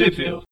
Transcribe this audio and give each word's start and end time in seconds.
Sheffield. 0.00 0.44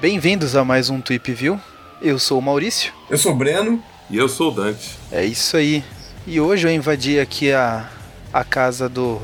Bem-vindos 0.00 0.54
a 0.54 0.64
mais 0.64 0.88
um 0.88 1.00
Tweep 1.00 1.32
View. 1.32 1.60
Eu 2.00 2.20
sou 2.20 2.38
o 2.38 2.42
Maurício. 2.42 2.92
Eu 3.10 3.18
sou 3.18 3.32
o 3.32 3.34
Breno. 3.34 3.82
E 4.08 4.16
eu 4.16 4.28
sou 4.28 4.52
o 4.52 4.54
Dante. 4.54 4.96
É 5.10 5.24
isso 5.24 5.56
aí. 5.56 5.82
E 6.24 6.38
hoje 6.38 6.68
eu 6.68 6.72
invadi 6.72 7.18
aqui 7.18 7.50
a, 7.50 7.90
a 8.32 8.44
casa 8.44 8.88
do, 8.88 9.20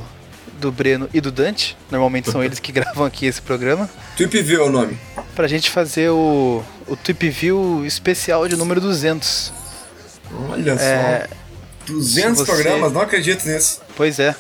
do 0.59 0.73
Breno 0.73 1.09
e 1.15 1.21
do 1.21 1.31
Dante. 1.31 1.77
Normalmente 1.89 2.33
são 2.33 2.43
eles 2.45 2.59
que 2.59 2.73
gravam 2.73 3.05
aqui 3.05 3.27
esse 3.27 3.41
programa. 3.41 3.89
Tweep 4.17 4.43
View 4.43 4.61
é 4.61 4.67
o 4.67 4.73
nome. 4.73 4.99
Pra 5.41 5.49
gente 5.49 5.71
fazer 5.71 6.11
o, 6.11 6.63
o 6.87 6.95
Tweep 6.97 7.31
View 7.31 7.83
especial 7.87 8.47
de 8.47 8.57
número 8.57 8.79
200. 8.79 9.51
Olha 10.51 10.73
É, 10.73 11.27
só. 11.87 11.95
200 11.95 12.41
se 12.41 12.45
você- 12.45 12.53
programas, 12.53 12.93
não 12.93 13.01
acredito 13.01 13.49
nisso. 13.49 13.81
Pois 13.97 14.19
é. 14.19 14.35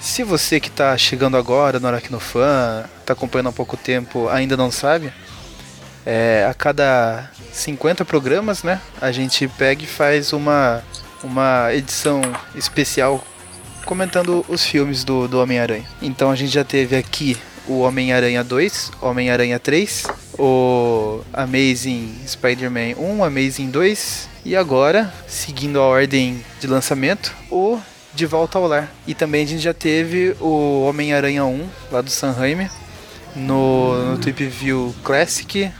Se 0.00 0.24
você 0.24 0.58
que 0.58 0.68
tá 0.68 0.98
chegando 0.98 1.36
agora 1.36 1.78
no 1.78 1.86
Aracnofan, 1.86 2.84
tá 3.06 3.12
acompanhando 3.12 3.50
há 3.50 3.52
pouco 3.52 3.76
tempo, 3.76 4.28
ainda 4.28 4.56
não 4.56 4.72
sabe, 4.72 5.12
é, 6.04 6.48
a 6.50 6.52
cada 6.52 7.30
50 7.52 8.04
programas, 8.04 8.64
né, 8.64 8.80
a 9.00 9.12
gente 9.12 9.46
pega 9.46 9.84
e 9.84 9.86
faz 9.86 10.32
uma, 10.32 10.82
uma 11.22 11.72
edição 11.72 12.20
especial 12.56 13.24
comentando 13.86 14.44
os 14.48 14.64
filmes 14.66 15.04
do, 15.04 15.28
do 15.28 15.40
Homem-Aranha. 15.40 15.84
Então 16.02 16.28
a 16.28 16.34
gente 16.34 16.52
já 16.52 16.64
teve 16.64 16.96
aqui 16.96 17.36
o 17.68 17.80
Homem-Aranha 17.80 18.42
2, 18.42 18.90
Homem-Aranha 19.00 19.58
3, 19.58 20.04
o 20.38 21.20
Amazing 21.32 22.14
Spider-Man 22.26 22.94
1, 22.98 23.24
Amazing 23.24 23.70
2 23.70 24.28
e 24.44 24.56
agora, 24.56 25.12
seguindo 25.28 25.78
a 25.78 25.82
ordem 25.84 26.44
de 26.60 26.66
lançamento, 26.66 27.32
o 27.50 27.78
De 28.14 28.26
Volta 28.26 28.58
ao 28.58 28.66
Lar. 28.66 28.92
E 29.06 29.14
também 29.14 29.44
a 29.44 29.46
gente 29.46 29.62
já 29.62 29.72
teve 29.74 30.34
o 30.40 30.84
Homem-Aranha 30.88 31.44
1, 31.44 31.68
lá 31.90 32.00
do 32.00 32.10
San 32.10 32.32
Raimi, 32.32 32.68
no, 33.36 34.12
no 34.12 34.18
Trip 34.18 34.44
View 34.46 34.94
Classic. 35.04 35.70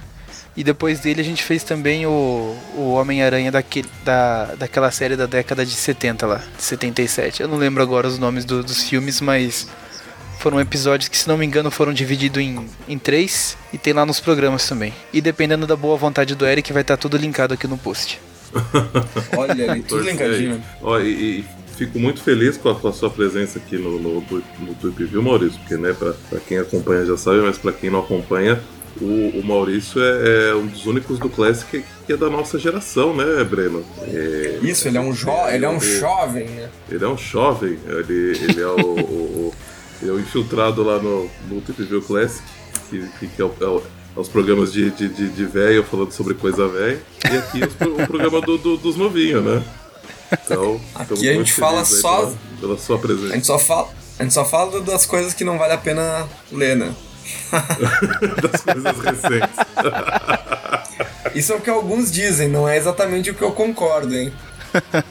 E 0.55 0.63
depois 0.63 1.01
dele 1.01 1.23
a 1.23 1.25
gente 1.25 1.43
fez 1.43 1.65
também 1.65 2.05
o, 2.07 2.55
o 2.77 2.93
Homem-Aranha 2.93 3.51
daquele, 3.51 3.89
da, 4.05 4.55
daquela 4.55 4.91
série 4.91 5.17
da 5.17 5.25
década 5.25 5.65
de 5.65 5.73
70 5.73 6.27
lá, 6.27 6.43
de 6.57 6.63
77. 6.63 7.41
Eu 7.43 7.49
não 7.49 7.57
lembro 7.57 7.83
agora 7.83 8.07
os 8.07 8.19
nomes 8.19 8.45
do- 8.45 8.63
dos 8.63 8.83
filmes, 8.83 9.21
mas 9.23 9.67
foram 10.43 10.61
episódios 10.61 11.09
que, 11.09 11.17
se 11.17 11.29
não 11.29 11.39
me 11.39 11.47
engano, 11.47 11.71
foram 11.71 11.93
divididos 11.93 12.43
em, 12.43 12.67
em 12.89 12.99
três 12.99 13.57
e 13.73 13.79
tem 13.79 13.93
lá 13.93 14.05
nos 14.05 14.19
programas 14.21 14.69
também. 14.69 14.93
E 15.13 15.21
dependendo 15.21 15.67
da 15.67 15.77
boa 15.77 15.97
vontade 15.97 16.35
do 16.35 16.45
Eric, 16.45 16.73
vai 16.73 16.83
estar 16.83 16.97
tudo 16.97 17.17
linkado 17.17 17.55
aqui 17.55 17.67
no 17.69 17.79
post. 17.79 18.21
Olha 19.37 19.71
ali, 19.73 19.83
tudo 19.83 20.01
Torce 20.05 20.11
linkadinho. 20.11 20.55
aí. 20.55 20.61
Ó, 20.83 20.99
e, 21.01 21.09
e 21.41 21.45
fico 21.77 21.99
muito 21.99 22.23
feliz 22.23 22.57
com 22.57 22.69
a, 22.71 22.75
com 22.75 22.89
a 22.89 22.93
sua 22.93 23.09
presença 23.09 23.59
aqui 23.59 23.77
no, 23.79 23.99
no, 23.99 24.15
no 24.21 24.75
Tweep 24.81 25.05
View, 25.05 25.23
Maurício, 25.23 25.59
porque, 25.61 25.77
né, 25.77 25.93
pra, 25.93 26.13
pra 26.29 26.41
quem 26.41 26.59
acompanha 26.59 27.07
já 27.07 27.17
sabe, 27.17 27.39
mas 27.41 27.57
pra 27.57 27.73
quem 27.73 27.89
não 27.91 28.01
acompanha, 28.01 28.61
o, 29.01 29.05
o 29.39 29.43
Maurício 29.45 30.03
é, 30.03 30.51
é 30.51 30.55
um 30.55 30.67
dos 30.67 30.85
únicos 30.85 31.19
do 31.19 31.29
Classic 31.31 31.83
que 32.07 32.13
é 32.13 32.17
da 32.17 32.29
nossa 32.29 32.59
geração, 32.59 33.15
né, 33.17 33.43
Breno? 33.45 33.83
É, 34.03 34.59
Isso, 34.63 34.87
ele 34.87 34.99
é 34.99 35.01
um, 35.01 35.13
jo 35.15 35.31
ele 35.51 35.65
é 35.65 35.69
um 35.71 35.81
jovem, 35.81 36.45
né? 36.49 36.69
Ele 36.91 37.03
é 37.05 37.09
um 37.09 37.17
jovem, 37.17 37.79
ele, 37.87 38.39
ele 38.43 38.61
é 38.61 38.67
o, 38.67 38.81
o- 38.81 39.01
o- 39.49 39.55
ele 40.03 40.11
é 40.11 40.15
o 40.15 40.21
infiltrado 40.21 40.83
lá 40.83 40.99
no, 40.99 41.31
no 41.49 41.63
Classic, 42.03 42.43
que, 42.91 43.09
que, 43.29 43.41
é, 43.41 43.45
o, 43.45 43.53
é 43.61 43.65
o- 43.65 43.83
é 44.17 44.21
os 44.21 44.29
programas 44.29 44.73
de, 44.73 44.91
de, 44.91 45.09
de, 45.09 45.29
de 45.31 45.45
velho 45.47 45.83
falando 45.85 46.13
sobre 46.13 46.35
coisa 46.35 46.69
velha, 46.69 47.01
e 47.33 47.37
aqui 47.37 47.65
os 47.65 47.73
pro- 47.75 47.95
o 48.03 48.07
programa 48.07 48.41
do- 48.41 48.59
do- 48.59 48.77
dos 48.77 48.97
novinhos, 48.97 49.43
né? 49.45 49.63
Então, 50.45 50.81
Aqui 50.95 51.29
a 51.29 51.35
gente 51.35 51.53
fala 51.53 51.85
só- 51.85 52.27
Pela, 52.27 52.37
pela 52.61 52.79
sua 52.79 52.97
A 52.97 52.99
presença. 52.99 53.35
gente 53.35 53.47
só 53.47 53.59
fala, 53.59 53.89
a 54.19 54.23
gente 54.23 54.35
só 54.35 54.45
fala 54.45 54.81
das 54.81 55.07
coisas 55.07 55.33
que 55.35 55.45
não 55.45 55.57
vale 55.59 55.73
a 55.75 55.79
pena 55.79 56.27
ler, 56.51 56.77
né? 56.77 56.95
das 58.43 58.61
coisas 58.63 58.99
recentes. 58.99 59.57
Isso 61.35 61.53
é 61.53 61.57
o 61.57 61.61
que 61.61 61.71
alguns 61.71 62.11
dizem, 62.11 62.49
não 62.49 62.69
é 62.69 62.77
exatamente 62.77 63.31
o 63.31 63.35
que 63.35 63.43
eu 63.43 63.53
concordo, 63.53 64.15
hein? 64.15 64.33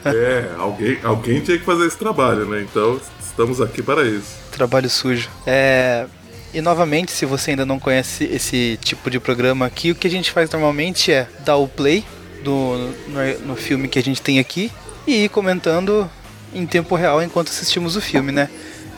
É, 0.04 0.50
alguém, 0.58 0.98
alguém 1.02 1.40
tinha 1.40 1.58
que 1.58 1.64
fazer 1.64 1.86
esse 1.86 1.96
trabalho, 1.96 2.44
né? 2.46 2.62
Então, 2.62 3.00
estamos 3.20 3.60
aqui 3.60 3.82
para 3.82 4.04
isso. 4.04 4.41
Trabalho 4.52 4.88
sujo. 4.88 5.28
É. 5.46 6.06
E 6.54 6.60
novamente, 6.60 7.10
se 7.10 7.24
você 7.24 7.52
ainda 7.52 7.64
não 7.64 7.78
conhece 7.78 8.24
esse 8.24 8.78
tipo 8.82 9.10
de 9.10 9.18
programa 9.18 9.64
aqui, 9.66 9.90
o 9.90 9.94
que 9.94 10.06
a 10.06 10.10
gente 10.10 10.30
faz 10.30 10.50
normalmente 10.50 11.10
é 11.10 11.26
dar 11.40 11.56
o 11.56 11.66
play 11.66 12.04
do, 12.44 12.92
no, 13.08 13.46
no 13.46 13.56
filme 13.56 13.88
que 13.88 13.98
a 13.98 14.02
gente 14.02 14.20
tem 14.20 14.38
aqui 14.38 14.70
e 15.06 15.24
ir 15.24 15.28
comentando 15.30 16.10
em 16.54 16.66
tempo 16.66 16.94
real 16.94 17.22
enquanto 17.22 17.48
assistimos 17.48 17.96
o 17.96 18.00
filme, 18.00 18.32
né? 18.32 18.50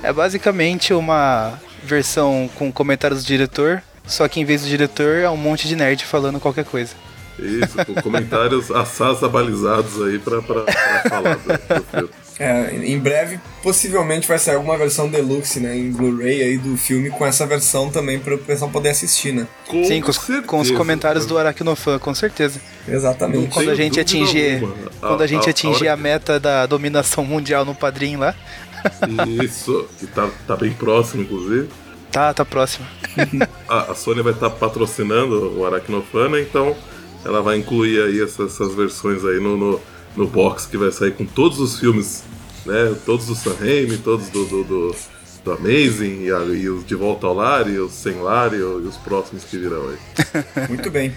É 0.03 0.13
basicamente 0.13 0.93
uma 0.93 1.59
versão 1.83 2.51
com 2.57 2.73
comentários 2.73 3.23
do 3.23 3.27
diretor, 3.27 3.83
só 4.05 4.27
que 4.27 4.41
em 4.41 4.45
vez 4.45 4.63
do 4.63 4.69
diretor 4.69 5.19
é 5.19 5.31
um 5.31 5.37
monte 5.37 5.69
de 5.69 5.77
nerd 5.77 6.05
falando 6.05 6.41
qualquer 6.41 6.65
coisa. 6.65 6.93
Isso, 7.39 7.85
com 7.85 7.95
comentários 8.03 8.71
assaz 8.71 9.23
abalizados 9.23 10.03
aí 10.03 10.19
pra, 10.19 10.41
pra, 10.43 10.63
pra 10.63 11.03
falar 11.09 11.37
do, 11.37 11.49
do 11.49 11.85
filme. 11.85 12.11
É, 12.39 12.75
em 12.83 12.99
breve, 12.99 13.39
possivelmente 13.63 14.27
vai 14.27 14.39
sair 14.41 14.57
alguma 14.57 14.77
versão 14.77 15.09
deluxe, 15.09 15.61
né? 15.61 15.77
Em 15.79 15.91
Blu-ray 15.93 16.43
aí 16.43 16.59
do 16.59 16.77
filme 16.77 17.09
com 17.11 17.25
essa 17.25 17.47
versão 17.47 17.91
também 17.91 18.19
para 18.19 18.35
o 18.35 18.39
pessoal 18.39 18.69
poder 18.71 18.89
assistir, 18.89 19.33
né? 19.33 19.47
Com 19.69 19.85
Sim, 19.85 20.01
com 20.01 20.11
os, 20.11 20.19
com 20.19 20.33
os 20.33 20.43
certeza, 20.43 20.75
comentários 20.77 21.27
do 21.27 21.35
cara. 21.37 21.51
Aracnofan, 21.51 21.99
com 22.01 22.13
certeza. 22.13 22.61
Exatamente. 22.89 23.49
Quando 23.49 23.71
a 23.71 23.75
gente 23.77 24.01
atingir, 24.01 24.55
alguma. 24.55 24.75
A- 25.01 25.09
quando 25.09 25.23
a 25.23 25.27
gente 25.29 25.45
a- 25.45 25.47
a 25.47 25.51
atingir 25.51 25.85
hora 25.85 25.93
a 25.93 25.97
meta 25.97 26.41
da 26.41 26.67
dominação 26.67 27.25
mundial 27.25 27.65
no 27.65 27.75
padrinho 27.75 28.19
lá, 28.19 28.35
Isso, 29.43 29.87
que 29.99 30.07
tá, 30.07 30.29
tá 30.47 30.57
bem 30.57 30.73
próximo, 30.73 31.23
inclusive. 31.23 31.69
tá, 32.11 32.35
tá 32.35 32.45
próximo. 32.45 32.85
A, 33.69 33.93
a 33.93 33.95
Sony 33.95 34.23
vai 34.23 34.33
estar 34.33 34.51
patrocinando 34.51 35.57
o 35.59 35.65
Aracnofana, 35.65 36.41
então 36.41 36.77
ela 37.25 37.41
vai 37.41 37.57
incluir 37.59 38.03
aí 38.03 38.21
essas, 38.21 38.53
essas 38.55 38.75
versões 38.75 39.25
aí 39.25 39.39
no, 39.41 39.57
no, 39.57 39.81
no 40.17 40.27
box 40.27 40.67
que 40.67 40.77
vai 40.77 40.91
sair 40.93 41.13
com 41.13 41.25
todos 41.25 41.59
os 41.59 41.79
filmes, 41.79 42.23
né? 42.67 42.95
Todos 43.05 43.27
do 43.27 43.35
Sam 43.35 43.55
Raimi, 43.59 43.99
todos 43.99 44.29
do, 44.29 44.45
do, 44.47 44.65
do, 44.65 44.97
do 45.45 45.53
Amazing, 45.53 46.23
e, 46.25 46.33
a- 46.33 46.45
e 46.55 46.69
os 46.69 46.87
De 46.87 46.95
Volta 46.95 47.27
ao 47.27 47.35
Lar, 47.35 47.69
e 47.69 47.79
os 47.79 47.93
Sem 47.93 48.15
Lar, 48.21 48.53
e, 48.55 48.63
o- 48.63 48.81
e 48.81 48.87
os 48.87 48.97
próximos 48.97 49.45
que 49.45 49.59
virão 49.59 49.89
aí. 49.91 49.99
Muito 50.69 50.91
bem. 50.91 51.15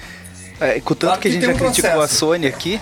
É, 0.60 0.80
com 0.80 0.94
tanto 0.96 1.06
Claro 1.08 1.22
que 1.22 1.28
a 1.28 1.32
que 1.32 1.36
gente 1.36 1.46
tem 1.46 1.56
já 1.56 1.56
um 1.56 1.60
criticou 1.66 1.92
a 1.92 1.94
processo. 1.98 2.20
Sony 2.20 2.48
aqui, 2.48 2.82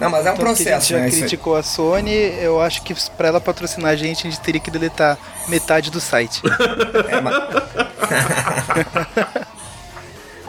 Não, 0.00 0.10
mas 0.10 0.26
é 0.26 0.32
um 0.32 0.36
tanto 0.36 0.42
que 0.42 0.44
a 0.44 0.54
gente 0.56 0.64
processo, 0.64 0.90
já 0.90 0.98
né? 0.98 1.04
Aí. 1.04 1.10
criticou 1.12 1.54
a 1.56 1.62
Sony, 1.62 2.12
eu 2.12 2.60
acho 2.60 2.82
que 2.82 2.92
pra 3.16 3.28
ela 3.28 3.40
patrocinar 3.40 3.92
a 3.92 3.96
gente, 3.96 4.26
a 4.26 4.30
gente 4.30 4.40
teria 4.40 4.60
que 4.60 4.68
deletar 4.70 5.16
metade 5.48 5.90
do 5.92 6.00
site. 6.00 6.42
É, 7.08 7.20
mas... 7.20 7.34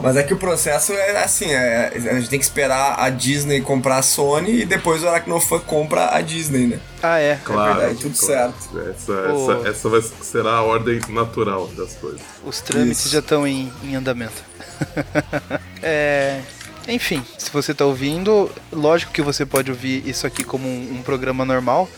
Mas 0.00 0.16
é 0.16 0.22
que 0.22 0.34
o 0.34 0.36
processo 0.36 0.92
é 0.92 1.22
assim, 1.22 1.46
é, 1.46 1.92
a 1.94 2.14
gente 2.14 2.28
tem 2.28 2.38
que 2.38 2.44
esperar 2.44 2.96
a 2.98 3.08
Disney 3.08 3.60
comprar 3.60 3.98
a 3.98 4.02
Sony 4.02 4.60
e 4.60 4.64
depois 4.64 5.02
o 5.02 5.08
Aracnofan 5.08 5.60
compra 5.60 6.14
a 6.14 6.20
Disney, 6.20 6.66
né? 6.66 6.80
Ah, 7.02 7.18
é. 7.18 7.38
Claro, 7.42 7.80
verdade, 7.80 8.00
tudo 8.00 8.18
claro. 8.18 8.54
certo. 8.60 8.90
Essa, 8.90 9.12
essa, 9.12 9.68
essa 9.68 9.88
vai, 9.88 10.02
será 10.02 10.50
a 10.56 10.62
ordem 10.62 11.00
natural 11.08 11.66
das 11.68 11.94
coisas. 11.94 12.20
Os 12.44 12.60
trâmites 12.60 13.00
Isso. 13.00 13.08
já 13.10 13.20
estão 13.20 13.46
em, 13.46 13.72
em 13.82 13.94
andamento. 13.94 14.42
É, 15.88 16.40
enfim, 16.88 17.22
se 17.38 17.50
você 17.50 17.72
tá 17.72 17.84
ouvindo, 17.84 18.50
lógico 18.72 19.12
que 19.12 19.22
você 19.22 19.46
pode 19.46 19.70
ouvir 19.70 20.02
isso 20.08 20.26
aqui 20.26 20.42
como 20.42 20.66
um, 20.66 20.96
um 20.98 21.02
programa 21.02 21.44
normal. 21.44 21.88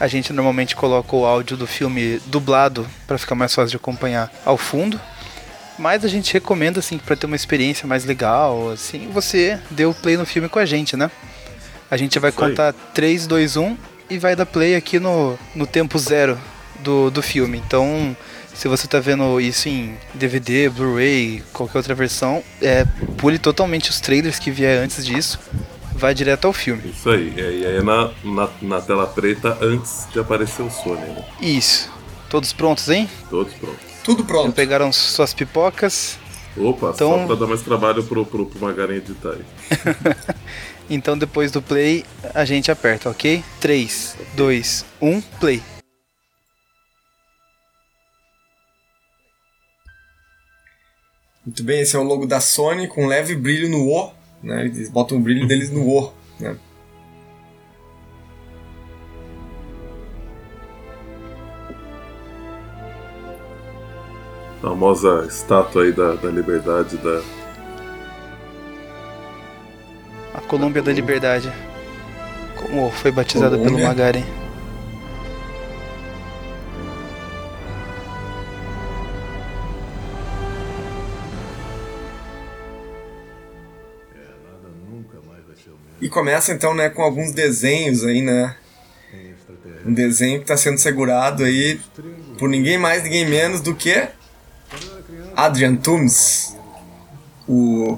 A 0.00 0.06
gente 0.06 0.32
normalmente 0.32 0.76
coloca 0.76 1.16
o 1.16 1.24
áudio 1.24 1.56
do 1.56 1.66
filme 1.66 2.20
dublado 2.26 2.86
para 3.06 3.18
ficar 3.18 3.34
mais 3.34 3.54
fácil 3.54 3.70
de 3.70 3.76
acompanhar 3.76 4.30
ao 4.44 4.56
fundo. 4.56 5.00
Mas 5.78 6.04
a 6.04 6.08
gente 6.08 6.32
recomenda 6.32 6.80
assim 6.80 6.98
para 6.98 7.14
ter 7.14 7.26
uma 7.26 7.36
experiência 7.36 7.86
mais 7.86 8.04
legal, 8.04 8.70
assim, 8.70 9.08
você 9.12 9.58
dê 9.70 9.84
o 9.84 9.94
play 9.94 10.16
no 10.16 10.26
filme 10.26 10.48
com 10.48 10.58
a 10.58 10.66
gente, 10.66 10.96
né? 10.96 11.10
A 11.90 11.96
gente 11.96 12.18
vai 12.18 12.30
Isso 12.30 12.44
aí. 12.44 12.50
contar 12.50 12.72
3, 12.72 13.26
2, 13.26 13.56
1 13.56 13.76
e 14.10 14.18
vai 14.18 14.34
dar 14.34 14.44
play 14.46 14.74
aqui 14.74 14.98
no, 14.98 15.38
no 15.54 15.66
tempo 15.66 15.98
zero 15.98 16.38
do, 16.80 17.10
do 17.10 17.22
filme. 17.22 17.62
Então, 17.64 18.16
se 18.54 18.66
você 18.68 18.86
tá 18.86 18.98
vendo 18.98 19.40
isso 19.40 19.68
em 19.68 19.96
DVD, 20.14 20.68
Blu-ray, 20.68 21.42
qualquer 21.52 21.78
outra 21.78 21.94
versão, 21.94 22.42
é, 22.60 22.84
pule 23.16 23.38
totalmente 23.38 23.88
os 23.88 24.00
trailers 24.00 24.38
que 24.38 24.50
vier 24.50 24.82
antes 24.82 25.06
disso, 25.06 25.38
vai 25.94 26.12
direto 26.14 26.46
ao 26.46 26.52
filme. 26.52 26.90
Isso 26.90 27.08
aí, 27.08 27.32
e 27.36 27.40
aí 27.40 27.76
é 27.76 27.82
na, 27.82 28.10
na, 28.24 28.48
na 28.60 28.80
tela 28.80 29.06
preta 29.06 29.56
antes 29.60 30.06
de 30.12 30.18
aparecer 30.18 30.62
o 30.62 30.70
Sony, 30.70 31.00
né? 31.00 31.24
Isso. 31.40 31.90
Todos 32.28 32.52
prontos, 32.52 32.88
hein? 32.88 33.08
Todos 33.30 33.54
prontos. 33.54 33.87
Tudo 34.04 34.22
Já 34.22 34.28
pronto. 34.28 34.52
pegaram 34.52 34.92
suas 34.92 35.34
pipocas? 35.34 36.18
Opa, 36.56 36.92
Então- 36.94 37.18
só 37.20 37.26
pra 37.26 37.36
dar 37.36 37.46
mais 37.46 37.62
trabalho 37.62 38.02
pro, 38.04 38.24
pro, 38.26 38.46
pro 38.46 38.60
Magarin 38.60 38.96
editar 38.96 39.30
aí. 39.32 39.44
Então 40.90 41.18
depois 41.18 41.52
do 41.52 41.60
play 41.60 42.02
a 42.34 42.46
gente 42.46 42.70
aperta, 42.70 43.10
ok? 43.10 43.44
3, 43.60 44.16
2, 44.34 44.86
1, 45.02 45.20
play. 45.38 45.62
Muito 51.44 51.62
bem, 51.62 51.80
esse 51.80 51.96
é 51.96 51.98
o 51.98 52.02
logo 52.02 52.26
da 52.26 52.40
Sony 52.40 52.86
com 52.88 53.06
leve 53.06 53.34
brilho 53.34 53.68
no 53.70 53.88
O. 53.88 54.12
Né? 54.42 54.66
Eles 54.66 54.90
botam 54.90 55.16
o 55.18 55.20
brilho 55.20 55.46
deles 55.46 55.70
no 55.70 55.88
O. 55.88 56.12
famosa 64.60 65.26
estátua 65.28 65.84
aí 65.84 65.92
da, 65.92 66.14
da 66.14 66.30
liberdade 66.30 66.96
da. 66.98 67.22
A 70.34 70.40
Colômbia 70.42 70.82
da 70.82 70.92
Liberdade. 70.92 71.52
Como 72.56 72.90
foi 72.90 73.10
batizada 73.10 73.56
pelo 73.56 73.64
Colômbia. 73.64 73.88
Magaren. 73.88 74.24
E 86.00 86.08
começa 86.08 86.52
então, 86.52 86.74
né, 86.74 86.88
com 86.88 87.02
alguns 87.02 87.32
desenhos 87.32 88.04
aí, 88.04 88.22
né? 88.22 88.56
Um 89.84 89.92
desenho 89.92 90.38
que 90.38 90.44
está 90.44 90.56
sendo 90.56 90.78
segurado 90.78 91.42
aí 91.42 91.80
por 92.38 92.48
ninguém 92.48 92.78
mais, 92.78 93.02
ninguém 93.02 93.26
menos 93.26 93.60
do 93.60 93.74
que 93.74 94.08
Adrian 95.38 95.76
Toomes, 95.76 96.56
o, 97.46 97.96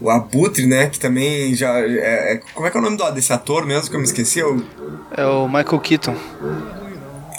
o 0.00 0.10
Abutre, 0.10 0.66
né? 0.66 0.88
Que 0.88 0.98
também 0.98 1.54
já 1.54 1.78
é, 1.78 2.32
é- 2.34 2.40
como 2.54 2.66
é 2.66 2.70
que 2.70 2.76
é 2.76 2.80
o 2.80 2.82
nome 2.82 2.96
do, 2.96 3.10
desse 3.12 3.32
ator 3.32 3.64
mesmo 3.64 3.88
que 3.88 3.94
eu 3.94 4.00
me 4.00 4.04
esqueci? 4.06 4.42
O, 4.42 4.64
É 5.16 5.24
o 5.24 5.46
Michael 5.46 5.78
Keaton. 5.78 6.16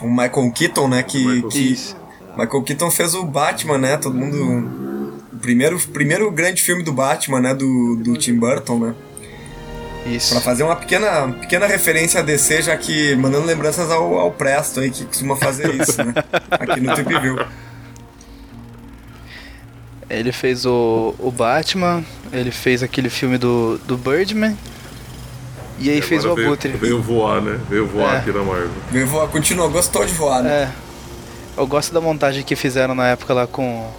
o 0.02 0.10
Michael 0.10 0.52
Keaton, 0.56 0.88
né? 0.88 1.04
Que, 1.04 1.18
Michael 1.18 1.50
que 1.50 1.74
Isso. 1.74 1.98
Michael 2.38 2.64
Keaton 2.64 2.90
fez 2.90 3.16
o 3.16 3.26
Batman, 3.26 3.78
né? 3.78 3.98
Todo 3.98 4.16
mundo 4.16 5.14
o 5.34 5.38
primeiro 5.40 5.78
primeiro 5.92 6.32
grande 6.32 6.62
filme 6.64 6.82
do 6.82 6.94
Batman, 6.94 7.42
né? 7.42 7.54
Do, 7.54 7.98
do 7.98 8.16
Tim 8.16 8.36
Burton, 8.36 8.80
né? 8.80 8.96
Isso. 10.06 10.32
Pra 10.32 10.40
fazer 10.40 10.64
uma 10.64 10.78
pequena, 10.78 11.34
pequena 11.34 11.68
referência 11.68 12.22
a 12.22 12.24
DC, 12.24 12.62
já 12.62 12.78
que 12.78 13.14
mandando 13.18 13.46
lembranças 13.46 13.92
ao, 13.92 14.18
ao 14.18 14.32
Presto 14.32 14.80
aí, 14.80 14.90
que 14.90 15.04
costuma 15.04 15.36
fazer 15.36 15.70
isso, 15.76 16.02
né? 16.02 16.14
Aqui 16.50 16.80
no 16.80 16.94
Trip 16.96 17.20
View. 17.20 17.38
Ele 20.10 20.32
fez 20.32 20.66
o, 20.66 21.14
o 21.20 21.32
Batman, 21.32 22.04
ele 22.32 22.52
fez 22.52 22.82
aquele 22.82 23.10
filme 23.10 23.38
do, 23.38 23.78
do 23.86 23.98
Birdman. 23.98 24.58
E 25.80 25.90
aí 25.90 26.02
fez 26.02 26.24
o 26.24 26.28
Agora 26.28 26.36
veio- 26.42 26.48
Abutre. 26.54 26.72
Veio 26.72 27.02
voar, 27.02 27.42
né? 27.42 27.60
Veio 27.70 27.86
voar 27.86 28.16
É. 28.16 28.18
aqui 28.20 28.32
na 28.32 28.42
Marvel. 28.44 28.70
Meu 28.92 29.04
avô 29.06 29.28
continuou, 29.28 29.70
gostou 29.70 30.06
de 30.06 30.14
voar, 30.14 30.42
né? 30.42 30.50
É. 30.64 30.72
Eu 31.60 31.68
gosto 31.68 31.94
da 31.94 32.00
montagem 32.02 32.44
que 32.44 32.56
fizeram 32.56 32.96
na 32.96 33.08
época 33.10 33.34
lá 33.34 33.46
com. 33.46 33.92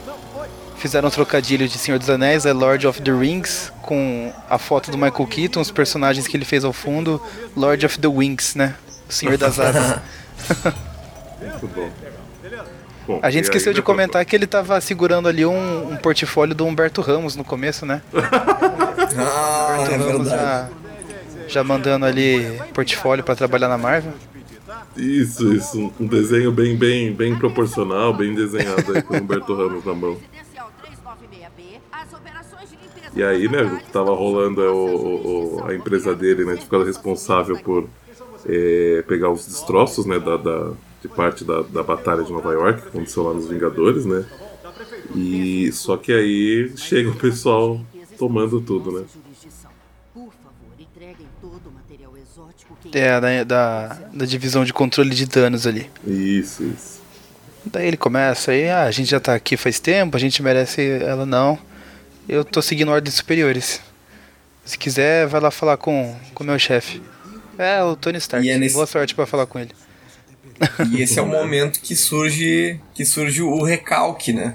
Fizeram 0.77 1.09
um 1.09 1.11
trocadilho 1.11 1.69
de 1.69 1.77
Senhor 1.77 1.99
dos 1.99 2.09
Anéis, 2.09 2.47
é 2.47 2.53
Lord 2.53 2.87
of 2.87 3.03
the 3.03 3.11
Rings, 3.11 3.73
com 3.83 4.33
a 4.49 4.59
foto 4.59 4.91
do 4.93 4.97
Michael 4.97 5.27
Keaton, 5.27 5.61
os 5.61 5.71
personagens 5.73 6.27
que 6.29 6.37
ele 6.37 6.45
fez 6.45 6.65
ao 6.65 6.73
fundo, 6.73 7.21
Lord 7.57 7.85
of 7.85 7.99
the 7.99 8.07
Wings, 8.07 8.55
né? 8.57 8.75
O 9.09 9.13
Senhor 9.13 9.37
das 9.37 9.59
Asas. 9.59 9.99
Muito 11.43 11.67
bom. 11.75 11.91
Bom, 13.09 13.19
A 13.23 13.31
gente 13.31 13.45
esqueceu 13.45 13.73
de 13.73 13.81
comentar 13.81 14.23
que 14.25 14.37
ele 14.37 14.47
tava 14.47 14.79
segurando 14.83 15.29
ali 15.29 15.45
um, 15.47 15.93
um 15.93 15.97
portfólio 15.97 16.55
do 16.55 16.65
Humberto 16.67 17.01
Ramos 17.01 17.35
no 17.35 17.43
começo, 17.43 17.85
né? 17.87 18.03
Ah, 19.19 19.77
é 19.91 19.97
Ramos 19.97 20.29
verdade. 20.29 20.29
já, 20.29 20.69
já 21.49 21.65
mandando 21.65 22.05
ali 22.05 22.61
portfólio 22.75 23.25
pra 23.25 23.35
trabalhar 23.35 23.67
na 23.69 23.79
Marvel. 23.79 24.13
Isso, 24.97 25.53
isso. 25.55 25.91
Um- 25.99 26.07
desenho 26.07 26.53
bem, 26.53 26.77
bem, 26.77 27.13
bem 27.13 27.35
proporcional, 27.39 28.13
bem 28.13 28.35
desenhado 28.35 28.93
aí 28.95 29.01
com 29.01 29.15
o 29.15 29.17
Humberto 29.17 29.55
Ramos 29.55 29.85
na 29.85 29.95
mão. 29.95 30.19
Residencial 30.31 30.71
396B, 30.83 31.79
as 31.91 32.13
operações 32.13 32.69
de 32.69 32.77
limpeza 32.77 33.11
E 33.17 33.23
aí, 33.23 33.49
né, 33.49 33.63
o 33.63 33.79
que 33.79 33.91
tava 33.91 34.15
rolando 34.15 34.63
é 34.63 34.69
o, 34.69 34.75
o- 34.75 35.57
o- 35.63 35.67
a 35.67 35.75
empresa 35.75 36.15
dele, 36.15 36.45
né, 36.45 36.55
de 36.57 36.63
ficar 36.65 36.85
responsável 36.85 37.59
por 37.61 37.89
é, 38.47 39.03
pegar 39.09 39.31
os 39.31 39.47
destroços, 39.47 40.05
né, 40.05 40.19
da, 40.19 40.37
da- 40.37 40.73
de 41.03 41.09
parte 41.09 41.45
da, 41.45 41.63
da 41.63 41.83
batalha 41.83 42.23
de 42.25 42.33
Nova 42.33 42.53
York, 42.53 42.83
que 42.83 42.89
aconteceu 42.89 43.23
lá 43.23 43.35
nos 43.35 43.49
Vingadores, 43.49 44.05
né. 44.05 44.25
E 45.15 45.71
só 45.73 45.97
que 45.97 46.13
aí 46.13 46.73
chega 46.77 47.11
o 47.11 47.15
pessoal 47.17 47.81
tomando 48.19 48.61
tudo, 48.61 48.93
né. 48.93 49.05
jurisdição. 49.15 49.71
Por 50.13 50.33
favor, 50.33 50.75
entreguem 50.79 51.27
todo 51.41 51.69
o 51.69 51.73
material 51.73 52.13
exótico 52.17 52.77
que 52.83 52.97
É, 52.99 53.21
da, 53.21 53.45
da, 53.45 53.87
da 54.13 54.25
divisão 54.27 54.65
de 54.65 54.73
controle 54.73 55.11
de 55.15 55.27
danos 55.27 55.67
ali. 55.67 55.89
Isso, 56.07 56.63
isso. 56.65 56.99
Daí 57.65 57.87
ele 57.89 57.97
começa 57.97 58.53
aí, 58.53 58.69
ah, 58.69 58.85
a 58.85 58.91
gente 58.91 59.11
já 59.11 59.21
tá 59.21 59.35
aqui 59.35 59.57
faz 59.57 59.79
tempo, 59.79 60.17
a 60.17 60.21
gente 60.21 60.43
merece 60.43 60.83
ela 61.03 61.27
não. 61.27 61.59
Eu 62.29 62.45
tô 62.45 62.61
seguindo 62.63 62.91
ordens 62.91 63.15
superiores. 63.15 63.81
Se 64.65 64.77
quiser, 64.79 65.27
vai 65.27 65.41
lá 65.41 65.51
falar 65.51 65.77
com 65.77 66.15
o 66.39 66.45
meu 66.45 66.59
chefe. 66.59 67.01
É, 67.57 67.83
o 67.83 67.97
Tony 67.97 68.19
Stark. 68.19 68.47
E 68.47 68.51
é 68.51 68.59
nesse- 68.59 68.75
Boa 68.75 68.87
sorte 68.87 69.15
pra 69.15 69.27
falar 69.27 69.47
com 69.47 69.59
ele. 69.59 69.71
E 70.91 71.03
esse 71.03 71.19
é 71.19 71.23
o 71.23 71.27
momento 71.27 71.81
que 71.81 71.95
surge, 71.95 72.81
que 72.95 73.05
surge 73.05 73.43
o 73.43 73.63
recalque, 73.63 74.33
né? 74.33 74.55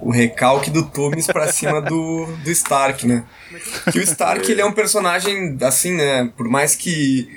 O 0.00 0.10
recalque 0.10 0.70
do 0.70 0.84
Toomes 0.84 1.26
pra 1.26 1.50
cima 1.52 1.80
do, 1.82 2.26
do 2.26 2.50
Stark, 2.50 3.06
né? 3.06 3.24
Que 3.90 3.98
o 3.98 4.02
Stark, 4.02 4.50
ele 4.50 4.60
é 4.60 4.64
um 4.64 4.72
personagem, 4.72 5.56
assim, 5.62 5.94
né? 5.94 6.30
Por 6.36 6.48
mais 6.48 6.74
que... 6.74 7.28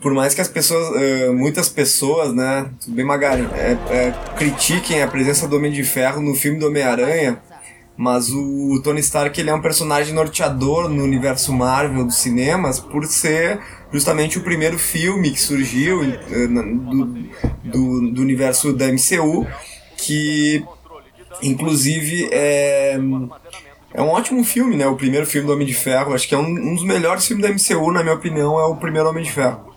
Por 0.00 0.14
mais 0.14 0.32
que 0.32 0.40
as 0.40 0.46
pessoas, 0.46 0.94
eh, 1.02 1.28
muitas 1.30 1.68
pessoas, 1.68 2.32
né, 2.32 2.70
bem 2.86 3.04
Magari, 3.04 3.42
é, 3.52 3.76
é, 3.90 4.14
critiquem 4.36 5.02
a 5.02 5.08
presença 5.08 5.48
do 5.48 5.56
Homem 5.56 5.72
de 5.72 5.82
Ferro 5.82 6.22
no 6.22 6.36
filme 6.36 6.56
do 6.56 6.68
Homem-Aranha, 6.68 7.42
mas 7.98 8.30
o 8.30 8.80
Tony 8.80 9.00
Stark 9.00 9.38
ele 9.40 9.50
é 9.50 9.54
um 9.54 9.60
personagem 9.60 10.14
norteador 10.14 10.88
no 10.88 11.02
universo 11.02 11.52
Marvel 11.52 12.04
dos 12.04 12.14
cinemas 12.14 12.78
por 12.78 13.04
ser 13.04 13.60
justamente 13.92 14.38
o 14.38 14.44
primeiro 14.44 14.78
filme 14.78 15.32
que 15.32 15.40
surgiu 15.40 16.04
eh, 16.04 16.46
do, 16.46 17.06
do, 17.64 18.12
do 18.12 18.22
universo 18.22 18.72
da 18.72 18.86
MCU, 18.86 19.44
que 19.96 20.64
inclusive 21.42 22.28
é, 22.30 23.00
é 23.92 24.00
um 24.00 24.08
ótimo 24.10 24.44
filme, 24.44 24.76
né? 24.76 24.86
O 24.86 24.94
primeiro 24.94 25.26
filme 25.26 25.48
do 25.48 25.52
Homem 25.52 25.66
de 25.66 25.74
Ferro, 25.74 26.14
acho 26.14 26.28
que 26.28 26.36
é 26.36 26.38
um, 26.38 26.46
um 26.46 26.74
dos 26.76 26.84
melhores 26.84 27.26
filmes 27.26 27.44
da 27.44 27.52
MCU, 27.52 27.90
na 27.90 28.04
minha 28.04 28.14
opinião, 28.14 28.60
é 28.60 28.64
o 28.64 28.76
primeiro 28.76 29.08
Homem 29.08 29.24
de 29.24 29.32
Ferro. 29.32 29.74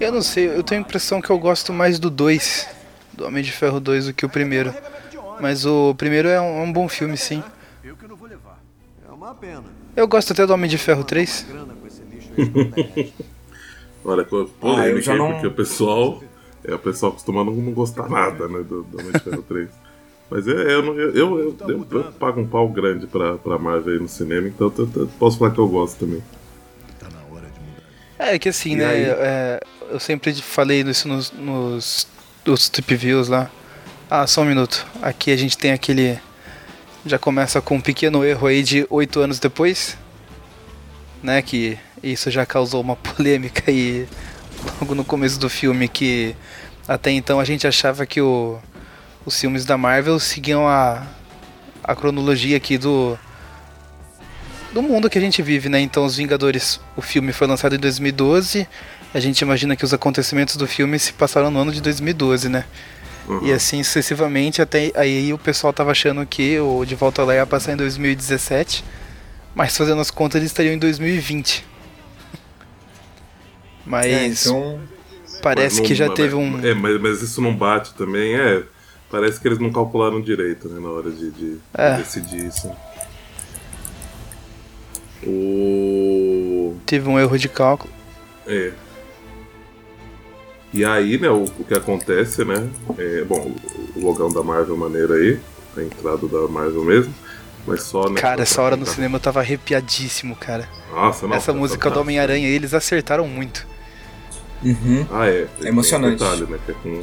Eu 0.00 0.10
não 0.10 0.22
sei, 0.22 0.48
eu 0.48 0.64
tenho 0.64 0.80
a 0.80 0.84
impressão 0.84 1.22
que 1.22 1.30
eu 1.30 1.38
gosto 1.38 1.72
mais 1.72 2.00
do 2.00 2.10
2, 2.10 2.66
do 3.16 3.26
Homem 3.26 3.42
de 3.42 3.52
Ferro 3.52 3.80
2, 3.80 4.06
do 4.06 4.14
que 4.14 4.24
o 4.26 4.28
primeiro. 4.28 4.72
Mas 5.40 5.64
o 5.66 5.94
primeiro 5.96 6.28
é 6.28 6.40
um, 6.40 6.60
é 6.60 6.62
um 6.62 6.72
bom 6.72 6.88
filme, 6.88 7.16
sim. 7.16 7.42
Eu. 7.82 7.94
É. 9.96 10.00
Eu 10.00 10.08
gosto 10.08 10.32
até 10.32 10.46
do 10.46 10.52
Homem 10.52 10.68
de 10.68 10.78
Ferro 10.78 11.04
3. 11.04 11.46
Grana 11.48 11.74
com 11.74 11.86
esse 11.86 12.02
lixo 12.02 12.30
aí. 12.36 13.12
Olha, 14.04 14.22
Ah, 14.22 14.44
polêmica 14.60 15.12
aí, 15.12 15.18
não- 15.18 15.32
porque 15.32 15.46
o 15.46 15.52
pessoal. 15.52 16.22
É, 16.66 16.74
o 16.74 16.78
pessoal 16.78 17.12
costuma 17.12 17.44
não 17.44 17.52
não 17.52 17.72
gostar 17.72 18.08
nada, 18.08 18.48
né, 18.48 18.58
do, 18.62 18.82
do 18.84 18.98
Homem 18.98 19.12
de 19.12 19.18
Ferro 19.20 19.42
3. 19.42 19.68
Mas 20.30 20.48
é, 20.48 20.50
eu, 20.52 20.82
não- 20.82 20.94
eu, 20.94 21.10
eu, 21.14 21.38
eu, 21.38 21.56
eu- 21.68 21.86
eu 21.90 22.04
pago 22.12 22.40
um 22.40 22.46
pau 22.46 22.66
grande 22.68 23.06
pra, 23.06 23.36
pra 23.36 23.58
Marvel 23.58 23.92
aí 23.94 24.00
no 24.00 24.08
cinema, 24.08 24.48
então 24.48 24.72
eu, 24.78 24.84
eu- 24.94 25.02
eu 25.02 25.06
posso 25.18 25.38
falar 25.38 25.50
que 25.52 25.58
eu 25.58 25.68
gosto 25.68 25.98
também. 25.98 26.22
É 28.18 28.38
que 28.38 28.48
assim, 28.48 28.72
E 28.72 28.76
né? 28.76 28.84
é, 29.02 29.60
eu 29.90 29.98
sempre 30.00 30.32
falei 30.34 30.80
isso 30.82 31.08
nos, 31.08 31.30
nos, 31.32 32.06
nos 32.46 32.68
trip 32.68 32.94
views 32.94 33.28
lá. 33.28 33.50
Ah, 34.10 34.26
só 34.26 34.42
um 34.42 34.44
minuto. 34.44 34.86
Aqui 35.02 35.30
a 35.30 35.36
gente 35.36 35.56
tem 35.56 35.72
aquele. 35.72 36.18
Já 37.06 37.18
começa 37.18 37.60
com 37.60 37.76
um 37.76 37.80
pequeno 37.80 38.24
erro 38.24 38.46
aí 38.46 38.62
de 38.62 38.86
oito 38.90 39.20
anos 39.20 39.38
depois. 39.38 39.96
Né? 41.22 41.40
Que 41.42 41.78
isso 42.02 42.30
já 42.30 42.44
causou 42.44 42.80
uma 42.80 42.96
polêmica 42.96 43.70
aí 43.70 44.06
logo 44.80 44.94
no 44.94 45.04
começo 45.04 45.38
do 45.38 45.48
filme 45.48 45.88
que 45.88 46.34
até 46.86 47.10
então 47.10 47.40
a 47.40 47.44
gente 47.44 47.66
achava 47.66 48.06
que 48.06 48.20
o, 48.20 48.58
os 49.24 49.38
filmes 49.38 49.64
da 49.64 49.76
Marvel 49.76 50.18
seguiam 50.18 50.68
a, 50.68 51.06
a 51.82 51.94
cronologia 51.94 52.56
aqui 52.56 52.76
do, 52.78 53.18
do 54.74 54.82
mundo 54.82 55.08
que 55.08 55.16
a 55.16 55.20
gente 55.20 55.40
vive, 55.40 55.68
né? 55.68 55.80
Então, 55.80 56.04
Os 56.04 56.16
Vingadores, 56.16 56.80
o 56.96 57.00
filme 57.00 57.32
foi 57.32 57.46
lançado 57.46 57.74
em 57.74 57.78
2012. 57.78 58.66
A 59.14 59.20
gente 59.20 59.40
imagina 59.40 59.76
que 59.76 59.84
os 59.84 59.94
acontecimentos 59.94 60.56
do 60.56 60.66
filme 60.66 60.98
se 60.98 61.12
passaram 61.12 61.50
no 61.50 61.60
ano 61.60 61.72
de 61.72 61.80
2012, 61.80 62.48
né? 62.48 62.64
Uhum. 63.28 63.46
E 63.46 63.52
assim 63.52 63.82
sucessivamente, 63.82 64.60
até 64.60 64.90
aí 64.96 65.32
o 65.32 65.38
pessoal 65.38 65.72
tava 65.72 65.92
achando 65.92 66.26
que 66.26 66.58
o 66.58 66.84
De 66.84 66.94
Volta 66.94 67.22
lá 67.24 67.34
ia 67.34 67.46
passar 67.46 67.72
em 67.72 67.76
2017, 67.76 68.84
mas 69.54 69.74
fazendo 69.76 70.00
as 70.00 70.10
contas 70.10 70.40
eles 70.40 70.50
estariam 70.50 70.74
em 70.74 70.78
2020. 70.78 71.64
Mas 73.86 74.06
É, 74.06 74.26
então, 74.26 74.80
parece 75.42 75.78
Mas 75.80 75.86
que 75.86 75.92
não- 75.92 75.96
já 75.98 76.06
mas- 76.08 76.16
teve 76.16 76.34
um. 76.34 76.66
É, 76.66 76.74
mas, 76.74 77.00
mas 77.00 77.22
isso 77.22 77.40
não 77.40 77.54
bate 77.54 77.94
também, 77.94 78.34
é. 78.34 78.62
Parece 79.10 79.38
que 79.40 79.46
eles 79.46 79.58
não 79.58 79.70
calcularam 79.70 80.20
direito, 80.20 80.68
né, 80.68 80.80
na 80.80 80.88
hora 80.88 81.10
de, 81.10 81.30
de 81.30 81.58
É. 81.74 81.96
decidir 81.98 82.46
isso. 82.46 82.70
O. 85.26 86.76
Teve 86.86 87.08
um 87.08 87.18
erro 87.18 87.38
de 87.38 87.48
cálculo. 87.48 87.92
É. 88.46 88.72
E 90.72 90.84
aí, 90.84 91.18
né, 91.18 91.30
o, 91.30 91.44
o 91.44 91.64
que 91.64 91.74
acontece, 91.74 92.44
né? 92.44 92.68
É, 92.98 93.24
bom, 93.24 93.52
o, 93.96 94.00
logão 94.00 94.32
da 94.32 94.42
Marvel 94.42 94.76
maneiro 94.76 95.12
aí. 95.12 95.38
a 95.76 95.82
entrada 95.82 96.26
da 96.26 96.48
Marvel 96.48 96.84
mesmo. 96.84 97.14
Mas 97.66 97.82
só, 97.84 98.08
né? 98.10 98.20
Cara, 98.20 98.42
essa 98.42 98.60
hora 98.60 98.76
no 98.76 98.84
cinema 98.84 99.16
eu 99.16 99.20
tava 99.20 99.40
arrepiadíssimo, 99.40 100.36
cara. 100.36 100.68
Nossa, 100.92 101.26
não, 101.26 101.36
Essa 101.36 101.52
tá 101.52 101.58
música 101.58 101.90
do. 101.90 102.00
Homem-Aranha, 102.00 102.48
eles 102.48 102.74
acertaram 102.74 103.26
muito. 103.26 103.66
Uhum. 104.62 105.06
Ah, 105.10 105.28
é. 105.28 105.46
É 105.62 105.68
emocionante. 105.68 106.18
Tem 106.18 106.26
um 106.26 106.30
detalhe, 106.30 106.50
né? 106.52 106.58
Que 106.66 106.72
é 106.72 106.74
com... 106.82 107.02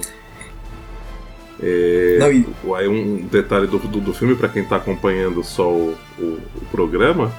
É, 1.64 2.18
Não, 2.20 2.32
e- 2.32 2.48
Aí 2.76 2.88
um 2.88 3.18
detalhe 3.28 3.68
do, 3.68 3.78
do, 3.80 4.00
do 4.02 4.14
filme, 4.14 4.36
pra 4.36 4.50
quem 4.50 4.64
tá 4.66 4.76
acompanhando 4.78 5.44
só 5.44 5.72
o, 5.72 5.96
o, 6.20 6.24
o 6.24 6.66
programa, 6.72 7.32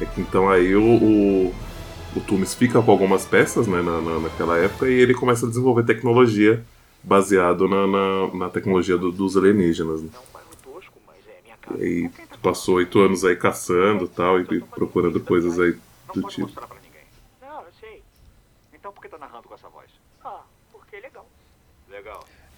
é 0.00 0.06
que 0.06 0.20
então 0.20 0.48
aí 0.48 0.74
o, 0.74 0.82
o, 0.82 1.54
o 2.16 2.46
fica 2.46 2.80
com 2.82 2.90
algumas 2.90 3.24
peças 3.26 3.66
né, 3.66 3.80
na, 3.82 4.00
na, 4.00 4.18
naquela 4.20 4.56
época 4.58 4.88
e 4.88 4.94
ele 4.94 5.14
começa 5.14 5.46
a 5.46 5.48
desenvolver 5.48 5.84
tecnologia 5.84 6.64
baseado 7.02 7.68
na, 7.68 7.86
na, 7.86 8.34
na 8.34 8.48
tecnologia 8.50 8.96
do- 8.98 9.12
dos 9.12 9.36
alienígenas. 9.36 10.02
Né? 10.02 10.10
E 11.76 11.82
aí 11.82 12.10
passou 12.42 12.76
oito 12.76 12.98
anos 12.98 13.24
aí 13.24 13.36
caçando 13.36 14.08
tal, 14.08 14.40
e, 14.40 14.60
procurando 14.60 15.20
coisas 15.20 15.58
aí 15.60 15.76
do 16.14 16.22
tipo. 16.28 16.50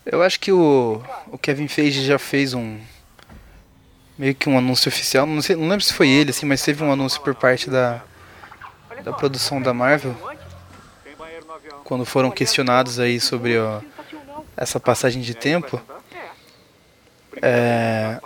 Eu 0.06 0.22
acho 0.22 0.40
que 0.40 0.52
o, 0.52 1.02
o 1.30 1.38
Kevin 1.38 1.68
Feige 1.68 2.04
já 2.04 2.18
fez 2.18 2.54
um. 2.54 2.78
Meio 4.20 4.34
que 4.34 4.50
um 4.50 4.58
anúncio 4.58 4.90
oficial. 4.90 5.24
Não, 5.24 5.40
sei, 5.40 5.56
não 5.56 5.66
lembro 5.66 5.82
se 5.82 5.94
foi 5.94 6.06
ele, 6.06 6.28
assim, 6.28 6.44
mas 6.44 6.62
teve 6.62 6.84
um 6.84 6.92
anúncio 6.92 7.18
por 7.22 7.34
parte 7.34 7.70
da, 7.70 8.02
da 9.02 9.14
produção 9.14 9.62
da 9.62 9.72
Marvel. 9.72 10.14
Quando 11.84 12.04
foram 12.04 12.30
questionados 12.30 13.00
aí 13.00 13.18
sobre 13.18 13.58
ó, 13.58 13.80
essa 14.54 14.78
passagem 14.78 15.22
de 15.22 15.34
tempo. 15.34 15.80
É. 17.40 18.20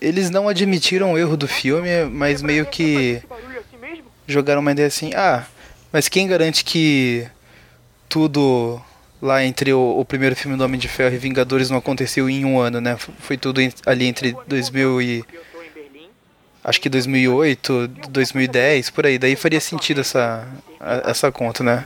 Eles 0.00 0.30
não 0.30 0.48
admitiram 0.48 1.12
o 1.12 1.18
erro 1.18 1.36
do 1.36 1.46
filme, 1.46 2.06
mas 2.06 2.40
meio 2.40 2.64
que 2.64 3.22
jogaram 4.26 4.62
uma 4.62 4.72
ideia 4.72 4.88
assim: 4.88 5.12
ah, 5.12 5.44
mas 5.92 6.08
quem 6.08 6.26
garante 6.26 6.64
que 6.64 7.28
tudo 8.08 8.80
lá 9.20 9.44
entre 9.44 9.72
o, 9.72 9.98
o 9.98 10.04
primeiro 10.04 10.34
filme 10.34 10.56
do 10.56 10.64
Homem 10.64 10.80
de 10.80 10.88
Ferro 10.88 11.14
e 11.14 11.18
Vingadores 11.18 11.70
não 11.70 11.78
aconteceu 11.78 12.28
em 12.28 12.44
um 12.44 12.58
ano, 12.58 12.80
né? 12.80 12.96
Foi 12.96 13.36
tudo 13.36 13.60
ali 13.86 14.06
entre 14.06 14.36
2000 14.46 15.02
e 15.02 15.24
acho 16.64 16.80
que 16.80 16.88
2008, 16.88 17.88
2010, 18.10 18.90
por 18.90 19.06
aí. 19.06 19.18
Daí 19.18 19.36
faria 19.36 19.60
sentido 19.60 20.00
essa 20.00 20.48
essa 21.04 21.30
conta, 21.30 21.62
né? 21.62 21.84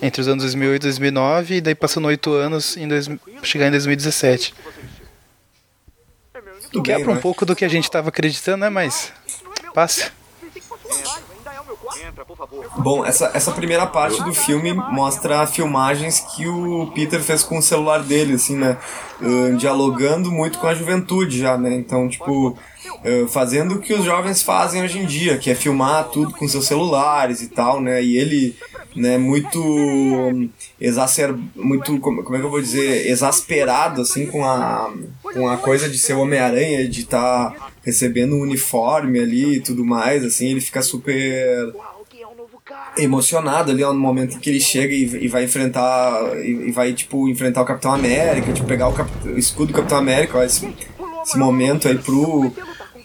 Entre 0.00 0.20
os 0.20 0.28
anos 0.28 0.44
2008 0.44 0.82
e 0.82 0.86
2009 0.86 1.54
e 1.56 1.60
daí 1.60 1.74
passando 1.74 2.06
oito 2.06 2.32
anos 2.32 2.76
em 2.76 2.86
dois, 2.86 3.08
chegar 3.42 3.66
em 3.66 3.70
2017. 3.70 4.54
É 6.34 6.40
meu, 6.40 6.54
Tudo 6.70 6.82
Quebra 6.82 7.04
bem, 7.04 7.12
um 7.12 7.14
né? 7.16 7.20
pouco 7.20 7.44
do 7.44 7.56
que 7.56 7.64
a 7.64 7.68
gente 7.68 7.90
tava 7.90 8.08
acreditando, 8.08 8.58
né? 8.58 8.68
Mas 8.68 9.12
é 9.64 9.70
passa. 9.70 10.12
Pensei 10.40 10.60
que 10.60 10.68
fosse 10.68 10.86
um 10.86 10.92
armário, 10.92 11.24
ainda 11.36 11.52
é 11.52 11.60
o 11.60 11.64
meu 11.64 11.76
quarto. 11.76 12.00
Entra, 12.00 12.07
por 12.07 12.07
favor. 12.07 12.07
Bom, 12.78 13.04
essa, 13.04 13.30
essa 13.34 13.52
primeira 13.52 13.86
parte 13.86 14.22
do 14.22 14.32
filme 14.34 14.72
mostra 14.72 15.46
filmagens 15.46 16.20
que 16.20 16.46
o 16.46 16.90
Peter 16.94 17.20
fez 17.20 17.42
com 17.42 17.58
o 17.58 17.62
celular 17.62 18.02
dele, 18.02 18.34
assim, 18.34 18.56
né? 18.56 18.76
Ahn, 19.20 19.56
dialogando 19.56 20.30
muito 20.30 20.58
com 20.58 20.66
a 20.66 20.74
juventude 20.74 21.38
já, 21.38 21.56
né? 21.56 21.74
Então, 21.74 22.08
tipo, 22.08 22.56
ahn, 23.04 23.28
fazendo 23.28 23.74
o 23.76 23.80
que 23.80 23.94
os 23.94 24.04
jovens 24.04 24.42
fazem 24.42 24.82
hoje 24.82 24.98
em 24.98 25.06
dia, 25.06 25.38
que 25.38 25.50
é 25.50 25.54
filmar 25.54 26.08
tudo 26.08 26.32
com 26.32 26.48
seus 26.48 26.66
celulares 26.66 27.42
e 27.42 27.48
tal, 27.48 27.80
né? 27.80 28.02
E 28.02 28.16
ele, 28.16 28.56
né, 28.94 29.18
muito 29.18 29.60
hum, 29.60 30.48
exacer... 30.80 31.34
muito, 31.54 31.98
como, 32.00 32.22
como 32.22 32.36
é 32.36 32.40
que 32.40 32.46
eu 32.46 32.50
vou 32.50 32.60
dizer, 32.60 33.08
exasperado, 33.08 34.02
assim, 34.02 34.26
com 34.26 34.44
a, 34.44 34.92
com 35.22 35.48
a 35.48 35.56
coisa 35.56 35.88
de 35.88 35.98
ser 35.98 36.14
Homem-Aranha, 36.14 36.88
de 36.88 37.00
estar 37.00 37.72
recebendo 37.84 38.34
um 38.34 38.42
uniforme 38.42 39.18
ali 39.18 39.56
e 39.56 39.60
tudo 39.60 39.84
mais, 39.84 40.24
assim, 40.24 40.48
ele 40.48 40.60
fica 40.60 40.82
super 40.82 41.72
emocionado 42.96 43.70
ali 43.70 43.82
ó, 43.84 43.92
no 43.92 44.00
momento 44.00 44.36
em 44.36 44.38
que 44.40 44.50
ele 44.50 44.60
chega 44.60 44.92
e, 44.92 45.24
e 45.24 45.28
vai 45.28 45.44
enfrentar 45.44 46.20
e, 46.44 46.68
e 46.68 46.72
vai 46.72 46.92
tipo 46.92 47.28
enfrentar 47.28 47.62
o 47.62 47.64
Capitão 47.64 47.92
América, 47.92 48.52
tipo 48.52 48.66
pegar 48.66 48.88
o, 48.88 48.92
cap- 48.92 49.10
o 49.28 49.38
escudo 49.38 49.72
do 49.72 49.76
Capitão 49.76 49.98
América, 49.98 50.38
ó, 50.38 50.42
esse, 50.42 50.68
esse 51.24 51.38
momento 51.38 51.88
aí 51.88 51.96
pro 51.98 52.52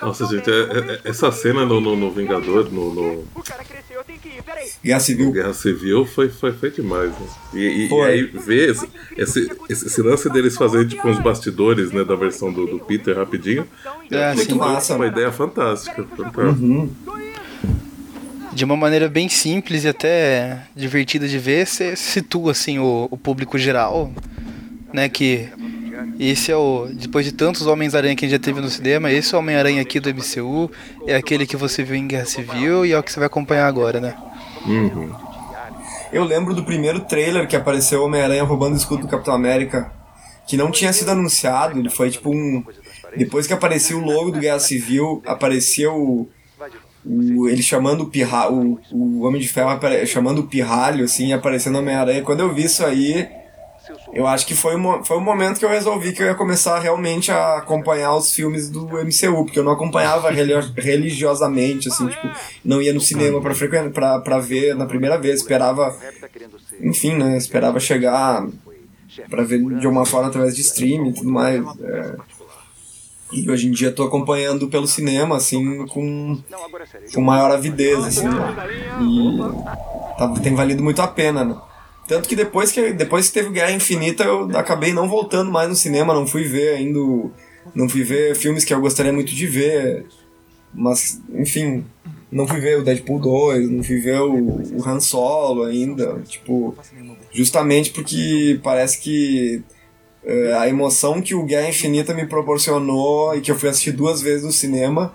Nossa, 0.01 0.25
gente, 0.25 0.49
é- 0.49 0.53
é- 0.53 0.93
é- 0.95 1.01
essa 1.09 1.31
cena 1.31 1.65
no, 1.65 1.79
no, 1.79 1.95
no 1.95 2.11
Vingador, 2.11 2.69
no, 2.71 2.93
no 2.93 3.23
O 3.35 3.43
cara 3.43 3.63
cresceu, 3.63 3.97
eu 3.97 4.03
tenho 4.03 4.19
que 4.19 4.29
ir. 4.29 4.43
Peraí. 4.43 4.67
Guerra 4.83 4.99
Civil. 4.99 5.31
Guerra 5.31 5.53
Civil, 5.53 6.05
foi, 6.05 6.27
foi, 6.29 6.51
foi 6.51 6.69
demais. 6.71 7.11
Né? 7.11 7.27
E, 7.53 7.59
e- 7.59 7.89
e 7.89 8.01
aí 8.01 8.23
ver 8.23 8.71
esse, 8.71 8.89
esse, 9.17 9.51
esse, 9.69 10.01
lance 10.01 10.29
deles 10.29 10.57
fazendo 10.57 10.87
tipo 10.89 11.07
uns 11.07 11.19
bastidores 11.19 11.91
né, 11.91 12.03
da 12.03 12.15
versão 12.15 12.51
do, 12.51 12.65
do 12.65 12.79
Peter 12.79 13.15
rapidinho. 13.15 13.65
É, 14.11 14.33
Muito 14.33 14.41
assim, 14.51 14.55
massa, 14.59 14.95
Uma 14.95 15.07
ideia 15.07 15.31
fantástica. 15.31 16.03
fantástica. 16.03 16.41
Uhum. 16.47 16.89
De 18.53 18.63
uma 18.63 18.75
maneira 18.75 19.09
bem 19.09 19.27
simples 19.27 19.83
e 19.83 19.87
até 19.87 20.59
divertida 20.75 21.27
de 21.27 21.37
ver, 21.37 21.65
você 21.65 21.95
situa 21.95 22.51
assim 22.51 22.79
o, 22.79 23.07
o 23.09 23.17
público 23.17 23.57
geral, 23.57 24.11
né, 24.93 25.09
que 25.09 25.49
esse 26.19 26.51
é 26.51 26.55
o 26.55 26.87
depois 26.93 27.25
de 27.25 27.31
tantos 27.31 27.65
Homens-Aranha 27.65 28.15
que 28.15 28.25
a 28.25 28.29
gente 28.29 28.37
já 28.37 28.43
teve 28.43 28.61
no 28.61 28.69
cinema, 28.69 29.11
esse 29.11 29.33
é 29.33 29.37
Homem-Aranha 29.37 29.81
aqui 29.81 29.99
do 29.99 30.09
MCU, 30.13 30.71
é 31.07 31.15
aquele 31.15 31.47
que 31.47 31.57
você 31.57 31.83
viu 31.83 31.95
em 31.95 32.07
Guerra 32.07 32.25
Civil 32.25 32.85
e 32.85 32.91
é 32.91 32.97
o 32.97 33.03
que 33.03 33.11
você 33.11 33.19
vai 33.19 33.27
acompanhar 33.27 33.67
agora, 33.67 33.99
né? 33.99 34.15
Uhum. 34.65 35.11
Eu 36.11 36.23
lembro 36.23 36.53
do 36.53 36.63
primeiro 36.63 37.01
trailer 37.01 37.47
que 37.47 37.55
apareceu 37.55 38.01
o 38.01 38.05
Homem-Aranha 38.05 38.43
roubando 38.43 38.73
o 38.73 38.77
escudo 38.77 39.01
do 39.01 39.07
Capitão 39.07 39.33
América, 39.33 39.91
que 40.45 40.55
não 40.55 40.69
tinha 40.69 40.93
sido 40.93 41.09
anunciado, 41.09 41.79
ele 41.79 41.89
foi 41.89 42.11
tipo 42.11 42.29
um 42.29 42.63
depois 43.15 43.45
que 43.45 43.53
apareceu 43.53 43.99
o 43.99 44.03
logo 44.03 44.31
do 44.31 44.39
Guerra 44.39 44.59
Civil, 44.59 45.21
apareceu 45.25 46.29
o, 47.05 47.47
ele 47.49 47.61
chamando 47.61 48.01
o 48.01 48.07
pirra, 48.07 48.49
o, 48.51 48.79
Homem 49.23 49.41
de 49.41 49.47
Ferro 49.47 49.69
apare- 49.69 50.05
chamando 50.05 50.39
o 50.39 50.47
pirralho 50.47 51.03
assim, 51.05 51.27
e 51.27 51.33
aparecendo 51.33 51.77
Homem-Aranha. 51.79 52.21
Quando 52.21 52.39
eu 52.41 52.53
vi 52.53 52.63
isso 52.65 52.85
aí, 52.85 53.27
eu 54.13 54.25
acho 54.27 54.45
que 54.45 54.53
foi 54.55 54.75
o, 54.75 54.79
mo- 54.79 55.03
foi 55.03 55.17
o 55.17 55.21
momento 55.21 55.59
que 55.59 55.65
eu 55.65 55.69
resolvi 55.69 56.13
que 56.13 56.21
eu 56.23 56.27
ia 56.27 56.35
começar 56.35 56.79
realmente 56.79 57.31
a 57.31 57.57
acompanhar 57.57 58.15
os 58.15 58.31
filmes 58.31 58.69
do 58.69 58.85
MCU, 58.87 59.43
porque 59.43 59.59
eu 59.59 59.63
não 59.63 59.71
acompanhava 59.73 60.29
religiosamente, 60.77 61.89
assim, 61.89 62.07
tipo, 62.07 62.29
não 62.63 62.81
ia 62.81 62.93
no 62.93 63.01
cinema 63.01 63.41
pra, 63.41 63.53
frequen- 63.53 63.91
pra, 63.91 64.19
pra 64.19 64.39
ver 64.39 64.75
na 64.75 64.85
primeira 64.85 65.17
vez, 65.17 65.39
esperava, 65.41 65.95
enfim, 66.81 67.15
né, 67.17 67.37
esperava 67.37 67.79
chegar 67.79 68.45
pra 69.29 69.43
ver 69.43 69.61
de 69.79 69.87
uma 69.87 70.05
forma 70.05 70.27
através 70.29 70.55
de 70.55 70.61
streaming 70.61 71.09
e 71.09 71.13
tudo 71.13 71.29
mais. 71.31 71.61
é. 71.81 72.15
E 73.33 73.49
hoje 73.49 73.67
em 73.67 73.71
dia 73.71 73.91
tô 73.91 74.03
acompanhando 74.03 74.67
pelo 74.67 74.85
cinema, 74.87 75.37
assim, 75.37 75.85
com, 75.87 76.37
com 77.13 77.21
maior 77.21 77.51
avidez, 77.51 78.03
assim? 78.05 78.27
E 79.01 80.17
tá- 80.17 80.33
tem 80.41 80.53
valido 80.55 80.83
muito 80.83 81.01
a 81.01 81.07
pena, 81.07 81.43
né? 81.43 81.55
Tanto 82.07 82.27
que 82.29 82.35
depois 82.35 82.71
que 82.71 82.91
depois 82.93 83.27
que 83.27 83.33
teve 83.33 83.49
Guerra 83.49 83.71
Infinita, 83.71 84.23
eu 84.23 84.49
acabei 84.57 84.93
não 84.93 85.07
voltando 85.07 85.51
mais 85.51 85.69
no 85.69 85.75
cinema, 85.75 86.13
não 86.13 86.27
fui 86.27 86.43
ver 86.43 86.75
ainda. 86.75 86.99
Não 87.73 87.87
fui 87.87 88.03
ver 88.03 88.35
filmes 88.35 88.65
que 88.65 88.73
eu 88.73 88.81
gostaria 88.81 89.13
muito 89.13 89.33
de 89.33 89.47
ver. 89.47 90.05
Mas, 90.73 91.21
enfim, 91.33 91.85
não 92.31 92.45
fui 92.47 92.59
ver 92.59 92.79
o 92.79 92.83
Deadpool 92.83 93.19
2, 93.19 93.69
não 93.69 93.83
fui 93.83 93.99
ver 93.99 94.19
o, 94.19 94.35
o 94.77 94.83
Han 94.87 94.99
Solo 94.99 95.63
ainda. 95.63 96.21
Tipo, 96.27 96.75
justamente 97.31 97.91
porque 97.91 98.59
parece 98.61 98.99
que 98.99 99.63
eh, 100.25 100.53
a 100.57 100.67
emoção 100.67 101.21
que 101.21 101.35
o 101.35 101.43
Guerra 101.43 101.69
Infinita 101.69 102.13
me 102.13 102.25
proporcionou 102.25 103.35
e 103.35 103.41
que 103.41 103.51
eu 103.51 103.57
fui 103.57 103.69
assistir 103.69 103.91
duas 103.91 104.21
vezes 104.21 104.43
no 104.45 104.51
cinema 104.51 105.13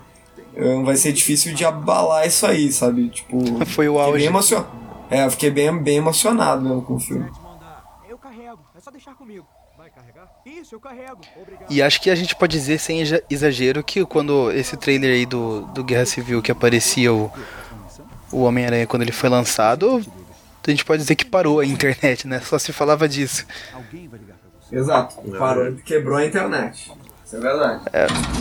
eh, 0.55 0.81
vai 0.83 0.95
ser 0.95 1.11
difícil 1.13 1.53
de 1.53 1.65
abalar 1.65 2.25
isso 2.27 2.45
aí, 2.45 2.71
sabe? 2.71 3.09
Tipo, 3.09 3.37
Foi 3.67 3.87
o 3.89 3.99
auge. 3.99 4.17
bem 4.19 4.27
emocionado. 4.27 4.69
É, 5.11 5.25
eu 5.25 5.31
fiquei 5.31 5.49
bem, 5.49 5.75
bem 5.81 5.97
emocionado 5.97 6.61
mesmo 6.61 6.81
com 6.83 6.95
o 6.95 6.99
filme. 6.99 7.27
Eu 8.07 8.17
carrego. 8.17 8.59
É 8.77 8.79
só 8.79 8.91
deixar 8.91 9.15
comigo. 9.15 9.45
Vai 9.77 9.89
carregar? 9.89 10.29
Isso, 10.45 10.75
eu 10.75 10.79
carrego. 10.79 11.17
Obrigado. 11.41 11.71
E 11.71 11.81
acho 11.81 11.99
que 12.01 12.09
a 12.11 12.15
gente 12.15 12.35
pode 12.35 12.55
dizer 12.55 12.79
sem 12.79 13.01
exa- 13.01 13.23
exagero 13.29 13.83
que 13.83 14.05
quando 14.05 14.51
esse 14.51 14.77
trailer 14.77 15.15
aí 15.15 15.25
do, 15.25 15.61
do 15.73 15.83
Guerra 15.83 16.05
Civil 16.05 16.41
que 16.43 16.51
aparecia 16.51 17.11
o, 17.11 17.31
o 18.31 18.41
Homem-Aranha 18.43 18.85
quando 18.85 19.01
ele 19.01 19.11
foi 19.11 19.29
lançado, 19.29 19.99
a 20.67 20.69
gente 20.69 20.85
pode 20.85 21.01
dizer 21.01 21.15
que 21.15 21.25
parou 21.25 21.59
a 21.59 21.65
internet, 21.65 22.27
né? 22.27 22.39
Só 22.41 22.59
se 22.59 22.71
falava 22.71 23.09
disso. 23.09 23.47
Exato. 24.71 25.15
Parou, 25.37 25.73
quebrou 25.85 26.17
a 26.17 26.25
internet. 26.25 26.91
Isso 27.25 27.35
é 27.35 27.39
verdade. 27.39 27.81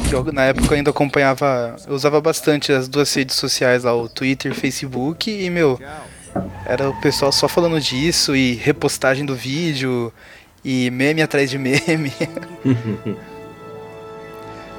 Que 0.08 0.14
eu, 0.14 0.25
na 0.32 0.44
época 0.44 0.73
eu 0.73 0.76
ainda 0.78 0.90
acompanhava, 0.90 1.76
eu 1.87 1.94
usava 1.94 2.20
bastante 2.20 2.73
as 2.73 2.88
duas 2.88 3.12
redes 3.12 3.37
sociais 3.37 3.85
lá, 3.85 3.94
o 3.94 4.08
Twitter, 4.08 4.54
Facebook 4.54 5.30
e 5.30 5.50
meu, 5.50 5.78
era 6.64 6.88
o 6.88 7.00
pessoal 7.00 7.30
só 7.30 7.47
falando 7.49 7.78
disso 7.80 8.35
e 8.35 8.54
repostagem 8.54 9.26
do 9.26 9.35
vídeo 9.35 10.12
e 10.64 10.90
meme 10.90 11.20
atrás 11.20 11.50
de 11.50 11.58
meme. 11.58 12.12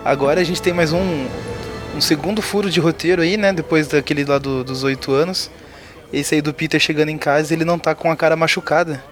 Agora 0.04 0.42
a 0.42 0.44
gente 0.44 0.62
tem 0.62 0.74
mais 0.74 0.92
um, 0.94 1.28
um 1.96 2.02
segundo 2.02 2.42
furo 2.42 2.70
de 2.70 2.80
roteiro 2.80 3.22
aí, 3.22 3.38
né? 3.38 3.52
Depois 3.54 3.88
daquele 3.88 4.24
lá 4.26 4.38
do- 4.38 4.64
dos 4.64 4.84
oito 4.84 5.12
anos. 5.12 5.52
Esse 6.12 6.36
aí 6.36 6.42
do 6.42 6.54
Peter 6.54 6.80
chegando 6.80 7.10
em 7.10 7.18
casa 7.18 7.54
ele 7.54 7.66
não 7.66 7.78
tá 7.78 7.94
com 7.94 8.10
a 8.12 8.16
cara 8.16 8.36
machucada. 8.36 9.04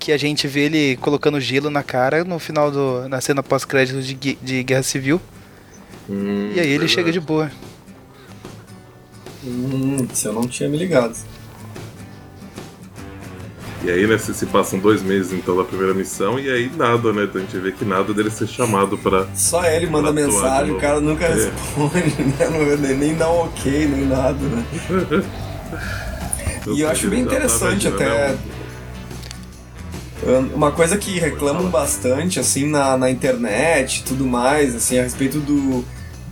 Que 0.00 0.10
a 0.10 0.16
gente 0.18 0.48
vê 0.48 0.62
ele 0.62 0.96
colocando 0.96 1.38
gelo 1.40 1.70
na 1.70 1.82
cara 1.84 2.24
no 2.24 2.38
final 2.40 2.70
do. 2.72 3.08
na 3.08 3.20
cena 3.20 3.42
pós-crédito 3.42 4.02
de, 4.02 4.14
de 4.42 4.62
Guerra 4.64 4.82
Civil. 4.82 5.20
Hum, 6.08 6.50
E 6.54 6.58
aí 6.58 6.66
ele 6.66 6.70
verdade. 6.70 6.92
chega 6.92 7.12
de 7.12 7.20
boa. 7.20 7.52
Hum, 9.44 10.06
se 10.12 10.26
eu 10.26 10.32
não 10.32 10.48
tinha 10.48 10.68
me 10.68 10.76
ligado. 10.76 11.14
E 13.82 13.90
aí, 13.90 14.06
né, 14.06 14.18
se, 14.18 14.34
se 14.34 14.44
passam 14.44 14.78
dois 14.78 15.02
meses 15.02 15.32
então 15.32 15.56
da 15.56 15.64
primeira 15.64 15.94
missão, 15.94 16.38
e 16.38 16.50
aí 16.50 16.70
nada, 16.76 17.14
né? 17.14 17.24
Então 17.24 17.40
a 17.40 17.44
gente 17.44 17.56
vê 17.58 17.72
que 17.72 17.82
nada 17.84 18.12
dele 18.12 18.30
ser 18.30 18.46
chamado 18.46 18.98
pra. 18.98 19.26
Só 19.34 19.64
ele 19.64 19.86
manda 19.86 20.12
mensagem, 20.12 20.72
o 20.74 20.78
cara 20.80 21.00
nunca 21.00 21.24
É. 21.24 21.34
responde, 21.34 22.22
né? 22.38 22.76
Nem, 22.78 22.96
nem 22.96 23.14
dá 23.14 23.30
um 23.30 23.44
ok, 23.44 23.86
nem 23.88 24.06
nada, 24.06 24.34
né? 24.38 24.64
E 26.66 26.82
eu 26.82 26.90
acho 26.90 27.08
bem 27.08 27.24
tá 27.24 27.30
interessante 27.34 27.86
imaginando, 27.88 28.02
até. 28.12 28.28
né, 28.32 28.38
Uma 30.54 30.70
coisa 30.70 30.98
que 30.98 31.18
reclamam 31.18 31.70
bastante, 31.70 32.38
assim, 32.38 32.66
na, 32.66 32.96
na 32.96 33.10
internet 33.10 34.00
e 34.00 34.02
tudo 34.02 34.26
mais, 34.26 34.74
assim, 34.74 34.98
a 34.98 35.02
respeito 35.02 35.40
do, 35.40 35.84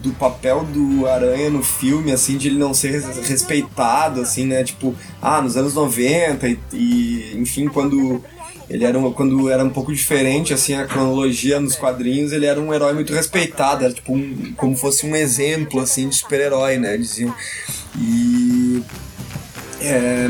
do 0.02 0.12
papel 0.12 0.64
do 0.64 1.06
Aranha 1.06 1.48
no 1.48 1.62
filme, 1.62 2.12
assim, 2.12 2.36
de 2.36 2.48
ele 2.48 2.58
não 2.58 2.74
ser 2.74 2.90
res- 2.92 3.28
respeitado, 3.28 4.20
assim, 4.20 4.44
né? 4.44 4.62
Tipo, 4.62 4.94
ah, 5.22 5.40
nos 5.40 5.56
anos 5.56 5.74
90 5.74 6.48
e, 6.48 6.58
e, 6.72 7.32
enfim, 7.38 7.66
quando 7.66 8.22
ele 8.68 8.84
era 8.84 8.98
um, 8.98 9.10
quando 9.10 9.48
era 9.48 9.64
um 9.64 9.70
pouco 9.70 9.90
diferente, 9.94 10.52
assim, 10.52 10.74
a 10.74 10.84
cronologia 10.86 11.58
nos 11.58 11.74
quadrinhos, 11.74 12.32
ele 12.32 12.44
era 12.44 12.60
um 12.60 12.74
herói 12.74 12.92
muito 12.92 13.14
respeitado, 13.14 13.84
era 13.84 13.94
tipo 13.94 14.12
um, 14.12 14.52
como 14.54 14.76
fosse 14.76 15.06
um 15.06 15.16
exemplo, 15.16 15.80
assim, 15.80 16.08
de 16.10 16.16
super-herói, 16.16 16.76
né? 16.76 16.96
Diziam. 16.98 17.34
E... 17.98 18.82
É, 19.80 20.28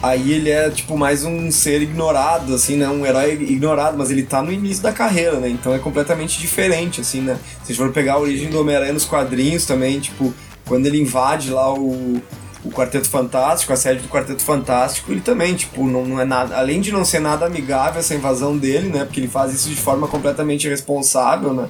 Aí 0.00 0.32
ele 0.32 0.50
é, 0.50 0.70
tipo, 0.70 0.96
mais 0.96 1.24
um 1.24 1.50
ser 1.50 1.82
ignorado, 1.82 2.54
assim, 2.54 2.76
né? 2.76 2.88
Um 2.88 3.04
herói 3.04 3.32
ignorado, 3.32 3.98
mas 3.98 4.10
ele 4.10 4.22
tá 4.22 4.40
no 4.40 4.52
início 4.52 4.80
da 4.82 4.92
carreira, 4.92 5.40
né? 5.40 5.48
Então 5.48 5.74
é 5.74 5.78
completamente 5.78 6.38
diferente, 6.38 7.00
assim, 7.00 7.20
né? 7.20 7.36
Se 7.64 7.72
a 7.72 7.74
for 7.74 7.92
pegar 7.92 8.14
a 8.14 8.18
origem 8.18 8.48
do 8.48 8.60
Homem-Aranha 8.60 8.92
nos 8.92 9.04
quadrinhos 9.04 9.66
também, 9.66 9.98
tipo, 9.98 10.32
quando 10.66 10.86
ele 10.86 11.00
invade 11.00 11.50
lá 11.50 11.74
o, 11.74 12.22
o 12.64 12.70
Quarteto 12.70 13.08
Fantástico, 13.08 13.72
a 13.72 13.76
sede 13.76 14.02
do 14.02 14.08
Quarteto 14.08 14.42
Fantástico, 14.42 15.10
ele 15.10 15.20
também, 15.20 15.54
tipo, 15.54 15.84
não, 15.84 16.04
não 16.04 16.20
é 16.20 16.24
nada. 16.24 16.56
Além 16.56 16.80
de 16.80 16.92
não 16.92 17.04
ser 17.04 17.18
nada 17.18 17.46
amigável 17.46 17.98
essa 17.98 18.14
invasão 18.14 18.56
dele, 18.56 18.90
né? 18.90 19.04
Porque 19.04 19.18
ele 19.18 19.28
faz 19.28 19.52
isso 19.52 19.68
de 19.68 19.76
forma 19.76 20.06
completamente 20.06 20.68
irresponsável, 20.68 21.52
né? 21.52 21.68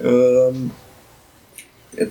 Ahn, 0.00 0.68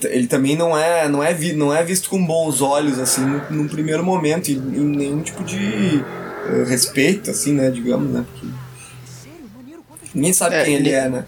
ele 0.03 0.27
também 0.27 0.55
não 0.55 0.77
é 0.77 1.07
não 1.07 1.23
é, 1.23 1.33
vi, 1.33 1.53
não 1.53 1.73
é 1.73 1.83
visto 1.83 2.09
com 2.09 2.23
bons 2.25 2.61
olhos 2.61 2.99
assim 2.99 3.21
num, 3.21 3.41
num 3.49 3.67
primeiro 3.67 4.03
momento 4.03 4.49
e, 4.49 4.53
e 4.53 4.57
nenhum 4.57 5.21
tipo 5.21 5.43
de 5.43 6.03
eh, 6.45 6.63
respeito 6.67 7.31
assim 7.31 7.53
né 7.53 7.69
digamos 7.71 8.11
né 8.11 8.25
porque 8.31 8.47
ninguém 10.13 10.33
sabe 10.33 10.55
É, 10.55 10.63
quem 10.65 10.75
ele 10.75 10.91
é 10.91 11.07
né 11.09 11.25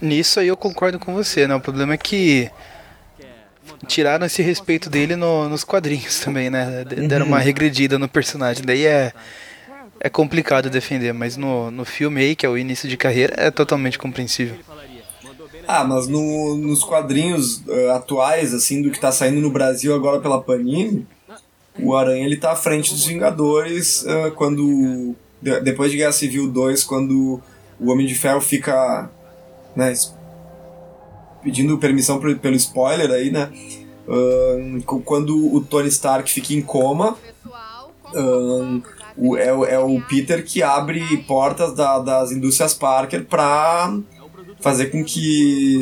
Nisso 0.00 0.38
aí 0.40 0.48
eu 0.48 0.56
concordo 0.56 0.98
com 0.98 1.14
você, 1.14 1.46
né? 1.46 1.54
O 1.54 1.60
problema 1.60 1.94
é 1.94 1.96
que 1.96 2.50
tiraram 3.86 4.26
esse 4.26 4.42
respeito 4.42 4.90
dele 4.90 5.16
no- 5.16 5.48
nos 5.48 5.64
quadrinhos 5.64 6.20
também, 6.20 6.50
né? 6.50 6.84
Deram 7.08 7.24
uma 7.26 7.38
regredida 7.38 7.98
no 7.98 8.08
personagem. 8.08 8.64
Daí 8.64 8.84
é, 8.84 9.12
é 10.00 10.08
complicado 10.10 10.68
defender, 10.68 11.14
mas 11.14 11.36
no, 11.36 11.70
no 11.70 11.84
filme 11.84 12.20
aí, 12.20 12.36
que 12.36 12.44
é 12.44 12.48
o 12.48 12.58
início 12.58 12.88
de 12.88 12.96
carreira, 12.98 13.34
é 13.38 13.50
totalmente 13.50 13.98
compreensível. 13.98 14.56
Ah 15.66 15.84
mas 15.84 16.06
no, 16.08 16.56
nos 16.56 16.82
quadrinhos 16.84 17.62
eh, 17.68 17.90
atuais 17.90 18.52
assim 18.54 18.82
do 18.82 18.90
que 18.90 19.00
tá 19.00 19.10
saindo 19.12 19.40
no 19.40 19.50
Brasil 19.50 19.94
agora 19.94 20.20
pela 20.20 20.40
Panini 20.40 21.06
o 21.80 21.94
Aranha 21.96 22.24
ele 22.24 22.36
tá 22.36 22.52
à 22.52 22.56
frente 22.56 22.92
dos 22.92 23.04
Vingadores 23.06 24.04
eh, 24.06 24.30
quando 24.30 25.14
de- 25.42 25.60
depois 25.60 25.90
de 25.90 25.96
Guerra 25.98 26.12
Civil 26.12 26.48
2 26.48 26.84
quando 26.84 27.40
o 27.80 27.90
Homem 27.90 28.06
de 28.06 28.14
Ferro 28.14 28.40
fica 28.40 29.10
né, 29.74 29.92
pedindo 31.42 31.76
permissão 31.78 32.18
pro- 32.18 32.36
pelo 32.38 32.54
spoiler 32.56 33.10
aí, 33.10 33.30
né? 33.30 33.50
cu- 34.86 35.00
quando 35.00 35.54
o 35.54 35.60
Tony 35.62 35.88
Stark 35.88 36.30
fica 36.30 36.52
em 36.54 36.60
coma, 36.62 37.16
ahn, 38.14 38.80
o, 39.16 39.36
é, 39.36 39.48
é 39.74 39.78
o 39.78 40.00
Peter 40.02 40.44
que 40.44 40.62
abre 40.62 41.02
portas 41.26 41.74
da- 41.74 41.98
das 41.98 42.30
indústrias 42.30 42.74
Parker 42.74 43.24
pra 43.24 43.96
fazer 44.64 44.86
com 44.86 45.04
que 45.04 45.78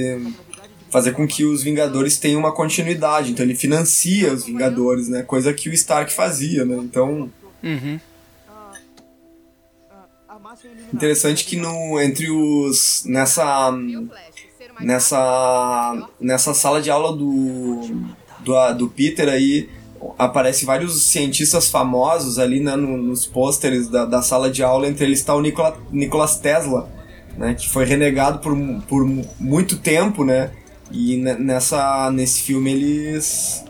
fazer 0.90 1.12
com 1.12 1.27
que 1.27 1.45
os 1.45 1.62
Vingadores 1.62 2.18
tenham 2.18 2.38
uma 2.40 2.53
continuidade. 2.53 3.31
Então 3.31 3.45
ele 3.47 3.55
financia 3.55 4.33
os 4.33 4.45
Vingadores, 4.45 5.09
né? 5.09 5.23
Coisa 5.23 5.55
que 5.55 5.68
o 5.68 5.73
Stark 5.73 6.12
fazia, 6.12 6.64
né? 6.64 6.77
Então 6.77 7.31
Uhum. 7.62 7.99
interessante 10.92 11.45
que 11.45 11.57
no 11.57 12.01
entre 12.01 12.29
os 12.31 13.05
nessa 13.07 13.71
nessa 14.81 16.09
nessa 16.21 16.53
sala 16.55 16.83
de 16.83 16.90
aula 16.90 17.16
do 17.16 17.81
do, 18.40 18.73
do 18.75 18.88
Peter 18.88 19.29
aí 19.29 19.68
aparece 20.18 20.64
vários 20.64 21.05
cientistas 21.05 21.68
famosos 21.71 22.38
ali 22.38 22.59
né, 22.59 22.75
no- 22.75 22.97
nos 22.97 23.25
pôsteres 23.25 23.87
da, 23.88 24.05
da 24.05 24.21
sala 24.21 24.51
de 24.51 24.62
aula 24.62 24.88
entre 24.88 25.05
eles 25.05 25.21
está 25.21 25.33
o 25.35 25.40
Nikola, 25.40 25.79
Nicolas 25.92 26.37
Tesla 26.38 26.90
né, 27.37 27.55
que 27.55 27.68
foi 27.68 27.85
renegado 27.85 28.38
por, 28.38 28.57
por 28.88 29.05
muito 29.40 29.79
tempo 29.79 30.25
né 30.25 30.51
e 30.90 31.16
ne- 31.16 31.35
nessa 31.37 32.11
nesse 32.11 32.42
filme 32.42 32.73
eles 32.73 33.64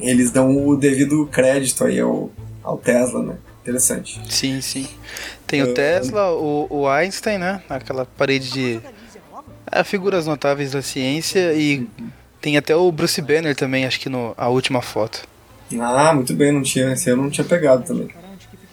eles 0.00 0.30
dão 0.30 0.66
o 0.66 0.76
devido 0.76 1.26
crédito 1.26 1.84
aí 1.84 2.00
ao, 2.00 2.30
ao 2.62 2.76
Tesla 2.78 3.22
né 3.22 3.34
interessante 3.62 4.20
Sim, 4.28 4.60
sim. 4.60 4.86
Tem 5.46 5.62
o 5.62 5.74
Tesla, 5.74 6.30
o, 6.32 6.66
o 6.70 6.88
Einstein, 6.88 7.38
né? 7.38 7.62
Aquela 7.68 8.04
parede 8.06 8.50
de 8.50 8.80
é, 9.70 9.82
figuras 9.84 10.26
notáveis 10.26 10.72
da 10.72 10.82
ciência 10.82 11.52
e 11.54 11.86
tem 12.40 12.56
até 12.56 12.74
o 12.76 12.90
Bruce 12.92 13.20
Banner 13.20 13.54
também, 13.56 13.84
acho 13.86 13.98
que 14.00 14.08
no 14.08 14.34
a 14.36 14.48
última 14.48 14.80
foto. 14.82 15.26
Ah, 15.80 16.12
muito 16.14 16.32
bem, 16.34 16.52
não 16.52 16.62
tinha, 16.62 16.92
esse 16.92 17.10
eu 17.10 17.16
não 17.16 17.28
tinha 17.30 17.44
pegado 17.46 17.82
também. 17.84 18.08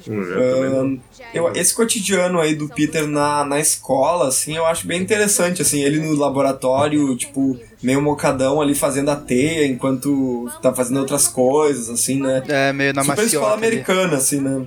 Hum, 0.08 1.00
eu, 1.34 1.52
esse 1.54 1.74
cotidiano 1.74 2.40
aí 2.40 2.56
do 2.56 2.70
Peter 2.70 3.08
na, 3.08 3.44
na 3.44 3.60
escola, 3.60 4.28
assim, 4.28 4.56
eu 4.56 4.66
acho 4.66 4.88
bem 4.88 5.02
interessante, 5.02 5.62
assim, 5.62 5.82
ele 5.82 6.00
no 6.00 6.16
laboratório, 6.16 7.16
tipo, 7.18 7.60
meio 7.84 8.02
mocadão 8.02 8.62
ali 8.62 8.74
fazendo 8.74 9.10
a 9.10 9.16
teia 9.16 9.66
enquanto 9.68 10.50
tá 10.62 10.74
fazendo 10.74 11.00
outras 11.00 11.28
coisas, 11.28 11.90
assim, 11.90 12.22
né? 12.22 12.44
É, 12.48 12.72
meio 12.72 12.94
na 12.94 13.04
Super 13.04 13.26
escola 13.26 13.54
ali. 13.54 13.66
americana, 13.68 14.18
assim, 14.18 14.40
né? 14.40 14.66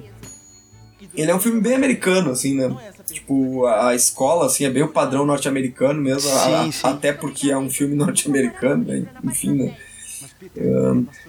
Ele 1.15 1.31
é 1.31 1.35
um 1.35 1.41
filme 1.41 1.61
bem 1.61 1.75
americano, 1.75 2.31
assim, 2.31 2.55
né? 2.55 2.71
Tipo, 3.11 3.65
a 3.67 3.89
a 3.89 3.95
escola, 3.95 4.47
assim, 4.47 4.65
é 4.65 4.71
bem 4.71 4.83
o 4.83 4.89
padrão 4.89 5.25
norte-americano 5.25 6.01
mesmo, 6.01 6.29
a- 6.31 6.65
Sim, 6.65 6.73
sim. 6.73 6.87
até 6.87 7.13
porque 7.13 7.51
é 7.51 7.57
um 7.57 7.71
filme 7.71 7.95
norte-americano, 7.97 8.85
né? 8.85 9.07
Enfim, 9.25 9.53
né? 9.55 9.75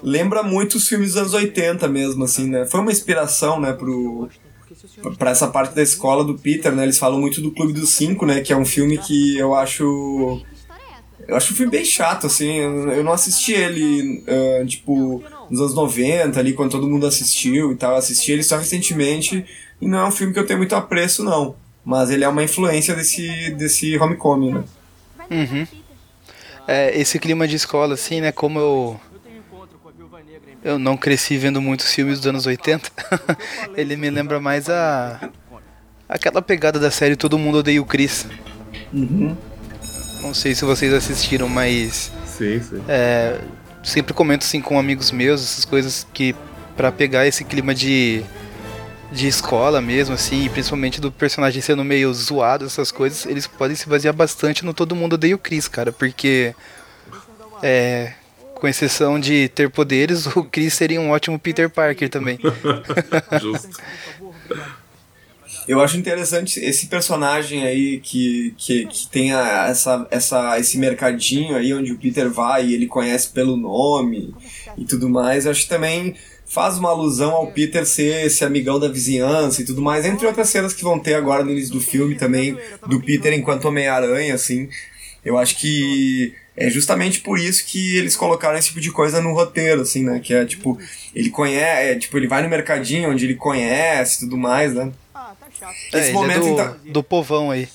Lembra 0.03 0.43
muito 0.43 0.75
os 0.75 0.87
filmes 0.87 1.09
dos 1.09 1.17
anos 1.17 1.33
80 1.33 1.87
mesmo, 1.87 2.23
assim, 2.23 2.49
né? 2.49 2.65
Foi 2.65 2.79
uma 2.79 2.91
inspiração, 2.91 3.59
né, 3.59 3.73
pro, 3.73 4.29
pra 5.17 5.31
essa 5.31 5.47
parte 5.47 5.75
da 5.75 5.81
escola 5.81 6.23
do 6.23 6.37
Peter, 6.37 6.71
né? 6.71 6.83
Eles 6.83 6.97
falam 6.97 7.19
muito 7.19 7.41
do 7.41 7.51
Clube 7.51 7.73
dos 7.73 7.89
Cinco, 7.89 8.25
né? 8.25 8.41
Que 8.41 8.53
é 8.53 8.57
um 8.57 8.65
filme 8.65 8.97
que 8.97 9.37
eu 9.37 9.53
acho... 9.55 10.41
Eu 11.27 11.35
acho 11.35 11.53
um 11.53 11.55
filme 11.55 11.71
bem 11.71 11.85
chato, 11.85 12.25
assim. 12.25 12.57
Eu 12.57 13.03
não 13.03 13.11
assisti 13.11 13.51
ele, 13.51 14.23
ah, 14.27 14.65
tipo, 14.65 15.23
nos 15.49 15.59
anos 15.59 15.75
90, 15.75 16.39
ali, 16.39 16.53
quando 16.53 16.71
todo 16.71 16.87
mundo 16.87 17.05
assistiu 17.05 17.71
e 17.71 17.75
tal. 17.75 17.91
Eu 17.91 17.97
assisti 17.97 18.31
ele 18.31 18.41
só 18.41 18.57
recentemente 18.57 19.45
e 19.79 19.87
não 19.87 19.99
é 19.99 20.05
um 20.07 20.11
filme 20.11 20.33
que 20.33 20.39
eu 20.39 20.45
tenho 20.45 20.57
muito 20.57 20.75
apreço, 20.75 21.23
não. 21.23 21.55
Mas 21.85 22.09
ele 22.09 22.23
é 22.23 22.27
uma 22.27 22.43
influência 22.43 22.95
desse, 22.95 23.51
desse 23.51 23.95
homecoming, 23.97 24.53
né? 24.53 24.63
Uhum. 25.29 25.67
É, 26.69 26.95
esse 26.95 27.17
clima 27.17 27.47
de 27.47 27.55
escola, 27.55 27.95
assim, 27.95 28.21
né? 28.21 28.31
Como 28.31 28.59
eu. 28.59 29.01
Eu 30.63 30.77
não 30.77 30.95
cresci 30.95 31.35
vendo 31.35 31.59
muitos 31.59 31.91
filmes 31.91 32.19
dos 32.19 32.27
anos 32.27 32.45
80, 32.45 32.91
ele 33.75 33.95
me 33.95 34.07
lembra 34.07 34.39
mais 34.39 34.69
a. 34.69 35.31
aquela 36.07 36.43
pegada 36.43 36.79
da 36.79 36.91
série 36.91 37.15
Todo 37.15 37.39
Mundo 37.39 37.57
Odeia 37.57 37.81
o 37.81 37.85
Chris. 37.85 38.27
Uhum. 38.93 39.35
Não 40.21 40.31
sei 40.31 40.53
se 40.53 40.63
vocês 40.63 40.93
assistiram, 40.93 41.49
mas. 41.49 42.11
Sim, 42.27 42.61
sim. 42.61 42.83
É, 42.87 43.39
sempre 43.81 44.13
comento 44.13 44.45
assim 44.45 44.61
com 44.61 44.77
amigos 44.77 45.11
meus, 45.11 45.41
essas 45.41 45.65
coisas 45.65 46.05
que. 46.13 46.35
pra 46.77 46.91
pegar 46.91 47.25
esse 47.25 47.43
clima 47.43 47.73
de. 47.73 48.23
De 49.11 49.27
escola 49.27 49.81
mesmo, 49.81 50.13
assim, 50.15 50.45
e 50.45 50.49
principalmente 50.49 51.01
do 51.01 51.11
personagem 51.11 51.61
sendo 51.61 51.83
meio 51.83 52.13
zoado, 52.13 52.65
essas 52.65 52.91
coisas, 52.91 53.25
eles 53.25 53.47
podem 53.47 53.75
se 53.75 53.89
basear 53.89 54.13
bastante 54.13 54.63
no 54.63 54.73
Todo 54.73 54.95
Mundo 54.95 55.13
Odeia 55.13 55.35
o 55.35 55.39
Chris, 55.39 55.67
cara, 55.67 55.91
porque. 55.91 56.53
É. 57.61 58.13
Com 58.55 58.67
exceção 58.67 59.17
de 59.17 59.47
ter 59.47 59.69
poderes, 59.69 60.25
o 60.35 60.43
Chris 60.43 60.73
seria 60.73 60.99
um 60.99 61.11
ótimo 61.11 61.39
Peter 61.39 61.69
Parker 61.69 62.09
também. 62.09 62.37
Justo. 63.39 63.69
Eu 65.65 65.79
acho 65.79 65.95
interessante 65.97 66.59
esse 66.59 66.87
personagem 66.87 67.63
aí 67.65 68.01
que, 68.01 68.53
que, 68.57 68.85
que 68.85 69.07
tem 69.07 69.31
a- 69.33 69.67
essa, 69.69 70.05
essa, 70.11 70.59
esse 70.59 70.77
mercadinho 70.77 71.55
aí 71.55 71.73
onde 71.73 71.93
o 71.93 71.97
Peter 71.97 72.29
vai 72.29 72.65
e 72.65 72.73
ele 72.73 72.85
conhece 72.87 73.29
pelo 73.29 73.55
nome 73.55 74.33
e 74.77 74.83
tudo 74.83 75.07
mais. 75.07 75.45
Eu 75.45 75.51
acho 75.51 75.63
que 75.63 75.69
também 75.69 76.15
faz 76.49 76.77
uma 76.77 76.89
alusão 76.89 77.31
ao 77.31 77.47
Peter 77.47 77.85
ser 77.85 78.25
esse 78.25 78.43
amigão 78.43 78.79
da 78.79 78.87
vizinhança 78.89 79.61
e 79.61 79.65
tudo 79.65 79.81
mais, 79.81 80.03
entre 80.05 80.25
outras 80.25 80.49
cenas 80.49 80.73
que 80.73 80.83
vão 80.83 80.97
ter 80.99 81.13
agora 81.13 81.43
no 81.43 81.51
início 81.51 81.71
do 81.73 81.79
filme 81.79 82.15
também, 82.15 82.57
do 82.87 82.99
Peter 82.99 83.31
enquanto 83.33 83.65
Homem-Aranha, 83.65 84.33
assim. 84.33 84.67
Eu 85.23 85.37
acho 85.37 85.55
que 85.57 86.33
é 86.57 86.69
justamente 86.69 87.19
por 87.21 87.37
isso 87.37 87.65
que 87.65 87.97
eles 87.97 88.15
colocaram 88.15 88.57
esse 88.57 88.69
tipo 88.69 88.81
de 88.81 88.91
coisa 88.91 89.21
no 89.21 89.33
roteiro, 89.33 89.81
assim, 89.81 90.03
né? 90.03 90.19
Que 90.19 90.33
é 90.33 90.43
tipo, 90.45 90.77
ele 91.13 91.29
conhece, 91.29 91.91
é, 91.91 91.95
tipo, 91.95 92.17
ele 92.17 92.27
vai 92.27 92.41
no 92.41 92.49
mercadinho 92.49 93.11
onde 93.11 93.25
ele 93.25 93.35
conhece 93.35 94.17
e 94.17 94.19
tudo 94.21 94.37
mais, 94.37 94.73
né? 94.73 94.91
É, 95.93 95.97
Esse 95.99 96.07
ele 96.07 96.13
momento, 96.13 96.37
é 96.37 96.41
do, 96.41 96.47
então- 96.49 96.75
do 96.93 97.03
povão 97.03 97.51
aí. 97.51 97.67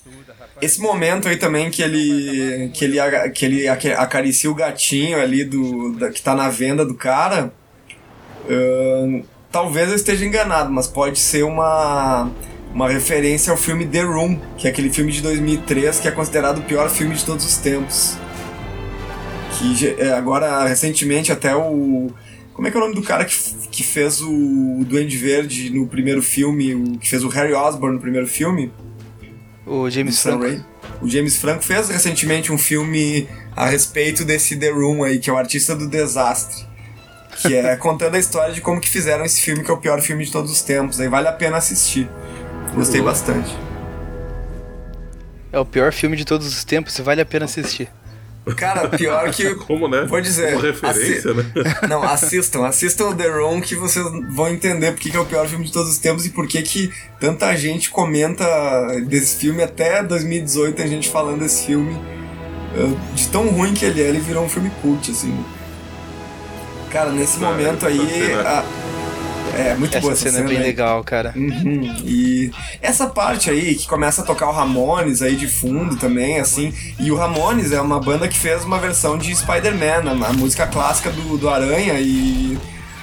Esse 0.63 0.81
momento 0.81 1.29
aí 1.29 1.37
também 1.37 1.71
que 1.71 1.83
ele 1.83 2.71
que 2.73 2.85
ele, 2.85 2.97
que 3.35 3.45
ele 3.45 3.69
acaricia 3.69 4.51
o 4.51 4.55
gatinho 4.55 5.21
ali 5.21 5.45
do 5.45 5.93
da- 5.97 6.11
que 6.11 6.23
tá 6.23 6.35
na 6.35 6.49
venda 6.49 6.85
do 6.85 6.95
cara, 6.95 7.53
talvez 9.51 9.89
eu 9.89 9.97
esteja 9.97 10.25
enganado, 10.25 10.71
mas 10.71 10.87
pode 10.87 11.19
ser 11.19 11.45
uma 11.45 12.31
uma 12.75 12.89
referência 12.89 13.53
ao 13.53 13.57
filme 13.57 13.87
The 13.87 14.03
Room, 14.03 14.37
que 14.59 14.67
é 14.67 14.71
aquele 14.71 14.91
filme 14.91 15.13
de 15.13 15.23
2003 15.23 16.01
que 16.01 16.09
é 16.09 16.11
considerado 16.11 16.59
o 16.59 16.63
pior 16.63 16.91
filme 16.91 17.15
de 17.15 17.25
todos 17.25 17.47
os 17.47 17.57
tempos. 17.57 18.17
Que 19.57 19.95
é, 19.97 20.13
agora 20.13 20.67
recentemente 20.67 21.31
até 21.31 21.55
o 21.55 22.11
como 22.53 22.69
é 22.69 22.71
que 22.71 22.77
é 22.77 22.81
o 22.81 22.83
nome 22.85 22.95
do 22.95 23.03
cara 23.03 23.25
que, 23.25 23.37
que 23.71 23.83
fez 23.83 24.21
o 24.21 24.85
Duende 24.87 25.17
Verde 25.17 25.71
no 25.71 25.89
primeiro 25.89 26.23
filme, 26.23 26.75
o 26.75 26.99
que 26.99 27.09
fez 27.09 27.25
o 27.25 27.29
Harry 27.29 27.53
Osborn 27.53 27.97
no 27.97 28.01
primeiro 28.01 28.29
filme? 28.29 28.73
O 29.67 29.91
James 29.91 30.21
Franco. 30.21 30.45
Raimi. 30.45 30.65
O 31.03 31.09
James 31.09 31.37
Franco 31.37 31.65
fez 31.65 31.89
recentemente 31.89 32.53
um 32.53 32.59
filme 32.59 33.27
a 33.57 33.67
respeito 33.67 34.25
desse 34.25 34.57
The 34.57 34.71
Room 34.71 35.03
aí, 35.03 35.19
que 35.19 35.29
é 35.29 35.33
o 35.33 35.37
artista 35.37 35.75
do 35.75 35.89
desastre. 35.89 36.65
Que 37.47 37.55
é 37.55 37.77
contando 37.77 38.15
a 38.15 38.19
história 38.19 38.53
de 38.55 38.61
como 38.61 38.81
que 38.81 38.89
fizeram 38.89 39.25
esse 39.25 39.41
filme, 39.41 39.63
que 39.63 39.71
é 39.71 39.75
o 39.75 39.79
pior 39.79 40.01
filme 40.01 40.25
de 40.25 40.33
todos 40.33 40.51
os 40.51 40.63
tempos. 40.63 41.01
Aí 41.01 41.09
vale 41.09 41.29
a 41.29 41.33
pena 41.33 41.57
assistir. 41.57 42.09
Gostei 42.75 43.01
bastante. 43.01 43.55
É 45.53 45.59
o 45.59 45.65
pior 45.65 45.93
filme 45.93 46.17
de 46.17 46.25
todos 46.25 46.47
os 46.47 46.65
tempos, 46.65 46.99
vale 46.99 47.21
a 47.21 47.27
pena 47.27 47.45
assistir. 47.45 47.89
Cara, 48.57 48.89
pior 48.89 49.31
que. 49.31 49.55
Como, 49.67 49.89
né? 49.89 50.05
Vou 50.09 50.21
dizer. 50.21 50.55
Uma 50.55 50.63
referência, 50.63 51.31
assi- 51.31 51.35
né? 51.35 51.45
Não, 51.89 52.03
assistam, 52.03 52.67
assistam 52.67 53.07
o 53.07 53.15
The 53.15 53.29
Room 53.29 53.61
que 53.61 53.75
vocês 53.75 54.05
vão 54.35 54.49
entender 54.49 54.93
porque 54.93 55.11
que 55.11 55.17
é 55.17 55.21
o 55.21 55.25
pior 55.25 55.47
filme 55.47 55.65
de 55.65 55.73
todos 55.73 55.91
os 55.93 55.99
tempos 55.99 56.27
e 56.27 56.31
por 56.31 56.47
que 56.47 56.61
que 56.63 56.93
tanta 57.19 57.55
gente 57.57 57.89
comenta 57.91 58.45
desse 59.07 59.37
filme 59.37 59.63
até 59.63 60.03
2018 60.03 60.83
a 60.83 60.87
gente 60.87 61.09
falando 61.09 61.39
desse 61.41 61.65
filme 61.67 61.97
eh, 62.77 63.15
de 63.15 63.29
tão 63.29 63.49
ruim 63.49 63.73
que 63.73 63.85
ele 63.85 64.03
é, 64.03 64.09
ele 64.09 64.21
virou 64.21 64.45
um 64.45 64.49
filme 64.49 64.71
cult, 64.83 65.11
assim. 65.11 65.35
Cara, 66.95 67.11
nesse 67.11 67.37
Ah, 67.45 67.49
momento 67.49 67.87
essa 67.87 67.89
aí. 67.89 68.33
a- 68.47 68.65
É, 69.57 69.75
muito 69.77 70.01
boa 70.01 70.13
Essa 70.13 70.27
essa 70.29 70.37
cena 70.37 70.45
é 70.47 70.49
bem 70.49 70.57
aí. 70.59 70.63
legal, 70.65 71.05
cara. 71.05 71.33
Uhum. 71.37 71.97
E 72.05 72.51
essa 72.83 73.07
parte 73.07 73.51
aí 73.51 73.75
que 73.77 73.87
começa 73.87 74.23
a 74.23 74.25
tocar 74.25 74.49
o 74.49 74.53
Ramones 74.53 75.23
aí 75.23 75.37
de 75.37 75.47
fundo 75.47 75.95
também, 75.95 76.41
assim. 76.41 76.73
E 76.99 77.13
o 77.13 77.17
Ramones 77.17 77.71
é 77.71 77.81
uma 77.81 78.01
banda 78.01 78.27
que 78.27 78.37
fez 78.37 78.65
uma 78.65 78.79
versão 78.81 79.17
de 79.19 79.33
Spider-Man, 79.37 80.11
a, 80.25 80.31
a 80.31 80.33
música 80.33 80.67
clássica 80.67 81.11
do, 81.11 81.37
do 81.37 81.49
Aranha 81.51 81.95
e. 82.01 82.59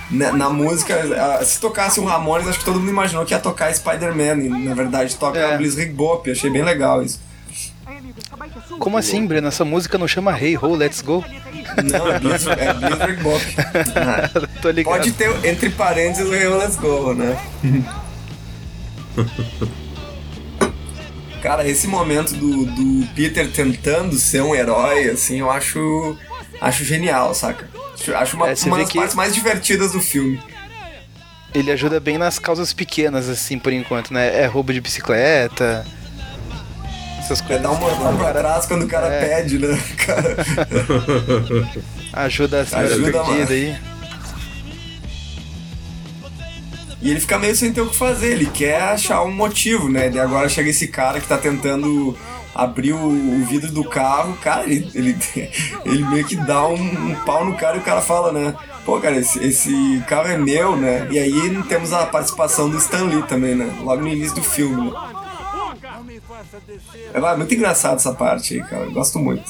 Na, 0.10 0.34
na 0.34 0.50
música, 0.50 0.94
se 1.46 1.58
tocasse 1.62 2.02
um 2.02 2.06
Ramones, 2.06 2.46
acho 2.46 2.60
que 2.60 2.66
todo 2.66 2.80
mundo 2.82 2.90
imaginou 2.90 3.24
que 3.26 3.34
ia 3.34 3.40
tocar 3.40 3.74
Spider-Man, 3.74 4.44
e 4.44 4.50
na 4.50 4.74
verdade 4.74 5.16
toca 5.16 5.40
É. 5.40 5.56
Blizzard 5.58 5.90
Bop, 5.94 6.30
achei 6.30 6.50
bem 6.50 6.64
legal 6.64 7.02
isso. 7.02 7.18
Como 8.80 8.98
assim, 8.98 9.26
Breno? 9.26 9.48
Essa 9.48 9.64
música 9.66 9.98
não 9.98 10.08
chama 10.08 10.38
Hey 10.40 10.58
Ho, 10.58 10.76
Let's 10.76 11.02
Go? 11.02 11.24
Não, 11.84 12.08
é 12.12 12.20
Blizzard, 12.20 12.62
é 12.62 13.14
Bop. 13.22 13.44
Tô 14.62 14.70
ligado. 14.72 14.94
Pode 14.98 15.12
ter, 15.14 15.46
entre 15.46 15.70
parênteses, 15.70 16.28
o 16.28 16.34
Hey 16.34 16.48
Let's 16.48 16.76
Go, 16.78 17.14
né? 17.14 17.38
Cara, 21.42 21.68
esse 21.68 21.88
momento 21.88 22.34
do, 22.36 22.66
do 22.66 23.08
Peter 23.16 23.50
tentando 23.52 24.16
ser 24.16 24.42
um 24.44 24.54
herói, 24.54 25.10
assim, 25.10 25.40
eu 25.40 25.50
acho, 25.50 26.16
acho 26.62 26.84
genial, 26.86 27.34
saca? 27.34 27.68
Acho- 28.16 28.36
uma, 28.36 28.50
É, 28.50 28.56
uma 28.66 28.78
das 28.78 28.92
partes 28.94 29.16
mais 29.16 29.34
divertidas 29.34 29.92
do 29.94 30.00
filme. 30.00 30.40
Ele 31.54 31.72
ajuda 31.72 32.00
bem 32.00 32.18
nas 32.18 32.38
causas 32.40 32.72
pequenas, 32.74 33.28
assim, 33.28 33.58
por 33.60 33.74
enquanto, 33.74 34.14
né? 34.14 34.42
É 34.42 34.46
roubo 34.46 34.72
de 34.72 34.80
bicicleta. 34.80 35.86
Essas 37.32 37.42
É 37.42 37.48
coisas. 37.48 37.64
dar 37.64 37.72
uma 37.72 37.96
mão 37.96 38.18
pra 38.18 38.34
trás 38.34 38.66
quando 38.66 38.84
o 38.84 38.88
cara 38.88 39.08
É. 39.08 39.26
pede, 39.42 39.58
né? 39.60 39.80
Cara, 40.06 40.36
Ajuda 42.14 42.62
a 42.62 42.66
senhora 42.66 42.88
Ajuda, 42.94 43.24
perdida 43.24 43.54
aí. 43.54 43.76
E 47.02 47.10
ele 47.10 47.20
fica 47.20 47.40
meio 47.40 47.56
sem 47.56 47.74
ter 47.74 47.82
o 47.82 47.88
que 47.88 47.96
fazer, 47.96 48.34
ele 48.34 48.46
quer 48.46 48.80
achar 48.82 49.24
um 49.24 49.32
motivo, 49.32 49.90
né? 49.90 50.12
E 50.14 50.20
agora 50.20 50.48
chega 50.48 50.70
esse 50.70 50.88
cara 50.88 51.20
que 51.20 51.28
tá 51.28 51.38
tentando 51.38 52.16
abrir 52.54 52.92
o, 52.94 52.98
o 53.08 53.46
vidro 53.46 53.72
do 53.72 53.84
carro, 53.84 54.38
cara, 54.42 54.66
ele, 54.66 54.88
ele, 54.94 55.18
ele 55.86 56.06
meio 56.10 56.26
que 56.26 56.36
dá 56.36 56.68
um, 56.68 56.76
um 56.76 57.16
pau 57.26 57.44
no 57.46 57.56
cara 57.56 57.78
e 57.78 57.80
o 57.80 57.84
cara 57.84 58.02
fala, 58.02 58.32
né? 58.32 58.54
Pô, 58.86 59.00
cara, 59.00 59.16
esse, 59.18 59.44
esse 59.44 60.04
carro 60.08 60.28
é 60.28 60.38
meu, 60.38 60.76
né? 60.76 61.08
E 61.10 61.18
aí 61.18 61.64
temos 61.70 61.92
a 61.94 62.06
participação 62.06 62.70
do 62.70 62.78
Stan 62.78 63.06
Lee 63.06 63.24
também, 63.24 63.56
né? 63.56 63.74
Logo 63.82 64.02
no 64.02 64.08
início 64.08 64.36
do 64.36 64.44
filme, 64.44 64.92
né? 64.92 64.98
É 67.14 67.20
lá, 67.20 67.36
muito 67.38 67.54
engraçado 67.54 67.98
essa 67.98 68.14
parte 68.14 68.56
aí, 68.56 68.64
cara. 68.64 68.84
Eu 68.84 68.92
gosto 68.92 69.20
muito. 69.20 69.44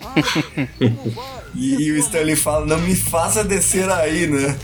e, 1.54 1.74
e 1.82 1.92
o 1.92 1.98
Stan 1.98 2.22
Lee 2.22 2.36
fala, 2.36 2.66
não 2.66 2.78
me 2.78 2.96
faça 2.96 3.44
descer 3.44 3.88
aí, 3.90 4.26
né? 4.26 4.58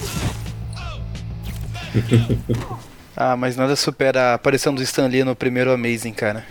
Ah, 3.18 3.34
mas 3.34 3.56
nada 3.56 3.74
supera 3.74 4.32
a 4.32 4.34
aparição 4.34 4.74
do 4.74 4.82
Stan 4.82 5.06
Lee 5.06 5.24
no 5.24 5.34
primeiro 5.34 5.72
Amazing, 5.72 6.12
cara. 6.12 6.46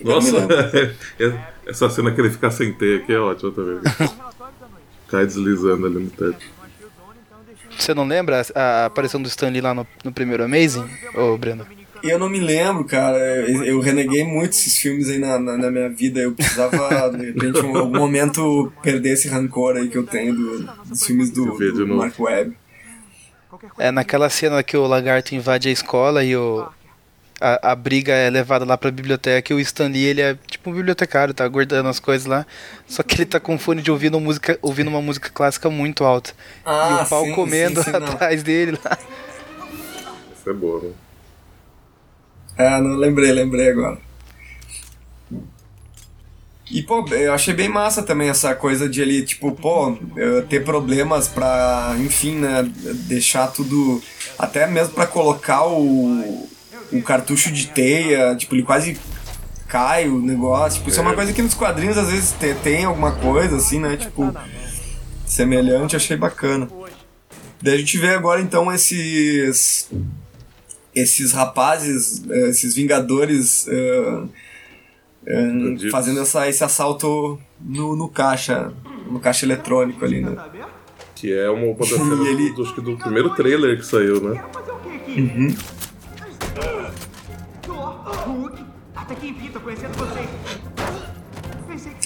Nossa, 0.00 0.36
essa 1.66 1.90
cena 1.90 2.10
que 2.10 2.20
ele 2.22 2.30
fica 2.30 2.50
sem 2.50 2.72
teia 2.72 2.96
aqui 2.96 3.12
é 3.12 3.18
ótima 3.18 3.52
também. 3.52 3.80
Cai 5.08 5.26
deslizando 5.26 5.86
ali 5.86 6.04
no 6.04 6.08
teto. 6.10 6.38
Você 7.78 7.92
não 7.92 8.06
lembra 8.06 8.42
a, 8.54 8.60
a 8.60 8.86
aparição 8.86 9.20
do 9.20 9.28
Stan 9.28 9.50
Lee 9.50 9.60
lá 9.60 9.74
no, 9.74 9.86
no 10.02 10.10
primeiro 10.10 10.42
Amazing, 10.42 10.88
ô 11.14 11.36
Breno? 11.36 11.66
Eu 12.10 12.18
não 12.18 12.28
me 12.28 12.40
lembro, 12.40 12.84
cara. 12.84 13.16
Eu, 13.18 13.64
eu 13.64 13.80
reneguei 13.80 14.24
muito 14.24 14.52
esses 14.52 14.76
filmes 14.78 15.08
aí 15.08 15.18
na, 15.18 15.38
na, 15.38 15.56
na 15.56 15.70
minha 15.70 15.88
vida. 15.88 16.20
Eu 16.20 16.32
precisava, 16.32 17.10
de 17.10 17.26
repente, 17.26 17.58
em 17.60 17.76
algum 17.76 17.98
momento 17.98 18.72
perder 18.82 19.10
esse 19.14 19.28
rancor 19.28 19.76
aí 19.76 19.88
que 19.88 19.96
eu 19.98 20.04
tenho 20.06 20.34
do- 20.34 20.58
dos 20.86 21.04
filmes 21.04 21.30
do, 21.30 21.44
do. 21.56 21.86
Mark 21.88 22.18
Webb. 22.18 22.56
É 23.78 23.90
naquela 23.90 24.28
cena 24.28 24.62
que 24.62 24.76
o 24.76 24.86
lagarto 24.86 25.34
invade 25.34 25.68
a 25.68 25.72
escola 25.72 26.22
e 26.22 26.36
o, 26.36 26.66
a, 27.40 27.72
a 27.72 27.74
briga 27.74 28.12
é 28.12 28.28
levada 28.28 28.64
lá 28.64 28.76
pra 28.76 28.90
biblioteca 28.90 29.52
e 29.52 29.56
o 29.56 29.60
Stan 29.60 29.88
Lee, 29.88 30.04
ele 30.04 30.20
é 30.20 30.36
tipo 30.46 30.68
um 30.70 30.74
bibliotecário, 30.74 31.32
tá 31.32 31.46
guardando 31.48 31.88
as 31.88 31.98
coisas 31.98 32.26
lá. 32.26 32.46
Só 32.86 33.02
que 33.02 33.16
ele 33.16 33.26
tá 33.26 33.40
com 33.40 33.58
fone 33.58 33.80
de 33.82 33.90
ouvido, 33.90 34.20
música, 34.20 34.58
ouvindo 34.60 34.88
uma 34.88 35.00
música 35.00 35.30
clássica 35.32 35.70
muito 35.70 36.04
alta. 36.04 36.32
Ah, 36.64 36.98
e 37.00 37.04
o 37.04 37.08
pau 37.08 37.24
sim, 37.24 37.32
comendo 37.32 37.82
sim, 37.82 37.92
sim, 37.92 37.98
não. 37.98 38.08
atrás 38.12 38.42
dele 38.42 38.78
lá. 38.84 38.98
Isso 40.38 40.50
é 40.50 40.52
boa, 40.52 40.82
né? 40.82 40.90
É, 42.56 42.80
não 42.80 42.96
lembrei, 42.96 43.32
lembrei 43.32 43.70
agora. 43.70 43.98
E, 46.68 46.82
pô, 46.82 47.06
eu 47.10 47.32
achei 47.32 47.54
bem 47.54 47.68
massa 47.68 48.02
também 48.02 48.28
essa 48.28 48.52
coisa 48.54 48.88
de 48.88 49.00
ele, 49.00 49.22
tipo, 49.22 49.52
pô, 49.52 49.96
ter 50.48 50.64
problemas 50.64 51.28
pra, 51.28 51.94
enfim, 52.00 52.34
né, 52.36 52.68
deixar 53.06 53.46
tudo. 53.48 54.02
Até 54.36 54.66
mesmo 54.66 54.92
pra 54.92 55.06
colocar 55.06 55.64
o, 55.66 56.48
o 56.92 57.02
cartucho 57.02 57.52
de 57.52 57.68
teia, 57.68 58.34
tipo, 58.34 58.54
ele 58.56 58.64
quase 58.64 58.98
cai 59.68 60.08
o 60.08 60.18
negócio. 60.20 60.78
Tipo, 60.78 60.90
isso 60.90 60.98
é 60.98 61.02
uma 61.02 61.14
coisa 61.14 61.32
que 61.32 61.40
nos 61.40 61.54
quadrinhos 61.54 61.96
às 61.96 62.10
vezes 62.10 62.32
te- 62.32 62.54
tem 62.54 62.84
alguma 62.84 63.12
coisa, 63.12 63.56
assim, 63.56 63.78
né, 63.78 63.96
tipo, 63.96 64.34
semelhante, 65.24 65.94
achei 65.94 66.16
bacana. 66.16 66.68
Daí 67.62 67.74
a 67.74 67.78
gente 67.78 67.96
vê 67.96 68.10
agora 68.10 68.40
então 68.40 68.72
esses 68.72 69.88
esses 70.96 71.32
rapazes, 71.32 72.24
eh, 72.28 72.48
esses 72.48 72.74
vingadores 72.74 73.66
eh, 73.68 74.22
Bandidos. 75.24 75.90
fazendo 75.92 76.20
essa, 76.20 76.48
esse 76.48 76.64
assalto 76.64 77.38
no, 77.60 77.94
no 77.94 78.08
caixa, 78.08 78.72
no 79.10 79.20
caixa 79.20 79.44
eletrônico 79.44 80.04
ali, 80.04 80.20
né? 80.22 80.34
Que 81.14 81.32
é 81.32 81.48
uma 81.50 81.66
outra 81.66 81.84
cena 81.98 82.14
E 82.24 82.28
ele- 82.28 82.52
do, 82.52 82.62
acho 82.62 82.74
que 82.74 82.80
do 82.80 82.96
primeiro 82.96 83.30
trailer 83.34 83.76
que 83.78 83.84
saiu, 83.86 84.20
né? 84.20 84.42
Que 85.04 85.20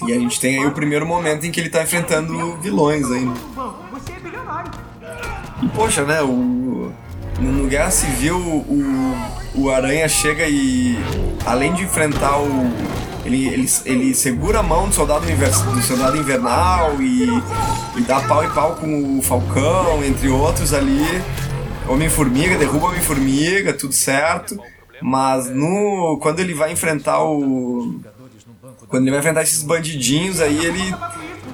E 0.07 0.13
a 0.13 0.19
gente 0.19 0.41
tem 0.41 0.59
aí 0.59 0.67
o 0.67 0.73
primeiro 0.73 1.07
momento 1.07 1.45
em 1.47 1.51
que 1.53 1.61
ele 1.61 1.69
tá 1.69 1.83
enfrentando 1.83 2.57
vilões 2.59 3.11
ainda. 3.11 3.35
Você 3.93 4.13
é. 4.13 5.65
E 5.65 5.69
poxa, 5.69 6.05
né, 6.05 6.23
o 6.23 6.29
no 7.41 7.67
Guerra 7.67 7.91
Civil 7.91 8.37
o, 8.37 9.17
o 9.55 9.71
Aranha 9.71 10.09
chega 10.09 10.47
e 10.47 10.97
além 11.45 11.73
de 11.73 11.83
enfrentar 11.83 12.39
o 12.39 12.71
Ele, 13.25 13.47
ele, 13.49 13.69
ele 13.85 14.15
segura 14.15 14.61
a 14.61 14.63
mão 14.63 14.89
do 14.89 14.95
soldado, 14.95 15.27
do 15.27 15.83
soldado 15.83 16.17
invernal 16.17 17.01
e, 17.01 17.25
e 17.97 18.01
dá 18.03 18.21
pau 18.21 18.45
e 18.45 18.49
pau 18.49 18.77
com 18.77 19.19
o 19.19 19.23
Falcão, 19.23 20.03
entre 20.05 20.29
outros 20.29 20.73
ali. 20.73 21.05
Homem-Formiga, 21.89 22.57
derruba 22.57 22.87
Homem-Formiga, 22.87 23.73
tudo 23.73 23.93
certo. 23.93 24.59
Mas 25.03 25.51
no 25.51 26.19
quando 26.23 26.41
ele 26.41 26.55
vai 26.55 26.73
enfrentar 26.73 27.23
o. 27.23 28.01
Quando 28.89 29.03
ele 29.03 29.11
vai 29.11 29.21
enfrentar 29.21 29.43
esses 29.43 29.63
bandidinhos 29.63 30.41
aí, 30.41 30.65
ele. 30.65 30.95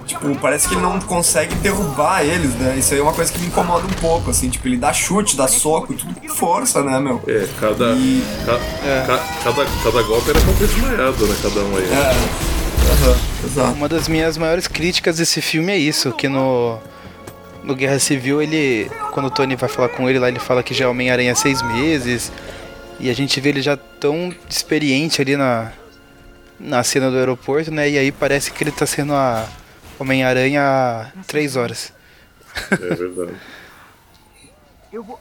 Tipo, 0.07 0.35
parece 0.37 0.69
que 0.69 0.75
ele 0.75 0.83
não 0.83 1.01
consegue 1.01 1.55
derrubar 1.57 2.23
eles, 2.25 2.55
né? 2.55 2.77
Isso 2.79 2.95
aí 2.95 3.01
é 3.01 3.03
uma 3.03 3.13
coisa 3.13 3.33
que 3.33 3.39
me 3.41 3.49
incomoda 3.49 3.85
um 3.87 4.01
pouco, 4.01 4.31
assim. 4.31 4.49
Tipo, 4.49 4.69
ele 4.69 4.77
dá 4.77 4.93
chute, 4.93 5.37
dá 5.37 5.49
soco, 5.49 5.93
tudo 5.95 6.15
com 6.15 6.29
força, 6.29 6.83
né, 6.83 6.99
meu? 7.01 7.21
É, 7.27 7.47
cada, 7.59 7.87
E- 7.93 8.23
ca- 8.47 8.61
ca- 9.07 9.25
cada, 9.43 9.67
cada 9.83 10.03
golpe 10.05 10.31
era 10.31 10.41
pra 10.41 10.53
ter 10.53 10.67
desmaiado, 10.69 11.27
né? 11.27 11.37
Cada 11.43 11.61
um 11.61 11.77
aí. 11.77 11.85
É. 11.85 12.47
Aham, 12.93 13.17
exato. 13.45 13.73
Uma 13.73 13.89
das 13.89 14.07
minhas 14.07 14.39
maiores 14.39 14.69
críticas 14.69 15.17
desse 15.17 15.43
filme 15.43 15.73
é 15.73 15.77
isso, 15.77 16.13
que 16.13 16.29
no, 16.29 16.79
no 17.65 17.75
Guerra 17.75 17.99
Civil 17.99 18.41
ele. 18.41 18.89
Quando 19.11 19.27
o 19.27 19.31
Tony 19.31 19.57
vai 19.57 19.69
falar 19.69 19.89
com 19.89 20.09
ele 20.09 20.21
lá, 20.21 20.29
ele 20.29 20.39
fala 20.39 20.63
que 20.63 20.73
já 20.73 20.85
é 20.85 20.89
Homem-Aranha 20.89 21.33
há 21.33 21.35
seis 21.35 21.61
meses. 21.63 22.31
E 23.01 23.11
a 23.11 23.15
gente 23.15 23.41
vê 23.41 23.49
ele 23.49 23.61
já 23.61 23.77
tão 23.77 24.33
experiente 24.49 25.21
ali 25.21 25.37
na, 25.37 25.73
na 26.61 26.85
cena 26.85 27.11
do 27.11 27.17
aeroporto, 27.17 27.71
né? 27.73 27.91
E 27.91 27.99
aí 27.99 28.13
parece 28.13 28.53
que 28.53 28.63
ele 28.63 28.71
tá 28.71 28.87
sendo 28.87 29.13
a 29.13 29.47
Homem-Aranha 29.99 30.63
há 30.63 31.13
três 31.27 31.57
horas. 31.57 31.93
É 32.71 32.95
verdade. 32.95 33.35
Eu 34.93 35.03
vou. 35.03 35.21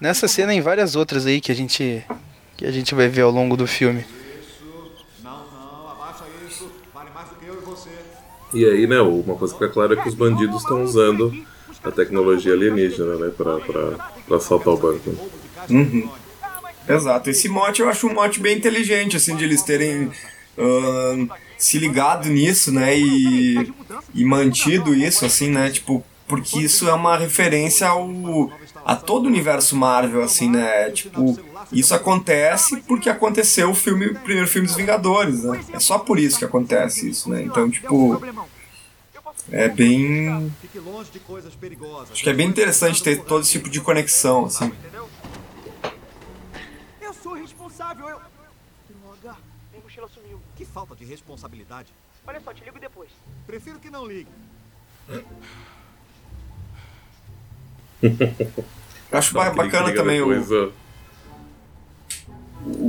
Nessa 0.00 0.26
cena 0.28 0.54
e 0.54 0.58
em 0.58 0.60
várias 0.60 0.96
outras 0.96 1.26
aí 1.26 1.40
que 1.40 1.52
a 1.52 1.54
gente. 1.54 2.04
que 2.56 2.66
a 2.66 2.70
gente 2.70 2.94
vai 2.94 3.08
ver 3.08 3.22
ao 3.22 3.30
longo 3.30 3.56
do 3.56 3.66
filme. 3.66 4.04
E 8.52 8.64
aí, 8.64 8.86
né, 8.86 9.00
uma 9.00 9.34
coisa 9.34 9.52
que 9.52 9.58
fica 9.58 9.72
clara 9.72 9.94
é 9.94 9.96
que 10.00 10.08
os 10.08 10.14
bandidos 10.14 10.62
estão 10.62 10.84
usando 10.84 11.44
a 11.82 11.90
tecnologia 11.90 12.52
alienígena, 12.52 13.16
né, 13.16 13.32
pra, 13.36 13.58
pra, 13.58 14.10
pra 14.26 14.36
assaltar 14.36 14.74
o 14.74 14.76
banco. 14.76 15.10
Uhum. 15.68 16.08
Exato. 16.88 17.30
Esse 17.30 17.48
mote 17.48 17.82
eu 17.82 17.88
acho 17.88 18.06
um 18.06 18.14
mote 18.14 18.38
bem 18.38 18.56
inteligente, 18.56 19.16
assim, 19.16 19.34
de 19.34 19.44
eles 19.44 19.62
terem 19.62 20.10
ahn, 20.56 21.26
se 21.56 21.78
ligado 21.78 22.28
nisso, 22.28 22.72
né? 22.72 22.96
E, 22.98 23.72
e 24.14 24.24
mantido 24.24 24.94
isso, 24.94 25.24
assim, 25.24 25.48
né? 25.48 25.70
Tipo, 25.70 26.04
porque 26.26 26.60
isso 26.60 26.88
é 26.88 26.92
uma 26.94 27.16
referência 27.16 27.86
ao 27.88 28.08
a 28.84 28.94
todo 28.96 29.24
o 29.24 29.28
universo 29.28 29.76
Marvel, 29.76 30.22
assim, 30.22 30.50
né? 30.50 30.90
Tipo, 30.90 31.38
isso 31.72 31.94
acontece 31.94 32.80
porque 32.82 33.08
aconteceu 33.08 33.70
o 33.70 33.74
filme, 33.74 34.06
o 34.06 34.14
primeiro 34.14 34.48
filme 34.48 34.66
dos 34.66 34.76
Vingadores, 34.76 35.42
né? 35.42 35.64
É 35.72 35.80
só 35.80 35.98
por 35.98 36.18
isso 36.18 36.38
que 36.38 36.44
acontece 36.44 37.08
isso, 37.08 37.30
né? 37.30 37.42
Então, 37.42 37.70
tipo, 37.70 38.20
é 39.50 39.68
bem. 39.68 40.52
Acho 42.10 42.22
que 42.22 42.30
é 42.30 42.34
bem 42.34 42.48
interessante 42.48 43.02
ter 43.02 43.22
todo 43.22 43.42
esse 43.42 43.52
tipo 43.52 43.68
de 43.68 43.80
conexão, 43.80 44.46
assim. 44.46 44.66
Entendeu? 44.66 45.08
Eu 47.00 47.14
sou 47.14 47.34
responsável, 47.34 48.08
eu. 48.08 48.18
Droga. 49.24 49.36
Minha 49.70 49.82
mochila 49.82 50.08
sumiu. 50.08 50.40
Que 50.56 50.63
falta 50.74 50.94
de 50.96 51.04
responsabilidade. 51.04 51.88
Olha 52.26 52.40
só, 52.40 52.52
te 52.52 52.64
ligo 52.64 52.80
depois. 52.80 53.08
Prefiro 53.46 53.78
que 53.78 53.88
não 53.88 54.04
ligue. 54.04 54.26
Eu 58.02 59.18
acho 59.18 59.28
que 59.30 59.34
bacana 59.34 59.94
também 59.94 60.20
o, 60.20 60.28
depois, 60.28 60.50
o- 60.50 60.72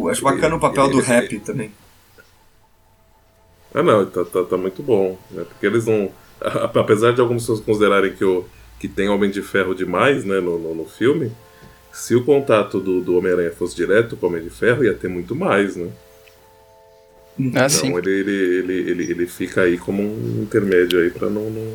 Acho 0.10 0.24
bacana 0.24 0.56
o 0.56 0.60
papel 0.60 0.90
do 0.90 1.00
rap 1.00 1.40
também. 1.42 1.72
Ah, 3.74 3.84
não, 3.84 4.06
tá, 4.06 4.24
tá, 4.26 4.44
tá 4.44 4.58
muito 4.58 4.82
bom, 4.82 5.18
né? 5.30 5.44
Porque 5.44 5.66
eles 5.66 5.86
não. 5.86 6.12
Apesar 6.74 7.14
de 7.14 7.22
algumas 7.22 7.44
pessoas 7.44 7.60
considerarem 7.60 8.14
que, 8.16 8.24
o, 8.26 8.46
que 8.80 8.88
tem 8.88 9.10
Homem 9.10 9.30
de 9.30 9.42
Ferro 9.42 9.76
demais, 9.76 10.24
né, 10.26 10.40
no, 10.40 10.58
no, 10.58 10.74
no 10.76 10.86
filme, 10.86 11.32
se 11.92 12.16
o 12.16 12.24
contato 12.26 12.80
do, 12.80 13.02
do 13.02 13.18
Homem-Aranha 13.18 13.52
fosse 13.52 13.76
direto 13.76 14.16
com 14.18 14.26
o 14.26 14.30
Homem 14.30 14.44
de 14.44 14.50
Ferro, 14.50 14.84
ia 14.84 14.94
ter 14.94 15.08
muito 15.10 15.36
mais, 15.36 15.76
né? 15.76 15.90
Ah, 17.54 17.68
sim. 17.68 17.88
Então 17.88 18.00
ele, 18.00 18.12
ele, 18.12 18.32
ele, 18.32 18.92
ele, 18.92 19.12
ele 19.12 19.28
fica 19.28 19.62
aí 19.62 19.78
como 19.78 20.02
um 20.02 20.44
intermédio 20.44 21.00
aí 21.00 21.10
pra 21.10 21.30
não. 21.30 21.50
não 21.50 21.74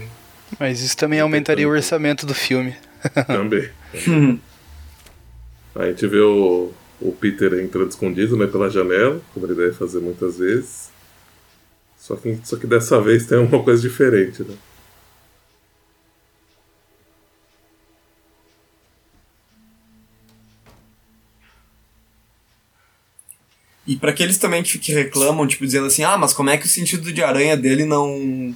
Mas 0.58 0.80
isso 0.80 0.96
também 0.96 1.20
aumentaria 1.20 1.68
o 1.68 1.70
orçamento 1.70 2.24
do 2.24 2.34
filme. 2.34 2.74
também. 3.26 3.68
A 5.74 5.86
gente 5.86 6.06
vê 6.06 6.20
o, 6.20 6.72
o 7.00 7.12
Peter 7.12 7.52
entrando 7.54 7.90
escondido 7.90 8.36
né, 8.36 8.46
pela 8.46 8.70
janela, 8.70 9.20
como 9.32 9.46
ele 9.46 9.54
deve 9.54 9.72
fazer 9.72 10.00
muitas 10.00 10.38
vezes. 10.38 10.90
Só 11.98 12.16
que, 12.16 12.38
só 12.42 12.56
que 12.56 12.66
dessa 12.66 13.00
vez 13.00 13.26
tem 13.26 13.38
uma 13.38 13.62
coisa 13.62 13.80
diferente, 13.80 14.42
né? 14.42 14.54
E 23.90 23.96
pra 23.96 24.10
aqueles 24.10 24.38
também 24.38 24.62
que, 24.62 24.78
que 24.78 24.92
reclamam, 24.92 25.46
tipo, 25.46 25.64
dizendo 25.64 25.86
assim, 25.86 26.04
ah, 26.04 26.16
mas 26.16 26.32
como 26.32 26.48
é 26.50 26.56
que 26.56 26.66
o 26.66 26.68
sentido 26.68 27.12
de 27.12 27.22
aranha 27.22 27.56
dele 27.56 27.84
não 27.84 28.54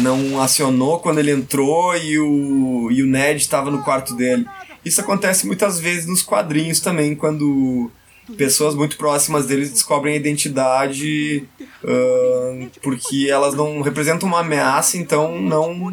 não 0.00 0.40
acionou 0.40 0.98
quando 1.00 1.18
ele 1.18 1.30
entrou 1.30 1.94
e 1.94 2.18
o, 2.18 2.88
e 2.90 3.02
o 3.02 3.06
Ned 3.06 3.38
estava 3.42 3.70
no 3.70 3.82
quarto 3.82 4.14
dele. 4.16 4.46
Isso 4.82 4.98
acontece 5.02 5.46
muitas 5.46 5.78
vezes 5.78 6.06
nos 6.06 6.22
quadrinhos 6.22 6.80
também, 6.80 7.14
quando 7.14 7.90
pessoas 8.38 8.74
muito 8.74 8.96
próximas 8.96 9.44
deles 9.44 9.70
descobrem 9.70 10.14
a 10.14 10.16
identidade 10.16 11.46
ahn, 11.84 12.68
porque 12.82 13.26
elas 13.28 13.52
não 13.54 13.82
representam 13.82 14.26
uma 14.26 14.40
ameaça, 14.40 14.96
então 14.96 15.38
não, 15.38 15.92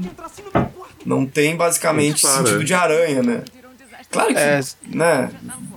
não 1.06 1.26
tem 1.26 1.58
basicamente 1.58 2.22
para. 2.22 2.38
sentido 2.38 2.64
de 2.64 2.74
aranha, 2.74 3.22
né? 3.22 3.44
Claro 4.10 4.34
que, 4.34 4.40
É. 4.40 4.62
né? 4.88 5.30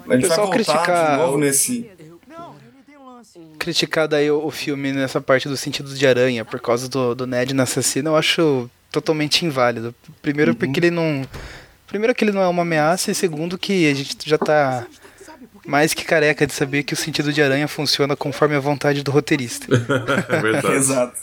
A 0.08 0.14
gente 0.14 0.28
vai 0.28 0.36
voltar 0.36 0.56
de 0.58 0.64
criticar 0.64 1.18
novo 1.18 1.34
o- 1.34 1.38
nesse... 1.40 1.90
Não, 2.28 2.54
ele 2.54 2.82
tem 2.86 2.96
um 2.96 3.51
lance. 3.66 3.78
criticar 3.78 4.06
daí 4.08 4.30
o, 4.30 4.44
o 4.44 4.50
filme 4.50 4.92
nessa 4.92 5.20
parte 5.20 5.48
do 5.48 5.56
sentido 5.56 5.94
de 5.94 6.06
aranha 6.06 6.44
por 6.44 6.60
causa 6.60 6.88
do, 6.88 7.14
do 7.14 7.26
Ned 7.26 7.54
na 7.54 7.62
assassina, 7.64 8.10
eu 8.10 8.16
acho 8.16 8.70
totalmente 8.90 9.44
inválido. 9.44 9.94
Primeiro 10.20 10.54
porque 10.54 10.78
ele 10.80 10.90
não. 10.90 11.26
Primeiro 11.86 12.14
que 12.14 12.24
ele 12.24 12.32
não 12.32 12.40
é 12.42 12.48
uma 12.48 12.62
ameaça, 12.62 13.10
e 13.10 13.14
segundo 13.14 13.58
que 13.58 13.90
a 13.90 13.94
gente 13.94 14.16
já 14.28 14.38
tá 14.38 14.86
mais 15.66 15.92
que 15.94 16.04
careca 16.04 16.46
de 16.46 16.52
saber 16.52 16.82
que 16.82 16.94
o 16.94 16.96
sentido 16.96 17.32
de 17.32 17.42
aranha 17.42 17.68
funciona 17.68 18.16
conforme 18.16 18.54
a 18.54 18.60
vontade 18.60 19.02
do 19.02 19.10
roteirista. 19.10 19.66
É 20.28 20.40
verdade. 20.40 20.74
Exato. 20.74 21.16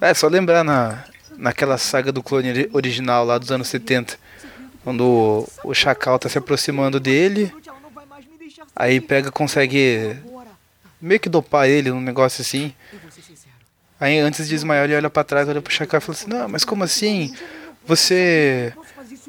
É 0.00 0.12
só 0.14 0.28
lembrar 0.28 0.62
na, 0.62 1.04
naquela 1.36 1.78
saga 1.78 2.12
do 2.12 2.22
clone 2.22 2.50
ori- 2.50 2.70
original 2.72 3.24
lá 3.24 3.38
dos 3.38 3.50
anos 3.50 3.68
70. 3.68 4.18
Quando 4.84 5.04
o, 5.04 5.48
o 5.64 5.74
Chacal 5.74 6.18
tá 6.18 6.28
se 6.28 6.38
aproximando 6.38 7.00
dele, 7.00 7.52
aí 8.74 9.00
pega, 9.00 9.30
consegue. 9.32 10.16
Meio 11.00 11.20
que 11.20 11.28
dopar 11.28 11.68
ele, 11.68 11.90
um 11.90 12.00
negócio 12.00 12.42
assim. 12.42 12.72
Eu 12.92 12.98
vou 13.00 13.10
ser 13.10 13.22
sincero. 13.22 13.54
Aí 13.98 14.18
antes 14.18 14.44
de 14.46 14.54
desmaiar, 14.54 14.84
ele 14.84 14.94
olha 14.96 15.10
pra 15.10 15.24
trás, 15.24 15.48
olha 15.48 15.62
pro 15.62 15.72
Chacal 15.72 15.98
e 15.98 16.00
fala 16.02 16.18
assim: 16.18 16.28
Não, 16.28 16.48
mas 16.48 16.64
como 16.64 16.84
assim? 16.84 17.34
Você. 17.86 18.72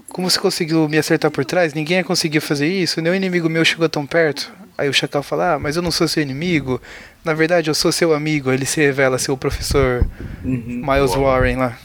Como 0.09 0.29
você 0.29 0.39
conseguiu 0.39 0.87
me 0.87 0.97
acertar 0.97 1.29
por 1.29 1.43
trás? 1.45 1.73
Ninguém 1.73 1.97
ia 1.97 2.03
conseguir 2.03 2.39
fazer 2.39 2.67
isso, 2.67 3.01
nenhum 3.01 3.15
inimigo 3.15 3.49
meu 3.49 3.63
chegou 3.65 3.87
tão 3.89 4.05
perto. 4.05 4.51
Aí 4.77 4.89
o 4.89 4.93
Chacal 4.93 5.23
fala: 5.23 5.53
Ah, 5.53 5.59
mas 5.59 5.75
eu 5.75 5.81
não 5.81 5.91
sou 5.91 6.07
seu 6.07 6.21
inimigo. 6.23 6.81
Na 7.23 7.33
verdade, 7.33 7.69
eu 7.69 7.75
sou 7.75 7.91
seu 7.91 8.13
amigo. 8.13 8.49
Aí 8.49 8.55
ele 8.55 8.65
se 8.65 8.79
revela 8.81 9.17
ser 9.17 9.31
o 9.31 9.37
professor 9.37 10.07
Uhum. 10.43 10.81
Miles 10.85 11.13
Warren 11.13 11.57
lá. 11.57 11.77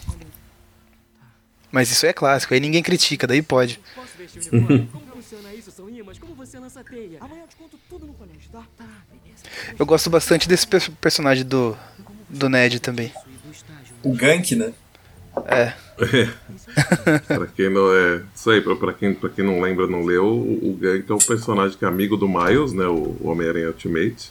Mas 1.71 1.90
isso 1.90 2.05
é 2.05 2.12
clássico, 2.12 2.53
aí 2.53 2.61
ninguém 2.61 2.83
critica, 2.83 3.27
daí 3.27 3.40
pode. 3.40 3.81
Como 4.51 5.07
funciona 5.07 5.55
isso? 5.55 5.71
São 5.71 5.88
imãs? 5.88 6.18
Como 6.18 6.35
você 6.35 6.59
lança 6.59 6.85
teia? 6.85 7.16
Amanhã 7.21 7.42
eu 7.42 7.49
te 7.49 7.57
conto 7.57 7.79
tudo 7.88 8.07
no 8.07 8.12
colégio, 8.12 8.51
tá? 8.53 8.62
Tá, 8.77 8.85
beleza. 9.11 9.42
Eu 9.79 9.87
gosto 9.87 10.09
bastante 10.11 10.49
desse 10.49 10.67
pe- 10.67 10.91
personagem 11.01 11.45
do, 11.45 11.77
do 12.29 12.49
Ned 12.49 12.81
também. 12.81 13.12
O 14.03 14.12
Gank, 14.15 14.55
né? 14.57 14.73
É. 15.47 15.73
pra 17.27 17.47
quem 17.47 17.71
não 17.71 17.93
é. 17.95 18.23
Isso 18.35 18.51
aí, 18.51 18.61
pra, 18.61 18.77
pra, 18.77 18.93
quem, 18.93 19.15
pra 19.15 19.29
quem 19.31 19.45
não 19.45 19.61
lembra, 19.61 19.87
não 19.87 20.05
leu, 20.05 20.25
o, 20.27 20.71
o 20.71 20.79
Gank 20.81 21.11
é 21.11 21.15
o 21.15 21.19
personagem 21.19 21.77
que 21.79 21.85
é 21.85 21.88
amigo 21.88 22.17
do 22.17 22.29
Miles, 22.29 22.73
né? 22.73 22.87
O, 22.87 23.17
o 23.21 23.29
Homem-Aranha 23.29 23.69
Ultimate. 23.69 24.31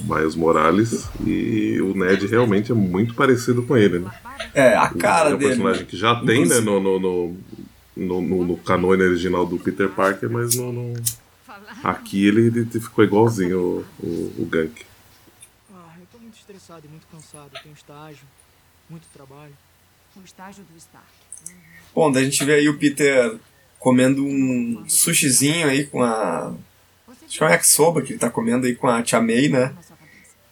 o 0.00 0.14
Miles 0.14 0.34
Morales. 0.34 1.08
E 1.24 1.80
o 1.80 1.94
Ned 1.96 2.26
realmente 2.26 2.72
é 2.72 2.74
muito 2.74 3.14
parecido 3.14 3.62
com 3.62 3.76
ele, 3.76 4.00
né? 4.00 4.10
É, 4.54 4.74
a 4.76 4.88
cara 4.88 5.30
é 5.30 5.34
um 5.34 5.38
dele. 5.38 5.50
personagem 5.50 5.84
que 5.86 5.96
já 5.96 6.14
tem, 6.16 6.40
né, 6.46 6.58
Inclusive- 6.58 6.64
no, 6.66 6.80
no, 6.80 6.98
no, 7.00 7.36
no, 7.96 8.20
no, 8.22 8.44
no 8.44 8.56
canone 8.58 9.02
original 9.02 9.46
do 9.46 9.58
Peter 9.58 9.88
Parker, 9.88 10.28
mas 10.30 10.54
no, 10.56 10.72
no- 10.72 10.94
aqui 11.82 12.26
ele, 12.26 12.46
ele 12.46 12.80
ficou 12.80 13.04
igualzinho 13.04 13.84
o, 14.00 14.06
o, 14.06 14.42
o 14.42 14.46
Gank. 14.46 14.84
Ah, 15.72 15.94
eu 15.98 16.06
tô 16.10 16.18
muito 16.18 16.36
estressado 16.36 16.86
e 16.86 16.88
muito 16.88 17.06
cansado. 17.06 17.50
Tenho 17.62 17.74
estágio, 17.74 18.24
muito 18.88 19.06
trabalho. 19.12 19.52
O 20.16 20.24
estágio 20.24 20.64
do 20.64 20.76
Stark. 20.76 21.06
Bom, 21.94 22.12
daí 22.12 22.22
a 22.22 22.24
gente 22.26 22.44
vê 22.44 22.54
aí 22.54 22.68
o 22.68 22.78
Peter 22.78 23.38
comendo 23.78 24.24
um 24.24 24.84
sushizinho 24.86 25.68
aí 25.68 25.86
com 25.86 26.02
a 26.02 26.54
Acho 27.32 27.38
que 27.38 27.44
é 27.44 27.46
um 27.46 27.50
yakisoba 27.50 28.02
que 28.02 28.12
ele 28.12 28.18
tá 28.18 28.28
comendo 28.28 28.66
aí 28.66 28.74
com 28.74 28.86
a 28.86 29.02
Tia 29.02 29.20
May, 29.20 29.48
né? 29.48 29.74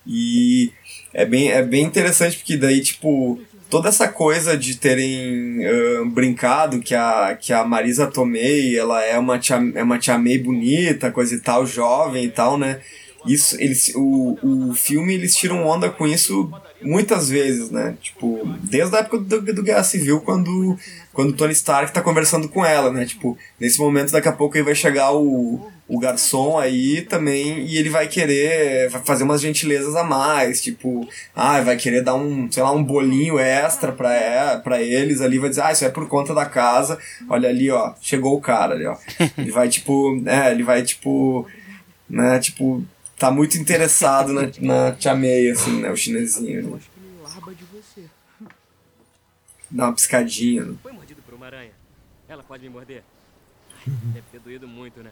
E 0.06 0.72
é 1.12 1.26
bem, 1.26 1.50
é 1.50 1.62
bem 1.62 1.84
interessante 1.84 2.38
porque 2.38 2.56
daí, 2.56 2.80
tipo, 2.80 3.38
toda 3.70 3.88
essa 3.88 4.08
coisa 4.08 4.58
de 4.58 4.76
terem 4.76 5.60
uh, 5.64 6.04
brincado 6.06 6.80
que 6.80 6.94
a, 6.94 7.36
que 7.40 7.52
a 7.52 7.64
Marisa 7.64 8.06
Tomei, 8.06 8.76
ela 8.76 9.02
é 9.02 9.18
uma 9.18 9.38
tia, 9.38 9.56
é 9.74 9.82
uma 9.82 9.98
tia 9.98 10.18
May 10.18 10.38
bonita, 10.38 11.12
coisa 11.12 11.34
e 11.34 11.40
tal, 11.40 11.64
jovem 11.64 12.24
e 12.24 12.30
tal, 12.30 12.58
né? 12.58 12.80
Isso, 13.26 13.56
eles, 13.60 13.92
o, 13.94 14.38
o 14.42 14.74
filme, 14.74 15.14
eles 15.14 15.36
tiram 15.36 15.66
onda 15.66 15.90
com 15.90 16.06
isso 16.06 16.50
muitas 16.82 17.28
vezes, 17.28 17.70
né? 17.70 17.94
Tipo, 18.00 18.40
desde 18.62 18.96
a 18.96 19.00
época 19.00 19.18
do, 19.18 19.40
do 19.40 19.62
Guerra 19.62 19.84
Civil, 19.84 20.20
quando, 20.20 20.76
quando 21.12 21.34
Tony 21.34 21.52
Stark 21.52 21.92
tá 21.92 22.00
conversando 22.00 22.48
com 22.48 22.64
ela, 22.64 22.90
né? 22.90 23.04
Tipo, 23.04 23.36
nesse 23.58 23.78
momento, 23.78 24.10
daqui 24.10 24.28
a 24.28 24.32
pouco 24.32 24.56
aí 24.56 24.62
vai 24.62 24.74
chegar 24.74 25.12
o, 25.12 25.70
o 25.90 25.98
garçom 25.98 26.56
aí 26.56 27.02
também 27.02 27.66
e 27.66 27.76
ele 27.76 27.90
vai 27.90 28.06
querer 28.06 28.88
fazer 29.04 29.24
umas 29.24 29.40
gentilezas 29.40 29.96
a 29.96 30.04
mais, 30.04 30.62
tipo, 30.62 31.08
ah, 31.34 31.60
vai 31.62 31.76
querer 31.76 32.00
dar 32.00 32.14
um, 32.14 32.50
sei 32.50 32.62
lá, 32.62 32.70
um 32.70 32.82
bolinho 32.82 33.40
extra 33.40 33.90
pra, 33.90 34.14
é, 34.14 34.56
pra 34.58 34.80
eles 34.80 35.20
ali, 35.20 35.40
vai 35.40 35.48
dizer, 35.50 35.62
ah, 35.62 35.72
isso 35.72 35.84
é 35.84 35.88
por 35.88 36.06
conta 36.06 36.32
da 36.32 36.46
casa, 36.46 36.96
olha 37.28 37.48
ali, 37.48 37.68
ó, 37.72 37.92
chegou 38.00 38.36
o 38.36 38.40
cara 38.40 38.74
ali, 38.74 38.86
ó. 38.86 38.96
Ele 39.36 39.50
vai, 39.50 39.68
tipo, 39.68 40.22
é, 40.26 40.52
ele 40.52 40.62
vai, 40.62 40.80
tipo, 40.84 41.50
né, 42.08 42.38
tipo, 42.38 42.84
tá 43.18 43.32
muito 43.32 43.58
interessado 43.58 44.32
na, 44.32 44.42
na 44.60 44.92
Tia 44.92 45.16
May, 45.16 45.50
assim, 45.50 45.80
né, 45.80 45.90
o 45.90 45.96
chinesinho. 45.96 46.70
Né? 46.70 46.80
Dá 49.68 49.86
uma 49.86 49.92
piscadinha. 49.92 50.66
Né? 50.66 50.76
Foi 50.80 50.92
mordido 50.92 51.20
por 51.22 51.34
uma 51.34 51.46
aranha. 51.46 51.72
Ela 52.28 52.44
pode 52.44 52.62
me 52.62 52.68
morder. 52.68 53.02
Deve 53.84 54.26
ter 54.30 54.38
doído 54.38 54.68
muito, 54.68 55.02
né? 55.02 55.10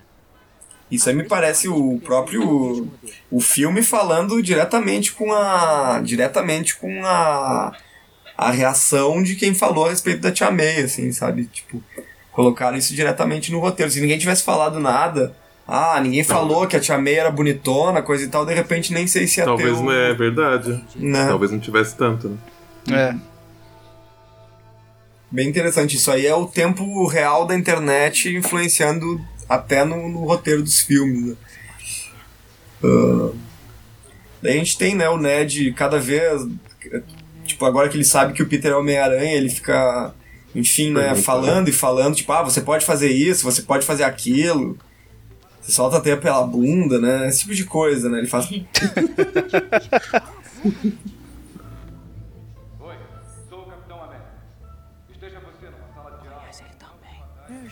Isso 0.91 1.09
aí 1.09 1.15
me 1.15 1.25
parece 1.25 1.69
o 1.69 2.01
próprio 2.03 2.89
o 3.31 3.41
filme 3.41 3.83
falando 3.83 4.43
diretamente 4.43 5.13
com 5.13 5.33
a 5.33 6.01
diretamente 6.03 6.77
com 6.77 7.05
a 7.05 7.73
a 8.37 8.51
reação 8.51 9.21
de 9.23 9.35
quem 9.35 9.53
falou 9.53 9.87
a 9.87 9.91
respeito 9.91 10.21
da 10.21 10.31
Tia 10.31 10.51
May, 10.51 10.83
assim, 10.83 11.11
sabe? 11.11 11.47
Tipo, 11.47 11.83
colocaram 12.31 12.77
isso 12.77 12.95
diretamente 12.95 13.51
no 13.51 13.59
roteiro. 13.59 13.91
Se 13.91 14.01
ninguém 14.01 14.17
tivesse 14.17 14.45
falado 14.45 14.79
nada, 14.79 15.35
ah, 15.67 16.01
ninguém 16.01 16.23
falou 16.23 16.67
que 16.67 16.77
a 16.77 16.81
Tia 16.81 16.97
May 16.97 17.15
era 17.15 17.33
bonitona, 17.33 18.01
coisa 18.01 18.25
e 18.25 18.29
tal, 18.29 18.47
de 18.47 18.55
repente 18.55 18.95
nem 18.95 19.09
sei 19.09 19.27
se 19.27 19.41
ia 19.41 19.45
Talvez 19.45 19.77
ter 19.77 19.83
não 19.83 19.93
é 19.93 20.15
verdade. 20.15 20.83
Né? 20.95 21.27
Talvez 21.27 21.51
não 21.51 21.59
tivesse 21.59 21.97
tanto, 21.97 22.29
né? 22.29 22.37
É. 22.91 23.15
Bem 25.31 25.49
interessante. 25.49 25.97
Isso 25.97 26.11
aí 26.11 26.27
é 26.27 26.35
o 26.35 26.47
tempo 26.47 27.07
real 27.07 27.45
da 27.45 27.55
internet 27.55 28.35
influenciando 28.35 29.21
até 29.49 29.85
no, 29.85 30.09
no 30.09 30.25
roteiro 30.25 30.63
dos 30.63 30.81
filmes. 30.81 31.29
Né? 31.29 31.37
Uh, 32.83 33.35
daí 34.43 34.55
a 34.55 34.59
gente 34.59 34.77
tem 34.77 34.95
né, 34.95 35.09
o 35.09 35.17
Ned 35.17 35.73
cada 35.73 35.99
vez. 35.99 36.47
Tipo, 37.45 37.65
agora 37.65 37.89
que 37.89 37.97
ele 37.97 38.05
sabe 38.05 38.35
que 38.35 38.43
o 38.43 38.47
Peter 38.47 38.73
é 38.73 38.77
Homem-Aranha, 38.77 39.35
ele 39.35 39.49
fica, 39.49 40.15
enfim, 40.55 40.93
né, 40.93 41.15
falando 41.15 41.69
e 41.69 41.73
falando, 41.73 42.15
tipo, 42.15 42.31
ah, 42.31 42.43
você 42.43 42.61
pode 42.61 42.85
fazer 42.85 43.11
isso, 43.11 43.45
você 43.45 43.63
pode 43.63 43.87
fazer 43.87 44.05
aquilo. 44.05 44.79
Você 45.61 45.73
solta 45.73 45.97
até 45.97 46.15
pela 46.15 46.47
bunda, 46.47 47.01
né? 47.01 47.29
Esse 47.29 47.41
tipo 47.41 47.55
de 47.55 47.65
coisa, 47.65 48.09
né? 48.09 48.19
Ele 48.19 48.27
faz. 48.27 48.49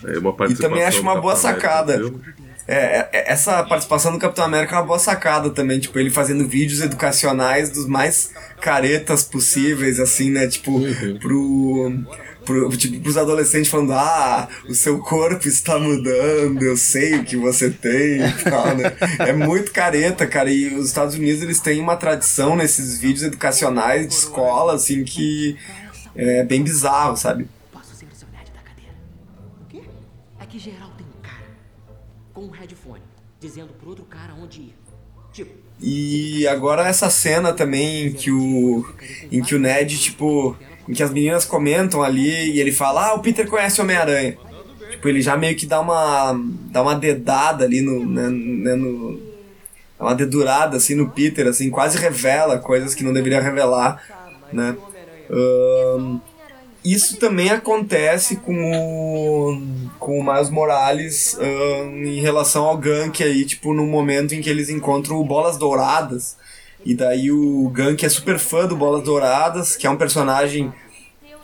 É 0.05 0.17
uma 0.19 0.35
E 0.49 0.55
também 0.55 0.83
acho 0.83 1.01
uma 1.01 1.19
boa 1.19 1.35
sacada. 1.35 1.93
filme. 1.97 2.21
É, 2.67 3.07
é, 3.13 3.31
essa 3.31 3.63
participação 3.63 4.11
do 4.11 4.19
Capitão 4.19 4.43
América 4.43 4.75
é 4.75 4.79
uma 4.79 4.85
boa 4.85 4.99
sacada 4.99 5.49
também, 5.51 5.79
tipo, 5.79 5.97
ele 5.97 6.09
fazendo 6.09 6.45
vídeos 6.45 6.81
educacionais 6.81 7.69
dos 7.69 7.87
mais 7.87 8.31
caretas 8.59 9.23
possíveis, 9.23 9.99
assim, 10.01 10.29
né? 10.29 10.47
Tipo, 10.47 10.81
pro. 11.19 12.03
Pro, 12.43 12.69
tipo, 12.77 13.01
pros 13.01 13.17
adolescentes 13.17 13.69
falando, 13.69 13.91
ah, 13.91 14.47
o 14.69 14.73
seu 14.73 14.99
corpo 14.99 15.45
está 15.49 15.77
mudando, 15.77 16.61
eu 16.61 16.77
sei 16.77 17.15
o 17.15 17.25
que 17.25 17.35
você 17.35 17.69
tem 17.69 18.25
e 18.25 18.33
tal, 18.49 18.73
né? 18.73 18.93
É 19.19 19.33
muito 19.33 19.69
careta, 19.73 20.25
cara. 20.25 20.49
E 20.49 20.73
os 20.73 20.87
Estados 20.87 21.15
Unidos, 21.15 21.41
eles 21.41 21.59
têm 21.59 21.81
uma 21.81 21.97
tradição 21.97 22.55
nesses 22.55 22.99
vídeos 22.99 23.23
educacionais 23.23 24.07
de 24.07 24.13
escola, 24.13 24.75
assim, 24.75 25.03
que 25.03 25.57
é 26.15 26.41
bem 26.45 26.63
bizarro, 26.63 27.17
sabe? 27.17 27.49
Que 30.49 30.59
geral 30.59 30.89
tem 30.97 31.05
um 31.05 31.21
cara 31.21 31.47
com 32.33 32.41
um 32.45 32.49
headphone 32.49 33.01
dizendo 33.39 33.73
pro 33.73 33.89
outro 33.89 34.05
cara 34.05 34.33
onde 34.33 34.61
ir. 34.61 34.75
Tipo, 35.33 35.51
E 35.79 36.47
agora 36.47 36.87
essa 36.87 37.09
cena 37.09 37.53
também 37.53 38.13
que 38.13 38.31
o 38.31 38.85
em 39.31 39.41
que 39.41 39.53
o 39.55 39.59
Ned, 39.59 39.99
tipo, 39.99 40.57
em 40.87 40.93
que 40.93 41.03
as 41.03 41.11
meninas 41.11 41.45
comentam 41.45 42.01
ali 42.01 42.51
e 42.51 42.59
ele 42.59 42.71
fala: 42.71 43.09
"Ah, 43.09 43.13
o 43.13 43.19
Peter 43.19 43.47
conhece 43.47 43.79
o 43.79 43.83
Homem-Aranha". 43.83 44.37
Tipo, 44.91 45.09
ele 45.09 45.21
já 45.21 45.35
meio 45.37 45.55
que 45.55 45.65
dá 45.65 45.79
uma 45.79 46.33
dá 46.71 46.81
uma 46.81 46.95
dedada 46.95 47.65
ali 47.65 47.81
no, 47.81 48.05
né, 48.05 48.29
né, 48.29 48.75
no 48.75 49.17
dá 49.99 50.05
uma 50.05 50.15
dedurada 50.15 50.77
assim 50.77 50.95
no 50.95 51.09
Peter, 51.09 51.45
assim, 51.47 51.69
quase 51.69 51.97
revela 51.97 52.57
coisas 52.57 52.95
que 52.95 53.03
não 53.03 53.13
deveria 53.13 53.41
revelar, 53.41 54.01
né? 54.51 54.75
Ahn, 55.29 56.19
isso 56.83 57.17
também 57.17 57.49
acontece 57.49 58.37
com 58.37 58.71
o, 58.71 59.61
com 59.99 60.19
o 60.19 60.23
Miles 60.23 60.49
Morales 60.49 61.37
ahn, 61.39 62.05
em 62.05 62.19
relação 62.21 62.65
ao 62.65 62.77
Gank 62.77 63.23
aí, 63.23 63.45
tipo, 63.45 63.73
no 63.73 63.85
momento 63.85 64.33
em 64.33 64.41
que 64.41 64.49
eles 64.49 64.69
encontram 64.69 65.17
o 65.17 65.25
Bolas 65.25 65.57
Douradas. 65.57 66.37
E 66.85 66.95
daí 66.95 67.31
o 67.31 67.69
Gank 67.69 68.05
é 68.05 68.09
super 68.09 68.39
fã 68.39 68.65
do 68.65 68.75
Bolas 68.75 69.03
Douradas, 69.03 69.75
que 69.75 69.85
é 69.85 69.89
um 69.89 69.97
personagem. 69.97 70.71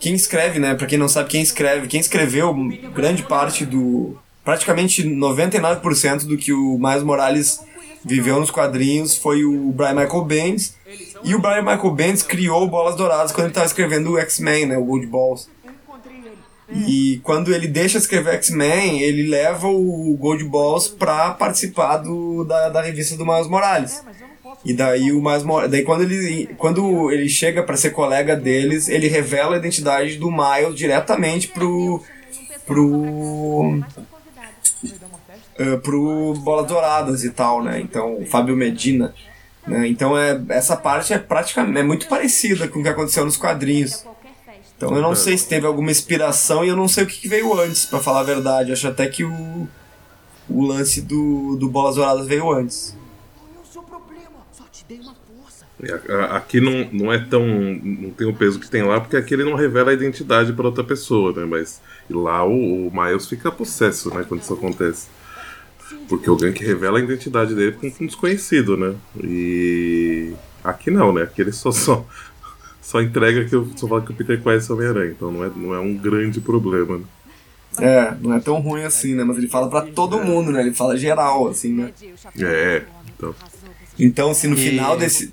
Quem 0.00 0.14
escreve, 0.14 0.58
né? 0.58 0.74
Pra 0.74 0.86
quem 0.86 0.98
não 0.98 1.08
sabe, 1.08 1.28
quem 1.28 1.42
escreve, 1.42 1.86
quem 1.86 2.00
escreveu 2.00 2.54
grande 2.94 3.22
parte 3.22 3.66
do. 3.66 4.16
Praticamente 4.44 5.02
99% 5.02 6.26
do 6.26 6.36
que 6.36 6.52
o 6.52 6.78
Miles 6.78 7.02
Morales 7.02 7.60
viveu 8.04 8.38
nos 8.38 8.50
quadrinhos 8.50 9.16
foi 9.16 9.44
o 9.44 9.72
Brian 9.72 9.94
Michael 9.94 10.24
Bendis. 10.24 10.76
E 11.24 11.34
o 11.34 11.40
Brian 11.40 11.62
Michael 11.62 11.90
Bendis 11.90 12.22
criou 12.22 12.68
Bolas 12.68 12.96
Douradas 12.96 13.32
quando 13.32 13.46
ele 13.46 13.50
estava 13.50 13.66
escrevendo 13.66 14.12
o 14.12 14.18
X-Men, 14.18 14.66
né? 14.66 14.76
O 14.76 14.84
Gold 14.84 15.06
Balls. 15.06 15.48
E 16.86 17.20
quando 17.22 17.54
ele 17.54 17.68
deixa 17.68 17.98
de 17.98 18.04
escrever 18.04 18.34
X-Men, 18.34 19.00
ele 19.00 19.28
leva 19.28 19.68
o 19.68 20.16
Gold 20.18 20.44
Balls 20.44 20.88
pra 20.88 21.30
participar 21.30 21.98
do, 21.98 22.44
da, 22.44 22.68
da 22.68 22.82
revista 22.82 23.16
do 23.16 23.24
Miles 23.24 23.46
Morales. 23.46 24.02
E 24.64 24.72
daí 24.72 25.12
o 25.12 25.22
Miles 25.22 25.42
Morales, 25.42 25.70
daí 25.70 25.82
quando 25.82 26.02
ele, 26.02 26.54
quando 26.56 27.10
ele 27.10 27.28
chega 27.28 27.62
pra 27.62 27.76
ser 27.76 27.90
colega 27.90 28.34
deles, 28.34 28.88
ele 28.88 29.08
revela 29.08 29.56
a 29.56 29.58
identidade 29.58 30.16
do 30.16 30.30
Miles 30.30 30.74
diretamente 30.74 31.48
pro 31.48 32.02
pro 32.66 33.82
eh, 35.58 35.76
pro 35.76 36.34
Bolas 36.38 36.66
Douradas 36.66 37.24
e 37.24 37.30
tal, 37.30 37.62
né? 37.62 37.80
Então, 37.80 38.20
o 38.20 38.26
Fábio 38.26 38.56
Medina, 38.56 39.14
né? 39.66 39.86
Então 39.88 40.16
é 40.16 40.40
essa 40.48 40.76
parte 40.76 41.12
é 41.12 41.18
praticamente 41.18 41.78
é 41.78 41.82
muito 41.82 42.06
parecida 42.08 42.68
com 42.68 42.80
o 42.80 42.82
que 42.82 42.88
aconteceu 42.88 43.24
nos 43.24 43.36
quadrinhos. 43.36 44.04
Então 44.76 44.94
eu 44.94 45.02
não 45.02 45.14
sei 45.14 45.38
se 45.38 45.48
teve 45.48 45.66
alguma 45.66 45.90
inspiração 45.90 46.64
e 46.64 46.68
eu 46.68 46.76
não 46.76 46.88
sei 46.88 47.04
o 47.04 47.06
que 47.06 47.28
veio 47.28 47.58
antes, 47.58 47.86
pra 47.86 48.00
falar 48.00 48.20
a 48.20 48.24
verdade. 48.24 48.72
Acho 48.72 48.88
até 48.88 49.06
que 49.06 49.24
o 49.24 49.68
o 50.48 50.66
lance 50.66 51.00
do, 51.00 51.56
do 51.56 51.68
Bolas 51.68 51.96
Douradas 51.96 52.26
veio 52.26 52.50
antes. 52.52 52.96
Aqui 56.30 56.60
não, 56.60 56.88
não 56.92 57.12
é 57.12 57.18
tão. 57.18 57.46
não 57.46 58.10
tem 58.10 58.26
o 58.26 58.34
peso 58.34 58.58
que 58.58 58.70
tem 58.70 58.82
lá, 58.82 59.00
porque 59.00 59.16
aqui 59.16 59.34
ele 59.34 59.44
não 59.44 59.54
revela 59.54 59.90
a 59.90 59.94
identidade 59.94 60.52
pra 60.52 60.66
outra 60.66 60.84
pessoa, 60.84 61.32
né? 61.32 61.44
Mas 61.44 61.80
lá 62.08 62.44
o, 62.44 62.88
o 62.88 62.90
Miles 62.92 63.26
fica 63.26 63.50
possesso, 63.50 64.14
né? 64.14 64.24
Quando 64.26 64.42
isso 64.42 64.54
acontece. 64.54 65.08
Porque 66.08 66.28
o 66.30 66.36
Gank 66.36 66.62
revela 66.64 66.98
a 66.98 67.02
identidade 67.02 67.54
dele 67.54 67.72
com 67.72 67.86
um 67.86 68.06
desconhecido, 68.06 68.76
né? 68.76 68.94
E. 69.22 70.32
Aqui 70.62 70.90
não, 70.90 71.12
né? 71.12 71.22
Aqui 71.22 71.42
ele 71.42 71.52
só, 71.52 71.70
só, 71.72 72.06
só 72.80 73.00
entrega 73.02 73.44
que 73.44 73.54
eu 73.54 73.68
só 73.76 73.86
fala 73.88 74.02
que 74.02 74.12
o 74.12 74.14
Peter 74.14 74.40
conhece 74.40 74.70
o 74.70 74.74
Homem-Aranha. 74.74 75.10
Então 75.10 75.30
não 75.30 75.44
é, 75.44 75.50
não 75.54 75.74
é 75.74 75.80
um 75.80 75.94
grande 75.94 76.40
problema, 76.40 76.98
né? 76.98 77.04
É, 77.80 78.14
não 78.20 78.34
é 78.34 78.40
tão 78.40 78.60
ruim 78.60 78.84
assim, 78.84 79.14
né? 79.14 79.24
Mas 79.24 79.36
ele 79.36 79.48
fala 79.48 79.68
pra 79.68 79.82
todo 79.82 80.18
mundo, 80.22 80.52
né? 80.52 80.60
Ele 80.60 80.72
fala 80.72 80.96
geral, 80.96 81.48
assim, 81.48 81.72
né? 81.72 81.90
É, 82.40 82.82
então. 83.16 83.34
Então, 83.98 84.32
se 84.34 84.46
no 84.46 84.54
E- 84.54 84.70
final 84.70 84.96
desse. 84.96 85.32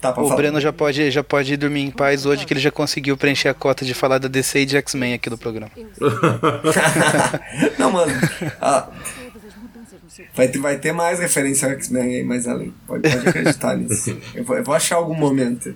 Tá, 0.00 0.12
O 0.12 0.14
falar. 0.14 0.36
Breno 0.36 0.60
já 0.60 0.72
pode, 0.72 1.10
já 1.10 1.24
pode 1.24 1.56
dormir 1.56 1.80
em 1.80 1.90
paz 1.90 2.24
hoje 2.24 2.46
que 2.46 2.52
ele 2.52 2.60
já 2.60 2.70
conseguiu 2.70 3.16
preencher 3.16 3.48
a 3.48 3.54
cota 3.54 3.84
de 3.84 3.92
falar 3.94 4.18
da 4.18 4.28
DC 4.28 4.60
e 4.60 4.66
de 4.66 4.76
X-Men 4.76 5.14
aqui 5.14 5.28
do 5.28 5.36
programa. 5.36 5.72
Não, 7.78 7.90
mano. 7.90 8.12
ah, 8.60 8.88
vai, 10.34 10.48
ter, 10.48 10.58
vai 10.58 10.78
ter 10.78 10.92
mais 10.92 11.18
referência 11.18 11.66
ao 11.68 11.72
X-Men 11.74 12.16
aí 12.16 12.24
mais 12.24 12.46
além. 12.48 12.72
Pode, 12.86 13.08
pode 13.08 13.28
acreditar 13.28 13.76
nisso. 13.78 14.16
Eu 14.34 14.44
vou, 14.44 14.56
eu 14.56 14.64
vou 14.64 14.74
achar 14.74 14.96
algum 14.96 15.14
momento. 15.14 15.74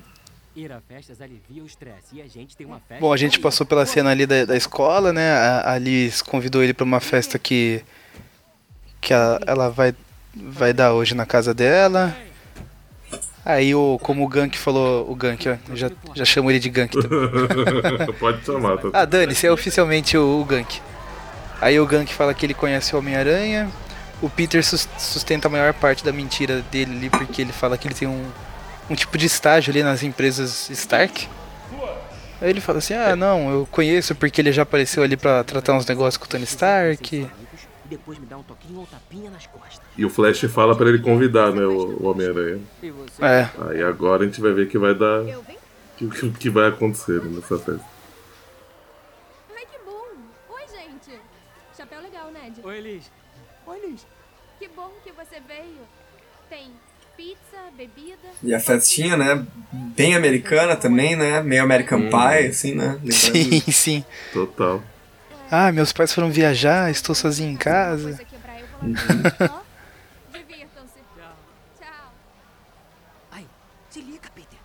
Ir 0.55 0.71
a 0.71 0.81
festas 0.87 1.21
alivia 1.21 1.63
o 1.63 1.67
estresse. 1.67 2.09
E 2.15 2.21
a 2.21 2.27
gente 2.27 2.55
tem 2.57 2.67
uma 2.67 2.79
festa. 2.81 3.01
Bom, 3.01 3.13
a 3.13 3.17
gente 3.17 3.39
passou 3.41 3.67
pela 3.67 3.87
cena 3.87 4.11
ali 4.11 4.27
da, 4.27 4.45
da 4.45 4.57
escola, 4.57 5.13
né? 5.13 5.33
A, 5.33 5.73
a 5.73 5.79
Liz 5.79 6.21
convidou 6.21 6.63
ele 6.63 6.75
pra 6.75 6.85
uma 6.85 7.01
festa 7.01 7.39
que. 7.39 7.83
que 9.01 9.15
a- 9.15 9.41
ela 9.47 9.69
vai 9.71 9.95
vai 10.35 10.73
dar 10.73 10.93
hoje 10.95 11.15
na 11.15 11.27
casa 11.27 11.53
dela. 11.55 12.15
Aí 13.45 13.75
o 13.75 13.99
como 14.03 14.25
o 14.25 14.29
Gank 14.29 14.57
falou, 14.57 15.11
o 15.11 15.15
Gank, 15.17 15.49
ó, 15.49 15.57
eu 15.69 15.77
já, 15.77 15.91
já 16.15 16.25
chamo 16.25 16.51
ele 16.51 16.61
de 16.61 16.69
Gank 16.71 16.93
também. 16.93 18.13
Pode 18.21 18.45
chamar, 18.45 18.79
tá? 18.79 18.89
Ah, 18.93 19.05
Dani, 19.05 19.35
você 19.35 19.47
é 19.49 19.53
oficialmente 19.53 20.17
o, 20.17 20.41
o 20.41 20.45
Gank. 20.45 20.81
Aí 21.61 21.79
o 21.81 21.87
Gank 21.87 22.13
fala 22.15 22.33
que 22.35 22.47
ele 22.47 22.55
conhece 22.55 22.95
o 22.95 22.99
Homem-Aranha. 22.99 23.69
O 24.23 24.31
Peter 24.31 24.65
sus- 24.65 24.89
sustenta 24.99 25.49
a 25.49 25.51
maior 25.51 25.75
parte 25.75 26.05
da 26.05 26.13
mentira 26.13 26.63
dele 26.71 26.93
ali, 26.97 27.11
porque 27.11 27.43
ele 27.43 27.53
fala 27.53 27.77
que 27.77 27.89
ele 27.89 27.95
tem 27.95 28.07
um, 28.09 28.25
um 28.89 28.95
tipo 28.95 29.19
de 29.19 29.27
estágio 29.27 29.71
ali 29.73 29.83
nas 29.83 30.03
empresas 30.03 30.71
Stark. 30.71 31.29
Aí 32.41 32.49
ele 32.51 32.61
fala 32.61 32.79
assim, 32.79 32.95
ah 32.95 33.15
não, 33.15 33.51
eu 33.51 33.69
conheço 33.71 34.15
porque 34.15 34.41
ele 34.41 34.51
já 34.53 34.63
apareceu 34.63 35.03
ali 35.03 35.17
pra 35.17 35.45
tratar 35.45 35.75
uns 35.75 35.87
negócios 35.87 36.17
com 36.17 36.25
o 36.25 36.29
Tony 36.29 36.45
Stark. 36.45 37.17
E 37.17 37.29
depois 37.89 38.19
me 38.19 38.27
dá 38.27 38.37
um 38.39 38.43
toquinho 38.43 38.81
ou 38.81 38.87
tapinha 38.87 39.31
nas 39.31 39.47
costas. 39.47 39.81
E 39.97 40.05
o 40.05 40.11
Flash 40.11 40.41
fala 40.53 40.75
pra 40.77 40.89
ele 40.89 40.99
convidar, 41.01 41.53
né, 41.53 41.63
o, 41.65 42.03
o 42.03 42.07
Homem-Aranha. 42.11 42.61
E 42.83 42.91
você? 42.91 43.25
É, 43.25 43.51
Aí 43.69 43.83
agora 43.83 44.23
a 44.23 44.27
gente 44.27 44.41
vai 44.41 44.53
ver 44.53 44.69
que 44.69 44.79
vai 44.79 44.95
dar. 44.95 45.21
O 46.01 46.09
que, 46.09 46.31
que 46.31 46.51
vai 46.51 46.69
acontecer 46.69 47.23
nessa 47.23 47.59
festa. 47.59 47.81
Ai, 49.55 49.65
que 49.71 49.79
bom. 49.85 50.07
Oi, 50.55 50.63
gente. 50.69 51.21
Chapéu 51.77 52.01
legal, 52.01 52.31
Ned. 52.33 52.61
Oi, 52.65 52.81
Liz. 52.81 53.11
Bebida. 57.73 58.17
E 58.43 58.55
a 58.55 58.61
festinha, 58.61 59.17
né? 59.17 59.47
Bem 59.73 60.15
americana 60.15 60.77
também, 60.77 61.15
né? 61.17 61.41
Meio 61.43 61.63
American 61.63 62.09
Pie, 62.11 62.47
assim, 62.49 62.75
né? 62.75 62.99
Lembrando- 63.03 63.13
sim, 63.13 63.61
sim. 63.73 64.05
Total. 64.33 64.83
Ah, 65.51 65.71
meus 65.71 65.93
pais 65.93 66.13
foram 66.13 66.31
viajar, 66.31 66.91
estou 66.91 67.15
sozinho 67.15 67.51
em 67.51 67.57
casa. 67.57 68.19
Tchau. 71.79 72.13
Ai, 73.31 73.47
se 73.91 74.01
liga, 74.01 74.29
Peter. 74.35 74.59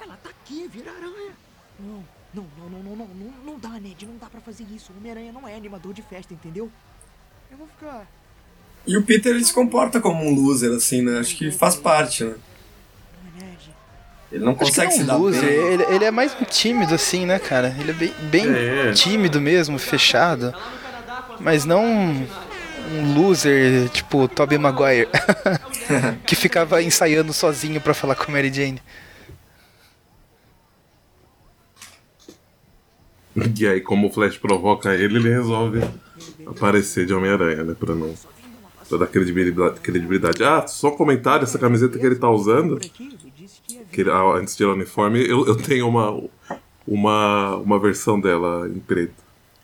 Ela 0.00 0.16
tá 0.22 0.30
aqui, 0.30 0.68
vira 0.68 0.90
aranha. 0.90 1.32
Não, 1.78 2.04
não, 2.34 2.46
não, 2.58 2.68
não, 2.68 2.82
não, 2.82 2.96
não, 2.96 3.06
não, 3.06 3.44
não 3.44 3.58
dá, 3.58 3.70
Ned. 3.70 4.06
Não 4.06 4.16
dá 4.16 4.26
pra 4.26 4.40
fazer 4.40 4.64
isso. 4.74 4.92
Homem-Aranha 4.96 5.32
não 5.32 5.46
é 5.46 5.54
animador 5.54 5.92
de 5.92 6.02
festa, 6.02 6.32
entendeu? 6.34 6.70
Eu 7.50 7.56
vou 7.56 7.66
ficar. 7.68 8.06
E 8.86 8.96
o 8.96 9.02
Peter 9.02 9.34
ele 9.34 9.44
se 9.44 9.52
comporta 9.52 10.00
como 10.00 10.24
um 10.24 10.34
loser, 10.34 10.72
assim, 10.72 11.02
né? 11.02 11.18
Acho 11.20 11.36
que 11.36 11.50
faz 11.50 11.76
parte, 11.76 12.24
né? 12.24 12.34
Ele 14.30 14.44
não 14.44 14.52
Acho 14.52 14.58
que 14.60 14.64
consegue 14.66 14.90
não 14.90 14.96
se 14.96 15.02
é 15.02 15.04
dar 15.06 15.16
um 15.16 15.20
loser, 15.20 15.42
bem. 15.42 15.72
ele, 15.72 15.82
ele 15.84 16.04
é 16.04 16.10
mais 16.10 16.36
tímido 16.50 16.94
assim, 16.94 17.24
né, 17.24 17.38
cara? 17.38 17.74
Ele 17.80 17.90
é 17.90 17.94
bem, 17.94 18.12
bem 18.30 18.46
É. 18.46 18.92
tímido 18.92 19.40
mesmo, 19.40 19.78
fechado. 19.78 20.54
Mas 21.40 21.64
não 21.64 21.84
um, 21.84 22.26
loser 23.14 23.88
tipo 23.90 24.26
Tobey 24.28 24.58
Maguire, 24.58 25.08
que 26.26 26.34
ficava 26.36 26.82
ensaiando 26.82 27.32
sozinho 27.32 27.80
pra 27.80 27.94
falar 27.94 28.14
com 28.16 28.24
a 28.30 28.34
Mary 28.34 28.52
Jane. 28.52 28.82
E 33.56 33.66
aí, 33.66 33.80
como 33.80 34.08
o 34.08 34.10
Flash 34.10 34.36
provoca 34.36 34.92
ele, 34.94 35.16
ele 35.18 35.28
resolve 35.30 35.80
aparecer 36.46 37.06
de 37.06 37.14
Homem-Aranha, 37.14 37.62
né? 37.62 37.74
Pra 37.78 37.94
não. 37.94 38.12
Pra 38.88 38.98
dar 38.98 39.06
credibilidade, 39.06 39.80
credibilidade. 39.80 40.42
Ah, 40.42 40.66
só 40.66 40.88
um 40.88 40.96
comentário: 40.96 41.42
essa 41.44 41.58
camiseta 41.58 41.98
que 41.98 42.06
ele 42.06 42.16
tá 42.16 42.30
usando, 42.30 42.78
que 42.78 44.00
ele- 44.00 44.10
ah, 44.10 44.22
antes 44.36 44.54
de 44.54 44.58
tirar 44.58 44.70
o 44.70 44.74
uniforme, 44.74 45.20
eu, 45.28 45.46
eu 45.46 45.56
tenho 45.56 45.86
uma, 45.88 46.18
uma, 46.86 47.56
uma 47.56 47.78
versão 47.78 48.18
dela 48.20 48.66
em 48.68 48.78
preto. 48.78 49.12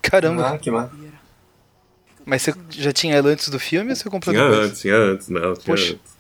Caramba, 0.02 0.50
Ah, 0.50 0.58
que 0.58 0.70
massa. 0.70 0.92
mas 2.26 2.42
você 2.42 2.52
já 2.70 2.92
tinha 2.92 3.14
ela 3.14 3.30
antes 3.30 3.48
do 3.48 3.58
filme 3.58 3.90
ou 3.90 3.96
você 3.96 4.10
comprou 4.10 4.34
Tinha 4.34 4.46
depois? 4.46 4.66
antes, 4.68 4.80
tinha 4.82 4.96
antes, 4.96 5.28
né? 5.30 5.40
Tinha 5.40 5.54
Poxa. 5.74 5.92
antes. 5.94 6.14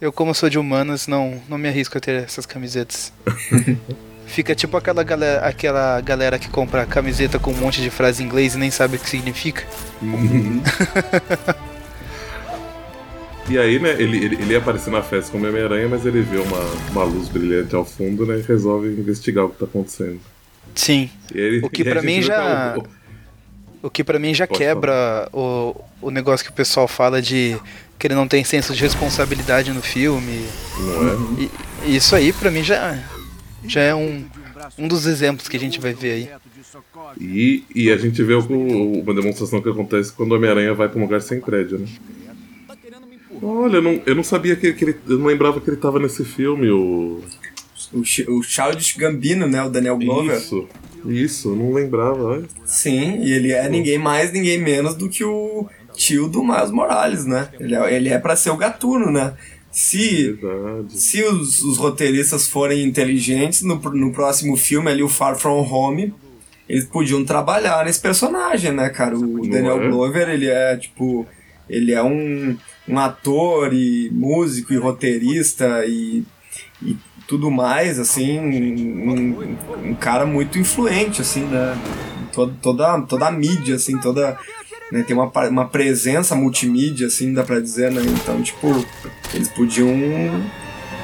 Eu, 0.00 0.12
como 0.12 0.32
sou 0.32 0.48
de 0.48 0.56
humanas, 0.56 1.08
não, 1.08 1.42
não 1.48 1.58
me 1.58 1.66
arrisco 1.68 1.98
a 1.98 2.00
ter 2.00 2.22
essas 2.22 2.46
camisetas. 2.46 3.12
Fica 4.28 4.54
tipo 4.54 4.76
aquela 4.76 5.02
galera, 5.02 5.40
aquela 5.46 6.00
galera 6.00 6.38
que 6.38 6.48
compra 6.48 6.84
camiseta 6.86 7.38
com 7.38 7.50
um 7.50 7.56
monte 7.56 7.80
de 7.80 7.90
frase 7.90 8.22
em 8.22 8.26
inglês 8.26 8.54
e 8.54 8.58
nem 8.58 8.70
sabe 8.70 8.96
o 8.96 9.00
que 9.00 9.08
significa. 9.08 9.64
E 13.50 13.56
aí, 13.58 13.78
né, 13.78 13.92
ele, 13.98 14.18
ele, 14.22 14.34
ele 14.36 14.52
ia 14.52 14.58
aparecer 14.58 14.90
na 14.90 15.00
festa 15.02 15.32
como 15.32 15.46
Homem-Aranha, 15.48 15.88
mas 15.88 16.04
ele 16.04 16.20
vê 16.20 16.36
uma, 16.36 16.60
uma 16.90 17.04
luz 17.04 17.28
brilhante 17.28 17.74
ao 17.74 17.82
fundo, 17.82 18.26
né, 18.26 18.38
e 18.38 18.42
resolve 18.42 18.88
investigar 18.88 19.46
o 19.46 19.48
que 19.48 19.58
tá 19.58 19.64
acontecendo. 19.64 20.20
Sim. 20.74 21.08
Ele- 21.34 21.60
O 21.64 21.70
que 21.70 21.80
aí 21.82 21.88
pra 21.88 22.00
a 22.00 22.02
gente 22.02 22.14
mim 22.14 22.22
já- 22.22 22.74
o- 22.76 22.98
O 23.86 23.88
que 23.90 24.04
pra 24.04 24.18
mim 24.18 24.34
já 24.34 24.46
Pode 24.46 24.58
quebra 24.58 25.28
o, 25.32 25.74
o 26.02 26.10
negócio 26.10 26.44
que 26.44 26.50
o 26.50 26.54
pessoal 26.54 26.86
fala 26.86 27.22
de 27.22 27.56
que 27.98 28.06
ele 28.08 28.14
não 28.14 28.28
tem 28.28 28.44
senso 28.44 28.74
de 28.74 28.82
responsabilidade 28.82 29.72
no 29.72 29.80
filme. 29.80 30.44
Não 30.78 31.08
é? 31.08 31.16
E, 31.86 31.96
isso 31.96 32.14
aí 32.14 32.32
pra 32.34 32.50
mim 32.50 32.62
já, 32.62 32.98
já 33.66 33.80
é 33.80 33.94
um, 33.94 34.24
um 34.78 34.88
dos 34.88 35.06
exemplos 35.06 35.48
que 35.48 35.56
a 35.56 35.60
gente 35.60 35.80
vai 35.80 35.92
ver 35.94 36.12
aí. 36.12 36.28
E, 37.20 37.64
e 37.74 37.90
a 37.90 37.96
gente 37.96 38.22
vê 38.22 38.34
o- 38.34 39.00
uma 39.00 39.14
demonstração 39.14 39.60
que 39.60 39.68
acontece 39.68 40.12
quando 40.12 40.32
o 40.32 40.36
Homem-Aranha 40.36 40.74
vai 40.74 40.88
pra 40.88 40.98
um 40.98 41.02
lugar 41.02 41.20
sem 41.22 41.40
prédio, 41.40 41.78
né? 41.78 41.86
Olha, 43.42 43.76
eu 43.76 43.82
não, 43.82 44.02
eu 44.04 44.14
não 44.14 44.24
sabia 44.24 44.56
que, 44.56 44.72
que 44.72 44.84
ele. 44.84 44.96
Eu 45.08 45.18
não 45.18 45.26
lembrava 45.26 45.60
que 45.60 45.68
ele 45.70 45.76
tava 45.76 45.98
nesse 45.98 46.24
filme, 46.24 46.68
o. 46.70 47.20
O, 47.92 48.00
o 48.00 48.42
Childish 48.42 48.96
Gambino, 48.98 49.46
né? 49.46 49.62
O 49.62 49.70
Daniel 49.70 49.96
Glover. 49.96 50.36
Isso, 50.36 50.68
isso, 51.06 51.48
eu 51.50 51.56
não 51.56 51.72
lembrava, 51.72 52.22
olha. 52.22 52.44
Sim, 52.66 53.20
e 53.22 53.32
ele 53.32 53.52
é 53.52 53.66
ninguém 53.68 53.96
mais, 53.96 54.32
ninguém 54.32 54.58
menos 54.58 54.94
do 54.94 55.08
que 55.08 55.24
o 55.24 55.66
tio 55.94 56.28
do 56.28 56.42
Miles 56.44 56.70
Morales, 56.70 57.24
né? 57.24 57.48
Ele 57.58 57.74
é, 57.74 57.94
ele 57.96 58.08
é 58.10 58.18
pra 58.18 58.36
ser 58.36 58.50
o 58.50 58.56
gatuno, 58.56 59.10
né? 59.10 59.34
Se, 59.78 60.32
Verdade. 60.32 61.00
se 61.00 61.22
os, 61.22 61.62
os 61.62 61.78
roteiristas 61.78 62.48
forem 62.48 62.82
inteligentes, 62.82 63.62
no, 63.62 63.76
no 63.76 64.12
próximo 64.12 64.56
filme 64.56 64.90
ali, 64.90 65.04
o 65.04 65.08
Far 65.08 65.38
From 65.38 65.60
Home, 65.60 66.12
eles 66.68 66.84
podiam 66.84 67.24
trabalhar 67.24 67.84
nesse 67.84 68.00
personagem, 68.00 68.72
né, 68.72 68.88
cara? 68.88 69.16
O 69.16 69.40
Daniel 69.48 69.80
é? 69.80 69.88
Glover, 69.88 70.28
ele 70.30 70.48
é, 70.48 70.76
tipo... 70.76 71.24
Ele 71.70 71.92
é 71.92 72.02
um, 72.02 72.56
um 72.88 72.98
ator 72.98 73.72
e 73.72 74.10
músico 74.10 74.72
e 74.72 74.76
roteirista 74.76 75.84
e, 75.86 76.24
e 76.82 76.96
tudo 77.28 77.48
mais, 77.48 78.00
assim, 78.00 78.40
um, 78.40 79.90
um 79.90 79.94
cara 79.94 80.26
muito 80.26 80.58
influente, 80.58 81.20
assim, 81.20 81.44
né? 81.44 81.78
Toda, 82.32 82.52
toda, 82.60 83.00
toda 83.02 83.28
a 83.28 83.30
mídia, 83.30 83.76
assim, 83.76 83.96
toda... 84.00 84.36
né, 84.92 85.02
tem 85.02 85.14
uma, 85.16 85.30
uma 85.48 85.64
presença 85.66 86.34
multimídia, 86.34 87.06
assim, 87.08 87.32
dá 87.32 87.42
pra 87.42 87.60
dizer, 87.60 87.90
né? 87.90 88.02
Então, 88.02 88.42
tipo, 88.42 88.84
eles 89.34 89.48
podiam... 89.48 89.88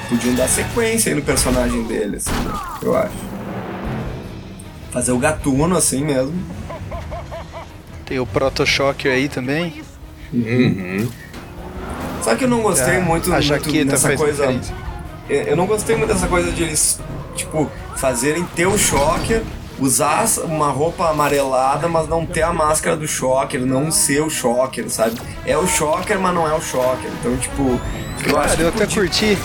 Podiam 0.08 0.34
dar 0.34 0.46
sequência 0.48 1.10
aí 1.10 1.14
no 1.16 1.22
personagem 1.22 1.82
dele, 1.84 2.16
assim, 2.16 2.30
né? 2.30 2.52
Eu 2.82 2.94
acho. 2.96 3.14
Fazer 4.92 5.12
o 5.12 5.18
gatuno, 5.18 5.76
assim 5.76 6.04
mesmo. 6.04 6.34
Tem 8.04 8.18
o 8.20 8.26
Proto 8.26 8.66
Shocker 8.66 9.10
aí 9.10 9.28
também. 9.30 9.82
Só 12.22 12.34
que 12.34 12.44
eu 12.44 12.48
não 12.48 12.60
gostei 12.62 12.96
A- 12.96 13.00
muito, 13.00 13.28
a 13.30 13.34
muito 13.36 13.46
jaqueta 13.46 13.90
dessa 13.92 14.16
coisa. 14.16 14.46
diferença. 14.46 14.72
Eu 15.28 15.40
eu 15.42 15.56
não 15.56 15.66
gostei 15.66 15.96
muito 15.96 16.12
dessa 16.12 16.26
coisa 16.26 16.52
de 16.52 16.62
eles, 16.62 17.00
tipo, 17.34 17.70
fazerem 17.96 18.44
ter 18.54 18.66
o 18.66 18.76
Shocker, 18.76 19.42
usar 19.78 20.24
uma 20.44 20.70
roupa 20.70 21.08
amarelada, 21.10 21.88
mas 21.88 22.08
não 22.08 22.24
ter 22.24 22.42
a 22.42 22.52
máscara 22.52 22.96
do 22.96 23.06
Shocker, 23.08 23.60
não 23.66 23.90
ser 23.90 24.22
o 24.22 24.30
Shocker, 24.30 24.88
sabe? 24.90 25.20
É 25.44 25.56
o 25.56 25.66
Shocker, 25.66 26.18
mas 26.18 26.34
não 26.34 26.48
é 26.48 26.54
o 26.54 26.60
Shocker. 26.60 27.10
Então, 27.20 27.36
tipo, 27.36 27.80
eu 28.26 28.38
acho 28.38 28.48
Cara, 28.48 28.56
que 28.56 28.62
eu 28.62 28.68
até 28.68 28.78
podia- 28.86 29.02
curti. 29.02 29.38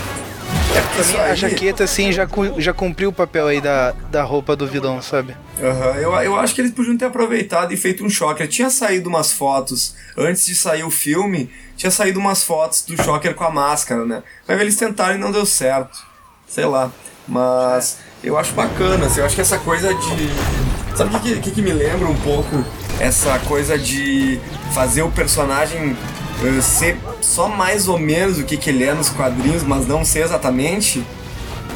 é 1.16 1.30
a 1.30 1.34
jaqueta, 1.34 1.84
assim, 1.84 2.12
já, 2.12 2.26
já 2.58 2.72
cumpriu 2.72 3.10
o 3.10 3.12
papel 3.12 3.46
aí 3.48 3.60
da, 3.60 3.92
da 4.10 4.22
roupa 4.22 4.54
do 4.54 4.66
vilão, 4.66 5.02
sabe? 5.02 5.36
Aham, 5.60 5.94
eu, 5.96 6.12
eu 6.14 6.36
acho 6.36 6.54
que 6.54 6.60
eles 6.60 6.72
podiam 6.72 6.96
ter 6.96 7.06
aproveitado 7.06 7.72
e 7.72 7.76
feito 7.76 8.04
um 8.04 8.08
Shocker. 8.10 8.46
Tinha 8.48 8.70
saído 8.70 9.08
umas 9.08 9.32
fotos, 9.32 9.94
antes 10.16 10.46
de 10.46 10.54
sair 10.54 10.84
o 10.84 10.90
filme, 10.90 11.50
tinha 11.76 11.90
saído 11.90 12.18
umas 12.20 12.42
fotos 12.44 12.82
do 12.82 12.96
Shocker 13.02 13.34
com 13.34 13.44
a 13.44 13.50
máscara, 13.50 14.04
né? 14.04 14.22
Mas 14.46 14.60
eles 14.60 14.76
tentaram 14.76 15.14
e 15.16 15.18
não 15.18 15.32
deu 15.32 15.44
certo. 15.44 15.98
Sei 16.46 16.64
lá. 16.64 16.90
Mas 17.28 17.98
eu 18.22 18.36
acho 18.38 18.52
bacana, 18.52 19.06
assim, 19.06 19.20
eu 19.20 19.26
acho 19.26 19.34
que 19.34 19.40
essa 19.40 19.58
coisa 19.58 19.92
de. 19.94 20.96
Sabe 20.96 21.16
o 21.16 21.20
que, 21.20 21.40
que, 21.40 21.50
que 21.52 21.62
me 21.62 21.72
lembra 21.72 22.08
um 22.08 22.16
pouco? 22.16 22.64
Essa 22.98 23.38
coisa 23.40 23.78
de 23.78 24.38
fazer 24.74 25.02
o 25.02 25.10
personagem 25.10 25.96
eh, 26.44 26.60
ser 26.60 26.98
só 27.22 27.48
mais 27.48 27.88
ou 27.88 27.98
menos 27.98 28.38
o 28.38 28.44
que, 28.44 28.56
que 28.56 28.68
ele 28.68 28.84
é 28.84 28.92
nos 28.92 29.08
quadrinhos, 29.08 29.62
mas 29.62 29.86
não 29.86 30.04
ser 30.04 30.24
exatamente. 30.24 31.04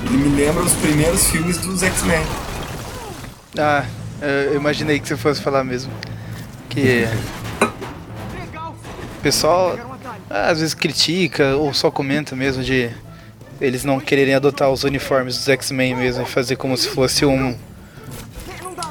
Ele 0.04 0.16
me 0.18 0.36
lembra 0.36 0.62
os 0.62 0.72
primeiros 0.74 1.26
filmes 1.30 1.56
dos 1.58 1.82
X-Men. 1.82 2.22
Ah, 3.58 3.84
eu 4.20 4.56
imaginei 4.56 5.00
que 5.00 5.08
você 5.08 5.16
fosse 5.16 5.40
falar 5.40 5.64
mesmo. 5.64 5.90
Que. 6.68 7.08
O 9.18 9.22
pessoal 9.22 9.78
ah, 10.28 10.50
às 10.50 10.60
vezes 10.60 10.74
critica 10.74 11.56
ou 11.56 11.72
só 11.72 11.90
comenta 11.90 12.36
mesmo 12.36 12.62
de 12.62 12.90
eles 13.60 13.84
não 13.84 14.00
quererem 14.00 14.34
adotar 14.34 14.70
os 14.70 14.84
uniformes 14.84 15.36
dos 15.36 15.48
X-Men 15.48 15.94
mesmo 15.96 16.22
e 16.22 16.26
fazer 16.26 16.56
como 16.56 16.76
se 16.76 16.88
fosse 16.88 17.24
um, 17.24 17.56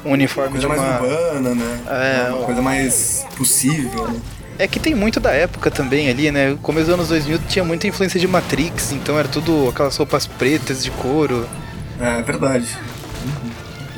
um 0.04 0.10
uniforme 0.10 0.58
coisa 0.58 0.66
de 0.68 0.68
mais 0.68 0.80
uma. 0.80 1.00
urbana, 1.00 1.54
né? 1.54 1.80
É, 1.86 2.28
uma 2.30 2.38
um- 2.40 2.44
coisa 2.44 2.62
mais 2.62 3.26
possível, 3.36 4.08
né? 4.08 4.20
É 4.56 4.68
que 4.68 4.78
tem 4.78 4.94
muito 4.94 5.18
da 5.18 5.32
época 5.32 5.68
também 5.70 6.08
ali, 6.08 6.30
né? 6.30 6.56
Começo 6.62 6.86
dos 6.86 6.94
anos 6.94 7.08
2000 7.08 7.38
tinha 7.48 7.64
muita 7.64 7.88
influência 7.88 8.20
de 8.20 8.28
Matrix, 8.28 8.92
então 8.92 9.18
era 9.18 9.26
tudo 9.26 9.68
aquelas 9.68 9.96
roupas 9.96 10.26
pretas 10.28 10.84
de 10.84 10.92
couro. 10.92 11.44
É 12.00 12.22
verdade. 12.22 12.68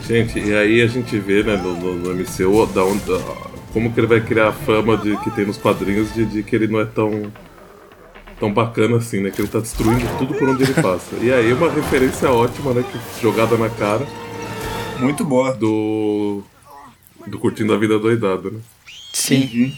Gente, 0.06 0.38
e 0.38 0.54
aí 0.56 0.80
a 0.80 0.86
gente 0.86 1.18
vê, 1.18 1.42
né, 1.42 1.56
no, 1.56 1.74
no, 1.76 1.94
no 1.96 2.14
MCU, 2.14 2.66
da 2.72 2.84
onde, 2.84 3.02
como 3.72 3.92
que 3.92 4.00
ele 4.00 4.06
vai 4.06 4.20
criar 4.20 4.48
a 4.48 4.52
fama 4.52 4.96
de, 4.96 5.16
que 5.18 5.30
tem 5.32 5.44
nos 5.44 5.58
quadrinhos 5.58 6.14
de, 6.14 6.24
de 6.24 6.42
que 6.42 6.54
ele 6.56 6.68
não 6.68 6.80
é 6.80 6.84
tão 6.86 7.30
tão 8.38 8.52
bacana 8.52 8.96
assim, 8.96 9.20
né? 9.20 9.30
Que 9.30 9.40
ele 9.40 9.48
tá 9.48 9.58
destruindo 9.60 10.06
tudo 10.18 10.34
por 10.34 10.48
onde 10.48 10.62
ele 10.64 10.74
passa. 10.74 11.16
E 11.20 11.32
aí 11.32 11.52
uma 11.52 11.70
referência 11.70 12.30
ótima, 12.30 12.72
né? 12.74 12.84
Que, 12.90 13.22
jogada 13.22 13.56
na 13.56 13.68
cara. 13.70 14.06
Muito 14.98 15.24
boa. 15.24 15.52
Do. 15.54 16.42
Do 17.26 17.38
Curtindo 17.38 17.72
a 17.74 17.78
Vida 17.78 17.98
Doidada, 17.98 18.50
né? 18.50 18.58
Sim. 19.12 19.50
Uhum. 19.52 19.72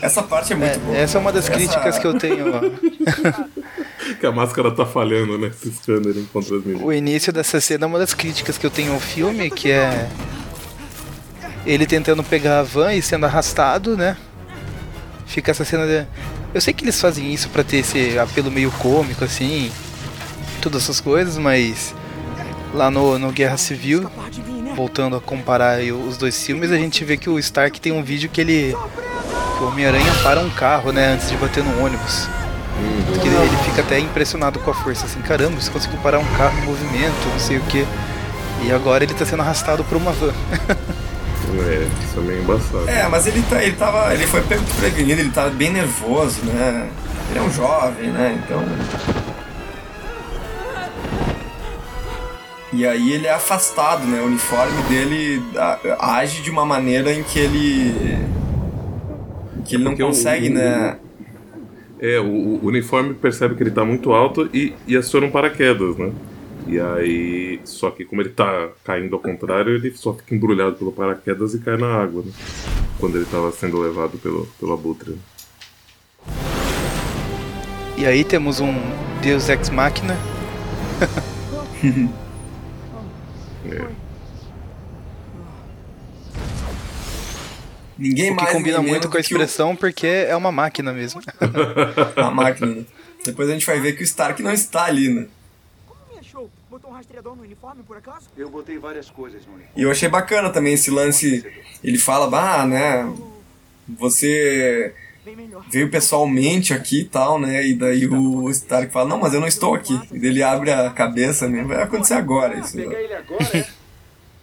Essa 0.00 0.22
parte 0.22 0.52
é 0.52 0.56
muito 0.56 0.70
É, 0.74 0.78
boa. 0.78 0.96
essa 0.96 1.16
é 1.18 1.20
uma 1.20 1.32
das 1.32 1.44
Essa- 1.46 1.54
críticas 1.54 1.98
que 1.98 2.06
eu 2.06 2.14
tenho. 2.18 2.44
ó. 2.54 2.60
Que 4.20 4.26
a 4.26 4.30
máscara 4.32 4.70
tá 4.70 4.84
falhando, 4.84 5.38
né? 5.38 5.50
Ciscando 5.58 6.10
ele 6.10 6.26
contra 6.30 6.56
as 6.56 6.62
meninas. 6.64 6.86
O 6.86 6.92
início 6.92 7.32
dessa 7.32 7.58
cena 7.58 7.84
é 7.84 7.88
uma 7.88 7.98
das 7.98 8.12
críticas 8.12 8.58
que 8.58 8.66
eu 8.66 8.70
tenho 8.70 8.92
ao 8.92 9.00
filme, 9.00 9.50
que 9.50 9.70
é 9.70 10.08
ele 11.64 11.86
tentando 11.86 12.22
pegar 12.22 12.60
a 12.60 12.62
van 12.62 12.92
e 12.92 13.00
sendo 13.00 13.24
arrastado, 13.24 13.96
né? 13.96 14.14
Fica 15.26 15.50
essa 15.52 15.64
cena 15.64 15.86
de... 15.86 16.06
Eu 16.54 16.60
sei 16.60 16.72
que 16.72 16.84
eles 16.84 17.00
fazem 17.00 17.34
isso 17.34 17.48
pra 17.48 17.64
ter 17.64 17.78
esse 17.78 18.16
apelo 18.16 18.48
meio 18.48 18.70
cômico, 18.70 19.24
assim, 19.24 19.72
todas 20.62 20.84
essas 20.84 21.00
coisas, 21.00 21.36
mas 21.36 21.92
lá 22.72 22.92
no, 22.92 23.18
no 23.18 23.32
Guerra 23.32 23.56
Civil, 23.56 24.08
voltando 24.76 25.16
a 25.16 25.20
comparar 25.20 25.80
os 25.80 26.16
dois 26.16 26.40
filmes, 26.40 26.70
a 26.70 26.76
gente 26.76 27.04
vê 27.04 27.16
que 27.16 27.28
o 27.28 27.40
Stark 27.40 27.80
tem 27.80 27.92
um 27.92 28.04
vídeo 28.04 28.30
que 28.30 28.40
ele. 28.40 28.76
que 29.58 29.64
o 29.64 29.66
Homem-Aranha 29.66 30.12
para 30.22 30.40
um 30.40 30.50
carro, 30.50 30.92
né, 30.92 31.14
antes 31.14 31.28
de 31.28 31.36
bater 31.36 31.64
no 31.64 31.84
ônibus. 31.84 32.28
Que 33.20 33.26
ele, 33.26 33.36
ele 33.36 33.56
fica 33.64 33.82
até 33.82 33.98
impressionado 33.98 34.60
com 34.60 34.70
a 34.70 34.74
força, 34.74 35.06
assim, 35.06 35.20
caramba, 35.22 35.60
você 35.60 35.70
conseguiu 35.72 35.98
parar 35.98 36.20
um 36.20 36.36
carro 36.36 36.56
em 36.58 36.66
movimento, 36.66 37.28
não 37.32 37.38
sei 37.38 37.58
o 37.58 37.62
que. 37.62 37.84
E 38.64 38.72
agora 38.72 39.02
ele 39.02 39.12
tá 39.12 39.26
sendo 39.26 39.42
arrastado 39.42 39.82
por 39.82 39.96
uma 39.96 40.12
van. 40.12 40.32
É, 41.66 41.86
isso 42.04 42.18
é 42.18 42.22
meio 42.22 42.42
embaçado. 42.42 42.88
É, 42.88 43.08
mas 43.08 43.26
ele, 43.26 43.42
tá, 43.48 43.62
ele 43.62 43.76
tava. 43.76 44.12
Ele 44.14 44.26
foi 44.26 44.40
pego 44.42 44.62
desprevenido, 44.62 45.20
ele 45.20 45.30
tava 45.30 45.50
bem 45.50 45.70
nervoso, 45.72 46.44
né? 46.46 46.88
Ele 47.30 47.38
é 47.38 47.42
um 47.42 47.50
jovem, 47.50 48.10
né? 48.10 48.40
Então. 48.44 48.62
E 52.72 52.84
aí 52.86 53.12
ele 53.12 53.26
é 53.26 53.32
afastado, 53.32 54.04
né? 54.06 54.20
O 54.20 54.24
uniforme 54.26 54.82
dele 54.88 55.42
age 56.00 56.42
de 56.42 56.50
uma 56.50 56.64
maneira 56.66 57.12
em 57.12 57.22
que 57.22 57.38
ele. 57.38 58.18
que 59.64 59.76
ele 59.76 59.84
não 59.84 59.92
Porque 59.92 60.02
consegue, 60.04 60.48
o- 60.48 60.54
né? 60.54 60.96
É, 62.00 62.18
o, 62.18 62.24
o 62.24 62.66
uniforme 62.66 63.14
percebe 63.14 63.54
que 63.54 63.62
ele 63.62 63.70
tá 63.70 63.84
muito 63.84 64.12
alto 64.12 64.50
e, 64.52 64.74
e 64.86 64.96
aciona 64.96 65.26
um 65.26 65.30
paraquedas, 65.30 65.96
né? 65.96 66.10
E 66.66 66.80
aí. 66.80 67.60
Só 67.64 67.90
que 67.90 68.04
como 68.04 68.22
ele 68.22 68.30
tá 68.30 68.68
caindo 68.84 69.14
ao 69.14 69.20
contrário, 69.20 69.74
ele 69.74 69.94
só 69.96 70.14
fica 70.14 70.34
embrulhado 70.34 70.76
pelo 70.76 70.92
paraquedas 70.92 71.54
e 71.54 71.58
cai 71.58 71.76
na 71.76 71.86
água, 72.02 72.22
né? 72.24 72.32
Quando 72.98 73.16
ele 73.16 73.26
tava 73.26 73.50
sendo 73.52 73.78
levado 73.80 74.16
pelo, 74.18 74.46
pelo 74.58 74.72
abutre. 74.72 75.16
E 77.96 78.06
aí 78.06 78.24
temos 78.24 78.60
um 78.60 78.72
Deus 79.22 79.48
Ex 79.48 79.70
Machina. 79.70 80.16
É. 83.66 83.86
Ninguém 87.96 88.32
O 88.32 88.36
que 88.36 88.42
mais. 88.42 88.52
combina 88.56 88.82
muito 88.82 89.08
com 89.08 89.16
a 89.16 89.22
que 89.22 89.32
o- 89.34 89.36
expressão 89.36 89.76
porque 89.76 90.06
é 90.06 90.34
uma 90.36 90.50
máquina 90.50 90.92
mesmo. 90.92 91.20
a 92.16 92.30
máquina? 92.30 92.84
Depois 93.24 93.48
a 93.48 93.52
gente 93.52 93.64
vai 93.66 93.80
ver 93.80 93.92
que 93.96 94.02
o 94.02 94.04
Stark 94.04 94.42
não 94.42 94.52
está 94.52 94.84
ali, 94.84 95.08
né? 95.08 95.26
Como 95.86 96.00
me 96.12 96.18
achou? 96.18 96.50
Botou 96.70 96.83
um 96.83 96.83
rastreador 96.94 97.36
no 97.36 97.42
uniforme, 97.42 97.82
por 97.82 97.96
acaso? 97.96 98.28
Eu 98.36 98.48
botei 98.48 98.78
várias 98.78 99.10
coisas 99.10 99.46
no 99.46 99.54
uniforme. 99.54 99.80
E 99.80 99.82
eu 99.82 99.90
achei 99.90 100.08
bacana 100.08 100.50
também 100.50 100.74
esse 100.74 100.90
lance. 100.90 101.44
Ele 101.82 101.98
fala, 101.98 102.60
ah, 102.60 102.66
né? 102.66 103.12
Você 103.86 104.94
veio 105.70 105.90
pessoalmente 105.90 106.74
aqui 106.74 107.00
e 107.00 107.04
tal, 107.04 107.38
né? 107.38 107.66
E 107.66 107.74
daí 107.74 108.06
o 108.06 108.50
Stark 108.50 108.92
fala, 108.92 109.08
não, 109.08 109.18
mas 109.18 109.32
eu 109.32 109.40
não 109.40 109.48
estou 109.48 109.74
aqui. 109.74 109.94
E 110.12 110.18
daí 110.18 110.30
ele 110.30 110.42
abre 110.42 110.70
a 110.70 110.90
cabeça, 110.90 111.48
né? 111.48 111.62
Vai 111.64 111.82
acontecer 111.82 112.14
agora 112.14 112.58
isso. 112.58 112.76
Pegar 112.76 113.00
ele 113.00 113.14
agora, 113.14 113.44
é? 113.56 113.66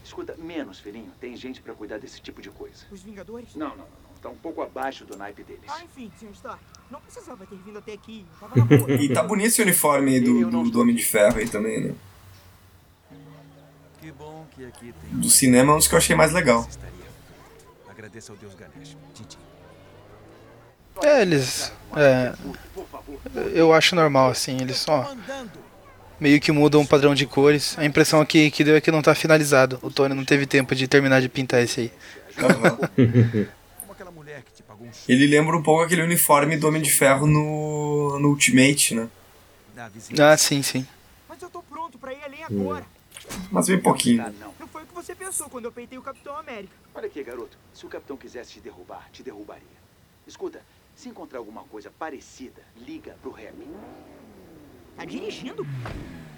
Escuta, 0.03 0.35
menos, 0.37 0.79
filhinho. 0.79 1.11
Tem 1.19 1.35
gente 1.35 1.61
pra 1.61 1.73
cuidar 1.73 1.97
desse 1.97 2.21
tipo 2.21 2.41
de 2.41 2.49
coisa. 2.49 2.85
Os 2.91 3.01
Vingadores? 3.01 3.55
Não, 3.55 3.69
não, 3.69 3.77
não. 3.77 3.85
não. 3.85 4.11
Tá 4.21 4.29
um 4.29 4.35
pouco 4.35 4.61
abaixo 4.61 5.03
do 5.03 5.17
naipe 5.17 5.43
deles. 5.43 5.63
Ah, 5.67 5.81
enfim, 5.83 6.11
Sr. 6.19 6.31
Stark. 6.33 6.63
Não 6.91 7.01
precisava 7.01 7.43
ter 7.43 7.55
vindo 7.65 7.79
até 7.79 7.93
aqui. 7.93 8.23
Eu 8.33 8.47
tava 8.47 8.59
na 8.59 8.77
boa. 8.77 8.91
E 9.01 9.09
tá 9.09 9.23
bonito 9.23 9.47
esse 9.47 9.61
uniforme 9.63 10.15
aí 10.15 10.19
do, 10.19 10.47
do, 10.47 10.69
do 10.69 10.81
Homem 10.81 10.95
de 10.95 11.03
Ferro 11.03 11.39
aí 11.39 11.49
também, 11.49 11.85
né? 11.85 11.95
Do 15.11 15.29
cinema 15.29 15.71
é 15.71 15.75
um 15.75 15.77
dos 15.77 15.87
que 15.87 15.93
eu 15.93 15.97
achei 15.97 16.15
mais 16.15 16.31
legal. 16.31 16.67
É, 21.03 21.21
eles. 21.21 21.71
É, 21.95 22.33
eu 23.53 23.73
acho 23.73 23.95
normal, 23.95 24.29
assim, 24.29 24.57
eles 24.61 24.77
só. 24.77 25.13
Meio 26.19 26.39
que 26.39 26.51
mudam 26.51 26.81
o 26.81 26.87
padrão 26.87 27.15
de 27.15 27.25
cores. 27.25 27.77
A 27.79 27.85
impressão 27.85 28.23
que, 28.25 28.51
que 28.51 28.63
deu 28.63 28.75
é 28.75 28.81
que 28.81 28.91
não 28.91 29.01
tá 29.01 29.15
finalizado. 29.15 29.79
O 29.81 29.89
Tony 29.89 30.13
não 30.13 30.23
teve 30.23 30.45
tempo 30.45 30.75
de 30.75 30.87
terminar 30.87 31.19
de 31.19 31.27
pintar 31.27 31.61
esse 31.63 31.81
aí. 31.81 31.91
Como 32.39 33.91
aquela 33.91 34.11
mulher 34.11 34.43
que 34.43 34.53
te 34.53 34.63
pagou 34.63 34.85
um 34.85 34.91
Ele 35.07 35.25
lembra 35.25 35.57
um 35.57 35.63
pouco 35.63 35.83
aquele 35.83 36.03
uniforme 36.03 36.57
do 36.57 36.67
Homem 36.67 36.81
de 36.81 36.91
Ferro 36.91 37.25
no, 37.25 38.19
no 38.19 38.29
Ultimate, 38.29 38.93
né? 38.93 39.09
Ah, 40.19 40.37
sim, 40.37 40.61
sim. 40.61 40.85
Mas 41.27 41.41
eu 41.41 41.49
tô 41.49 41.63
pronto 41.63 41.97
pra 41.97 42.13
ir 42.13 42.19
além 42.23 42.43
agora. 42.43 42.85
Mas 43.51 43.67
bem 43.67 43.79
pouquinho. 43.79 44.31
Não. 44.39 44.53
Não 44.59 44.67
foi 44.67 44.83
o 44.83 44.85
que 44.85 44.93
você 44.93 45.13
pensou 45.13 45.49
quando 45.49 45.65
eu 45.65 45.71
peitei 45.71 45.97
o 45.97 46.01
Capitão 46.01 46.35
América. 46.37 46.73
Olha 46.93 47.07
aqui, 47.07 47.23
garoto. 47.23 47.57
Se 47.73 47.85
o 47.85 47.89
capitão 47.89 48.17
quisesse 48.17 48.53
te 48.53 48.59
derrubar, 48.61 49.09
te 49.11 49.23
derrubaria. 49.23 49.81
Escuta, 50.25 50.61
se 50.95 51.09
encontrar 51.09 51.39
alguma 51.39 51.63
coisa 51.63 51.91
parecida, 51.91 52.61
liga 52.77 53.17
pro 53.21 53.31
rap. 53.31 53.55
Tá 54.95 55.05
dirigindo? 55.05 55.65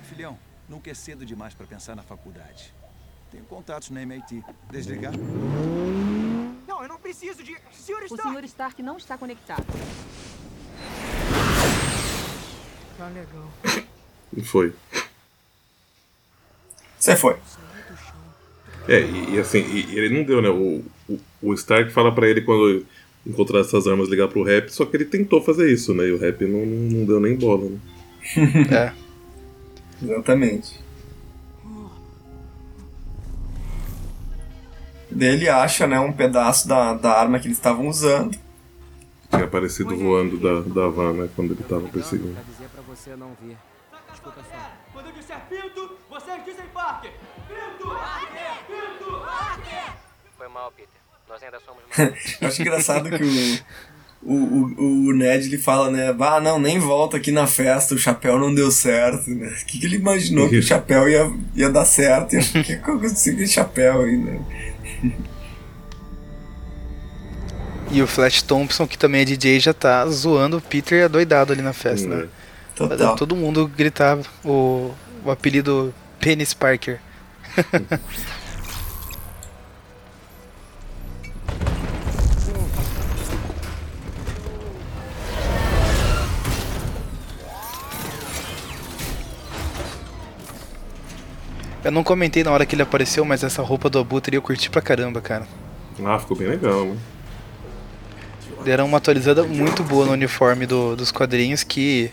Filhão, 0.03 0.37
nunca 0.69 0.89
é 0.89 0.93
cedo 0.93 1.25
demais 1.25 1.53
pra 1.53 1.67
pensar 1.67 1.95
na 1.95 2.03
faculdade. 2.03 2.73
Tenho 3.31 3.43
contatos 3.45 3.89
na 3.89 4.01
MIT. 4.01 4.43
Desligar? 4.69 5.13
Não, 6.67 6.81
eu 6.83 6.87
não 6.87 6.99
preciso 6.99 7.43
de. 7.43 7.53
O 7.53 7.57
Stark! 8.05 8.07
Sr. 8.07 8.43
Stark 8.45 8.83
não 8.83 8.97
está 8.97 9.17
conectado. 9.17 9.65
Tá 12.97 13.07
legal. 13.07 13.49
E 14.35 14.43
foi. 14.43 14.73
Você 17.03 17.17
foi. 17.17 17.35
É, 18.87 19.01
e, 19.01 19.35
e 19.35 19.39
assim, 19.39 19.57
e- 19.59 19.93
ele 19.93 20.17
não 20.17 20.23
deu, 20.23 20.41
né? 20.41 20.47
O, 20.47 20.81
o, 21.09 21.19
o 21.41 21.53
Stark 21.53 21.91
fala 21.91 22.15
pra 22.15 22.29
ele 22.29 22.39
quando 22.39 22.85
encontrar 23.27 23.59
essas 23.59 23.85
armas 23.87 24.07
ligar 24.07 24.29
pro 24.29 24.41
rap, 24.41 24.69
só 24.69 24.85
que 24.85 24.95
ele 24.95 25.03
tentou 25.03 25.41
fazer 25.41 25.69
isso, 25.69 25.93
né? 25.93 26.05
E 26.07 26.13
o 26.13 26.17
rap 26.17 26.45
não, 26.45 26.65
não, 26.65 26.99
não 26.99 27.05
deu 27.05 27.19
nem 27.19 27.35
bola, 27.35 27.69
né? 27.69 27.77
É. 28.71 28.93
Exatamente. 30.01 30.79
Daí 35.11 35.27
ele 35.33 35.49
acha, 35.49 35.85
né, 35.85 35.99
um 35.99 36.13
pedaço 36.13 36.69
da, 36.69 36.93
da 36.93 37.11
arma 37.19 37.37
que 37.37 37.47
eles 37.47 37.57
estavam 37.57 37.89
usando. 37.89 38.37
Tinha 39.29 39.43
aparecido 39.43 39.93
voando 39.97 40.37
da, 40.37 40.61
da 40.61 40.87
van, 40.87 41.11
né? 41.11 41.29
Quando 41.35 41.51
ele 41.51 41.63
tava 41.63 41.85
perseguindo. 41.89 42.33
Pra 42.33 42.43
dizer 42.43 42.69
pra 42.69 42.81
você 42.81 43.13
não 43.17 43.35
vir. 43.41 43.57
Foi 50.63 50.69
mal, 50.69 50.71
Peter. 50.71 50.89
Nós 51.27 51.43
ainda 51.43 51.59
somos 51.59 51.83
Eu 52.41 52.47
acho 52.47 52.61
engraçado 52.61 53.09
que 53.09 53.23
o, 54.23 54.33
o, 54.33 54.35
o, 54.35 55.07
o 55.09 55.13
Ned 55.13 55.47
ele 55.47 55.57
fala, 55.57 55.91
né? 55.91 56.15
Ah, 56.19 56.39
não, 56.39 56.59
nem 56.59 56.79
volta 56.79 57.17
aqui 57.17 57.31
na 57.31 57.47
festa, 57.47 57.95
o 57.95 57.97
chapéu 57.97 58.39
não 58.39 58.53
deu 58.53 58.71
certo, 58.71 59.29
né? 59.29 59.47
O 59.47 59.65
que, 59.65 59.79
que 59.79 59.85
ele 59.85 59.97
imaginou 59.97 60.49
que 60.49 60.57
o 60.57 60.63
chapéu 60.63 61.09
ia, 61.09 61.31
ia 61.55 61.69
dar 61.69 61.85
certo? 61.85 62.35
E 62.35 62.39
o 62.39 62.63
que 62.63 62.73
aconteceu 62.73 63.35
com 63.35 63.41
esse 63.41 63.53
chapéu 63.53 64.01
aí, 64.01 64.17
né? 64.17 64.39
E 67.91 68.01
o 68.01 68.07
Flash 68.07 68.41
Thompson, 68.41 68.87
que 68.87 68.97
também 68.97 69.21
é 69.21 69.25
DJ, 69.25 69.59
já 69.59 69.73
tá 69.73 70.05
zoando 70.07 70.57
o 70.57 70.61
Peter 70.61 71.05
adoidado 71.05 71.53
ali 71.53 71.61
na 71.61 71.73
festa, 71.73 72.07
né? 72.07 72.27
Fazendo 72.75 72.97
Total. 72.97 73.15
todo 73.15 73.35
mundo 73.35 73.67
gritar 73.67 74.17
o, 74.43 74.91
o 75.23 75.29
apelido 75.29 75.93
Penis 76.19 76.53
Parker. 76.53 76.99
Eu 91.83 91.91
não 91.91 92.03
comentei 92.03 92.43
na 92.43 92.51
hora 92.51 92.65
que 92.65 92.75
ele 92.75 92.81
apareceu, 92.81 93.25
mas 93.25 93.43
essa 93.43 93.61
roupa 93.61 93.89
do 93.89 93.99
Abutre 93.99 94.35
eu 94.35 94.41
curti 94.41 94.69
pra 94.69 94.81
caramba, 94.81 95.19
cara. 95.21 95.45
Ah, 96.03 96.17
ficou 96.17 96.37
bem 96.37 96.47
legal, 96.47 96.85
né? 96.85 96.97
Deram 98.63 98.85
uma 98.85 98.97
atualizada 98.97 99.43
muito 99.43 99.83
boa 99.83 100.05
no 100.05 100.13
uniforme 100.13 100.65
do, 100.65 100.95
dos 100.95 101.11
quadrinhos 101.11 101.63
que. 101.63 102.09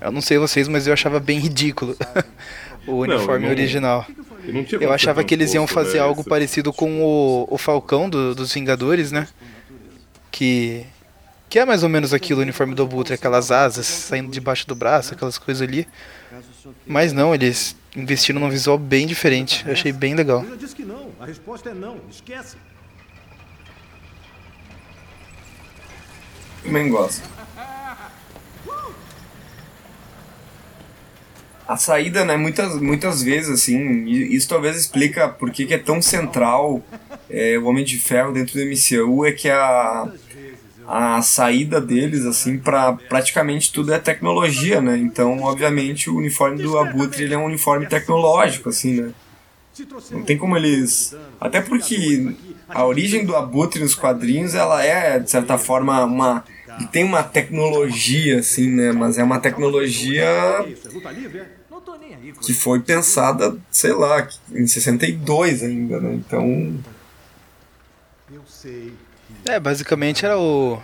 Eu 0.00 0.10
não 0.10 0.20
sei 0.20 0.36
vocês, 0.38 0.66
mas 0.68 0.86
eu 0.86 0.92
achava 0.92 1.20
bem 1.20 1.38
ridículo 1.38 1.96
o 2.86 2.96
uniforme 2.98 3.44
não- 3.44 3.50
original. 3.52 4.04
Não 4.44 4.62
tinha 4.64 4.76
Eu 4.76 4.80
como 4.80 4.92
achava 4.92 5.24
que 5.24 5.34
eles 5.34 5.54
iam 5.54 5.66
fazer 5.66 5.98
algo 6.00 6.22
parecido 6.24 6.72
com 6.72 7.02
o, 7.02 7.46
o 7.50 7.56
Falcão 7.58 8.08
do- 8.10 8.34
dos 8.34 8.52
Vingadores, 8.52 9.12
né? 9.12 9.28
Que. 10.30 10.84
Que 11.48 11.60
é 11.60 11.64
mais 11.64 11.84
ou 11.84 11.88
menos 11.88 12.12
aquilo, 12.12 12.40
o 12.40 12.42
uniforme 12.42 12.74
do 12.74 12.82
Abutre, 12.82 13.14
aquelas 13.14 13.52
asas 13.52 13.86
saindo 13.86 14.30
debaixo 14.32 14.66
do 14.66 14.74
braço, 14.74 15.14
aquelas 15.14 15.38
coisas 15.38 15.62
ali. 15.66 15.86
Mas 16.84 17.12
não, 17.12 17.32
eles 17.32 17.76
investiram 17.96 18.40
num 18.40 18.50
visual 18.50 18.78
bem 18.78 19.06
diferente. 19.06 19.64
Eu 19.66 19.72
achei 19.72 19.92
bem 19.92 20.14
legal. 20.14 20.42
Eu 20.42 20.50
já 20.50 20.56
disse 20.56 20.76
que 20.76 20.84
não. 20.84 21.10
A 21.18 21.24
resposta 21.24 21.70
é 21.70 21.74
não. 21.74 21.98
Esquece. 22.10 22.56
Também 26.62 26.88
gosto. 26.88 27.22
A 31.66 31.76
saída, 31.76 32.24
né, 32.24 32.36
muitas, 32.36 32.80
muitas 32.80 33.22
vezes, 33.22 33.50
assim, 33.50 34.04
isso 34.04 34.48
talvez 34.48 34.76
explica 34.76 35.28
por 35.28 35.50
que, 35.50 35.66
que 35.66 35.74
é 35.74 35.78
tão 35.78 36.00
central 36.00 36.80
é, 37.28 37.58
o 37.58 37.64
Homem 37.66 37.84
de 37.84 37.98
Ferro 37.98 38.32
dentro 38.32 38.54
do 38.54 38.64
MCU, 38.64 39.26
é 39.26 39.32
que 39.32 39.48
a, 39.48 40.08
a 40.86 41.20
saída 41.22 41.80
deles, 41.80 42.24
assim, 42.24 42.58
para 42.58 42.92
praticamente 42.92 43.72
tudo 43.72 43.92
é 43.92 43.98
tecnologia, 43.98 44.80
né? 44.80 44.96
Então, 44.96 45.42
obviamente, 45.42 46.08
o 46.08 46.16
uniforme 46.16 46.62
do 46.62 46.78
Abutre, 46.78 47.24
ele 47.24 47.34
é 47.34 47.38
um 47.38 47.44
uniforme 47.44 47.86
tecnológico, 47.86 48.68
assim, 48.68 49.00
né? 49.00 49.12
Não 50.10 50.22
tem 50.22 50.38
como 50.38 50.56
eles... 50.56 51.14
Até 51.40 51.60
porque 51.60 52.34
a 52.68 52.84
origem 52.84 53.24
do 53.24 53.36
Abutre 53.36 53.80
nos 53.80 53.94
quadrinhos, 53.94 54.54
ela 54.54 54.82
é, 54.82 55.18
de 55.18 55.30
certa 55.30 55.58
forma, 55.58 56.04
uma... 56.04 56.44
Tem 56.92 57.04
uma 57.04 57.22
tecnologia, 57.22 58.40
assim, 58.40 58.70
né? 58.70 58.92
Mas 58.92 59.18
é 59.18 59.24
uma 59.24 59.40
tecnologia 59.40 60.26
que 62.42 62.52
foi 62.52 62.80
pensada, 62.80 63.56
sei 63.70 63.92
lá, 63.92 64.28
em 64.52 64.66
62 64.66 65.62
ainda, 65.62 66.00
né? 66.00 66.14
Então... 66.14 66.78
Eu 68.32 68.42
sei. 68.46 68.92
É, 69.48 69.60
basicamente 69.60 70.24
era 70.24 70.38
o. 70.38 70.82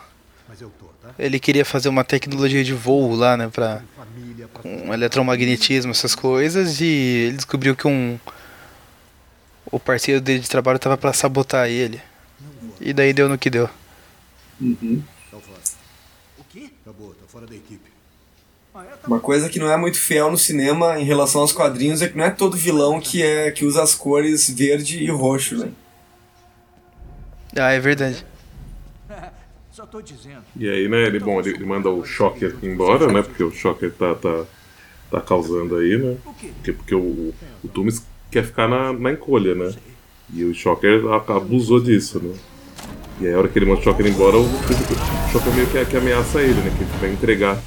Mas 0.49 0.61
eu 0.61 0.71
tô, 0.79 0.87
tá? 1.03 1.15
Ele 1.19 1.39
queria 1.41 1.65
fazer 1.65 1.89
uma 1.89 2.05
tecnologia 2.05 2.63
de 2.63 2.73
voo 2.73 3.15
lá, 3.15 3.37
né? 3.37 3.49
Pra. 3.49 3.83
Família, 3.97 4.49
pra... 4.49 4.63
Com 4.63 4.93
eletromagnetismo, 4.93 5.91
essas 5.91 6.15
coisas. 6.15 6.81
E 6.81 7.27
ele 7.27 7.37
descobriu 7.37 7.75
que 7.75 7.87
um. 7.87 8.19
O 9.71 9.81
parceiro 9.81 10.21
dele 10.21 10.41
de 10.41 10.51
trabalho 10.51 10.79
tava 10.79 10.97
pra 10.97 11.13
sabotar 11.13 11.69
ele. 11.69 12.01
E 12.81 12.93
daí 12.93 13.13
deu 13.13 13.29
no 13.29 13.39
que 13.39 13.49
deu. 13.49 13.69
Uhum. 14.61 15.03
Fora. 15.31 15.43
O 16.39 16.45
quê? 16.45 16.71
Acabou, 16.83 17.15
fora 17.29 17.47
da 17.47 17.55
equipe. 17.55 17.93
Uma 19.07 19.21
coisa 19.21 19.49
que 19.49 19.59
não 19.59 19.71
é 19.71 19.77
muito 19.77 19.99
fiel 19.99 20.31
no 20.31 20.39
cinema 20.39 20.99
em 20.99 21.05
relação 21.05 21.43
aos 21.43 21.53
quadrinhos 21.53 22.01
é 22.01 22.09
que 22.09 22.17
não 22.17 22.25
é 22.25 22.31
todo 22.31 22.57
vilão 22.57 23.01
que 23.01 23.23
é 23.23 23.51
que 23.51 23.67
usa 23.67 23.83
as 23.83 23.95
cores 23.95 24.49
verde 24.49 25.03
e 25.03 25.11
roxo, 25.11 25.59
né? 25.59 25.71
Ah, 27.55 27.73
é 27.73 27.79
verdade. 27.79 28.25
Só 29.83 29.87
tô 29.87 30.01
dizendo. 30.01 30.45
E 30.57 30.69
aí, 30.69 30.89
né, 30.89 31.03
ele, 31.03 31.19
bom, 31.19 31.41
ele, 31.41 31.51
ele 31.51 31.65
manda 31.67 31.91
o 31.91 32.05
Shocker 32.05 32.55
embora, 32.63 33.13
né? 33.13 33.21
Porque 33.21 33.43
o 33.43 33.51
Shocker 33.51 33.91
tá, 33.93 34.15
tá, 34.15 34.45
tá 35.11 35.21
causando 35.21 35.75
aí, 35.75 35.99
né? 35.99 36.17
Porque, 36.23 36.73
porque 36.73 36.95
o, 36.95 37.35
o 37.65 37.69
Tumis 37.69 38.07
quer 38.31 38.45
ficar 38.45 38.69
na, 38.69 38.93
na 38.93 39.11
encolha, 39.11 39.57
né? 39.57 39.75
E 40.33 40.45
o 40.45 40.55
Shocker 40.55 41.03
abusou 41.29 41.81
disso, 41.81 42.21
né? 42.21 42.33
E 43.21 43.27
aí, 43.27 43.35
a 43.35 43.39
hora 43.39 43.49
que 43.49 43.59
ele 43.59 43.67
manda 43.67 43.81
o 43.81 43.83
Shocker 43.83 44.07
embora, 44.07 44.37
o, 44.37 44.43
o 44.45 45.33
Shocker 45.33 45.53
meio 45.53 45.67
que, 45.67 45.85
que 45.85 45.97
ameaça 45.97 46.41
ele, 46.41 46.61
né? 46.61 46.73
Que 46.79 46.85
ele 46.85 46.93
vai 47.01 47.13
entregar. 47.13 47.61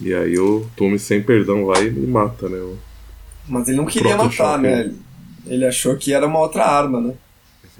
E 0.00 0.12
aí 0.12 0.36
o 0.40 0.68
Tumis, 0.76 1.02
sem 1.02 1.22
perdão, 1.22 1.66
vai 1.66 1.86
e 1.86 1.90
mata, 1.92 2.48
né? 2.48 2.58
o- 2.58 2.76
Mas 3.48 3.68
ele 3.68 3.76
não 3.76 3.86
queria 3.86 4.16
matar, 4.16 4.30
Shocker. 4.32 4.60
né? 4.60 4.80
Ele- 4.80 4.98
Ele 5.46 5.64
achou 5.66 5.96
que 5.96 6.12
era 6.12 6.26
uma 6.26 6.40
outra 6.40 6.64
arma, 6.66 7.00
né? 7.00 7.14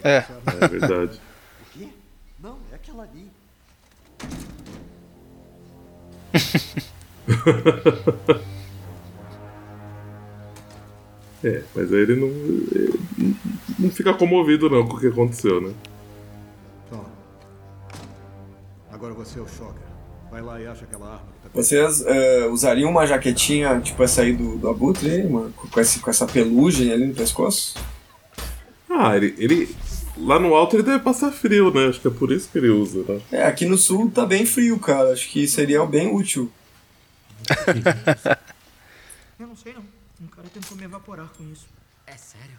É. 0.05 0.25
É 0.61 0.69
verdade. 0.69 1.21
Não, 2.43 2.57
é 2.73 2.75
aquela 2.77 3.03
ali. 3.03 3.27
É, 11.43 11.63
mas 11.75 11.93
aí 11.93 12.01
ele 12.01 12.17
não, 12.17 12.29
ele 12.29 13.37
não 13.79 13.91
fica 13.91 14.13
comovido 14.13 14.69
não 14.69 14.87
com 14.87 14.97
o 14.97 15.01
que 15.01 15.07
aconteceu, 15.07 15.61
né? 15.61 15.73
Toma. 16.91 17.07
Agora 18.93 19.15
você 19.15 19.39
é 19.39 19.43
o 19.43 19.49
Shocker. 19.49 19.89
Vai 20.31 20.43
lá 20.43 20.61
e 20.61 20.67
acha 20.67 20.85
aquela 20.85 21.07
arma 21.07 21.27
que 21.43 21.49
tá 21.49 21.51
Vocês 21.55 22.05
eh, 22.07 22.47
usariam 22.47 22.91
uma 22.91 23.07
jaquetinha 23.07 23.81
tipo 23.81 24.03
essa 24.03 24.23
aí 24.23 24.35
do, 24.35 24.59
do 24.59 24.69
Abutre, 24.69 25.25
com, 25.73 25.81
esse, 25.81 25.99
com 25.99 26.11
essa 26.11 26.27
pelugem 26.27 26.93
ali 26.93 27.07
no 27.07 27.15
pescoço? 27.15 27.75
Ah, 28.89 29.17
ele, 29.17 29.35
ele. 29.39 29.75
Lá 30.17 30.39
no 30.39 30.55
alto 30.55 30.77
ele 30.77 30.83
deve 30.83 30.99
passar 31.01 31.31
frio, 31.33 31.73
né? 31.73 31.87
Acho 31.89 32.01
que 32.01 32.09
é 32.09 32.11
por 32.11 32.31
isso 32.31 32.49
que 32.51 32.59
ele 32.59 32.69
usa, 32.69 33.05
né? 33.09 33.21
É, 33.33 33.45
aqui 33.45 33.65
no 33.67 33.79
sul 33.79 34.11
tá 34.11 34.27
bem 34.27 34.45
frio, 34.45 34.79
cara. 34.79 35.13
Acho 35.13 35.29
que 35.29 35.47
seria 35.47 35.85
bem 35.87 36.15
útil. 36.15 36.51
Eu 39.39 39.47
não 39.47 39.57
sei 39.57 39.73
não. 39.73 39.83
Um 40.23 40.27
cara 40.27 40.49
tentou 40.53 40.77
me 40.77 40.85
evaporar 40.85 41.29
com 41.37 41.45
isso. 41.51 41.67
É 42.07 42.17
sério? 42.17 42.59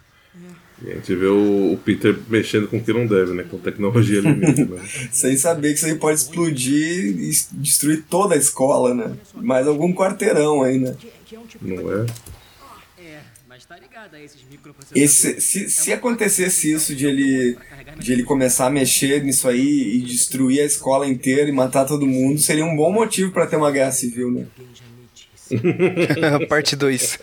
E 0.82 0.90
a 0.90 0.94
gente 0.94 1.14
vê 1.14 1.26
o, 1.26 1.72
o 1.74 1.76
Peter 1.76 2.18
mexendo 2.28 2.66
com 2.66 2.78
o 2.78 2.82
que 2.82 2.92
não 2.92 3.06
deve, 3.06 3.32
né? 3.34 3.44
Com 3.44 3.58
tecnologia 3.58 4.18
alienígena. 4.18 4.76
né? 4.76 4.88
Sem 5.12 5.36
saber 5.36 5.68
que 5.72 5.74
isso 5.74 5.86
aí 5.86 5.94
pode 5.94 6.18
explodir 6.20 7.20
e 7.20 7.30
destruir 7.52 8.04
toda 8.08 8.34
a 8.34 8.38
escola, 8.38 8.94
né? 8.94 9.14
Mais 9.34 9.66
algum 9.66 9.92
quarteirão 9.94 10.62
aí, 10.62 10.78
né? 10.78 10.96
Não 11.60 11.92
é? 11.92 12.06
É, 12.06 12.06
mas 12.06 12.41
tá 13.72 13.78
ligado 13.78 14.14
a 14.14 14.20
esses 14.20 14.42
microprocessadores. 14.50 15.02
Esse, 15.02 15.40
se, 15.40 15.70
se 15.70 15.92
acontecesse 15.94 16.70
isso 16.70 16.94
de 16.94 17.06
ele, 17.06 17.56
de 17.98 18.12
ele 18.12 18.22
começar 18.22 18.66
a 18.66 18.70
mexer 18.70 19.24
nisso 19.24 19.48
aí 19.48 19.96
e 19.96 20.02
destruir 20.02 20.60
a 20.60 20.64
escola 20.64 21.08
inteira 21.08 21.48
e 21.48 21.52
matar 21.52 21.86
todo 21.86 22.06
mundo, 22.06 22.38
seria 22.38 22.66
um 22.66 22.76
bom 22.76 22.92
motivo 22.92 23.32
pra 23.32 23.46
ter 23.46 23.56
uma 23.56 23.70
guerra 23.70 23.90
civil, 23.92 24.30
né? 24.30 24.46
Parte 26.48 26.76
2. 26.76 27.18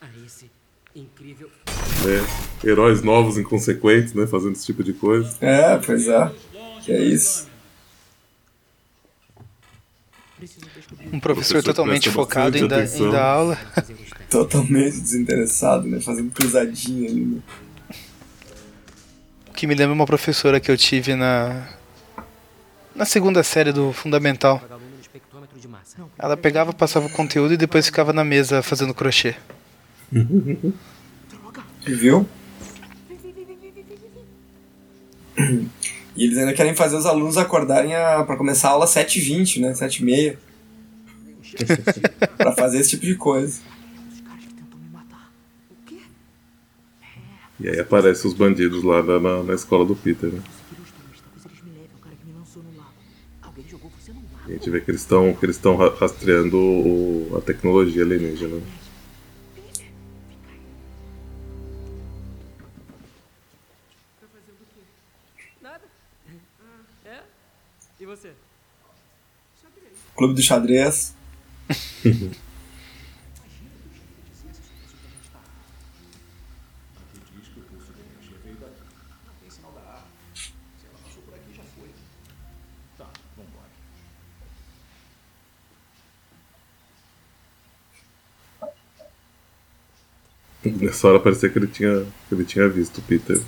A 0.00 0.06
esse 0.26 0.50
incrível. 0.94 1.50
né? 1.66 2.26
Heróis 2.62 3.02
novos, 3.02 3.38
inconsequentes, 3.38 4.12
né? 4.12 4.26
Fazendo 4.26 4.52
esse 4.52 4.66
tipo 4.66 4.84
de 4.84 4.92
coisa. 4.92 5.38
É, 5.40 5.78
pois 5.78 6.06
é. 6.06 6.30
Que 6.84 6.92
é 6.92 7.02
isso. 7.02 7.48
Um 11.12 11.18
professor 11.18 11.20
Professor 11.20 11.62
totalmente 11.62 12.10
focado 12.10 12.56
em, 12.56 12.64
atenção. 12.64 13.08
em 13.08 13.10
dar 13.10 13.24
aula. 13.24 13.58
Totalmente 14.30 15.00
desinteressado, 15.00 15.88
né? 15.88 16.00
Fazendo 16.00 16.30
pisadinha 16.30 17.10
ali, 17.10 17.24
né? 17.26 17.40
O 19.48 19.52
que 19.52 19.66
me 19.66 19.74
lembra 19.74 19.92
uma 19.92 20.06
professora 20.06 20.60
que 20.60 20.70
eu 20.70 20.76
tive 20.76 21.16
na. 21.16 21.68
Na 22.94 23.04
segunda 23.04 23.42
série 23.42 23.72
do 23.72 23.92
Fundamental. 23.92 24.62
Ela 26.18 26.36
pegava, 26.36 26.72
passava 26.72 27.06
o 27.06 27.10
conteúdo 27.10 27.54
e 27.54 27.56
depois 27.56 27.86
ficava 27.86 28.12
na 28.12 28.24
mesa 28.24 28.62
fazendo 28.62 28.94
crochê. 28.94 29.34
Viu? 31.86 32.26
E 36.16 36.24
eles 36.24 36.38
ainda 36.38 36.52
querem 36.52 36.74
fazer 36.74 36.96
os 36.96 37.06
alunos 37.06 37.38
acordarem 37.38 37.94
a, 37.94 38.22
pra 38.24 38.36
começar 38.36 38.68
a 38.68 38.72
aula 38.72 38.86
7h20, 38.86 39.60
né? 39.60 39.72
7h30. 39.72 40.36
pra 42.36 42.52
fazer 42.52 42.78
esse 42.78 42.90
tipo 42.90 43.06
de 43.06 43.14
coisa. 43.14 43.60
E 47.60 47.68
aí 47.68 47.78
aparecem 47.78 48.28
os 48.30 48.36
bandidos 48.36 48.82
lá 48.82 49.02
na, 49.02 49.20
na, 49.20 49.42
na 49.42 49.54
escola 49.54 49.84
do 49.84 49.94
Peter, 49.94 50.30
né? 50.32 50.42
E 54.48 54.52
a 54.52 54.54
gente 54.56 54.70
vê 54.70 54.80
que 54.80 54.90
eles 54.90 55.02
estão 55.02 55.32
que 55.34 55.44
eles 55.44 55.56
estão 55.56 55.76
ra- 55.76 55.94
rastreando 55.94 56.56
o- 56.58 57.36
a 57.36 57.40
tecnologia 57.40 58.02
alienígena. 58.02 58.56
né? 58.56 58.62
Nada. 65.60 65.84
Você? 68.00 68.32
Clube 70.16 70.34
do 70.34 70.42
xadrez. 70.42 71.14
Nessa 90.64 91.08
hora 91.08 91.20
parecia 91.20 91.48
que 91.48 91.58
ele 91.58 91.66
tinha, 91.66 92.04
que 92.28 92.34
ele 92.34 92.44
tinha 92.44 92.68
visto 92.68 92.98
o 92.98 93.02
Peter. 93.02 93.40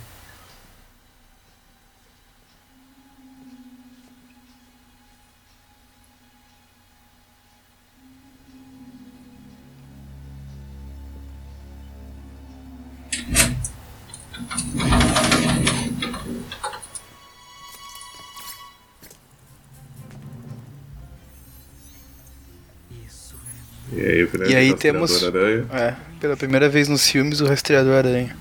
E 24.49 24.55
aí, 24.55 24.71
o 24.71 24.73
E 24.73 24.73
aí 24.73 24.73
temos, 24.75 25.23
Aranha. 25.23 25.65
é, 25.71 25.95
pela 26.19 26.35
primeira 26.37 26.69
vez 26.69 26.87
nos 26.87 27.07
filmes, 27.07 27.39
o 27.41 27.45
Rastreador 27.45 27.95
Aranha. 27.95 28.35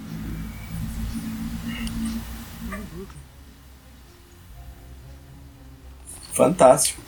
Fantástico. 6.32 7.00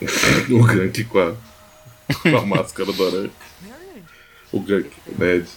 o 0.50 0.64
Gank 0.64 1.04
com 1.04 1.18
a, 1.18 1.34
com 2.22 2.36
a 2.36 2.46
máscara 2.46 2.92
do 2.92 3.06
aranha. 3.06 3.30
O 4.52 4.60
Gank, 4.60 4.90
o 5.06 5.18
Ned. 5.18 5.48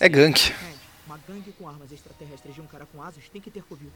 É 0.00 0.08
gank. 0.08 0.38
Gente, 0.38 0.54
uma 1.06 1.18
gangue 1.28 1.52
com 1.58 1.68
armas 1.68 1.92
extraterrestres 1.92 2.54
de 2.54 2.60
um 2.60 2.66
cara 2.66 2.86
com 2.90 3.02
asas 3.02 3.22
tem 3.30 3.40
que 3.40 3.50
ter 3.50 3.62
covil. 3.62 3.90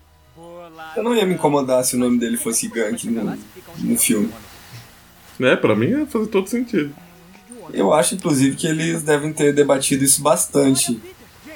Eu 0.94 1.02
não 1.02 1.14
ia 1.14 1.26
me 1.26 1.34
incomodar 1.34 1.82
se 1.84 1.96
o 1.96 1.98
nome 1.98 2.18
dele 2.18 2.36
fosse 2.36 2.68
Gank 2.68 3.04
no, 3.08 3.36
no 3.78 3.98
filme. 3.98 4.32
É, 5.40 5.56
pra 5.56 5.74
mim 5.74 5.86
ia 5.86 6.06
fazer 6.06 6.26
todo 6.26 6.48
sentido. 6.48 6.94
Eu 7.72 7.92
acho, 7.92 8.14
inclusive, 8.14 8.56
que 8.56 8.66
eles 8.66 9.02
devem 9.02 9.32
ter 9.32 9.52
debatido 9.52 10.04
isso 10.04 10.22
bastante 10.22 11.00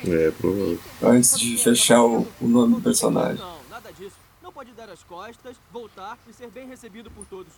É, 0.05 0.31
provável. 0.33 0.79
antes 1.03 1.39
de 1.39 1.57
fechar 1.57 2.03
o, 2.03 2.27
o 2.41 2.47
nome 2.49 2.77
do 2.77 2.81
personagem. 2.81 3.39
Não, 3.39 3.59
nada 3.71 3.91
disso. 3.93 4.17
Não 4.43 4.52
pode 4.63 4.73
dar 4.75 4.89
as 4.91 5.03
costas, 5.03 5.57
voltar 5.73 6.17
e 6.29 6.33
ser 6.33 6.49
bem 6.49 6.69
recebido 6.69 7.11
por 7.11 7.27
todos. 7.27 7.53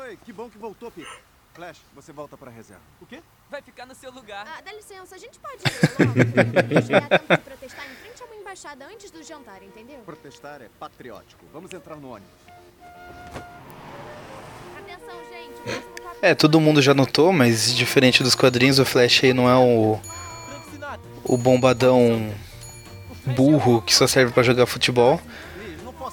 Oi, 0.00 0.18
que 0.24 0.32
bom 0.32 0.50
que 0.50 0.58
voltou, 0.58 0.90
Peter. 0.90 1.20
Flash, 1.54 1.78
você 1.94 2.12
volta 2.12 2.36
pra 2.36 2.50
reserva. 2.50 2.82
O 3.00 3.06
quê? 3.06 3.22
Vai 3.48 3.62
ficar 3.62 3.86
no 3.86 3.94
seu 3.94 4.10
lugar. 4.10 4.44
Ah, 4.44 4.60
dá 4.60 4.72
licença, 4.72 5.14
a 5.14 5.18
gente 5.18 5.38
pode 5.38 5.62
ir 5.62 5.70
logo. 6.04 6.84
Chegar 6.84 7.04
a 7.04 7.18
tempo 7.20 7.36
de 7.36 7.42
protestar 7.42 7.86
em 7.86 7.94
frente 7.94 8.22
a 8.22 8.26
uma 8.26 8.34
embaixada 8.34 8.84
antes 8.86 9.08
do 9.12 9.22
jantar, 9.22 9.62
entendeu? 9.62 10.00
Protestar 10.00 10.60
é 10.60 10.68
patriótico. 10.80 11.44
Vamos 11.52 11.72
entrar 11.72 11.94
no 11.94 12.10
ônibus. 12.10 12.34
Atenção, 14.80 15.16
gente. 15.30 15.84
É, 16.20 16.34
todo 16.34 16.58
mundo 16.58 16.82
já 16.82 16.92
notou, 16.92 17.32
mas 17.32 17.72
diferente 17.72 18.20
dos 18.24 18.34
quadrinhos, 18.34 18.80
o 18.80 18.84
Flash 18.84 19.22
aí 19.22 19.32
não 19.32 19.48
é 19.48 19.56
o, 19.56 20.00
o 21.22 21.36
bombadão 21.36 22.34
burro 23.36 23.80
que 23.80 23.94
só 23.94 24.08
serve 24.08 24.32
pra 24.32 24.42
jogar 24.42 24.66
futebol. 24.66 25.20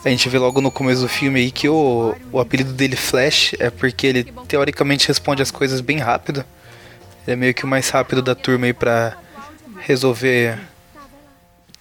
A 0.06 0.10
gente 0.10 0.30
vê 0.30 0.38
logo 0.38 0.62
no 0.62 0.70
começo 0.70 1.02
do 1.02 1.10
filme 1.10 1.40
aí 1.40 1.52
que 1.52 1.68
o, 1.68 2.16
o 2.32 2.40
apelido 2.40 2.72
dele 2.72 2.96
Flash 2.96 3.56
é 3.58 3.72
porque 3.72 4.06
ele 4.06 4.24
teoricamente 4.48 5.08
responde 5.08 5.42
as 5.42 5.50
coisas 5.50 5.82
bem 5.82 5.98
rápido. 5.98 6.46
Ele 7.26 7.34
é 7.34 7.36
meio 7.36 7.54
que 7.56 7.66
o 7.66 7.68
mais 7.68 7.90
rápido 7.90 8.22
da 8.22 8.36
turma 8.36 8.68
aí 8.68 8.74
pra 8.74 9.18
resolver 9.80 10.60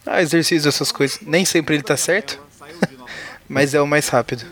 ah, 0.07 0.23
essas 0.23 0.91
coisas. 0.91 1.19
Nem 1.21 1.45
sempre 1.45 1.75
ele 1.75 1.83
tá 1.83 1.99
certo, 1.99 2.41
mas 3.47 3.75
é 3.75 3.81
o 3.83 3.87
mais 3.87 4.09
rápido. 4.09 4.47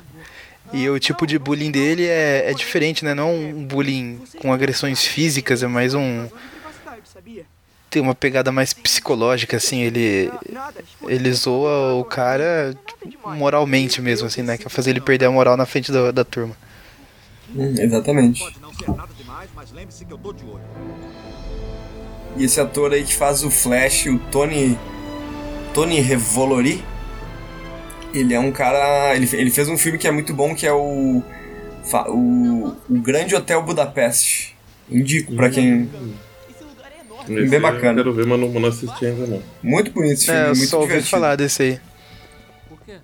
E 0.71 0.89
o 0.91 0.99
tipo 0.99 1.27
de 1.27 1.39
bullying 1.39 1.71
dele 1.71 2.07
é, 2.07 2.51
é 2.51 2.55
diferente, 2.55 3.03
né? 3.05 3.15
Não 3.15 3.35
um 3.35 3.65
bullying 3.65 4.21
com 4.39 4.53
agressões 4.53 5.03
físicas, 5.03 5.63
é 5.63 5.67
mais 5.67 5.95
um. 5.95 6.29
Tem 7.93 8.01
uma 8.01 8.15
pegada 8.15 8.51
mais 8.51 8.73
psicológica, 8.73 9.59
assim. 9.59 9.83
Ele. 9.83 10.33
Ele 11.07 11.31
zoa 11.33 11.93
o 11.93 12.03
cara 12.03 12.75
tipo, 12.87 13.31
moralmente 13.35 14.01
mesmo, 14.01 14.27
assim, 14.27 14.41
né? 14.41 14.57
Quer 14.57 14.71
fazer 14.71 14.89
ele 14.91 15.01
perder 15.01 15.27
a 15.27 15.31
moral 15.31 15.59
na 15.59 15.67
frente 15.67 15.93
da, 15.93 16.11
da 16.11 16.25
turma. 16.25 16.57
Hum, 17.55 17.75
exatamente. 17.79 18.43
Não 18.63 18.73
ser 18.73 18.89
nada 18.89 19.13
demais, 19.13 19.51
mas 19.55 19.71
lembre-se 19.73 20.07
que 20.07 20.13
eu 20.13 20.17
tô 20.17 20.33
de 20.33 20.43
olho. 20.43 20.63
E 22.39 22.45
esse 22.45 22.59
ator 22.59 22.95
aí 22.95 23.05
que 23.05 23.15
faz 23.15 23.45
o 23.45 23.51
Flash, 23.51 24.07
o 24.07 24.19
Tony. 24.31 24.79
Tony 25.75 26.01
Revolori. 26.01 26.83
Ele 28.15 28.33
é 28.33 28.41
um 28.41 28.53
cara. 28.53 29.15
Ele, 29.15 29.29
ele 29.35 29.51
fez 29.51 29.69
um 29.69 29.77
filme 29.77 29.99
que 29.99 30.09
é 30.09 30.11
muito 30.11 30.33
bom, 30.33 30.55
que 30.55 30.67
é 30.67 30.73
o. 30.73 31.23
O, 32.09 32.73
o 32.89 33.01
Grande 33.03 33.35
Hotel 33.35 33.63
Budapeste. 33.63 34.57
Indico 34.91 35.35
pra 35.35 35.51
quem. 35.51 35.91
Esse 37.29 37.49
Bem 37.51 37.61
bacana. 37.61 37.91
Eu 38.01 38.05
quero 38.05 38.13
ver, 38.15 38.27
mas 38.27 38.41
não, 38.41 38.49
não 38.49 38.69
assisti 38.69 39.07
ainda 39.07 39.27
não. 39.27 39.43
Muito 39.63 39.91
bonito 39.93 40.15
esse 40.15 40.27
filme, 40.27 40.41
É, 40.41 40.45
eu 40.45 40.55
muito 40.57 40.69
só 40.69 40.77
ouvi 40.79 40.89
divertido. 40.89 41.11
falar 41.11 41.37
desse 41.37 41.63
aí. 41.63 41.81
Por 42.69 42.79
quê? 42.85 42.97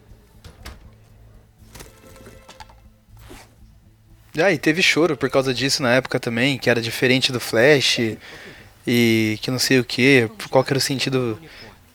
Ah, 4.41 4.53
e 4.53 4.59
teve 4.59 4.83
choro 4.83 5.17
por 5.17 5.29
causa 5.31 5.53
disso 5.53 5.83
na 5.83 5.95
época 5.95 6.21
também, 6.21 6.59
que 6.59 6.71
era 6.71 6.81
diferente 6.81 7.33
do 7.33 7.41
Flash 7.41 7.99
e 8.87 9.39
que 9.43 9.51
não 9.51 9.59
sei 9.59 9.81
o 9.81 9.85
que, 9.85 10.31
qual 10.51 10.63
que 10.63 10.73
era 10.73 10.79
o 10.79 10.81
sentido 10.83 11.39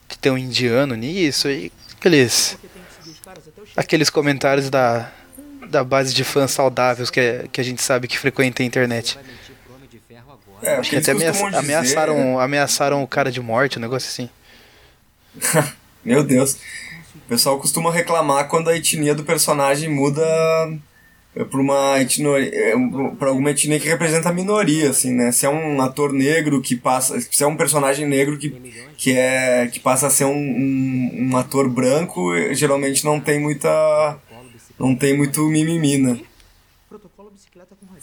de 0.10 0.18
ter 0.18 0.30
um 0.30 0.38
indiano 0.38 0.94
nisso 0.96 1.50
e 1.50 1.72
aqueles 1.98 2.58
aqueles 3.76 4.10
comentários 4.10 4.70
da 4.70 5.10
da 5.70 5.84
base 5.84 6.14
de 6.14 6.24
fãs 6.24 6.52
saudáveis 6.52 7.10
que, 7.10 7.20
é- 7.20 7.46
que 7.52 7.60
a 7.60 7.64
gente 7.64 7.82
sabe 7.82 8.08
que 8.08 8.20
frequenta 8.20 8.62
a 8.62 8.66
internet. 8.66 9.18
É, 10.64 10.76
Acho 10.76 10.90
que 10.90 10.96
até 10.98 11.12
ameaça- 11.12 11.44
dizer- 11.46 11.58
ameaçaram, 11.58 12.40
ameaçaram 12.40 13.04
o 13.04 13.08
cara 13.08 13.32
de 13.32 13.42
morte, 13.42 13.78
um 13.78 13.82
negócio 13.82 14.08
assim. 14.10 14.30
Meu 16.04 16.24
Deus. 16.24 16.58
O 17.16 17.30
pessoal 17.30 17.60
costuma 17.60 17.92
reclamar 17.92 18.48
quando 18.48 18.70
a 18.70 18.76
etnia 18.76 19.16
do 19.16 19.24
personagem 19.24 19.90
muda 19.90 20.22
pra 21.50 21.60
uma 21.60 22.00
etnia, 22.00 22.30
pra 23.18 23.30
alguma 23.30 23.50
etnia 23.52 23.80
que 23.80 23.88
representa 23.88 24.30
a 24.30 24.34
minoria, 24.34 24.90
assim, 24.90 25.12
né? 25.14 25.32
Se 25.32 25.46
é 25.46 25.50
um 25.50 25.82
ator 25.82 26.12
negro 26.14 26.62
que 26.62 26.76
passa, 26.76 27.20
se 27.20 27.44
é 27.44 27.48
um 27.48 27.56
personagem 27.56 28.06
negro 28.08 28.38
que, 28.38 28.50
que 28.98 29.18
é 29.18 29.68
que 29.72 29.80
passa 29.80 30.08
a 30.08 30.10
ser 30.10 30.26
um, 30.26 30.32
um, 30.36 31.30
um 31.32 31.38
ator 31.38 31.68
branco, 31.70 32.32
geralmente 32.54 33.04
não 33.06 33.20
tem 33.20 33.40
muita 33.40 34.18
não 34.80 34.96
tem 34.96 35.16
muito 35.16 35.42
mimimi, 35.50 35.98
né? 35.98 36.20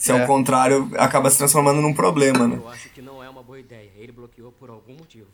Se 0.01 0.11
é 0.11 0.17
É. 0.17 0.23
o 0.23 0.25
contrário, 0.27 0.89
acaba 0.97 1.29
se 1.29 1.37
transformando 1.37 1.79
num 1.79 1.93
problema, 1.93 2.47
né? 2.47 2.55
Eu 2.57 2.67
acho 2.69 2.89
que 2.89 3.01
não 3.03 3.23
é 3.23 3.29
uma 3.29 3.43
boa 3.43 3.59
ideia. 3.59 3.89
Ele 3.95 4.11
bloqueou 4.11 4.51
por 4.51 4.69
algum 4.71 4.93
motivo. 4.95 5.27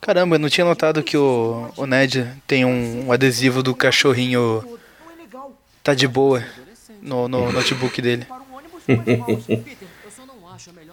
Caramba, 0.00 0.34
eu 0.34 0.40
não 0.40 0.48
tinha 0.48 0.64
notado 0.64 1.04
que 1.04 1.16
o, 1.16 1.70
o 1.76 1.86
Ned 1.86 2.28
tem 2.44 2.64
um, 2.64 3.06
um 3.06 3.12
adesivo 3.12 3.62
do 3.62 3.74
cachorrinho 3.76 4.64
tá 5.84 5.94
de 5.94 6.08
boa 6.08 6.44
no, 7.00 7.28
no 7.28 7.52
notebook 7.52 8.02
dele. 8.02 8.26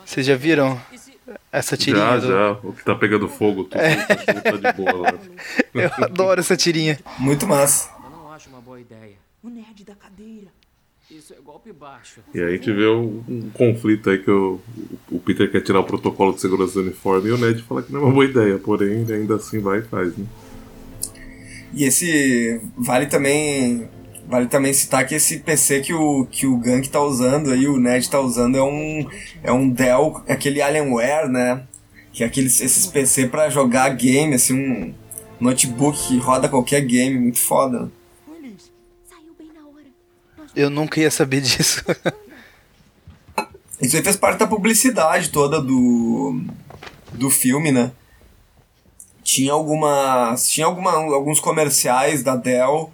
Vocês 0.06 0.26
já 0.26 0.36
viram 0.36 0.80
essa 1.52 1.76
tirinha? 1.78 2.06
Já, 2.06 2.18
do- 2.18 2.28
já. 2.28 2.52
O 2.64 2.74
que 2.74 2.84
tá 2.84 2.94
pegando 2.96 3.28
fogo, 3.28 3.64
tudo 3.64 3.82
É. 3.82 3.96
tá 3.96 4.52
de 4.52 4.74
boa 4.78 4.94
lá. 4.94 5.14
Eu 5.74 6.06
adoro 6.06 6.40
essa 6.40 6.56
tirinha. 6.58 7.00
Muito 7.18 7.48
massa. 7.48 7.90
Eu 8.04 8.10
não 8.12 8.32
acho 8.32 8.50
uma 8.50 8.62
boa 8.62 8.80
ideia. 8.80 9.16
O 9.44 9.50
nerd 9.50 9.84
da 9.84 9.96
cadeira. 9.96 10.48
Isso 11.10 11.34
é 11.34 11.38
golpe 11.38 11.48
baixo. 11.48 11.49
E 12.34 12.40
aí 12.40 12.46
a 12.46 12.52
gente 12.52 12.72
vê 12.72 12.88
um, 12.88 13.24
um 13.28 13.50
conflito 13.52 14.10
aí 14.10 14.18
que 14.18 14.32
o, 14.32 14.60
o 15.12 15.20
Peter 15.20 15.52
quer 15.52 15.62
tirar 15.62 15.80
o 15.80 15.84
protocolo 15.84 16.34
de 16.34 16.42
segurança 16.42 16.74
do 16.74 16.82
uniforme 16.82 17.30
e 17.30 17.32
o 17.32 17.38
Ned 17.38 17.62
fala 17.64 17.84
que 17.84 17.92
não 17.92 18.02
é 18.02 18.04
uma 18.04 18.14
boa 18.14 18.26
ideia, 18.26 18.58
porém 18.58 19.02
ele 19.02 19.14
ainda 19.14 19.36
assim 19.36 19.60
vai 19.60 19.80
e 19.80 19.84
faz, 19.84 20.16
né? 20.18 20.26
E 21.74 21.84
esse 21.84 22.60
vale 22.78 23.06
também 23.06 23.88
vale 24.28 24.48
também 24.48 24.74
citar 24.74 25.06
que 25.08 25.16
esse 25.16 25.40
PC 25.40 25.82
que 25.82 25.94
o 25.94 26.26
que 26.26 26.46
o 26.46 26.58
Gank 26.58 26.88
tá 26.90 27.02
usando 27.02 27.52
aí, 27.52 27.68
o 27.68 27.80
Ned 27.80 28.10
tá 28.10 28.20
usando 28.20 28.58
é 28.58 28.64
um 28.64 29.08
é 29.44 29.52
um 29.52 29.70
Dell, 29.70 30.22
aquele 30.28 30.62
Alienware, 30.62 31.30
né? 31.30 31.64
Que 32.14 32.24
é 32.24 32.28
aqueles 32.28 32.62
esses 32.62 32.86
PC 32.88 33.28
pra 33.28 33.50
jogar 33.50 33.90
game 33.90 34.34
assim, 34.34 34.54
um 34.54 34.94
notebook 35.40 35.98
que 36.08 36.18
roda 36.18 36.50
qualquer 36.50 36.82
game, 36.82 37.18
muito 37.20 37.40
foda. 37.40 37.92
Eu 40.56 40.70
nunca 40.70 41.00
ia 41.00 41.12
saber 41.12 41.42
disso. 41.42 41.84
Isso 43.82 43.96
aí 43.96 44.04
fez 44.04 44.18
parte 44.18 44.40
da 44.40 44.48
publicidade 44.48 45.30
toda 45.30 45.62
do 45.62 46.42
do 47.14 47.30
filme, 47.30 47.72
né? 47.72 47.92
Tinha 49.24 49.54
algumas 49.54 50.50
tinha 50.50 50.66
alguma, 50.66 50.92
alguns 50.92 51.40
comerciais 51.40 52.24
da 52.24 52.36
Dell 52.36 52.92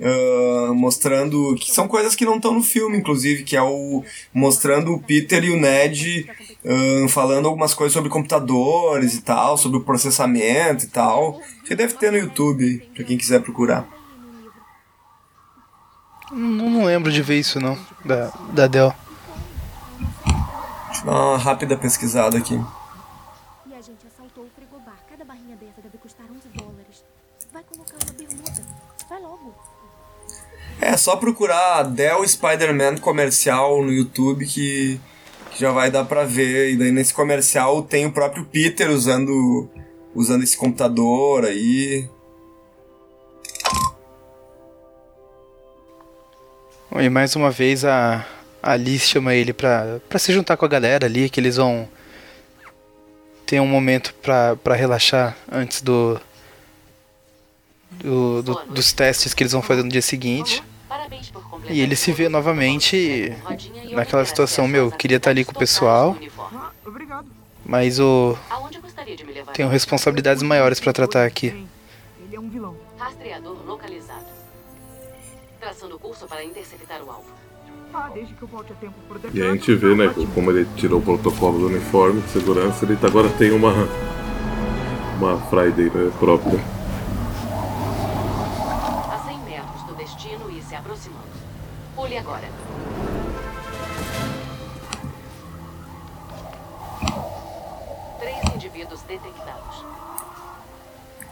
ah, 0.00 0.72
mostrando 0.74 1.56
que 1.56 1.72
são 1.72 1.88
coisas 1.88 2.14
que 2.14 2.24
não 2.24 2.36
estão 2.36 2.54
no 2.54 2.62
filme, 2.62 2.96
inclusive, 2.96 3.42
que 3.42 3.56
é 3.56 3.62
o 3.62 4.04
mostrando 4.32 4.92
o 4.92 5.00
Peter 5.00 5.42
e 5.44 5.50
o 5.50 5.60
Ned 5.60 6.30
ah, 6.64 7.08
falando 7.08 7.46
algumas 7.46 7.74
coisas 7.74 7.92
sobre 7.92 8.08
computadores 8.08 9.14
e 9.14 9.22
tal, 9.22 9.56
sobre 9.56 9.78
o 9.78 9.84
processamento 9.84 10.84
e 10.84 10.88
tal. 10.88 11.40
Você 11.64 11.74
deve 11.74 11.94
ter 11.94 12.12
no 12.12 12.18
YouTube, 12.18 12.82
pra 12.94 13.04
quem 13.04 13.18
quiser 13.18 13.40
procurar. 13.42 13.97
Não, 16.30 16.70
não 16.70 16.84
lembro 16.84 17.10
de 17.10 17.22
ver 17.22 17.38
isso 17.38 17.60
não, 17.60 17.78
da, 18.04 18.30
da 18.52 18.66
Dell. 18.66 18.94
Deixa 20.86 21.02
eu 21.02 21.06
dar 21.06 21.12
uma 21.12 21.38
rápida 21.38 21.76
pesquisada 21.76 22.36
aqui. 22.36 22.54
E 22.54 23.74
a 23.74 23.80
gente 23.80 24.06
assaltou 24.06 24.44
o 24.44 24.50
frigobar. 24.54 24.96
Cada 25.08 25.24
barrinha 25.24 25.56
dessa 25.56 25.80
deve 25.82 25.98
custar 25.98 26.26
11 26.26 26.48
dólares. 26.54 27.04
Vai 27.52 27.62
colocar 27.62 27.94
uma 28.04 28.12
bermuda. 28.12 28.66
Vai 29.08 29.20
logo. 29.20 29.54
É 30.80 30.96
só 30.96 31.16
procurar 31.16 31.82
Dell 31.84 32.26
Spider-Man 32.26 32.98
comercial 32.98 33.82
no 33.82 33.92
YouTube 33.92 34.46
que, 34.46 35.00
que 35.50 35.60
já 35.60 35.72
vai 35.72 35.90
dar 35.90 36.04
pra 36.04 36.24
ver. 36.24 36.72
E 36.72 36.76
daí 36.76 36.90
nesse 36.90 37.14
comercial 37.14 37.82
tem 37.82 38.06
o 38.06 38.12
próprio 38.12 38.44
Peter 38.44 38.90
usando, 38.90 39.68
usando 40.14 40.42
esse 40.42 40.56
computador 40.56 41.44
aí. 41.44 42.08
E 46.96 47.08
mais 47.08 47.36
uma 47.36 47.50
vez 47.50 47.84
a, 47.84 48.24
a 48.62 48.76
Liz 48.76 49.02
chama 49.02 49.34
ele 49.34 49.52
pra, 49.52 49.98
pra 50.08 50.18
se 50.18 50.32
juntar 50.32 50.56
com 50.56 50.64
a 50.64 50.68
galera 50.68 51.06
ali, 51.06 51.28
que 51.28 51.38
eles 51.38 51.56
vão 51.56 51.88
ter 53.46 53.60
um 53.60 53.66
momento 53.66 54.14
pra, 54.22 54.56
pra 54.56 54.74
relaxar 54.74 55.36
antes 55.50 55.80
do, 55.82 56.20
do, 57.90 58.42
do- 58.42 58.60
dos 58.70 58.92
testes 58.92 59.32
que 59.34 59.42
eles 59.42 59.52
vão 59.52 59.62
fazer 59.62 59.82
no 59.82 59.88
dia 59.90 60.02
seguinte. 60.02 60.62
E 61.68 61.80
ele 61.80 61.94
se 61.94 62.12
vê 62.12 62.28
novamente 62.28 63.32
naquela 63.92 64.24
situação, 64.24 64.66
meu, 64.66 64.90
queria 64.90 65.18
estar 65.18 65.30
ali 65.30 65.44
com 65.44 65.52
o 65.52 65.58
pessoal, 65.58 66.16
mas 67.64 68.00
o 68.00 68.36
tenho 69.52 69.68
responsabilidades 69.68 70.42
maiores 70.42 70.80
pra 70.80 70.92
tratar 70.92 71.24
aqui. 71.26 71.48
Ele 72.26 72.36
é 72.36 72.40
um 72.40 72.48
vilão. 72.48 72.76
Traçando 76.18 76.26
curso 76.26 76.26
para 76.26 76.44
interceptar 76.44 77.02
o 77.02 77.10
alvo. 77.10 77.30
Ah, 77.94 78.10
desde 78.12 78.34
que 78.34 78.42
eu 78.42 78.48
volte 78.48 78.72
a 78.72 78.76
tempo 78.76 78.94
E 79.32 79.40
a 79.42 79.52
gente 79.52 79.74
vê, 79.74 79.94
né, 79.94 80.12
como 80.34 80.50
ele 80.50 80.66
tirou 80.76 80.98
o 80.98 81.02
protocolo 81.02 81.58
do 81.60 81.66
uniforme 81.68 82.20
de 82.20 82.28
segurança, 82.30 82.84
ele 82.84 82.96
tá- 82.96 83.06
agora 83.06 83.28
tem 83.30 83.50
uma. 83.52 83.72
Uma 85.18 85.40
Friday 85.48 85.90
né, 85.90 86.12
própria. 86.18 86.60
A 89.10 89.18
100 89.26 89.38
metros 89.40 89.82
do 89.84 89.94
destino 89.94 90.50
e 90.50 90.62
se 90.62 90.74
aproximando. 90.74 91.26
Pule 91.94 92.16
agora. 92.18 92.48
Três 98.20 98.54
indivíduos 98.54 99.00
detectados. 99.02 99.76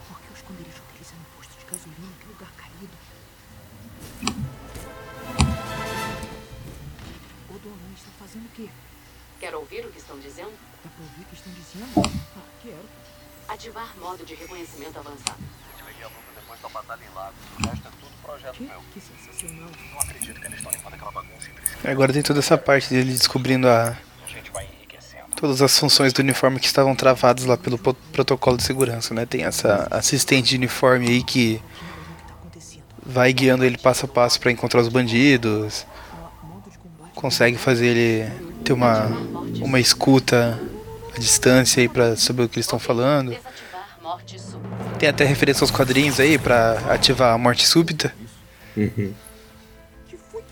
Por 0.08 0.20
que 0.20 0.32
o 0.32 0.34
esconderijo 0.36 0.82
deles 0.92 1.12
é 1.12 1.16
no 1.18 1.24
posto 1.36 1.58
de 1.58 1.64
gasolina? 1.66 2.12
Que 2.20 2.28
lugar 2.28 2.52
caído. 2.56 2.96
Dona, 7.68 7.94
estão 7.96 8.12
fazendo 8.18 8.44
o 8.46 8.48
quê? 8.54 8.68
Quer 9.40 9.54
ouvir 9.54 9.84
o 9.84 9.90
que 9.90 9.98
estão 9.98 10.18
dizendo? 10.18 10.52
Dá 10.84 10.90
pra 10.90 11.04
ouvir 11.04 11.22
o 11.22 11.24
que 11.24 11.34
estão 11.34 11.52
dizendo? 11.52 11.92
Ah, 12.36 12.40
quero. 12.62 12.84
Ativar 13.48 13.94
modo 14.00 14.24
de 14.24 14.34
reconhecimento 14.34 14.98
avançado. 14.98 15.38
Depois 16.34 16.60
da 16.60 16.68
batalha 16.68 17.00
em 17.04 17.14
Lagos. 17.14 17.34
O 17.58 17.68
resto 17.68 17.88
é 17.88 17.90
tudo 17.90 18.12
projeto 18.22 18.54
Que, 18.56 18.64
meu. 18.64 18.80
que 18.92 19.00
sensacional. 19.00 19.70
Não 19.92 20.00
acredito 20.00 20.40
que 20.40 20.46
eles 20.46 20.58
estão 20.58 20.72
limpando 20.72 20.94
aquela 20.94 21.10
bagunça 21.12 21.40
si. 21.82 21.88
Agora 21.88 22.12
tem 22.12 22.22
toda 22.22 22.38
essa 22.38 22.56
parte 22.58 22.88
dele 22.90 23.12
descobrindo 23.12 23.68
a, 23.68 23.96
A 24.24 24.26
gente 24.28 24.50
vai 24.50 24.64
enriquecendo. 24.64 25.24
todas 25.36 25.60
as 25.62 25.78
funções 25.78 26.12
do 26.12 26.20
uniforme 26.20 26.58
que 26.60 26.66
estavam 26.66 26.94
travadas 26.94 27.44
lá 27.44 27.56
pelo 27.56 27.78
protocolo 27.78 28.56
de 28.56 28.62
segurança, 28.62 29.12
né? 29.14 29.26
Tem 29.26 29.44
essa 29.44 29.86
assistente 29.90 30.50
de 30.50 30.56
uniforme 30.56 31.08
aí 31.08 31.22
que 31.22 31.60
vai 33.04 33.32
guiando 33.32 33.64
ele 33.64 33.78
passo 33.78 34.06
a 34.06 34.08
passo 34.08 34.40
pra 34.40 34.50
encontrar 34.50 34.80
os 34.80 34.88
bandidos, 34.88 35.86
consegue 37.16 37.56
fazer 37.56 37.86
ele 37.86 38.30
ter 38.62 38.72
uma, 38.74 39.06
uma 39.60 39.80
escuta 39.80 40.60
à 41.14 41.18
distância 41.18 41.80
aí 41.80 41.88
pra 41.88 42.14
saber 42.14 42.44
o 42.44 42.48
que 42.48 42.56
eles 42.56 42.66
estão 42.66 42.78
falando. 42.78 43.34
Tem 44.98 45.08
até 45.08 45.24
referência 45.24 45.64
aos 45.64 45.70
quadrinhos 45.70 46.20
aí 46.20 46.38
pra 46.38 46.78
ativar 46.90 47.34
a 47.34 47.38
morte 47.38 47.66
súbita. 47.66 48.14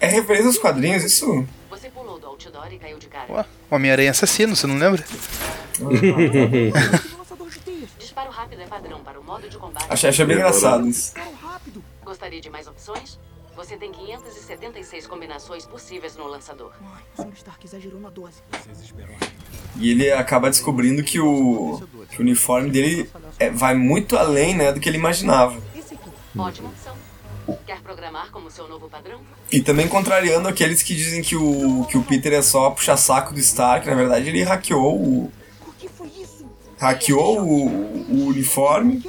É 0.00 0.08
referência 0.08 0.46
aos 0.48 0.58
quadrinhos, 0.58 1.04
isso? 1.04 1.46
Você 1.70 1.88
pulou 1.90 2.18
do 2.18 2.26
outdoor 2.26 2.72
e 2.72 2.78
caiu 2.78 2.98
de 2.98 3.06
cara. 3.06 3.30
Ué, 3.30 3.44
Homem-Aranha 3.70 4.10
assassino, 4.10 4.56
você 4.56 4.66
não 4.66 4.76
lembra? 4.76 5.04
Disparo 7.98 8.30
rápido 8.30 8.62
é 8.62 8.66
padrão 8.66 9.00
para 9.00 9.20
o 9.20 9.24
modo 9.24 9.48
de 9.48 9.56
combate. 9.58 9.86
Achei, 9.88 10.08
achei 10.10 10.24
bem 10.24 10.36
engraçado 10.36 10.88
isso. 10.88 11.14
Gostaria 12.04 12.40
de 12.40 12.48
mais 12.48 12.66
opções? 12.66 13.18
Você 13.64 13.78
tem 13.78 13.90
576 13.92 15.06
combinações 15.06 15.64
possíveis 15.64 16.16
no 16.16 16.26
lançador. 16.26 16.70
O 17.16 17.22
Sr. 17.22 17.32
Stark 17.34 17.66
exagerou 17.66 17.98
na 17.98 18.10
dose. 18.10 18.42
E 19.76 19.90
ele 19.90 20.12
acaba 20.12 20.50
descobrindo 20.50 21.02
que 21.02 21.18
o, 21.18 21.80
que 22.10 22.18
o 22.18 22.20
uniforme 22.20 22.68
dele 22.70 23.10
é- 23.38 23.48
vai 23.48 23.74
muito 23.74 24.18
além 24.18 24.54
né, 24.54 24.70
do 24.70 24.78
que 24.80 24.88
ele 24.88 24.98
imaginava. 24.98 25.58
Ótima 26.36 26.68
opção. 26.68 26.94
Quer 27.66 27.80
programar 27.80 28.30
como 28.30 28.50
seu 28.50 28.68
novo 28.68 28.88
padrão? 28.88 29.20
E 29.50 29.60
também 29.62 29.88
contrariando 29.88 30.46
aqueles 30.46 30.82
que 30.82 30.94
dizem 30.94 31.22
que 31.22 31.34
o, 31.36 31.86
que 31.86 31.96
o 31.96 32.02
Peter 32.02 32.34
é 32.34 32.42
só 32.42 32.70
puxa-saco 32.70 33.32
do 33.32 33.40
Stark. 33.40 33.86
Na 33.86 33.94
verdade, 33.94 34.28
ele 34.28 34.42
hackeou 34.42 34.94
o. 35.00 35.32
Hackeou 36.78 37.40
o, 37.40 37.66
o 38.10 38.26
uniforme. 38.26 39.02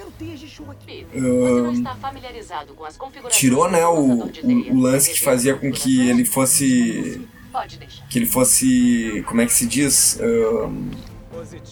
Peter, 0.85 1.07
você 1.11 1.19
não 1.19 1.69
ahn, 1.69 1.73
está 1.73 1.95
familiarizado 1.95 2.73
com 2.73 2.85
as 2.85 2.95
configurações 2.95 3.35
tirou 3.35 3.69
né, 3.69 3.85
o, 3.87 4.25
o, 4.25 4.73
o 4.73 4.79
lance 4.79 5.11
que 5.11 5.21
fazia 5.21 5.55
com 5.55 5.71
que 5.71 6.07
ele 6.07 6.23
fosse. 6.23 7.27
Pode 7.51 7.77
deixar. 7.77 8.07
Que 8.07 8.19
ele 8.19 8.25
fosse. 8.25 9.23
Como 9.27 9.41
é 9.41 9.45
que 9.45 9.53
se 9.53 9.65
diz? 9.65 10.19
Ahn, 10.19 10.91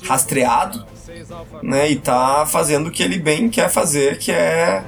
rastreado. 0.03 0.85
Né, 1.61 1.91
e 1.91 1.95
tá 1.95 2.45
fazendo 2.45 2.87
o 2.87 2.91
que 2.91 3.03
ele 3.03 3.19
bem 3.19 3.49
quer 3.49 3.69
fazer, 3.69 4.17
que 4.17 4.31
é 4.31 4.83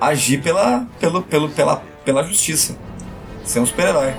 agir 0.00 0.42
pela, 0.42 0.86
pelo, 0.98 1.22
pelo, 1.22 1.48
pela, 1.50 1.76
pela 2.04 2.22
justiça. 2.24 2.76
Ser 3.44 3.60
um 3.60 3.66
super-herói. 3.66 4.14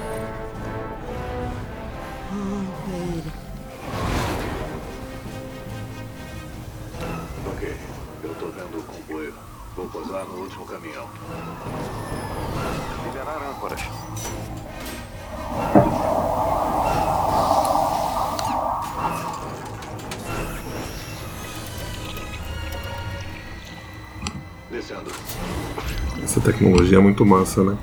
Tecnologia 26.45 26.97
é 26.97 27.01
muito 27.01 27.25
massa, 27.25 27.63
né? 27.63 27.77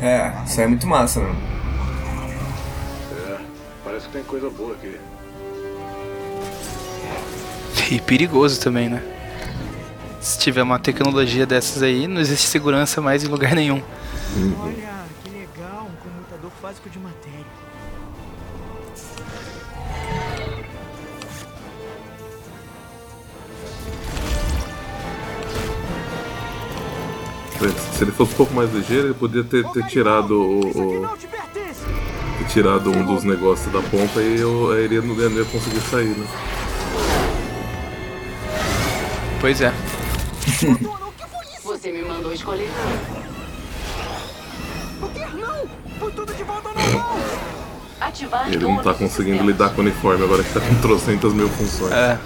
É, 0.00 0.32
isso 0.46 0.60
aí 0.60 0.66
é 0.66 0.68
muito 0.68 0.86
massa, 0.86 1.20
né? 1.20 1.34
É, 3.12 3.38
parece 3.82 4.06
que 4.06 4.12
tem 4.12 4.22
coisa 4.22 4.50
boa 4.50 4.74
aqui. 4.74 4.98
E 7.90 8.00
perigoso 8.00 8.60
também, 8.60 8.88
né? 8.88 9.02
Se 10.20 10.38
tiver 10.38 10.62
uma 10.62 10.78
tecnologia 10.78 11.46
dessas 11.46 11.82
aí, 11.82 12.06
não 12.06 12.20
existe 12.20 12.46
segurança 12.46 13.00
mais 13.00 13.24
em 13.24 13.28
lugar 13.28 13.54
nenhum. 13.54 13.82
Olha, 14.60 15.04
que 15.24 15.30
legal, 15.30 15.86
um 15.86 15.96
comutador 16.08 16.50
básico 16.62 16.90
de 16.90 16.98
matéria. 16.98 17.57
Se 27.92 28.04
ele 28.04 28.12
fosse 28.12 28.32
um 28.32 28.36
pouco 28.36 28.54
mais 28.54 28.72
ligeiro, 28.72 29.08
ele 29.08 29.14
podia 29.14 29.42
ter, 29.42 29.64
ter 29.72 29.84
tirado 29.86 30.32
o, 30.40 30.60
o- 31.02 31.08
ter 32.38 32.44
tirado 32.48 32.90
um 32.90 33.04
dos 33.04 33.24
negócios 33.24 33.72
da 33.72 33.80
ponta 33.82 34.20
e 34.22 34.38
eu, 34.40 34.70
aí 34.72 34.84
ele 34.84 35.00
não 35.00 35.14
ia, 35.16 35.28
não 35.28 35.38
ia 35.38 35.44
conseguir 35.44 35.80
sair, 35.80 36.16
né? 36.16 36.26
Pois 39.40 39.60
é. 39.60 39.72
Você 41.64 41.92
me 41.92 42.02
mandou 42.02 42.32
escolher. 42.32 42.70
Não! 45.34 45.66
Foi 45.98 46.12
tudo 46.12 46.32
de 46.34 46.42
volta 46.44 46.68
ao 46.68 46.74
normal! 46.74 47.18
Ativar 48.00 48.46
ele 48.48 48.58
não 48.64 48.76
tá 48.80 48.94
conseguindo 48.94 49.42
lidar 49.44 49.70
com 49.70 49.78
o 49.78 49.84
uniforme 49.84 50.22
agora 50.24 50.44
que 50.44 50.52
tá 50.52 50.60
com 50.60 50.74
trocentas 50.76 51.32
mil 51.32 51.48
funções. 51.48 51.92
É. 51.92 52.18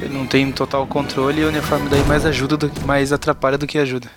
Ele 0.00 0.14
não 0.14 0.26
tem 0.26 0.52
total 0.52 0.86
controle 0.86 1.40
e 1.40 1.44
o 1.44 1.48
uniforme 1.48 1.88
daí 1.88 2.04
mais 2.04 2.24
ajuda, 2.24 2.56
do, 2.56 2.86
mais 2.86 3.12
atrapalha 3.12 3.58
do 3.58 3.66
que 3.66 3.78
ajuda. 3.78 4.08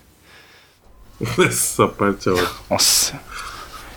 Essa 1.45 1.87
parte 1.87 2.29
é 2.29 2.31
ótima. 2.31 2.51
Nossa. 2.69 3.19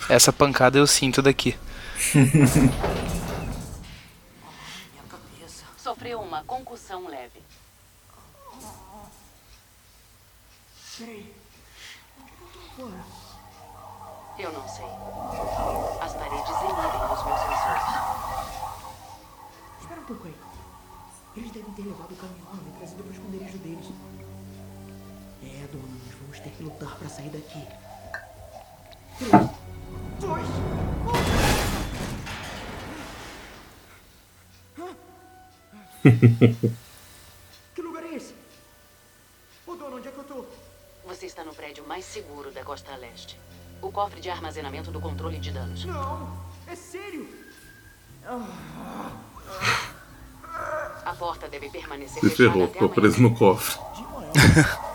Essa 0.08 0.32
pancada 0.32 0.78
eu 0.78 0.86
sinto 0.86 1.20
daqui. 1.20 1.54
Sofreu 5.76 6.20
uma 6.20 6.42
concussão 6.44 7.06
leve. 7.08 7.44
Eu 14.38 14.52
não 14.52 14.68
sei. 14.68 14.84
As 16.00 16.12
paredes 16.14 16.48
inibem 16.48 17.03
ter 21.84 21.90
levado 21.90 22.12
o 22.12 22.16
caminhão 22.16 22.60
e 22.66 22.78
trazido 22.78 23.02
pro 23.02 23.12
esconderijo 23.12 23.58
deles. 23.58 23.86
É, 25.42 25.66
donos, 25.70 26.14
vamos 26.20 26.40
ter 26.40 26.50
que 26.50 26.62
lutar 26.62 26.96
pra 26.96 27.08
sair 27.08 27.28
daqui. 27.28 27.62
Três, 29.18 29.30
dois, 30.20 30.46
Que 37.74 37.82
lugar 37.82 38.04
é 38.04 38.14
esse? 38.14 38.34
Ô, 39.66 39.74
dona, 39.74 39.96
onde 39.96 40.08
é 40.08 40.10
que 40.10 40.18
eu 40.18 40.24
tô? 40.24 40.44
Você 41.06 41.26
está 41.26 41.44
no 41.44 41.54
prédio 41.54 41.86
mais 41.86 42.04
seguro 42.04 42.50
da 42.50 42.64
costa 42.64 42.96
leste. 42.96 43.38
O 43.82 43.92
cofre 43.92 44.20
de 44.20 44.30
armazenamento 44.30 44.90
do 44.90 45.00
controle 45.00 45.38
de 45.38 45.50
danos. 45.50 45.84
Não, 45.84 46.40
é 46.66 46.74
sério. 46.74 47.28
A 51.04 51.14
porta 51.18 51.48
deve 51.48 51.68
permanecer 51.68 52.20
Se 52.20 52.30
ferrou, 52.30 52.68
ficou 52.68 52.88
preso 52.88 53.20
no 53.20 53.34
cofre. 53.34 53.78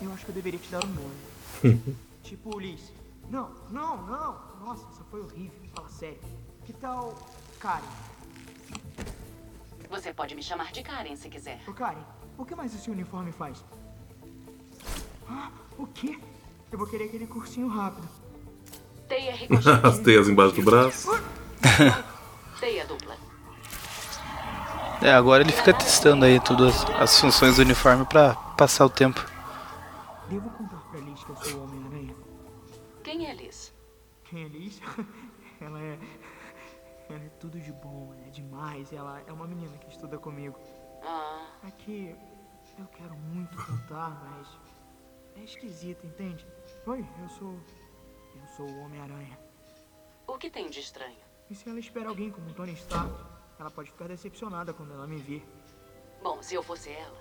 Eu 0.00 0.12
acho 0.12 0.24
que 0.24 0.30
eu 0.30 0.34
deveria 0.34 0.58
te 0.60 0.70
dar 0.70 0.84
um 0.84 0.88
nome. 0.88 1.96
tipo 2.22 2.56
Ulisses. 2.56 2.92
Não, 3.28 3.50
não, 3.70 4.06
não. 4.06 4.38
Nossa, 4.60 4.86
isso 4.92 5.04
foi 5.10 5.20
horrível. 5.20 5.58
Fala 5.74 5.88
sério. 5.88 6.20
Que 6.64 6.72
tal 6.72 7.14
Karen? 7.58 7.82
Você 9.90 10.12
pode 10.12 10.34
me 10.34 10.42
chamar 10.42 10.72
de 10.72 10.82
Karen 10.82 11.16
se 11.16 11.28
quiser. 11.28 11.60
Ô, 11.66 11.72
Karen, 11.72 12.02
o 12.36 12.44
que 12.44 12.54
mais 12.54 12.74
esse 12.74 12.90
uniforme 12.90 13.32
faz? 13.32 13.64
Ah, 15.28 15.50
o 15.78 15.86
quê? 15.86 16.18
Eu 16.70 16.78
vou 16.78 16.86
querer 16.86 17.04
aquele 17.04 17.26
cursinho 17.26 17.68
rápido. 17.68 18.08
Teia 19.08 19.32
ricochete. 19.34 19.80
As 19.86 19.98
teias 19.98 20.28
embaixo 20.28 20.54
do 20.54 20.62
braço. 20.62 21.08
Teia 22.60 22.84
dupla. 22.86 23.16
É, 25.00 25.12
agora 25.12 25.42
ele 25.42 25.52
fica 25.52 25.72
testando 25.72 26.24
aí 26.24 26.40
todas 26.40 26.84
as 27.00 27.20
funções 27.20 27.54
do 27.56 27.62
uniforme 27.62 28.04
pra 28.04 28.34
passar 28.56 28.84
o 28.84 28.90
tempo. 28.90 29.24
Devo 30.28 30.50
contar 30.50 30.76
pra 30.90 30.98
Liz 31.00 31.22
que 31.22 31.30
eu 31.30 31.36
sou 31.36 31.60
o 31.60 31.64
Homem-Aranha? 31.64 32.16
Quem 33.04 33.26
é 33.26 33.34
Liz? 33.34 33.72
Quem 34.24 34.44
é 34.44 34.48
Liz? 34.48 34.80
Ela 35.60 35.80
é. 35.80 35.98
Ela 37.08 37.18
é 37.24 37.28
tudo 37.40 37.58
de 37.60 37.72
bom, 37.72 38.12
ela 38.14 38.26
é 38.26 38.30
demais. 38.30 38.92
Ela 38.92 39.22
é 39.26 39.32
uma 39.32 39.46
menina 39.46 39.76
que 39.78 39.88
estuda 39.88 40.18
comigo. 40.18 40.58
Ah, 41.02 41.46
É 41.66 41.70
que 41.70 42.14
eu 42.78 42.86
quero 42.86 43.14
muito 43.16 43.56
contar, 43.56 44.20
mas 44.24 44.46
é 45.36 45.44
esquisito, 45.44 46.06
entende? 46.06 46.44
Oi, 46.86 47.04
eu 47.22 47.28
sou. 47.30 47.58
Eu 48.40 48.56
sou 48.56 48.66
o 48.66 48.80
Homem-Aranha. 48.84 49.38
o 50.26 50.36
que 50.38 50.50
tem 50.50 50.68
de 50.70 50.80
estranho? 50.80 51.16
E 51.50 51.54
se 51.54 51.68
ela 51.68 51.78
espera 51.78 52.08
alguém 52.08 52.30
como 52.30 52.52
Tony 52.52 52.72
Stark, 52.74 53.12
ela 53.58 53.70
pode 53.70 53.90
ficar 53.90 54.06
decepcionada 54.08 54.72
quando 54.72 54.92
ela 54.92 55.06
me 55.06 55.16
vir. 55.16 55.42
Bom, 56.22 56.42
se 56.42 56.54
eu 56.54 56.62
fosse 56.62 56.90
ela, 56.90 57.18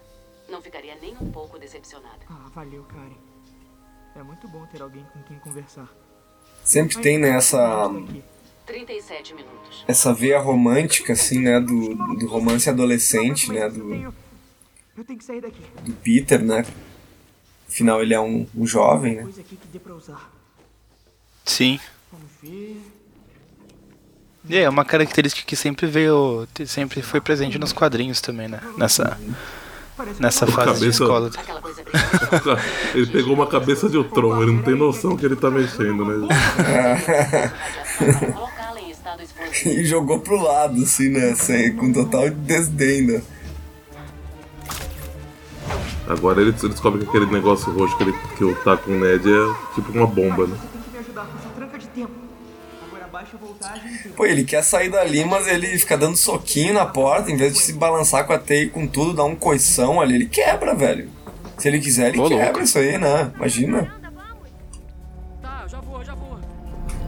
não 0.50 0.62
ficaria 0.62 0.96
nem 0.96 1.16
um 1.20 1.32
pouco 1.32 1.58
decepcionada. 1.58 2.20
Ah, 2.30 2.50
valeu, 2.54 2.84
Karen. 2.84 3.18
É 4.16 4.24
muito 4.24 4.48
bom 4.48 4.66
ter 4.68 4.82
alguém 4.82 5.04
com 5.14 5.22
quem 5.24 5.40
conversar. 5.40 5.88
Sempre 6.64 7.02
tem, 7.02 7.18
né, 7.18 7.30
essa, 7.30 7.90
37 8.66 9.34
minutos. 9.34 9.86
essa 9.88 10.14
veia 10.14 10.40
romântica, 10.40 11.14
assim, 11.14 11.40
né, 11.40 11.60
do, 11.60 11.96
do 12.18 12.28
romance 12.28 12.70
adolescente, 12.70 13.52
né, 13.52 13.70
do, 13.70 13.94
Eu 14.98 15.06
tenho 15.06 15.20
que 15.20 15.24
sair 15.24 15.40
daqui. 15.40 15.62
do 15.84 15.94
Peter, 15.94 16.44
né. 16.44 16.66
Afinal, 17.68 18.02
ele 18.02 18.14
é 18.14 18.20
um, 18.20 18.48
um 18.56 18.66
jovem, 18.66 19.16
né. 19.16 19.24
Coisa 19.24 19.42
aqui 19.42 19.56
que 19.56 19.68
dê 19.68 19.80
pra 19.80 19.94
usar. 19.94 20.37
Sim. 21.48 21.80
Vamos 22.12 22.28
ver. 22.44 22.78
E 24.50 24.58
é 24.58 24.70
uma 24.70 24.86
característica 24.86 25.46
que 25.46 25.56
sempre 25.56 25.88
veio, 25.88 26.48
sempre 26.68 27.02
foi 27.02 27.20
presente 27.20 27.58
nos 27.60 27.74
quadrinhos 27.74 28.22
também, 28.22 28.48
né? 28.48 28.62
Nessa, 28.78 29.18
nessa 30.20 30.46
Uma 30.46 30.54
fase 30.54 30.68
de 30.74 30.80
cabeça- 30.80 31.04
escola. 31.04 31.32
ele 32.96 33.08
pegou 33.08 33.34
uma 33.34 33.48
cabeça 33.48 33.90
de 33.90 33.98
Ultron, 33.98 34.42
ele 34.44 34.52
não 34.54 34.62
tem 34.64 34.76
noção 34.76 35.18
que 35.18 35.26
ele 35.26 35.36
tá 35.36 35.50
mexendo, 35.50 36.06
né? 36.06 36.28
E 39.66 39.86
jogou 39.86 40.20
pro 40.20 40.36
lado, 40.42 40.84
assim, 40.84 41.10
né, 41.10 41.34
sem, 41.34 41.76
com 41.76 41.92
total 41.92 42.30
desdém, 42.30 43.02
né. 43.02 43.22
Agora 46.08 46.42
ele 46.42 46.52
ele 46.52 46.70
descobre 46.70 47.02
que 47.02 47.08
aquele 47.10 47.26
negócio 47.26 47.72
roxo 47.74 47.98
que, 47.98 48.04
ele, 48.04 48.14
que 48.38 48.56
tá 48.64 48.78
o 48.88 48.92
Ned 48.92 49.28
é 49.30 49.74
tipo 49.76 49.92
uma 49.92 50.06
bomba, 50.08 50.48
né? 50.48 50.58
Baixa 53.28 53.38
voltagem 53.38 54.12
Pô, 54.16 54.26
ele 54.26 54.44
quer 54.44 54.64
sair 54.64 54.90
dali, 54.90 55.26
mas 55.26 55.48
ele 55.48 55.68
fica 55.78 55.98
dando 55.98 56.16
soquinho 56.16 56.74
na 56.74 56.86
porta, 56.86 57.30
em 57.32 57.36
vez 57.36 57.54
de 57.54 57.60
se 57.60 57.74
balançar 57.74 58.26
com 58.26 58.34
a 58.34 58.40
teia 58.40 58.64
e 58.64 58.70
com 58.70 58.88
tudo, 58.88 59.14
dar 59.14 59.26
um 59.26 59.36
coição 59.36 60.00
ali, 60.00 60.16
ele 60.16 60.26
quebra, 60.28 60.74
velho. 60.74 61.10
Se 61.58 61.68
ele 61.68 61.80
quiser, 61.80 62.10
ele 62.10 62.20
Ô, 62.20 62.28
quebra 62.28 62.46
louco. 62.46 62.62
isso 62.62 62.78
aí, 62.78 62.98
né? 62.98 63.32
Imagina. 63.36 63.94
Tá, 65.42 65.66
já 65.68 65.80
vou, 65.80 66.04
já 66.04 66.14
vou. 66.14 66.40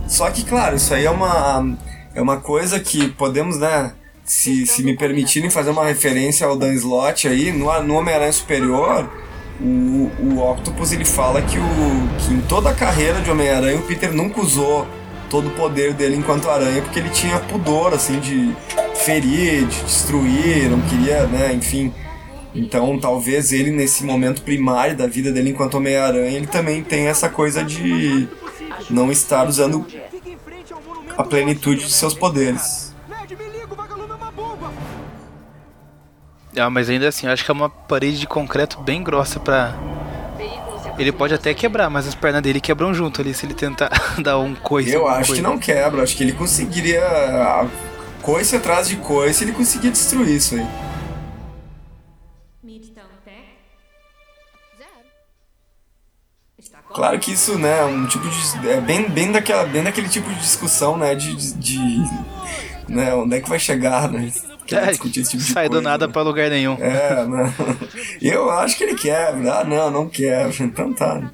Só 0.08 0.30
que, 0.32 0.44
claro, 0.44 0.76
isso 0.76 0.94
aí 0.94 1.06
é 1.06 1.12
uma, 1.12 1.78
é 2.14 2.22
uma 2.22 2.38
coisa 2.38 2.80
que 2.80 3.10
podemos, 3.10 3.58
né? 3.58 3.94
Se, 4.26 4.68
se 4.68 4.84
me 4.84 4.96
permitirem 4.96 5.50
fazer 5.50 5.72
uma 5.72 5.86
referência 5.86 6.46
ao 6.46 6.56
Dan 6.56 6.74
Slott 6.74 7.28
aí, 7.28 7.52
no, 7.52 7.82
no 7.82 7.96
Homem-Aranha 7.96 8.32
Superior, 8.32 9.10
o, 9.60 10.12
o 10.20 10.52
Octopus 10.52 10.92
ele 10.92 11.04
fala 11.04 11.42
que, 11.42 11.58
o, 11.58 11.64
que 12.20 12.34
em 12.34 12.42
toda 12.42 12.70
a 12.70 12.74
carreira 12.76 13.22
de 13.22 13.32
Homem-Aranha 13.32 13.78
o 13.78 13.82
Peter 13.82 14.14
nunca 14.14 14.40
usou 14.40 14.88
todo 15.30 15.48
o 15.48 15.52
poder 15.52 15.94
dele 15.94 16.16
enquanto 16.16 16.50
aranha, 16.50 16.82
porque 16.82 17.00
ele 17.00 17.10
tinha 17.10 17.40
pudor, 17.40 17.94
assim, 17.94 18.20
de 18.20 18.56
ferir, 18.96 19.66
de 19.66 19.84
destruir, 19.84 20.70
não 20.70 20.82
queria, 20.82 21.26
né, 21.28 21.54
enfim. 21.54 21.94
Então, 22.54 22.98
talvez 23.00 23.52
ele, 23.54 23.70
nesse 23.72 24.04
momento 24.04 24.42
primário 24.42 24.98
da 24.98 25.06
vida 25.06 25.32
dele 25.32 25.52
enquanto 25.52 25.76
Homem-Aranha, 25.76 26.36
ele 26.36 26.48
também 26.48 26.84
tem 26.84 27.08
essa 27.08 27.30
coisa 27.30 27.64
de 27.64 28.28
não 28.90 29.12
estar 29.12 29.48
usando 29.48 29.86
a 31.16 31.24
plenitude 31.24 31.86
de 31.86 31.92
seus 31.92 32.14
poderes. 32.14 32.94
Ah, 36.58 36.70
mas 36.70 36.90
ainda 36.90 37.08
assim, 37.08 37.28
acho 37.28 37.46
que 37.46 37.52
é 37.52 37.54
uma 37.54 37.70
parede 37.70 38.20
de 38.20 38.28
concreto 38.28 38.82
bem 38.82 39.04
grossa 39.04 39.40
pra. 39.40 39.78
Ele 41.00 41.12
pode 41.12 41.34
até 41.34 41.54
quebrar, 41.54 41.90
mas 41.90 42.06
as 42.08 42.14
pernas 42.14 42.42
dele 42.42 42.60
quebram 42.60 42.94
junto 42.94 43.22
ali 43.22 43.34
se 43.34 43.46
ele 43.46 43.54
tentar 43.54 43.90
dar 44.22 44.38
um 44.38 44.54
coice. 44.54 44.92
Eu 44.92 45.08
acho 45.08 45.22
que 45.22 45.28
coisa. 45.28 45.42
não 45.42 45.58
quebra, 45.58 46.04
acho 46.04 46.16
que 46.16 46.24
ele 46.24 46.34
conseguiria. 46.34 47.04
a 47.06 47.68
Coice 48.22 48.54
atrás 48.56 48.90
de 48.90 48.98
coice, 48.98 49.46
ele 49.46 49.54
conseguia 49.54 49.90
destruir 49.90 50.36
isso 50.36 50.56
aí. 50.56 50.68
Está 56.58 56.80
Claro 56.80 57.18
que 57.20 57.32
isso, 57.32 57.58
né, 57.58 57.80
é 57.80 57.86
um 57.86 58.06
tipo 58.06 58.26
de. 58.30 58.68
É 58.70 58.82
bem, 58.82 59.10
bem, 59.10 59.32
daquela, 59.32 59.64
bem 59.66 59.84
daquele 59.84 60.10
tipo 60.10 60.30
de 60.30 60.40
discussão, 60.40 60.98
né? 60.98 61.16
De. 61.16 61.34
de, 61.36 61.54
de- 61.54 62.40
né, 62.90 63.14
onde 63.14 63.36
é 63.38 63.40
que 63.40 63.48
vai 63.48 63.60
chegar, 63.60 64.10
né? 64.12 64.32
Quer 64.70 64.84
É, 64.84 64.88
discutir 64.92 65.22
esse 65.22 65.32
tipo 65.32 65.44
de 65.44 65.52
sai 65.52 65.68
do 65.68 65.72
coisa, 65.74 65.90
nada 65.90 66.08
né? 66.08 66.14
pra 66.14 66.22
lugar 66.22 66.50
nenhum. 66.50 66.76
É, 66.80 67.26
né? 67.26 67.54
Eu 68.22 68.50
acho 68.52 68.78
que 68.78 68.84
ele 68.84 68.96
quebra. 68.96 69.60
Ah, 69.60 69.64
não, 69.64 69.90
não 69.92 70.08
quebra. 70.08 70.54
Então 70.64 70.94
tá. 70.94 71.32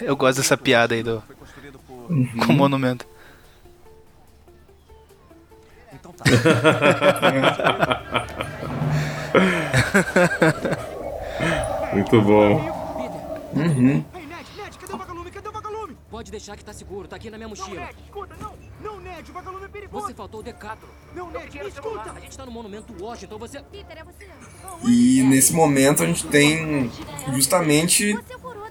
Eu 0.00 0.16
gosto 0.16 0.38
dessa 0.38 0.56
piada 0.56 0.94
aí 0.94 1.02
do. 1.02 1.22
Com 2.08 2.52
o 2.52 2.52
monumento. 2.52 3.06
Então 5.92 6.12
tá. 6.12 6.24
Muito 11.92 12.22
bom. 12.22 12.76
Uhum. 13.54 14.04
Ei, 14.14 14.26
Ned, 14.26 14.46
Ned, 14.56 14.78
cadê 14.78 14.92
o 14.92 14.96
vagalume? 14.98 15.30
Cadê 15.30 15.48
o 15.48 15.52
vagalume? 15.52 15.96
Pode 16.16 16.30
deixar 16.30 16.56
que 16.56 16.64
tá 16.64 16.72
seguro, 16.72 17.06
tá 17.06 17.16
aqui 17.16 17.28
na 17.28 17.36
minha 17.36 17.46
Não, 17.46 17.54
mochila. 17.54 17.78
Ned, 17.78 17.96
escuta, 18.02 18.34
não. 18.40 18.54
Não, 18.82 19.00
Ned, 19.00 19.30
o 19.30 19.34
vagalume 19.34 19.66
é 19.66 19.68
perigoso. 19.68 20.06
Você 20.06 20.14
faltou 20.14 20.40
o 20.40 20.42
decatro. 20.42 20.88
Não, 21.14 21.30
Ned, 21.30 21.58
me 21.58 21.68
escuta. 21.68 22.10
A 22.10 22.20
gente 22.20 22.34
tá 22.34 22.46
no 22.46 22.52
monumento 22.52 22.94
Washington, 22.98 23.38
você. 23.38 23.60
Peter, 23.70 23.98
é 23.98 24.02
você. 24.02 24.26
E 24.88 25.22
nesse 25.24 25.52
momento 25.52 26.02
a 26.02 26.06
gente 26.06 26.26
tem 26.28 26.90
justamente 27.34 28.18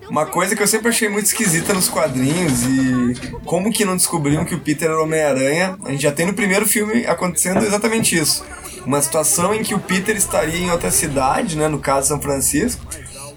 uma 0.09 0.25
coisa 0.25 0.55
que 0.55 0.63
eu 0.63 0.65
sempre 0.65 0.89
achei 0.89 1.07
muito 1.07 1.27
esquisita 1.27 1.71
nos 1.71 1.87
quadrinhos 1.87 2.63
e 2.63 3.37
como 3.45 3.71
que 3.71 3.85
não 3.85 3.95
descobriram 3.95 4.43
que 4.43 4.55
o 4.55 4.59
Peter 4.59 4.89
era 4.89 4.99
Homem-Aranha. 4.99 5.77
A 5.85 5.91
gente 5.91 6.01
já 6.01 6.11
tem 6.11 6.25
no 6.25 6.33
primeiro 6.33 6.65
filme 6.65 7.05
acontecendo 7.05 7.63
exatamente 7.63 8.17
isso. 8.17 8.43
Uma 8.87 8.99
situação 9.03 9.53
em 9.53 9.61
que 9.61 9.75
o 9.75 9.79
Peter 9.79 10.15
estaria 10.15 10.57
em 10.57 10.71
outra 10.71 10.89
cidade, 10.89 11.55
né, 11.55 11.67
no 11.67 11.77
caso 11.77 12.07
São 12.07 12.19
Francisco, 12.19 12.83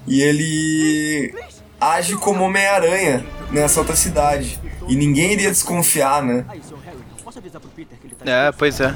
e 0.06 0.22
ele 0.22 1.34
age 1.80 2.16
como 2.16 2.44
Homem-Aranha 2.44 3.24
nessa 3.50 3.80
outra 3.80 3.96
cidade. 3.96 4.58
E 4.88 4.94
ninguém 4.96 5.32
iria 5.32 5.50
desconfiar, 5.50 6.22
né? 6.22 6.44
Ele 8.24 8.30
É, 8.30 8.52
pois 8.52 8.80
é. 8.80 8.94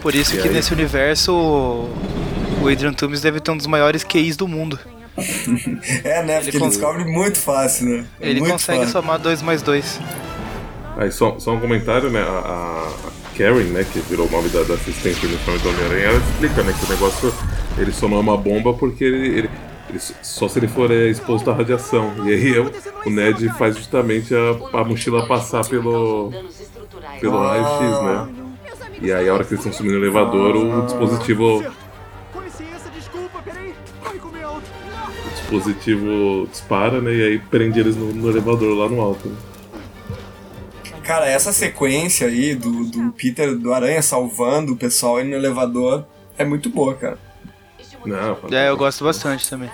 Por 0.00 0.14
isso 0.14 0.34
E 0.34 0.42
que 0.42 0.48
aí? 0.48 0.54
nesse 0.54 0.72
universo 0.72 1.32
o- 1.32 2.68
Adrian 2.68 2.92
Toomes 2.92 3.20
deve 3.20 3.40
ter 3.40 3.50
um 3.50 3.56
dos 3.56 3.66
maiores 3.66 4.02
QIs 4.04 4.36
do 4.36 4.48
mundo. 4.48 4.78
É, 6.04 6.22
né? 6.22 6.40
Porque 6.40 6.56
ele, 6.56 6.66
descobre 6.68 7.04
muito 7.04 7.38
fácil, 7.38 7.86
né? 7.88 8.04
É 8.20 8.30
Ele 8.30 8.40
muito 8.40 8.52
consegue 8.52 8.78
fácil. 8.80 8.92
somar 8.92 9.18
2 9.18 9.42
mais 9.42 9.60
2. 9.62 10.00
Aí 10.96 11.12
só, 11.12 11.38
só 11.38 11.52
um 11.54 11.60
comentário, 11.60 12.10
né? 12.10 12.20
A, 12.20 12.24
a- 13.08 13.12
Karen, 13.36 13.64
né, 13.64 13.84
que 13.90 13.98
virou 14.00 14.26
o 14.26 14.30
nome 14.30 14.48
da, 14.50 14.62
da 14.62 14.74
assistente 14.74 15.26
no 15.26 15.38
filme 15.38 15.58
do 15.60 15.68
Homem-Aranha, 15.70 16.04
ela 16.04 16.18
explica, 16.18 16.62
né, 16.62 16.74
que 16.78 16.84
o 16.84 16.88
negócio 16.90 17.34
ele 17.78 17.90
é 17.90 18.06
uma 18.06 18.36
bomba 18.36 18.74
porque 18.74 19.02
ele, 19.04 19.38
ele- 19.38 19.50
ele 19.92 20.00
só 20.22 20.48
se 20.48 20.58
ele 20.58 20.68
for 20.68 20.90
é, 20.90 21.08
exposto 21.08 21.50
à 21.50 21.54
radiação. 21.54 22.12
E 22.26 22.32
aí 22.32 22.48
eu- 22.54 22.70
o 23.06 23.10
Ned 23.10 23.48
faz 23.58 23.76
justamente 23.76 24.34
a, 24.34 24.78
a 24.80 24.84
mochila 24.84 25.26
passar 25.26 25.64
pelo 25.66 26.32
pelo 27.20 27.38
raio-x, 27.38 28.02
né? 28.02 28.28
E 29.00 29.12
aí 29.12 29.28
a 29.28 29.34
hora 29.34 29.44
que 29.44 29.54
eles 29.54 29.60
estão 29.64 29.72
subindo 29.76 29.98
no 29.98 30.04
elevador, 30.04 30.56
o 30.56 30.82
dispositivo 30.86 31.64
Com 32.32 32.40
licença, 32.40 32.88
desculpa, 32.94 33.40
peraí. 33.44 33.74
Corre 34.02 34.18
com 34.18 34.28
o 34.28 34.32
meu. 34.32 34.50
o 34.52 35.30
dispositivo 35.34 36.46
dispara, 36.50 37.00
né? 37.00 37.12
E 37.14 37.22
aí 37.22 37.38
prende 37.38 37.80
eles 37.80 37.96
no, 37.96 38.12
no 38.12 38.30
elevador 38.30 38.76
lá 38.76 38.88
no 38.88 39.00
alto. 39.00 39.28
né? 39.28 39.36
Cara, 41.02 41.26
essa 41.28 41.52
sequência 41.52 42.28
aí 42.28 42.54
do, 42.54 42.84
do 42.84 43.12
Peter 43.12 43.56
do 43.56 43.72
Aranha 43.74 44.00
salvando 44.02 44.72
o 44.72 44.76
pessoal 44.76 45.16
aí 45.16 45.24
no 45.28 45.34
elevador 45.34 46.04
é 46.38 46.44
muito 46.44 46.70
boa, 46.70 46.94
cara. 46.94 47.18
Não, 48.04 48.38
É, 48.50 48.68
eu 48.68 48.76
gosto 48.76 49.04
bastante 49.04 49.48
também. 49.48 49.70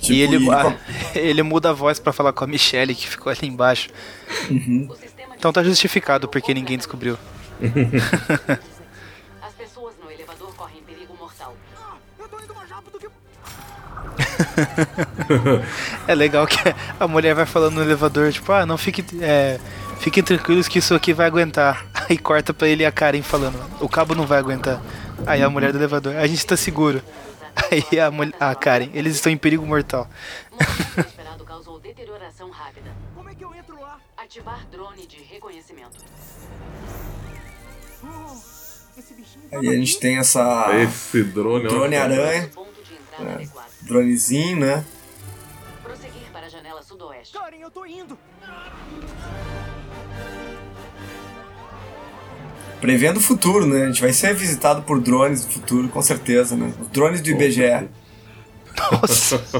Tipo, 0.00 0.12
e 0.12 0.20
ele, 0.20 0.38
e 0.38 0.50
ah, 0.50 0.76
ele 1.14 1.42
muda 1.42 1.70
a 1.70 1.72
voz 1.72 1.98
pra 1.98 2.12
falar 2.12 2.32
com 2.32 2.44
a 2.44 2.46
Michelle, 2.46 2.94
que 2.94 3.08
ficou 3.08 3.30
ali 3.30 3.48
embaixo. 3.48 3.88
Então 5.36 5.52
tá 5.52 5.62
justificado 5.62 6.28
porque 6.28 6.54
ninguém 6.54 6.76
descobriu. 6.76 7.18
As 9.42 9.52
pessoas 9.54 9.94
no 10.02 10.10
elevador 10.10 10.54
correm 10.54 10.82
perigo 10.82 11.16
mortal. 11.18 11.56
é 16.06 16.14
legal 16.14 16.46
que 16.46 16.56
a 16.98 17.08
mulher 17.08 17.34
vai 17.34 17.46
falando 17.46 17.74
no 17.74 17.82
elevador, 17.82 18.32
tipo, 18.32 18.52
ah, 18.52 18.64
não 18.64 18.78
fique, 18.78 19.04
é, 19.20 19.58
fiquem 20.00 20.22
tranquilos 20.22 20.68
que 20.68 20.78
isso 20.78 20.94
aqui 20.94 21.12
vai 21.12 21.26
aguentar. 21.26 21.84
Aí 22.08 22.16
corta 22.16 22.54
pra 22.54 22.68
ele 22.68 22.82
e 22.82 22.86
a 22.86 22.92
Karen 22.92 23.22
falando, 23.22 23.58
o 23.80 23.88
cabo 23.88 24.14
não 24.14 24.26
vai 24.26 24.38
aguentar. 24.38 24.80
Aí 25.24 25.42
a 25.42 25.48
mulher 25.48 25.72
do 25.72 25.78
elevador, 25.78 26.16
a 26.16 26.26
gente 26.26 26.44
tá 26.44 26.56
seguro. 26.56 27.02
Aí 27.70 27.98
a, 27.98 28.10
mulher, 28.10 28.34
a 28.38 28.54
Karen, 28.54 28.90
eles 28.92 29.14
estão 29.14 29.32
em 29.32 29.36
perigo 29.36 29.64
mortal. 29.64 30.08
Esperado 30.98 31.44
causou 31.44 31.80
deterioração 31.80 32.50
rápida. 32.50 32.90
Como 33.14 33.28
é 33.28 33.34
que 33.34 33.44
eu 33.44 33.54
entro 33.54 33.80
lá? 33.80 33.98
Ativar 34.16 34.66
drone 34.70 35.06
de 35.06 35.22
reconhecimento. 35.22 35.96
Aí 39.52 39.68
a 39.68 39.72
gente 39.72 39.98
tem 39.98 40.18
essa. 40.18 40.68
Esse 40.82 41.24
drone, 41.24 41.66
ó. 41.66 41.68
Drone 41.68 41.96
aranha. 41.96 42.50
É, 43.18 43.48
dronezinho, 43.82 44.60
né? 44.60 44.84
Prosseguir 45.82 46.30
para 46.32 46.46
a 46.46 46.48
janela 46.48 46.82
sudoeste. 46.82 47.32
Karen, 47.32 47.58
eu 47.58 47.70
tô 47.70 47.86
indo. 47.86 48.18
Prevendo 52.80 53.16
o 53.16 53.20
futuro, 53.20 53.66
né? 53.66 53.84
A 53.84 53.86
gente 53.86 54.00
vai 54.00 54.12
ser 54.12 54.34
visitado 54.34 54.82
por 54.82 55.00
drones 55.00 55.44
do 55.44 55.52
futuro, 55.52 55.88
com 55.88 56.02
certeza, 56.02 56.56
né? 56.56 56.72
Os 56.80 56.88
drones 56.88 57.20
do 57.20 57.30
IBGE. 57.30 57.88
Nossa. 58.92 59.42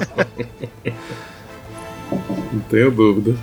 Não 2.52 2.60
tenho 2.68 2.90
dúvida. 2.90 3.36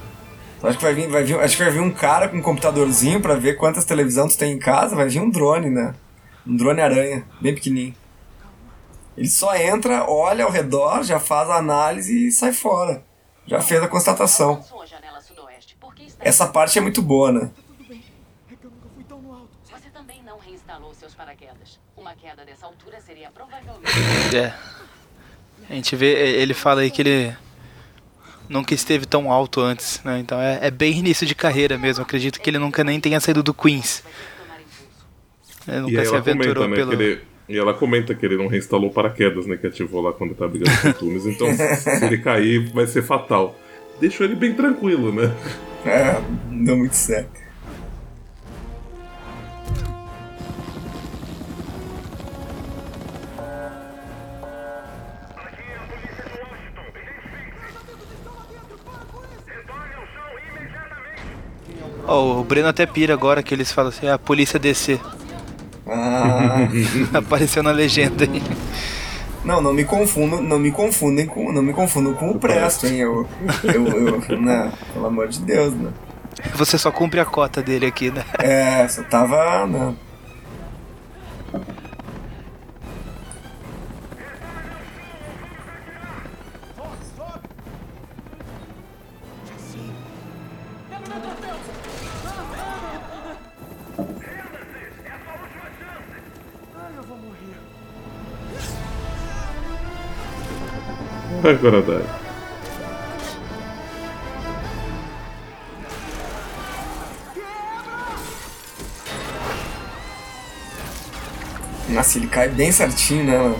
Acho 0.63 0.77
que 0.77 0.83
vai 0.83 0.93
vir, 0.93 1.09
vai 1.09 1.23
vir, 1.23 1.39
acho 1.39 1.57
que 1.57 1.63
vai 1.63 1.73
vir 1.73 1.81
um 1.81 1.91
cara 1.91 2.29
com 2.29 2.37
um 2.37 2.41
computadorzinho 2.41 3.19
pra 3.19 3.35
ver 3.35 3.57
quantas 3.57 3.83
televisões 3.83 4.35
tu 4.35 4.39
tem 4.39 4.53
em 4.53 4.59
casa. 4.59 4.95
Vai 4.95 5.09
vir 5.09 5.19
um 5.19 5.29
drone, 5.29 5.69
né? 5.69 5.93
Um 6.47 6.55
drone 6.55 6.81
aranha, 6.81 7.25
bem 7.41 7.53
pequenininho. 7.53 7.95
Ele 9.17 9.27
só 9.27 9.55
entra, 9.55 10.09
olha 10.09 10.45
ao 10.45 10.51
redor, 10.51 11.03
já 11.03 11.19
faz 11.19 11.49
a 11.49 11.57
análise 11.57 12.27
e 12.27 12.31
sai 12.31 12.53
fora. 12.53 13.03
Já 13.45 13.61
fez 13.61 13.83
a 13.83 13.87
constatação. 13.87 14.63
Essa 16.19 16.47
parte 16.47 16.79
é 16.79 16.81
muito 16.81 17.01
boa, 17.01 17.31
né? 17.31 17.51
Você 19.69 19.89
também 19.93 20.23
não 20.23 20.39
reinstalou 20.39 20.93
seus 20.93 21.13
paraquedas. 21.13 21.79
Dessa 22.45 22.65
altura 22.65 22.99
seria 22.99 23.29
provavelmente. 23.31 23.83
É. 24.35 24.53
A 25.69 25.73
gente 25.75 25.95
vê, 25.95 26.07
ele 26.41 26.53
fala 26.53 26.81
aí 26.81 26.91
que 26.91 27.01
ele 27.01 27.33
nunca 28.49 28.73
esteve 28.73 29.05
tão 29.05 29.31
alto 29.31 29.61
antes, 29.61 30.01
né? 30.03 30.19
Então 30.19 30.39
é, 30.39 30.59
é 30.61 30.71
bem 30.71 30.99
início 30.99 31.25
de 31.25 31.33
carreira 31.33 31.77
mesmo. 31.77 32.03
Acredito 32.03 32.41
que 32.41 32.49
ele 32.49 32.59
nunca 32.59 32.83
nem 32.83 32.99
tenha 32.99 33.19
saído 33.19 33.41
do 33.41 33.53
Queens. 33.53 34.03
Ele 35.67 35.77
E 35.77 35.81
nunca 35.81 35.99
aí 35.99 36.05
se 36.05 36.11
ela 36.11 36.17
aventurou 36.19 36.63
comenta, 36.65 36.67
né, 36.67 36.75
pelo. 36.75 36.97
que 36.97 37.03
ele, 37.03 37.21
e 37.47 37.57
ela 37.57 37.73
comenta 37.73 38.13
que 38.13 38.25
ele 38.25 38.37
não 38.37 38.47
reinstalou 38.47 38.91
paraquedas, 38.91 39.45
né, 39.45 39.57
que 39.57 39.67
ativou 39.67 40.01
lá 40.01 40.11
quando 40.11 40.35
tá 40.35 40.47
brigando 40.47 40.77
com 40.81 40.89
o 40.89 40.93
Tunes. 40.93 41.25
Então, 41.25 41.47
se 41.53 42.05
ele 42.05 42.17
cair, 42.17 42.71
vai 42.71 42.87
ser 42.87 43.03
fatal. 43.03 43.57
Deixou 43.99 44.25
ele 44.25 44.35
bem 44.35 44.53
tranquilo, 44.53 45.13
né? 45.13 45.33
É, 45.85 46.17
não 46.49 46.63
deu 46.63 46.77
muito 46.77 46.95
certo. 46.95 47.42
Ó, 62.07 62.39
o 62.39 62.43
Breno 62.43 62.67
até 62.67 62.85
pira 62.85 63.13
agora 63.13 63.41
que 63.41 63.53
eles 63.53 63.71
falam 63.71 63.89
assim, 63.89 64.07
"Ah, 64.07 64.15
a 64.15 64.19
polícia 64.19 64.59
descer. 64.59 64.99
Ah. 65.87 66.57
Apareceu 67.13 67.61
na 67.63 67.71
legenda 67.71 68.25
aí. 68.25 68.41
Não, 69.43 69.61
não 69.61 69.73
me 69.73 69.83
confundam, 69.83 70.41
não 70.41 70.57
me 70.57 70.71
confundem 70.71 71.25
com, 71.27 71.51
não 71.51 71.61
me 71.61 71.73
confundam 71.73 72.13
com 72.13 72.31
o 72.31 72.39
Presto, 72.39 72.87
hein? 72.87 72.97
Eu, 72.99 73.27
eu, 73.63 73.87
eu, 74.29 74.41
né? 74.41 74.71
Pelo 74.93 75.07
amor 75.07 75.27
de 75.27 75.39
Deus, 75.41 75.73
né? 75.73 75.91
Você 76.55 76.77
só 76.77 76.91
cumpre 76.91 77.19
a 77.19 77.25
cota 77.25 77.61
dele 77.61 77.85
aqui, 77.85 78.09
né? 78.09 78.23
É, 78.39 78.87
só 78.87 79.03
tava, 79.03 79.67
né? 79.67 79.93
Agora 101.43 101.81
dá. 101.81 102.01
Nossa, 111.89 112.17
ele 112.17 112.27
cai 112.27 112.47
bem 112.47 112.71
certinho, 112.71 113.25
né? 113.25 113.55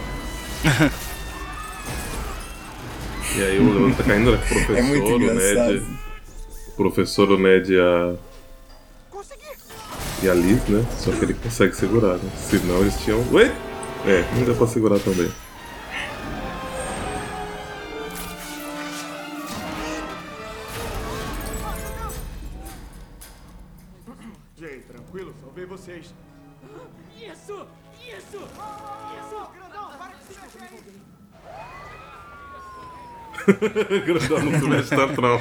E 3.35 3.41
aí 3.41 3.60
o 3.60 3.73
Leandro 3.73 3.95
tá 3.97 4.03
caindo, 4.03 4.31
né? 4.31 4.38
o 4.38 4.47
professor, 4.47 4.77
É 4.77 4.81
muito 4.81 5.05
o 5.05 5.15
engraçado. 5.15 5.73
Ned. 5.73 5.85
O 6.68 6.72
professor, 6.72 7.31
o 7.31 7.38
Ned 7.38 7.73
e 7.73 7.80
a. 7.80 8.15
E 10.23 10.30
a 10.30 10.34
Liz, 10.34 10.64
né? 10.69 10.85
Só 10.97 11.11
que 11.11 11.26
ele 11.26 11.34
consegue 11.34 11.76
segurar, 11.76 12.15
né? 12.18 12.31
Senão 12.49 12.80
eles 12.80 12.97
tinham. 13.01 13.23
Ué! 13.34 13.53
É, 14.05 14.23
não 14.35 14.45
deu 14.45 14.55
pra 14.55 14.68
segurar 14.68 14.99
também. 14.99 15.30
Grandão 34.06 34.70
mexe 34.70 34.95
tanto, 34.95 35.22
não. 35.22 35.40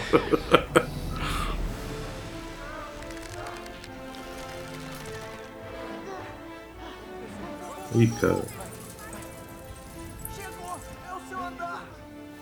Ih, 7.94 8.06
cara. 8.20 8.42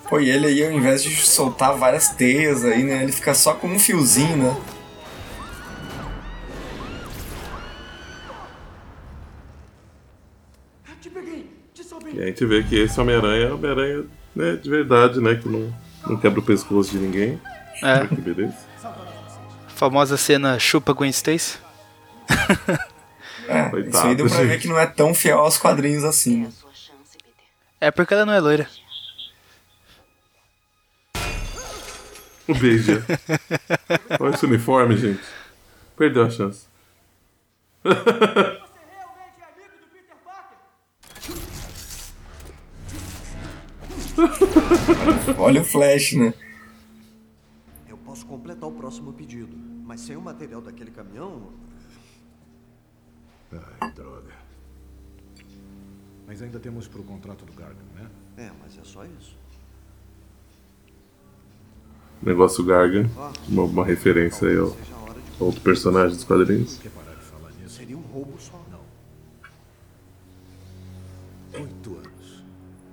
Pô, 0.09 0.19
e 0.19 0.28
ele 0.28 0.47
aí, 0.47 0.65
ao 0.65 0.73
invés 0.73 1.03
de 1.03 1.15
soltar 1.15 1.77
várias 1.77 2.09
teias 2.09 2.65
aí, 2.65 2.82
né? 2.82 3.03
Ele 3.03 3.12
fica 3.12 3.32
só 3.35 3.55
com 3.55 3.69
um 3.69 3.78
fiozinho, 3.78 4.37
né? 4.37 4.57
E 12.12 12.23
a 12.23 12.27
gente 12.27 12.45
vê 12.45 12.62
que 12.62 12.77
esse 12.77 13.01
Homem-Aranha 13.01 13.47
é 13.47 13.53
Homem-Aranha 13.53 14.05
né, 14.35 14.57
de 14.57 14.69
verdade, 14.70 15.20
né? 15.20 15.35
Que 15.35 15.48
não, 15.48 15.73
não 16.07 16.16
quebra 16.16 16.40
o 16.40 16.43
pescoço 16.43 16.90
de 16.93 16.98
ninguém. 16.98 17.40
É. 17.82 18.07
Que 18.07 18.15
beleza. 18.20 18.55
A 18.85 19.70
famosa 19.70 20.16
cena 20.16 20.59
chupa 20.59 20.93
Gwen 20.93 21.11
Stacy. 21.11 21.59
é, 23.48 23.69
Coitado, 23.70 23.89
isso 23.89 24.07
aí 24.07 24.15
deu 24.15 24.27
pra 24.27 24.36
gente. 24.36 24.47
ver 24.48 24.61
que 24.61 24.69
não 24.69 24.78
é 24.78 24.86
tão 24.86 25.15
fiel 25.15 25.39
aos 25.40 25.57
quadrinhos 25.59 26.05
assim. 26.05 26.52
É 27.81 27.90
porque 27.90 28.12
ela 28.15 28.27
não 28.27 28.32
é 28.35 28.40
loira. 28.40 28.69
Um 32.48 32.55
beijo. 32.59 33.02
Olha 34.19 34.35
esse 34.35 34.44
uniforme, 34.44 34.97
gente. 34.97 35.23
Perdeu 35.97 36.24
a 36.24 36.31
chance. 36.31 36.66
Olha 45.39 45.61
o 45.61 45.65
flash, 45.65 46.13
né? 46.13 46.35
Eu 47.89 47.97
posso 47.99 48.27
completar 48.27 48.69
o 48.69 48.73
próximo 48.73 49.13
pedido, 49.13 49.57
mas 49.85 50.01
sem 50.01 50.17
o 50.17 50.21
material 50.21 50.61
daquele 50.61 50.91
caminhão. 50.91 51.53
Ai, 53.81 53.91
droga. 53.93 54.33
Mas 56.27 56.41
ainda 56.41 56.61
temos 56.61 56.87
pro 56.87 57.03
contrato 57.03 57.45
do 57.45 57.53
Gargan, 57.53 57.85
né? 57.97 58.09
É, 58.37 58.51
mas 58.63 58.79
é 58.79 58.85
só 58.85 59.05
isso. 59.05 59.37
Negócio 62.23 62.65
Gargan. 62.65 63.09
Uma, 63.49 63.65
uma 63.65 63.85
referência 63.85 64.49
aí 64.49 64.57
ao, 64.57 64.77
outro 65.41 65.61
personagem 65.63 66.15
dos 66.15 66.25
quadrinhos. 66.25 66.81
Seria 67.67 67.97
um 67.97 68.03
roubo 68.03 68.39
só. 68.39 68.63
Não. 68.71 68.80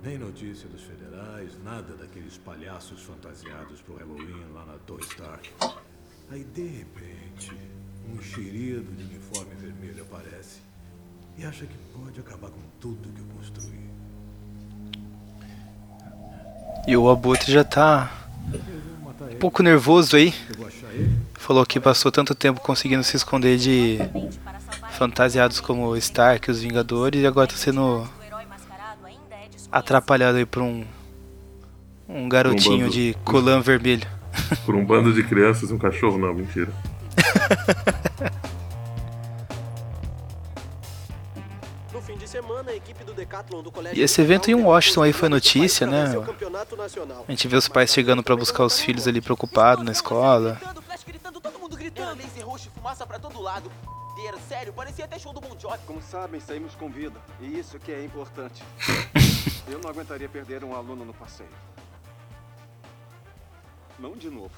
Nem 0.08 0.16
notícia 0.16 0.66
dos 0.70 0.80
federais, 0.80 1.50
nada 1.62 1.94
daqueles 1.94 2.38
palhaços 2.38 3.02
fantasiados 3.02 3.82
pro 3.82 3.94
Halloween 3.94 4.42
lá 4.54 4.64
na 4.64 4.72
Toy 4.86 5.02
Stark. 5.02 5.50
Aí, 6.30 6.44
de 6.44 6.66
repente, 6.66 7.52
um 8.08 8.14
enxerido 8.14 8.90
de 8.96 9.04
uniforme 9.04 9.54
vermelho 9.56 10.02
aparece 10.04 10.60
e 11.36 11.44
acha 11.44 11.66
que 11.66 11.76
pode 11.94 12.20
acabar 12.20 12.48
com 12.48 12.62
tudo 12.80 13.12
que 13.12 13.20
eu 13.20 13.26
construí. 13.36 13.90
E 16.86 16.96
o 16.96 17.10
Abutre 17.10 17.52
já 17.52 17.62
tá 17.62 18.10
um 19.30 19.38
pouco 19.38 19.62
nervoso 19.62 20.16
aí. 20.16 20.32
Falou 21.34 21.66
que 21.66 21.78
passou 21.78 22.10
tanto 22.10 22.34
tempo 22.34 22.62
conseguindo 22.62 23.04
se 23.04 23.14
esconder 23.14 23.58
de 23.58 23.98
fantasiados 24.92 25.60
como 25.60 25.86
o 25.86 25.98
Stark 25.98 26.50
os 26.50 26.62
Vingadores 26.62 27.20
e 27.20 27.26
agora 27.26 27.46
tá 27.46 27.56
sendo 27.56 28.08
atrapalhado 29.78 30.38
aí 30.38 30.46
por 30.46 30.62
um 30.62 30.84
um 32.08 32.28
garotinho 32.28 32.86
bando- 32.86 32.90
de 32.92 33.14
colã 33.24 33.60
vermelho. 33.60 34.06
Por 34.64 34.74
um 34.74 34.84
bando 34.84 35.12
de 35.12 35.22
crianças 35.24 35.70
e 35.70 35.74
um 35.74 35.78
cachorro? 35.78 36.16
Não, 36.16 36.32
mentira. 36.32 36.70
No 41.92 42.00
fim 42.02 42.16
de 42.16 42.28
semana, 42.28 42.70
a 42.70 42.74
equipe 42.76 43.02
do 43.04 43.12
Decathlon 43.14 43.62
do 43.62 43.70
colégio 43.70 43.98
E 43.98 44.02
esse 44.02 44.20
evento 44.20 44.50
em 44.50 44.54
Washington 44.54 45.02
aí 45.02 45.12
foi 45.12 45.28
notícia, 45.28 45.86
né? 45.86 46.04
A 47.26 47.30
gente 47.30 47.48
vê 47.48 47.56
os 47.56 47.68
pais 47.68 47.90
chegando 47.92 48.22
pra 48.22 48.36
buscar 48.36 48.64
os 48.64 48.78
filhos 48.78 49.08
ali 49.08 49.20
preocupados 49.20 49.84
na 49.84 49.92
escola. 49.92 50.60
Era 54.26 54.38
sério, 54.48 54.72
parecia 54.72 55.04
até 55.04 55.18
show 55.18 55.32
do 55.32 55.40
Bon 55.40 55.56
Jovi. 55.58 55.78
Como 55.86 56.02
sabem, 56.02 56.40
saímos 56.40 56.74
com 56.74 56.90
vida. 56.90 57.18
E 57.40 57.58
isso 57.58 57.78
que 57.78 57.92
é 57.92 58.04
importante. 58.04 58.62
Eu 59.66 59.78
não 59.78 59.90
aguentaria 59.90 60.28
perder 60.28 60.64
um 60.64 60.74
aluno 60.74 61.04
no 61.04 61.14
passeio. 61.14 61.48
Não 63.98 64.16
de 64.16 64.28
novo. 64.28 64.50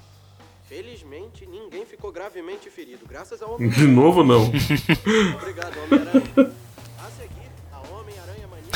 Felizmente, 0.68 1.46
ninguém 1.46 1.84
ficou 1.84 2.12
gravemente 2.12 2.70
ferido, 2.70 3.04
graças 3.08 3.42
ao 3.42 3.58
De 3.58 3.86
novo, 3.86 4.22
não. 4.22 4.44
Obrigado, 5.34 5.76
Homem-Aranha. 5.84 6.54
A 6.98 7.10
seguir, 7.10 7.50
a 7.72 7.78
Homem-Aranha 7.92 8.46
Mania. 8.46 8.70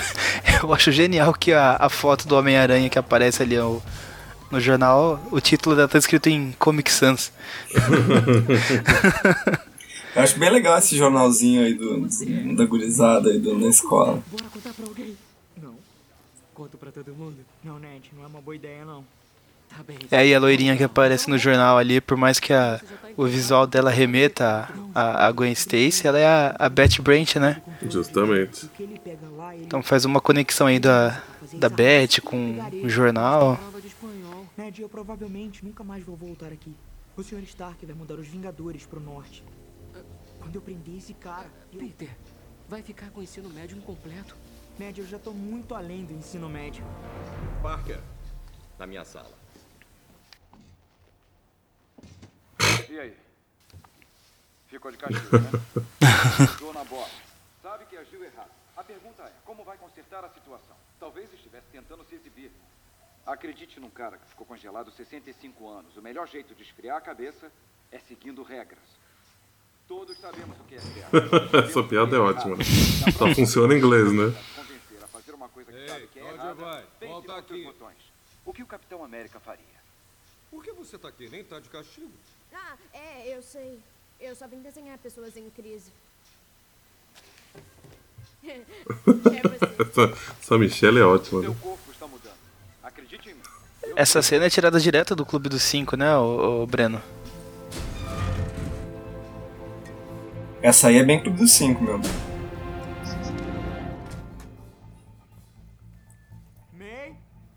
Eu 0.63 0.75
acho 0.75 0.91
genial 0.91 1.33
que 1.33 1.53
a, 1.53 1.77
a 1.79 1.89
foto 1.89 2.27
do 2.27 2.37
Homem-Aranha 2.37 2.91
que 2.91 2.99
aparece 2.99 3.43
ali 3.43 3.57
no, 3.57 3.81
no 4.51 4.61
jornal, 4.61 5.21
o 5.31 5.41
título 5.41 5.77
dela 5.77 5.89
tá 5.89 5.99
escrito 5.99 6.29
em 6.29 6.53
Comic 6.59 6.91
Sans. 6.91 7.33
Eu 10.15 10.23
acho 10.23 10.39
bem 10.39 10.51
legal 10.51 10.79
esse 10.79 10.97
jornalzinho 10.97 11.65
aí 11.65 11.75
do, 11.75 12.07
da 12.57 12.65
gurizada 12.65 13.31
aí 13.31 13.39
do, 13.39 13.59
na 13.59 13.69
escola. 13.69 14.23
Bora 14.31 14.45
contar 14.53 14.73
pra 14.73 14.87
alguém. 14.87 15.17
Não. 15.61 15.75
Conto 16.55 16.79
pra 16.79 16.93
todo 16.93 17.13
mundo? 17.13 17.37
Não, 17.63 17.79
Ned, 17.79 18.11
não 18.17 18.25
é 18.25 18.27
uma 18.27 18.41
boa 18.41 18.55
ideia, 18.55 18.85
não. 18.85 19.05
Tá 19.69 19.83
bem. 19.83 19.99
E 20.11 20.15
aí 20.15 20.35
a 20.35 20.39
loirinha 20.39 20.77
que 20.77 20.85
aparece 20.85 21.29
no 21.29 21.37
jornal 21.37 21.77
ali, 21.77 22.01
por 22.01 22.17
mais 22.17 22.39
que 22.39 22.53
a, 22.53 22.81
o 23.17 23.25
visual 23.25 23.67
dela 23.67 23.91
remeta 23.91 24.69
a, 24.95 25.27
a, 25.27 25.33
Gwen 25.33 25.53
Stacy, 25.53 26.07
ela 26.07 26.19
é 26.19 26.27
a, 26.27 26.55
a 26.59 26.69
Betty 26.69 27.03
Brant, 27.03 27.37
né? 27.37 27.61
Justamente. 27.91 28.71
Então 29.63 29.83
faz 29.83 30.05
uma 30.05 30.21
conexão 30.21 30.69
aí 30.69 30.79
da, 30.79 31.23
da 31.55 31.69
Betty 31.69 32.21
com 32.21 32.57
o 32.85 32.89
jornal. 32.89 33.59
Ned, 34.57 34.81
eu 34.81 34.89
provavelmente 34.89 35.65
nunca 35.65 35.83
mais 35.83 36.05
vou 36.05 36.15
voltar 36.15 36.53
aqui. 36.53 36.73
O 37.17 37.23
Sr. 37.23 37.43
Stark 37.43 37.85
vai 37.85 37.95
mandar 37.95 38.15
os 38.15 38.27
Vingadores 38.27 38.87
pro 38.87 39.01
norte. 39.01 39.43
Quando 40.45 40.57
eu 40.57 40.61
prender 40.63 40.99
esse 40.99 41.15
cara... 41.15 41.51
eu- 41.73 41.79
Peter, 41.79 42.15
vai 42.69 42.83
ficar 42.83 43.11
com 43.11 43.21
o 43.21 43.23
ensino 43.23 43.49
médio 43.49 43.79
incompleto. 43.79 44.37
Ned, 44.79 45.01
eu 45.01 45.07
já 45.07 45.19
tô 45.19 45.33
muito 45.33 45.75
além 45.75 46.05
do 46.05 46.13
ensino 46.13 46.51
médio. 46.51 46.85
Parker, 47.63 47.99
na 48.79 48.87
minha 48.87 49.07
sala. 49.07 49.33
E 52.91 53.01
aí? 53.01 53.17
Ficou 54.69 54.91
de 54.91 54.99
castigo, 54.99 55.39
né? 55.39 55.51
Dona 56.61 56.85
Bob, 56.85 57.11
sabe 57.63 57.87
que 57.87 57.97
agiu 57.97 58.23
errado. 58.23 58.51
A 58.77 58.85
pergunta 58.85 59.23
é, 59.23 59.33
como 59.47 59.65
vai 59.65 59.79
consertar 59.79 60.27
a 60.27 60.29
situação? 60.29 60.77
Talvez 61.01 61.33
estivesse 61.33 61.69
tentando 61.73 62.05
se 62.05 62.17
exibir. 62.17 62.53
Acredite 63.25 63.81
num 63.81 63.89
cara 63.89 64.19
que 64.19 64.29
ficou 64.29 64.47
congelado 64.47 64.91
65 64.91 65.67
anos. 65.67 65.97
O 65.97 66.03
melhor 66.03 66.29
jeito 66.29 66.55
de 66.55 66.63
esfriar 66.65 66.99
a 66.99 67.01
cabeça 67.01 67.51
é 67.91 67.99
seguindo 67.99 68.43
regras. 68.43 69.04
Todos 69.87 70.17
sabemos 70.19 70.57
o 70.59 70.65
que 70.65 70.75
é 70.77 70.81
certo. 70.81 71.57
Essa 71.57 71.83
piada 71.83 72.17
é 72.17 72.19
ótima. 72.19 72.57
né? 72.57 72.65
Só 73.17 73.35
funciona 73.35 73.75
em 73.75 73.79
inglês, 73.79 74.13
né? 74.13 74.35
É. 75.69 76.85
O 78.45 78.53
que 78.53 78.63
o 78.63 78.67
Capitão 78.67 79.05
América 79.05 79.39
faria? 79.41 79.65
Por 80.51 80.63
que 80.63 80.73
você 80.73 80.97
tá 80.99 81.09
aqui? 81.09 81.29
Nem 81.29 81.43
tá 81.45 81.59
de 81.59 81.69
castigo. 81.69 82.11
Ah, 82.53 82.77
é, 82.93 83.37
eu 83.37 83.43
sei. 83.43 83.79
Eu 84.21 84.35
só 84.37 84.47
vim 84.47 84.61
desenhar 84.61 84.97
pessoas 84.99 85.37
em 85.37 85.51
crise. 85.51 85.91
Essa, 88.45 90.13
essa 90.41 90.59
Michelle 90.59 90.99
é 90.99 91.03
ótima, 91.05 91.41
né? 91.41 91.57
Essa 93.97 94.21
cena 94.23 94.45
é 94.47 94.51
tirada 94.51 94.79
direto 94.79 95.17
do 95.17 95.25
Clube 95.25 95.49
dos 95.49 95.63
Cinco, 95.63 95.97
né, 95.97 96.15
o, 96.17 96.63
o 96.63 96.67
Breno? 96.67 97.01
Essa 100.69 100.89
aí 100.89 100.97
é 100.97 101.05
bem 101.05 101.21
Clube 101.23 101.37
dos 101.39 101.53
5, 101.53 101.83
meu. 101.85 102.01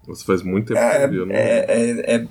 Isso 0.09 0.25
faz 0.25 0.41
muito 0.41 0.73
tempo 0.73 0.79
que 0.79 0.95
É, 0.97 1.03
eu 1.05 1.09
vi, 1.09 1.15
eu 1.17 1.25
não- 1.25 1.35
é, 1.35 1.65
é, 1.67 2.15
é, 2.15 2.27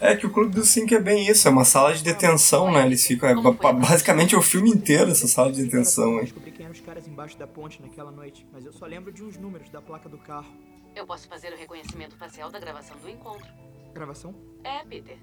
é 0.00 0.16
que 0.16 0.26
o 0.26 0.30
Clube 0.30 0.54
dos 0.54 0.68
5 0.68 0.94
é 0.94 1.00
bem 1.00 1.26
isso, 1.26 1.48
é 1.48 1.50
uma 1.50 1.64
sala 1.64 1.94
de 1.94 2.02
detenção, 2.02 2.70
né? 2.70 2.84
Eles 2.84 3.06
ficam. 3.06 3.28
É, 3.28 3.34
ba- 3.34 3.72
basicamente 3.72 4.34
é 4.34 4.38
o 4.38 4.42
filme 4.42 4.70
inteiro 4.70 5.10
essa 5.10 5.26
sala 5.26 5.50
de 5.50 5.62
detenção 5.64 6.16
aí. 6.18 6.24
Descobri 6.24 6.50
quem 6.50 6.64
eram 6.66 6.74
os 6.74 6.80
caras 6.80 7.06
embaixo 7.08 7.38
da 7.38 7.46
ponte 7.46 7.80
naquela 7.80 8.10
noite, 8.10 8.46
mas 8.52 8.66
eu 8.66 8.72
só 8.72 8.84
lembro 8.84 9.12
de 9.12 9.22
uns 9.22 9.36
números 9.38 9.70
da 9.70 9.80
placa 9.80 10.08
do 10.10 10.18
carro. 10.18 10.46
Eu 10.94 11.06
posso 11.06 11.26
fazer 11.28 11.52
o 11.52 11.56
reconhecimento 11.56 12.16
facial 12.16 12.50
da 12.50 12.58
gravação 12.58 12.96
do 12.98 13.08
encontro. 13.08 13.46
Gravação? 13.94 14.34
É, 14.62 14.82
Peter. 14.84 15.16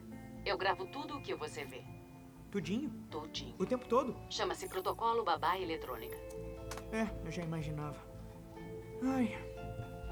Eu 0.45 0.57
gravo 0.57 0.85
tudo 0.87 1.15
o 1.17 1.21
que 1.21 1.33
você 1.35 1.63
vê. 1.63 1.81
Tudinho? 2.53 2.91
Tudinho. 3.09 3.55
O 3.57 3.65
tempo 3.65 3.83
todo? 3.87 4.15
Chama-se 4.29 4.69
Protocolo 4.69 5.23
Babá 5.23 5.57
Eletrônica. 5.57 6.15
É, 6.91 7.07
eu 7.25 7.31
já 7.31 7.41
imaginava. 7.41 7.97
Ai. 9.01 9.35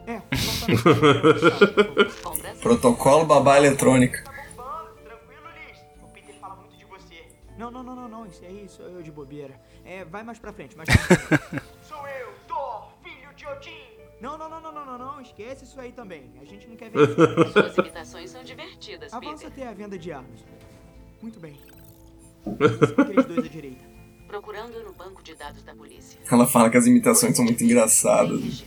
É, 0.08 0.20
Protocolo 2.60 3.28
babá 3.28 3.58
eletrônica. 3.60 4.24
O 6.02 6.08
Peter 6.08 6.34
fala 6.40 6.56
muito 6.56 6.76
de 6.76 6.84
você. 6.86 7.28
Não, 7.60 7.70
não, 7.70 7.84
não, 7.84 7.96
não, 7.96 8.10
não. 8.10 8.26
Isso 8.26 8.44
aí 8.44 8.68
sou 8.68 8.88
eu 8.88 9.04
de 9.04 9.12
bobeira. 9.12 9.62
É, 9.86 10.04
vai 10.04 10.24
mais 10.24 10.40
pra 10.40 10.52
frente, 10.52 10.76
mais 10.76 10.90
pra 10.90 10.98
frente. 11.28 11.64
sou 11.88 12.08
eu, 12.08 12.34
Thor, 12.48 12.92
filho 13.04 13.32
de 13.36 13.46
Odin. 13.46 13.84
Não, 14.20 14.36
não, 14.36 14.50
não, 14.50 14.60
não, 14.60 14.72
não, 14.74 14.84
não, 14.86 14.98
não. 14.98 15.22
Esquece 15.22 15.64
isso 15.66 15.80
aí 15.80 15.92
também. 15.92 16.34
A 16.42 16.46
gente 16.46 16.68
não 16.68 16.76
quer 16.76 16.90
ver 16.90 17.04
isso. 17.08 17.54
Suas 17.54 17.78
imitações 17.78 18.32
são 18.32 18.44
divertidas, 18.44 19.14
Avança 19.14 19.48
Peter. 19.52 19.52
até 19.52 19.68
a 19.68 19.74
venda 19.74 20.00
de 20.00 20.12
armas. 20.12 20.44
Muito 21.22 21.40
bem. 21.40 21.62
Aqueles 22.98 23.26
dois 23.26 23.46
à 23.46 23.50
direita. 23.50 23.92
Procurando 24.28 24.84
no 24.84 24.94
banco 24.94 25.22
de 25.24 25.36
dados 25.36 25.62
da 25.64 25.76
polícia. 25.76 26.20
Ela 26.32 26.48
fala 26.48 26.70
que 26.70 26.78
as 26.78 26.88
imitações 26.88 27.36
são 27.36 27.44
muito 27.46 27.64
engraçadas. 27.64 28.64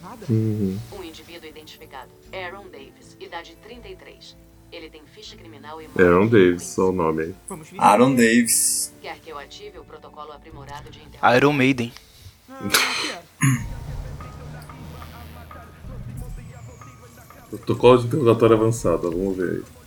Nada? 0.00 0.26
Uhum. 0.28 0.78
Um 0.98 1.04
indivíduo 1.04 1.48
identificado. 1.48 2.10
Aaron 2.32 2.68
Davis, 2.70 3.16
idade 3.20 3.56
33. 3.62 4.36
Ele 4.72 4.88
tem 4.88 5.02
ficha 5.14 5.36
criminal 5.36 5.82
e 5.82 5.86
Aaron 5.98 6.28
Davis, 6.28 6.62
só 6.62 6.88
o 6.88 6.92
nome 6.92 7.22
aí. 7.24 7.34
Aaron 7.76 8.14
Davis. 8.14 8.92
Quer 9.02 9.18
que 9.20 9.30
eu 9.30 9.38
ative 9.38 9.78
o 9.78 9.84
protocolo 9.84 10.32
aprimorado 10.32 10.90
de 10.90 10.98
internet? 10.98 11.36
Iron 11.36 11.52
Maiden. 11.52 11.92
Protocolo 17.50 17.98
de 17.98 18.06
interrogatório 18.06 18.56
avançado, 18.56 19.10
vamos 19.10 19.36
ver 19.36 19.50
aí. 19.56 19.81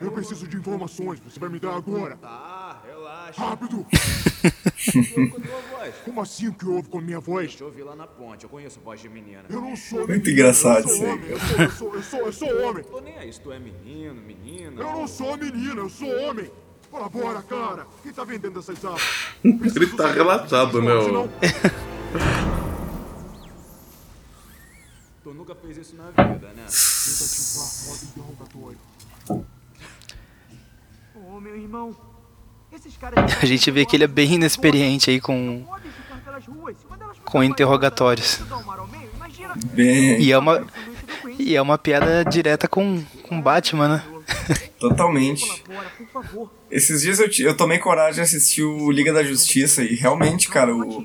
Eu 0.00 0.10
preciso 0.12 0.48
de 0.48 0.56
informações. 0.56 1.20
Você 1.20 1.38
vai 1.38 1.50
me 1.50 1.58
dar 1.60 1.76
agora. 1.76 2.16
Tá, 2.16 2.80
relaxa. 2.86 3.42
Rápido! 3.42 3.86
Como 6.04 6.20
assim 6.22 6.48
o 6.48 6.54
que 6.54 6.66
houve 6.66 6.88
com 6.88 6.98
a 6.98 7.02
minha 7.02 7.20
voz? 7.20 7.48
Deixa 7.48 7.62
eu 7.64 7.68
ouvir 7.68 7.82
lá 7.82 7.94
na 7.94 8.06
ponte. 8.06 8.44
Eu 8.44 8.50
conheço 8.50 8.80
voz 8.80 9.00
de 9.00 9.08
menina. 9.08 9.44
Eu 9.50 9.60
não 9.60 9.76
sou 9.76 9.98
Muito 10.00 10.12
menina, 10.12 10.30
engraçado 10.30 10.88
eu 10.88 10.96
sou 10.96 10.96
isso 10.96 11.04
aí. 11.04 11.10
homem, 11.12 11.30
Eu 11.30 11.38
sou, 11.40 11.60
eu 11.60 11.70
sou, 11.70 11.94
eu 11.94 12.02
sou, 12.02 12.20
eu 12.20 12.32
sou 12.32 12.62
homem. 12.68 12.82
Tô 12.84 13.00
nem 13.00 13.18
aí 13.18 13.30
se 13.32 13.40
tu 13.40 13.52
é 13.52 13.58
menino, 13.58 14.20
menina. 14.22 14.80
Eu 14.80 14.92
não 14.92 15.06
sou 15.06 15.36
menina, 15.36 15.80
eu 15.82 15.90
sou 15.90 16.08
homem. 16.22 16.50
Colabora, 16.90 17.42
cara. 17.42 17.86
Quem 18.02 18.12
tá 18.12 18.24
vendendo 18.24 18.58
essas 18.58 18.82
armas? 18.84 19.02
Ele 19.44 19.86
tá 19.96 20.10
relaxado, 20.10 20.80
né? 20.82 20.92
ó. 20.92 21.28
Tu 25.22 25.34
nunca 25.34 25.54
fez 25.54 25.76
isso 25.76 25.94
na 25.96 26.10
vida, 26.10 26.48
né? 26.54 26.64
Meu 31.40 31.56
irmão. 31.56 31.96
Esses 32.70 32.96
caras 32.96 33.18
A 33.42 33.46
gente 33.46 33.70
vê 33.70 33.86
que 33.86 33.96
ele 33.96 34.04
é 34.04 34.06
bem 34.06 34.34
inexperiente 34.34 35.10
aí 35.10 35.20
com, 35.20 35.64
com 37.24 37.42
interrogatórios. 37.42 38.40
Bem. 39.72 40.20
E 40.20 40.30
é 40.30 40.38
uma, 40.38 40.66
e 41.38 41.56
é 41.56 41.62
uma 41.62 41.78
piada 41.78 42.24
direta 42.24 42.68
com, 42.68 43.02
com 43.22 43.40
Batman, 43.40 43.88
né? 43.88 44.04
Totalmente. 44.78 45.64
Esses 46.70 47.02
dias 47.02 47.18
eu, 47.18 47.28
eu 47.46 47.56
tomei 47.56 47.78
coragem 47.78 48.14
de 48.14 48.20
assistir 48.20 48.62
o 48.62 48.90
Liga 48.90 49.12
da 49.12 49.24
Justiça 49.24 49.82
e 49.82 49.94
realmente, 49.94 50.48
cara, 50.48 50.74
o, 50.74 51.04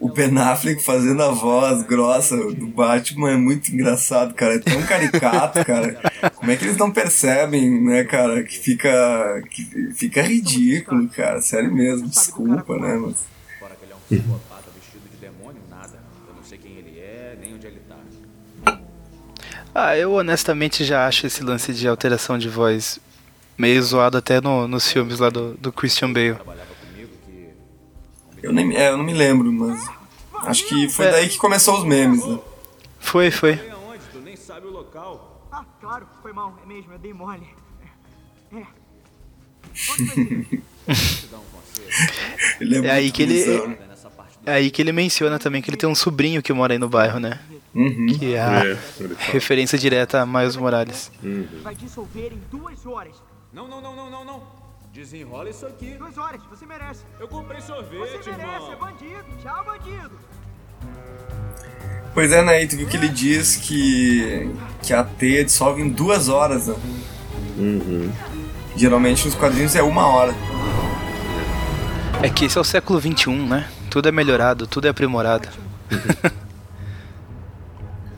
o 0.00 0.08
Ben 0.08 0.36
Affleck 0.38 0.82
fazendo 0.82 1.22
a 1.22 1.30
voz 1.30 1.82
grossa 1.82 2.34
do 2.34 2.66
Batman 2.68 3.32
é 3.32 3.36
muito 3.36 3.70
engraçado, 3.70 4.32
cara. 4.32 4.54
É 4.54 4.58
tão 4.58 4.82
caricato, 4.82 5.62
cara. 5.64 6.00
Como 6.34 6.50
é 6.50 6.56
que 6.56 6.64
eles 6.64 6.78
não 6.78 6.90
percebem, 6.90 7.84
né, 7.84 8.02
cara, 8.04 8.42
que 8.42 8.58
fica, 8.58 9.42
que 9.50 9.92
fica 9.92 10.22
ridículo, 10.22 11.06
cara. 11.10 11.42
Sério 11.42 11.70
mesmo, 11.70 12.08
desculpa, 12.08 12.78
né, 12.78 12.96
mas... 12.96 13.30
É 14.10 14.16
é, 16.96 17.36
tá. 18.64 18.80
Ah, 19.74 19.96
eu 19.96 20.12
honestamente 20.14 20.82
já 20.84 21.06
acho 21.06 21.26
esse 21.26 21.44
lance 21.44 21.72
de 21.72 21.86
alteração 21.86 22.38
de 22.38 22.48
voz 22.48 22.98
meio 23.56 23.80
zoado 23.82 24.16
até 24.16 24.40
no, 24.40 24.66
nos 24.66 24.90
filmes 24.90 25.20
lá 25.20 25.28
do, 25.28 25.54
do 25.54 25.70
Christian 25.70 26.12
Bale. 26.12 26.38
Eu, 28.42 28.52
nem, 28.52 28.74
é, 28.76 28.88
eu 28.90 28.96
não 28.96 29.04
me 29.04 29.12
lembro, 29.14 29.52
mas... 29.52 29.88
Acho 30.42 30.66
que 30.68 30.88
foi 30.88 31.06
É. 31.06 31.10
daí 31.12 31.28
que 31.28 31.36
começou 31.38 31.78
os 31.78 31.84
memes, 31.84 32.24
né? 32.26 32.38
Foi, 32.98 33.30
foi. 33.30 33.56
Tu 34.12 34.18
nem 34.20 34.36
sabe 34.36 34.66
o 34.66 34.70
local. 34.70 35.46
Ah, 35.52 35.64
claro, 35.80 36.06
foi 36.22 36.32
mal, 36.32 36.58
é 36.62 36.66
mesmo, 36.66 36.92
eu 36.92 36.98
dei 36.98 37.12
mole. 37.12 37.46
É. 38.52 38.64
Ele 42.60 42.78
É 42.86 42.90
aí 42.90 43.10
que 43.12 43.22
ele. 43.22 43.44
né? 43.68 43.78
É 44.46 44.52
aí 44.54 44.70
que 44.70 44.80
ele 44.80 44.90
menciona 44.92 45.38
também 45.38 45.60
que 45.60 45.68
ele 45.68 45.76
tem 45.76 45.88
um 45.88 45.94
sobrinho 45.94 46.42
que 46.42 46.52
mora 46.52 46.72
aí 46.72 46.78
no 46.78 46.88
bairro, 46.88 47.20
né? 47.20 47.38
Uhum. 47.74 48.06
Que 48.18 48.34
é 48.34 48.40
a 48.40 48.64
É, 48.66 48.78
referência 49.18 49.78
direta 49.78 50.20
a 50.22 50.26
Miles 50.26 50.56
Morales. 50.56 51.12
Vai 51.62 51.74
dissolver 51.74 52.32
em 52.32 52.40
duas 52.50 52.84
horas. 52.86 53.14
Não, 53.52 53.68
não, 53.68 53.80
não, 53.82 53.94
não, 53.94 54.10
não, 54.10 54.24
não. 54.24 54.42
Desenrola 54.92 55.48
isso 55.48 55.64
aqui. 55.66 55.94
Duas 55.96 56.18
horas, 56.18 56.40
você 56.50 56.66
merece. 56.66 57.04
Eu 57.20 57.28
comprei 57.28 57.60
sorvete, 57.60 58.24
Você 58.24 58.30
merece, 58.32 58.70
irmão. 58.70 58.72
é 58.72 58.76
bandido. 58.76 59.24
Tchau, 59.40 59.64
bandido. 59.64 60.10
Pois 62.12 62.32
é, 62.32 62.42
né? 62.42 62.64
E 62.64 62.66
tu 62.66 62.76
viu 62.76 62.88
que 62.88 62.96
ele 62.96 63.08
diz 63.08 63.54
que, 63.56 64.50
que 64.82 64.92
a 64.92 65.04
teia 65.04 65.44
dissolve 65.44 65.80
em 65.80 65.88
duas 65.88 66.28
horas, 66.28 66.66
né? 66.66 66.74
Uhum. 67.56 68.10
Geralmente 68.74 69.26
nos 69.26 69.36
quadrinhos 69.36 69.76
é 69.76 69.82
uma 69.82 70.08
hora. 70.08 70.34
É 72.20 72.28
que 72.28 72.46
esse 72.46 72.58
é 72.58 72.60
o 72.60 72.64
século 72.64 73.00
XXI, 73.00 73.30
né? 73.30 73.70
Tudo 73.88 74.08
é 74.08 74.12
melhorado, 74.12 74.66
tudo 74.66 74.86
é 74.86 74.90
aprimorado. 74.90 75.48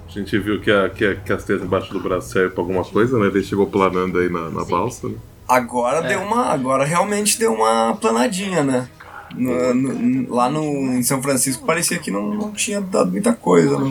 A 0.09 0.11
gente 0.19 0.39
viu 0.39 0.61
que, 0.61 0.70
a, 0.70 0.90
que, 0.90 1.07
a, 1.07 1.15
que 1.16 1.32
as 1.32 1.43
teias 1.43 1.62
embaixo 1.62 1.90
do 1.90 1.99
braço 1.99 2.28
servem 2.28 2.51
pra 2.51 2.61
alguma 2.62 2.85
coisa, 2.85 3.19
né? 3.19 3.28
Ele 3.28 3.43
chegou 3.43 3.66
planando 3.66 4.19
aí 4.19 4.28
na, 4.28 4.51
na 4.51 4.62
balsa, 4.62 5.09
né? 5.09 5.15
Agora 5.48 6.02
deu 6.02 6.20
uma. 6.23 6.47
Agora 6.47 6.85
realmente 6.85 7.39
deu 7.39 7.52
uma 7.55 7.94
planadinha, 7.97 8.62
né? 8.62 8.89
No- 9.35 9.74
no- 9.74 10.35
lá 10.35 10.48
no, 10.51 10.62
em 10.94 11.02
São 11.02 11.23
Francisco 11.23 11.64
parecia 11.64 11.98
que 11.98 12.10
não, 12.10 12.23
não 12.35 12.52
tinha 12.52 12.81
dado 12.81 13.10
muita 13.10 13.32
coisa, 13.32 13.78
né? 13.78 13.90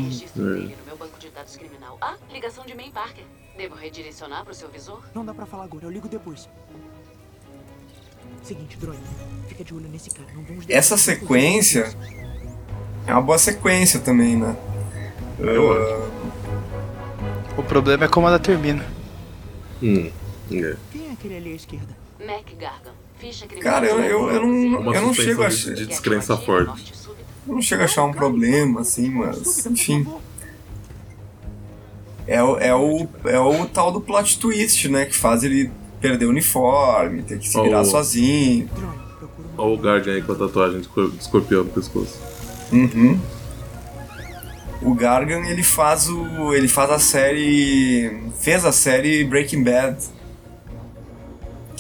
Dados 1.34 1.56
criminal. 1.56 1.98
Ah, 2.02 2.14
ligação 2.32 2.64
de 2.66 2.76
May 2.76 2.92
Parker. 2.94 3.24
Devo 3.58 3.76
redirecionar 3.76 4.44
pro 4.46 4.54
seu 4.54 4.70
visor? 4.70 5.02
Não 5.16 5.26
dá 5.26 5.34
pra 5.34 5.46
falar 5.46 5.64
agora, 5.64 5.86
eu 5.86 5.90
ligo 5.92 6.08
depois. 6.08 6.48
Seguinte, 8.44 8.78
drone, 8.78 8.98
fica 9.48 9.64
de 9.64 9.74
olho 9.74 9.88
nesse 9.88 10.10
cara. 10.10 10.28
Não 10.36 10.44
vamos 10.44 10.66
Essa 10.68 10.98
sequência 10.98 11.94
é 13.08 13.12
uma 13.14 13.22
boa 13.22 13.38
sequência 13.38 14.00
também, 14.00 14.36
né? 14.36 14.56
Eu 15.40 15.74
Ah, 15.74 16.10
O 17.58 17.64
problema 17.64 18.06
é 18.06 18.08
como 18.08 18.28
ela 18.28 18.40
termina. 18.40 18.84
Hum, 19.82 20.10
é. 20.52 20.76
Aquele 21.22 21.38
ali 21.38 21.52
à 21.52 21.56
esquerda? 21.56 21.96
Mac 22.20 22.46
Gargan. 22.60 22.92
Ficha 23.20 23.46
criminal. 23.46 23.74
Cara, 23.74 23.86
eu, 23.86 24.00
eu, 24.00 24.30
eu 24.32 24.42
não, 24.48 24.94
eu 24.96 25.02
não 25.04 25.14
chego 25.14 25.44
a 25.44 25.48
de, 25.50 25.54
achar. 25.56 25.74
de 25.76 25.86
descrença 25.86 26.36
forte. 26.36 26.94
Eu 27.48 27.54
não 27.54 27.62
chego 27.62 27.84
a 27.84 27.86
achar 27.86 28.04
um 28.06 28.12
problema, 28.12 28.82
assim, 28.82 29.10
mas. 29.10 29.66
Enfim. 29.68 30.08
É 32.28 32.42
o, 32.42 32.58
é, 32.58 32.74
o, 32.74 33.08
é 33.26 33.40
o 33.40 33.66
tal 33.68 33.92
do 33.92 34.02
plot 34.02 34.40
twist, 34.40 34.88
né? 34.90 35.06
Que 35.06 35.16
faz 35.16 35.44
ele 35.44 35.70
perder 36.00 36.26
o 36.26 36.30
uniforme, 36.30 37.22
ter 37.22 37.38
que 37.38 37.48
se 37.48 37.62
virar 37.62 37.82
Oh. 37.82 37.86
sozinho. 37.86 38.68
Olha 39.58 39.74
o 39.74 39.78
Gargan 39.78 40.14
aí 40.14 40.22
com 40.24 40.32
a 40.32 40.36
tatuagem 40.36 40.82
de 40.82 40.88
escorpião 41.20 41.64
no 41.64 41.70
pescoço. 41.70 42.20
Uhum. 42.72 43.20
O 44.82 44.96
Gargan 44.96 45.46
ele 45.48 45.62
faz 45.62 46.10
o. 46.10 46.54
ele 46.56 46.68
faz 46.68 46.90
a 46.90 46.98
série. 46.98 48.24
fez 48.40 48.66
a 48.66 48.72
série 48.72 49.24
Breaking 49.24 49.64
Bad. 49.64 49.98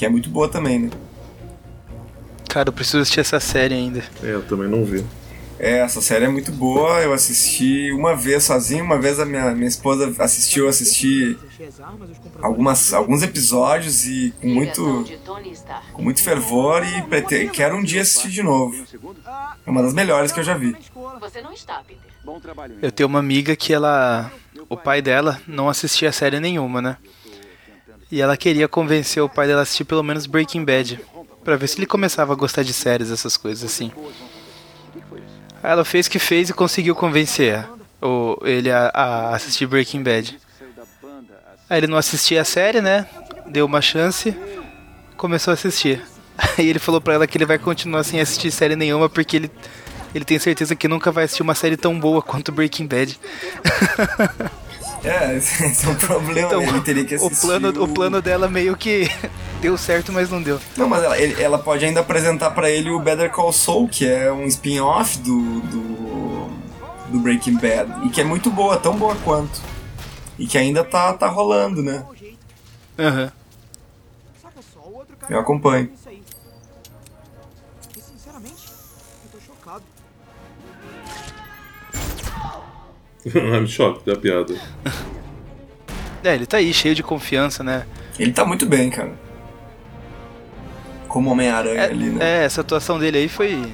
Que 0.02 0.06
é 0.07 0.10
muito 0.10 0.32
boa 0.32 0.49
também, 0.49 0.80
né? 0.80 0.90
Cara, 2.49 2.69
eu 2.69 2.73
preciso 2.73 2.98
assistir 2.98 3.19
essa 3.19 3.40
série 3.40 3.76
ainda. 3.76 4.03
É, 4.23 4.32
eu 4.34 4.41
também 4.41 4.68
não 4.68 4.84
vi. 4.84 5.06
É, 5.60 5.78
essa 5.82 6.02
série 6.02 6.26
é 6.26 6.28
muito 6.28 6.52
boa. 6.52 6.99
Eu 7.02 7.14
assisti 7.14 7.91
uma 7.91 8.15
vez 8.15 8.44
sozinho, 8.45 8.84
uma 8.84 8.99
vez 8.99 9.19
a 9.19 9.26
minha, 9.28 9.52
minha 9.52 9.68
esposa 9.68 10.11
assistiu, 10.18 10.64
eu 10.64 10.69
assisti 10.72 11.38
algumas, 12.41 12.91
alguns 12.94 13.22
episódios 13.22 14.07
e 14.07 14.34
com 14.41 14.48
muito, 14.48 15.06
com 15.94 16.02
muito 16.02 16.23
fervor 16.23 16.84
e 16.84 17.03
prete- 17.03 17.48
quero 17.53 17.76
um 17.78 17.84
dia 17.84 18.02
assistir 18.02 18.30
de 18.32 18.41
novo. 18.41 18.84
É 19.68 19.69
uma 19.69 19.84
das 19.84 19.94
melhores 19.94 20.32
que 20.32 20.40
eu 20.40 20.44
já 20.44 20.56
vi. 20.57 20.76
Eu 22.82 22.91
tenho 22.91 23.07
uma 23.07 23.19
amiga 23.19 23.56
que 23.56 23.72
ela. 23.72 24.32
O 24.68 24.76
pai 24.76 24.99
dela 24.99 25.40
não 25.45 25.69
assistia 25.69 26.11
série 26.11 26.40
nenhuma, 26.40 26.82
né? 26.82 26.98
E 28.12 28.22
ela 28.22 28.36
queria 28.36 28.68
convencer 28.68 29.24
o 29.24 29.30
pai 29.30 29.48
dela 29.48 29.62
a 29.62 29.64
assistir 29.64 29.86
pelo 29.86 30.04
menos 30.04 30.26
Breaking 30.26 30.66
Bad. 30.66 31.00
Pra 31.44 31.56
ver 31.56 31.68
se 31.68 31.80
ele 31.80 31.86
começava 31.86 32.34
a 32.34 32.36
gostar 32.36 32.62
de 32.62 32.74
séries, 32.74 33.10
essas 33.10 33.38
coisas 33.38 33.64
assim. 33.64 33.92
Ela 35.64 35.86
fez 35.86 36.08
que 36.08 36.20
fez 36.20 36.50
e 36.50 36.54
conseguiu 36.54 36.94
convencer 36.94 37.66
o, 38.02 38.38
ele 38.44 38.70
a, 38.70 38.92
a 38.94 39.36
assistir 39.36 39.66
Breaking 39.66 40.04
Bad. 40.04 40.38
Aí 41.70 41.78
ele 41.78 41.88
não 41.88 41.98
assistia 41.98 42.42
a 42.42 42.46
série, 42.46 42.82
né? 42.82 43.08
Deu 43.48 43.66
uma 43.66 43.82
chance, 43.82 44.36
começou 45.16 45.52
a 45.52 45.54
assistir. 45.54 46.04
Aí 46.58 46.68
ele 46.68 46.80
falou 46.80 47.00
pra 47.00 47.14
ela 47.14 47.28
que 47.28 47.38
ele 47.38 47.46
vai 47.46 47.58
continuar 47.58 48.04
sem 48.04 48.20
assistir 48.20 48.52
série 48.52 48.76
nenhuma 48.76 49.08
porque 49.08 49.38
ele, 49.38 49.52
ele 50.14 50.26
tem 50.26 50.38
certeza 50.38 50.76
que 50.76 50.88
nunca 50.88 51.12
vai 51.12 51.24
assistir 51.24 51.44
uma 51.44 51.56
série 51.56 51.78
tão 51.78 51.98
boa 51.98 52.22
quanto 52.22 52.52
Breaking 52.52 52.88
Bad. 52.88 53.18
É, 55.03 55.36
esse 55.38 55.86
é 55.86 55.90
um 55.90 55.95
problema. 55.95 56.40
Então, 56.48 56.61
ele 56.61 56.82
teria 56.82 57.03
que 57.06 57.15
o 57.15 57.26
assistir. 57.26 57.41
plano, 57.48 57.84
o 57.84 57.88
plano 57.88 58.22
dela 58.22 58.48
meio 58.48 58.76
que 58.78 59.10
deu 59.61 59.78
certo, 59.78 60.11
mas 60.11 60.30
não 60.30 60.41
deu. 60.41 60.60
Não, 60.78 60.88
mas 60.88 61.03
ela, 61.03 61.18
ele- 61.18 61.41
ela 61.41 61.57
pode 61.57 61.84
ainda 61.86 62.02
apresentar 62.02 62.52
pra 62.52 62.69
ele 62.69 62.90
o 62.91 62.99
Better 62.99 63.32
Call 63.32 63.52
Saul, 63.52 63.88
que 63.88 64.07
é 64.07 64.32
um 64.32 64.45
spin-off 64.45 65.18
do, 65.19 65.60
do, 65.61 66.49
do 67.10 67.19
Breaking 67.19 67.56
Bad. 67.57 68.06
E 68.06 68.10
que 68.10 68.22
é 68.22 68.23
muito 68.23 68.52
boa, 68.52 68.78
tão 68.78 68.95
boa 68.95 69.15
quanto. 69.23 69.60
E 70.38 70.45
que 70.48 70.57
ainda 70.57 70.84
tá, 70.84 71.14
tá 71.14 71.28
rolando, 71.28 71.82
né? 71.84 72.03
Aham. 72.99 73.32
Eu 75.30 75.40
acompanho. 75.40 75.90
I'm 83.35 83.68
shocked 83.68 84.06
da 84.06 84.15
piada. 84.15 84.56
É, 86.23 86.35
ele 86.35 86.45
tá 86.45 86.57
aí, 86.57 86.73
cheio 86.73 86.93
de 86.95 87.03
confiança, 87.03 87.64
né? 87.64 87.85
Ele 88.19 88.31
tá 88.31 88.45
muito 88.45 88.65
bem, 88.65 88.89
cara. 88.89 89.11
Como 91.07 91.30
Homem-Aranha 91.31 91.81
É, 91.81 91.85
ali, 91.85 92.06
né? 92.10 92.41
é, 92.41 92.45
essa 92.45 92.61
atuação 92.61 92.98
dele 92.99 93.18
aí 93.18 93.27
foi 93.27 93.69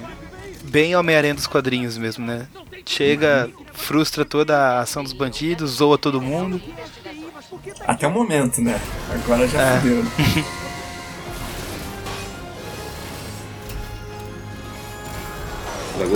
bem 0.63 0.95
Homem-Aranha 0.95 1.35
dos 1.35 1.45
quadrinhos 1.47 1.97
mesmo, 1.97 2.25
né? 2.25 2.47
Chega, 2.85 3.49
frustra 3.73 4.23
toda 4.25 4.57
a 4.57 4.79
ação 4.79 5.03
dos 5.03 5.13
bandidos, 5.13 5.71
zoa 5.71 5.97
todo 5.97 6.21
mundo. 6.21 6.61
Até 7.85 8.07
o 8.07 8.11
momento, 8.11 8.61
né? 8.61 8.79
Agora 9.13 9.47
já 9.47 9.61
É. 9.61 9.79
fudeu. 9.79 10.03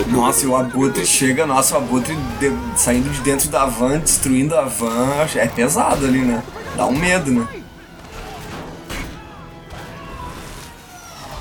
Nossa, 0.09 0.45
e 0.45 0.47
o 0.47 0.55
Abutre 0.55 1.05
chega, 1.05 1.45
nossa, 1.47 1.73
o 1.75 1.77
Abutre 1.77 2.15
de- 2.39 2.79
saindo 2.79 3.09
de 3.09 3.19
dentro 3.21 3.49
da 3.49 3.65
van, 3.65 3.99
destruindo 3.99 4.55
a 4.55 4.65
van, 4.65 5.25
é 5.35 5.47
pesado 5.47 6.05
ali, 6.05 6.19
né? 6.21 6.43
Dá 6.75 6.85
um 6.85 6.95
medo, 6.95 7.31
né? 7.31 7.47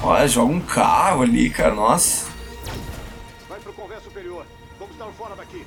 Olha, 0.03 0.27
joga 0.27 0.53
um 0.53 0.61
carro 0.61 1.23
ali, 1.23 1.51
cara, 1.51 1.75
nossa. 1.75 2.27
Vai 3.49 3.61
pro 3.61 3.73
convés 3.75 4.03
superior. 4.03 4.47
Vamos 4.79 4.97
dar 4.97 5.07
fora 5.09 5.37
daqui. 5.37 5.63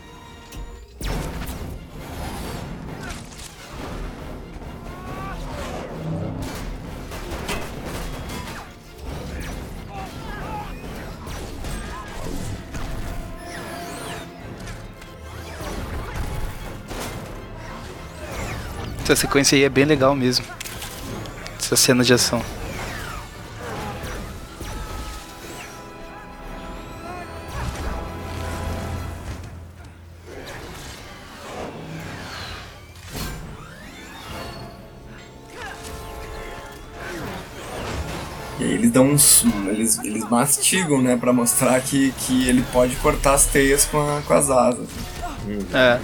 Essa 19.04 19.16
sequência 19.16 19.56
aí 19.58 19.64
é 19.64 19.70
bem 19.70 19.86
legal 19.86 20.16
mesmo. 20.16 20.46
Essa 21.60 21.76
cena 21.76 22.04
de 22.04 22.14
ação. 22.14 22.42
E 38.60 38.64
aí 38.64 38.74
eles 38.74 38.92
dão 38.92 39.08
uns. 39.10 39.44
Eles, 39.68 39.98
eles 40.00 40.30
mastigam, 40.30 41.02
né? 41.02 41.18
Pra 41.18 41.34
mostrar 41.34 41.80
que, 41.82 42.12
que 42.20 42.48
ele 42.48 42.64
pode 42.72 42.96
cortar 42.98 43.34
as 43.34 43.46
teias 43.46 43.86
com, 43.86 44.00
a- 44.00 44.22
com 44.22 44.34
as 44.34 44.50
asas. 44.50 44.88
É. 45.74 46.00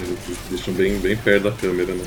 Eles 0.00 0.18
deixam 0.48 0.74
bem, 0.74 0.98
bem 0.98 1.16
perto 1.16 1.44
da 1.44 1.52
câmera, 1.52 1.92
né? 1.94 2.04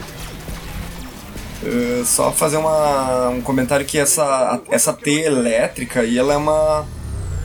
Uh, 1.64 2.04
só 2.06 2.32
fazer 2.32 2.58
uma, 2.58 3.30
um 3.30 3.42
comentário 3.42 3.86
que 3.86 3.98
essa, 3.98 4.60
essa 4.70 4.92
teia 4.92 5.28
elétrica 5.28 6.02
aí, 6.02 6.18
ela 6.18 6.34
é 6.34 6.38
uma, 6.38 6.86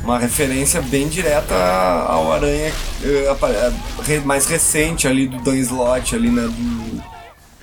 uma 0.02 0.18
referência 0.18 0.82
bem 0.82 1.06
direta 1.06 1.54
ao 1.54 2.32
Aranha 2.32 2.72
uh, 3.04 4.26
mais 4.26 4.46
recente 4.46 5.06
ali 5.06 5.28
do 5.28 5.38
Dan 5.38 5.56
Slott 5.58 6.16
ali, 6.16 6.30
né, 6.30 6.42
do, 6.42 7.02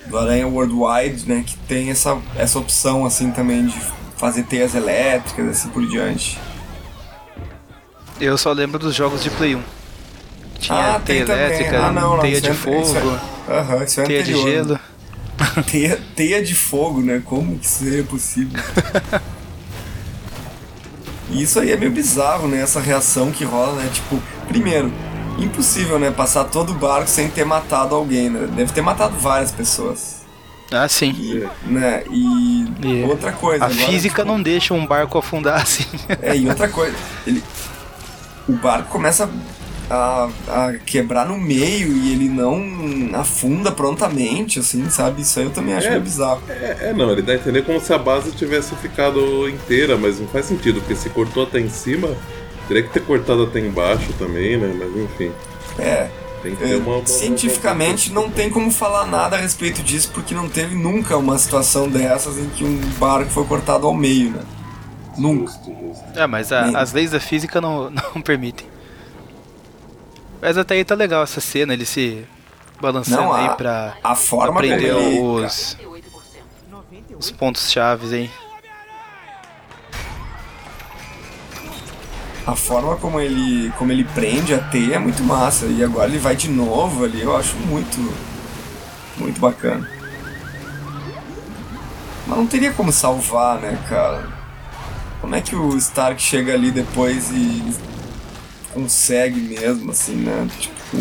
do 0.08 0.18
Aranha 0.18 0.46
Worldwide, 0.46 1.28
né, 1.28 1.44
que 1.46 1.58
tem 1.68 1.90
essa, 1.90 2.18
essa 2.36 2.58
opção 2.58 3.04
assim 3.04 3.30
também 3.30 3.66
de 3.66 3.78
fazer 4.16 4.44
teias 4.44 4.74
elétricas 4.74 5.48
assim 5.48 5.68
por 5.68 5.86
diante. 5.86 6.38
Eu 8.18 8.38
só 8.38 8.50
lembro 8.52 8.78
dos 8.78 8.94
jogos 8.94 9.22
de 9.22 9.28
Play 9.28 9.56
1. 9.56 9.62
Tinha 10.58 10.96
Ah, 10.96 11.00
teia 11.00 11.20
elétrica, 11.22 11.78
Ah, 11.86 11.92
não, 11.92 12.14
não, 12.16 12.18
teia 12.20 12.40
de 12.40 12.48
é- 12.48 12.50
é- 12.50 12.54
fogo, 12.54 13.18
Aham, 13.48 13.84
isso 13.84 14.00
é 14.00 14.04
teia 14.04 14.22
de 14.22 14.32
anterior. 14.34 14.48
gelo. 14.66 14.80
Teia, 15.70 16.00
teia 16.16 16.42
de 16.42 16.54
fogo, 16.54 17.00
né? 17.02 17.20
Como 17.24 17.58
que 17.58 17.98
é 17.98 18.02
possível? 18.02 18.58
E 21.30 21.42
isso 21.42 21.60
aí 21.60 21.72
é 21.72 21.76
meio 21.76 21.90
bizarro, 21.92 22.48
né? 22.48 22.60
Essa 22.62 22.80
reação 22.80 23.30
que 23.30 23.44
rola, 23.44 23.74
né? 23.82 23.90
Tipo, 23.92 24.18
primeiro, 24.48 24.90
impossível, 25.38 25.98
né? 25.98 26.10
Passar 26.10 26.44
todo 26.44 26.70
o 26.70 26.74
barco 26.74 27.08
sem 27.08 27.28
ter 27.28 27.44
matado 27.44 27.94
alguém, 27.94 28.30
né? 28.30 28.48
Deve 28.56 28.72
ter 28.72 28.80
matado 28.80 29.16
várias 29.18 29.52
pessoas. 29.52 30.24
Ah, 30.72 30.88
sim. 30.88 31.44
Né? 31.64 32.02
E 32.10 33.04
outra 33.08 33.30
coisa. 33.32 33.64
A 33.64 33.68
agora, 33.68 33.86
física 33.86 34.24
não 34.24 34.40
deixa 34.42 34.72
um 34.74 34.86
barco 34.86 35.18
afundar 35.18 35.60
assim. 35.62 35.84
É, 36.22 36.34
e 36.36 36.48
outra 36.48 36.66
coisa, 36.68 36.96
ele, 37.26 37.42
o 38.48 38.52
barco 38.54 38.88
começa 38.88 39.24
a, 39.24 39.28
a 39.90 40.74
quebrar 40.84 41.26
no 41.26 41.38
meio 41.38 41.92
e 41.96 42.12
ele 42.12 42.28
não 42.28 42.60
afunda 43.18 43.70
prontamente, 43.70 44.58
assim, 44.58 44.88
sabe? 44.90 45.22
Isso 45.22 45.38
aí 45.38 45.44
eu 45.46 45.50
também 45.52 45.74
acho 45.74 45.86
É. 45.86 45.90
meio 45.90 46.02
bizarro. 46.02 46.42
É, 46.48 46.92
não, 46.92 47.10
ele 47.12 47.22
dá 47.22 47.32
a 47.32 47.36
entender 47.36 47.62
como 47.62 47.80
se 47.80 47.92
a 47.92 47.98
base 47.98 48.32
tivesse 48.32 48.74
ficado 48.76 49.48
inteira, 49.48 49.96
mas 49.96 50.18
não 50.18 50.26
faz 50.28 50.46
sentido, 50.46 50.80
porque 50.80 50.96
se 50.96 51.08
cortou 51.10 51.44
até 51.44 51.60
em 51.60 51.68
cima, 51.68 52.08
teria 52.66 52.82
que 52.82 52.90
ter 52.90 53.00
cortado 53.04 53.44
até 53.44 53.60
embaixo 53.60 54.12
também, 54.18 54.56
né? 54.56 54.74
Mas 54.78 54.96
enfim. 55.04 55.30
É. 55.78 56.08
Tem 56.42 56.54
que 56.54 56.64
ter 56.64 56.76
uma. 56.76 56.96
uma- 56.96 57.06
Cientificamente 57.06 58.12
não 58.12 58.30
tem 58.30 58.50
como 58.50 58.70
falar 58.70 59.06
nada 59.06 59.36
a 59.36 59.38
respeito 59.40 59.82
disso, 59.82 60.10
porque 60.12 60.34
não 60.34 60.48
teve 60.48 60.74
nunca 60.76 61.16
uma 61.16 61.38
situação 61.38 61.88
dessas 61.88 62.38
em 62.38 62.48
que 62.50 62.62
um 62.64 62.78
barco 62.98 63.30
foi 63.30 63.44
cortado 63.44 63.86
ao 63.86 63.94
meio, 63.94 64.30
né? 64.30 64.42
Nunca. 65.16 65.52
É, 66.14 66.26
mas 66.26 66.52
a- 66.52 66.78
as 66.78 66.92
leis 66.92 67.10
da 67.12 67.18
física 67.20 67.60
não, 67.60 67.90
não 68.14 68.20
permitem. 68.22 68.66
Mas 70.40 70.56
até 70.58 70.74
aí 70.74 70.84
tá 70.84 70.94
legal 70.94 71.22
essa 71.22 71.40
cena, 71.40 71.72
ele 71.72 71.84
se 71.86 72.24
balançando 72.80 73.22
Não, 73.22 73.32
a- 73.32 73.50
aí 73.50 73.56
pra, 73.56 73.96
a 74.02 74.14
forma 74.14 74.52
pra 74.52 74.60
prender 74.62 74.92
como 74.94 75.06
ele- 75.08 75.20
os, 75.46 75.76
os 77.18 77.30
pontos 77.30 77.70
chaves 77.70 78.12
aí. 78.12 78.30
A 82.46 82.54
forma 82.54 82.94
como 82.96 83.18
ele, 83.18 83.72
como 83.76 83.90
ele 83.90 84.04
prende 84.04 84.54
a 84.54 84.58
teia 84.58 84.94
é 84.96 84.98
muito 84.98 85.22
massa. 85.24 85.66
E 85.66 85.82
agora 85.82 86.08
ele 86.08 86.18
vai 86.18 86.36
de 86.36 86.48
novo 86.48 87.04
ali, 87.04 87.20
eu 87.20 87.36
acho 87.36 87.56
muito, 87.56 87.98
muito 89.16 89.40
bacana. 89.40 89.88
Mas 92.24 92.36
não 92.38 92.46
teria 92.46 92.72
como 92.72 92.92
salvar, 92.92 93.58
né, 93.58 93.76
cara? 93.88 94.28
Como 95.20 95.34
é 95.34 95.40
que 95.40 95.56
o 95.56 95.76
Stark 95.76 96.22
chega 96.22 96.54
ali 96.54 96.70
depois 96.70 97.30
e 97.32 97.74
consegue 98.76 99.40
mesmo, 99.40 99.90
assim, 99.90 100.16
né? 100.16 100.46
Tipo. 100.58 100.98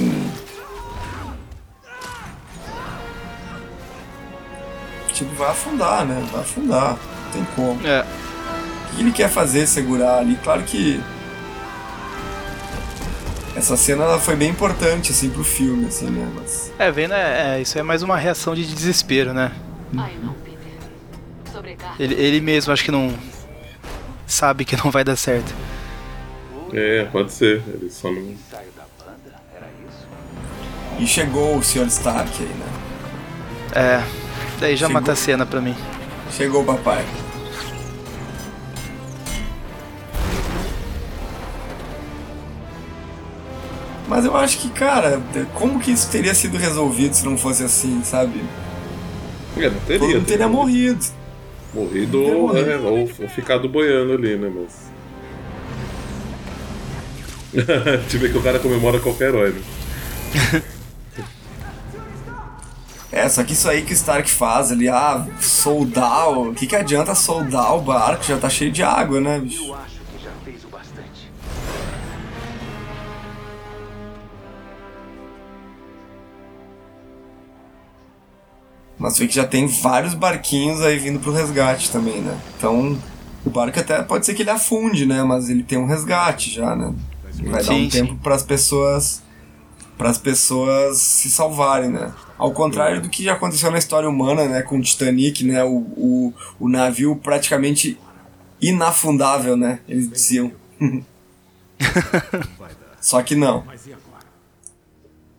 Tipo, 5.13 5.35
vai 5.35 5.51
afundar, 5.51 6.05
né? 6.05 6.25
Vai 6.31 6.41
afundar. 6.41 6.91
Não 6.91 7.31
tem 7.31 7.45
como. 7.53 7.85
É. 7.85 8.01
O 8.01 8.95
que 8.95 9.01
ele 9.01 9.11
quer 9.11 9.29
fazer? 9.29 9.67
Segurar 9.67 10.19
ali? 10.19 10.39
Claro 10.41 10.63
que. 10.63 11.01
Essa 13.55 13.75
cena 13.75 14.03
ela 14.03 14.19
foi 14.19 14.35
bem 14.35 14.49
importante, 14.49 15.11
assim, 15.11 15.29
pro 15.29 15.43
filme, 15.43 15.87
assim, 15.87 16.09
né? 16.09 16.31
Mas. 16.35 16.71
É, 16.79 16.89
vendo, 16.91 17.13
é, 17.13 17.57
é, 17.57 17.61
isso 17.61 17.77
é 17.77 17.83
mais 17.83 18.01
uma 18.01 18.17
reação 18.17 18.55
de 18.55 18.65
desespero, 18.65 19.33
né? 19.33 19.51
Ele, 21.99 22.13
ele 22.15 22.41
mesmo 22.41 22.71
acho 22.71 22.83
que 22.83 22.91
não 22.91 23.13
sabe 24.25 24.65
que 24.65 24.75
não 24.77 24.91
vai 24.91 25.03
dar 25.03 25.15
certo. 25.15 25.53
É, 26.73 27.05
pode 27.05 27.31
ser. 27.31 27.61
Ele 27.67 27.89
só 27.89 28.11
não. 28.11 28.35
E 30.99 31.05
chegou 31.05 31.57
o 31.57 31.63
Sr. 31.63 31.87
Stark 31.87 32.31
aí, 32.41 32.47
né? 32.49 32.65
É, 33.73 34.03
daí 34.59 34.75
já 34.75 34.87
Chegou. 34.87 35.01
mata 35.01 35.11
a 35.11 35.15
cena 35.15 35.45
pra 35.45 35.59
mim. 35.59 35.75
Chegou 36.31 36.61
o 36.61 36.65
papai. 36.65 37.05
Mas 44.07 44.23
eu 44.23 44.35
acho 44.37 44.59
que, 44.59 44.69
cara, 44.69 45.21
como 45.55 45.79
que 45.79 45.91
isso 45.91 46.09
teria 46.11 46.33
sido 46.33 46.57
resolvido 46.57 47.13
se 47.15 47.25
não 47.25 47.37
fosse 47.37 47.63
assim, 47.63 48.01
sabe? 48.03 48.43
É, 49.57 49.69
não 49.69 49.79
teria. 49.81 49.99
Todo 49.99 50.13
mundo 50.13 50.25
teria 50.25 50.47
morrido. 50.47 51.05
Morrido 51.73 52.21
ou, 52.21 52.57
é, 52.57 52.77
ou, 52.77 52.99
ou 52.99 53.27
ficado 53.29 53.67
boiando 53.67 54.13
ali, 54.13 54.37
né? 54.37 54.51
Mas. 54.53 54.84
Te 58.09 58.17
vê 58.17 58.29
que 58.29 58.37
o 58.37 58.43
cara 58.43 58.59
comemora 58.59 58.99
qualquer 58.99 59.29
herói, 59.29 59.51
né? 59.53 59.61
É, 63.15 63.29
só 63.29 63.45
que 63.45 63.53
isso 63.53 63.69
aí 63.69 63.81
que 63.81 63.93
o 63.93 63.95
Stark 63.95 64.29
faz 64.29 64.73
ali, 64.73 64.89
ah, 64.89 65.25
soldar, 65.39 66.29
o 66.31 66.53
que 66.53 66.67
que 66.67 66.75
adianta 66.75 67.15
soldar 67.15 67.73
o 67.73 67.81
barco? 67.81 68.25
Já 68.25 68.37
tá 68.37 68.49
cheio 68.49 68.73
de 68.73 68.83
água, 68.83 69.21
né, 69.21 69.39
bicho? 69.39 69.73
acho 69.73 70.01
que 70.01 70.21
já 70.21 70.31
fez 70.43 70.65
o 70.65 70.67
bastante. 70.67 71.31
Mas 78.99 79.17
vê 79.17 79.27
que 79.27 79.35
já 79.35 79.47
tem 79.47 79.65
vários 79.65 80.13
barquinhos 80.13 80.81
aí 80.81 80.99
vindo 80.99 81.19
pro 81.21 81.31
resgate 81.31 81.89
também, 81.91 82.19
né? 82.21 82.37
Então, 82.57 82.99
o 83.45 83.49
barco 83.49 83.79
até 83.79 84.01
pode 84.01 84.25
ser 84.25 84.33
que 84.33 84.41
ele 84.41 84.49
afunde, 84.49 85.05
né? 85.05 85.23
Mas 85.23 85.49
ele 85.49 85.63
tem 85.63 85.77
um 85.77 85.85
resgate 85.85 86.51
já, 86.51 86.75
né? 86.75 86.93
Vai 87.43 87.63
dar 87.63 87.63
Sim, 87.63 87.85
um 87.85 87.89
tempo 87.89 88.15
para 88.17 88.35
as 88.35 88.43
pessoas 88.43 89.23
para 89.97 90.09
as 90.09 90.17
pessoas 90.17 90.97
se 90.97 91.29
salvarem, 91.29 91.89
né? 91.89 92.11
Ao 92.37 92.51
contrário 92.51 93.01
do 93.01 93.09
que 93.09 93.23
já 93.23 93.33
aconteceu 93.33 93.71
na 93.71 93.77
história 93.77 94.09
humana, 94.09 94.45
né, 94.45 94.61
com 94.61 94.77
o 94.77 94.81
Titanic, 94.81 95.41
né, 95.45 95.63
o, 95.63 95.77
o, 95.77 96.33
o 96.59 96.67
navio 96.67 97.15
praticamente 97.15 97.97
inafundável, 98.61 99.55
né? 99.55 99.79
Eles 99.87 100.09
diziam. 100.09 100.51
Só 102.99 103.21
que 103.21 103.35
não. 103.35 103.63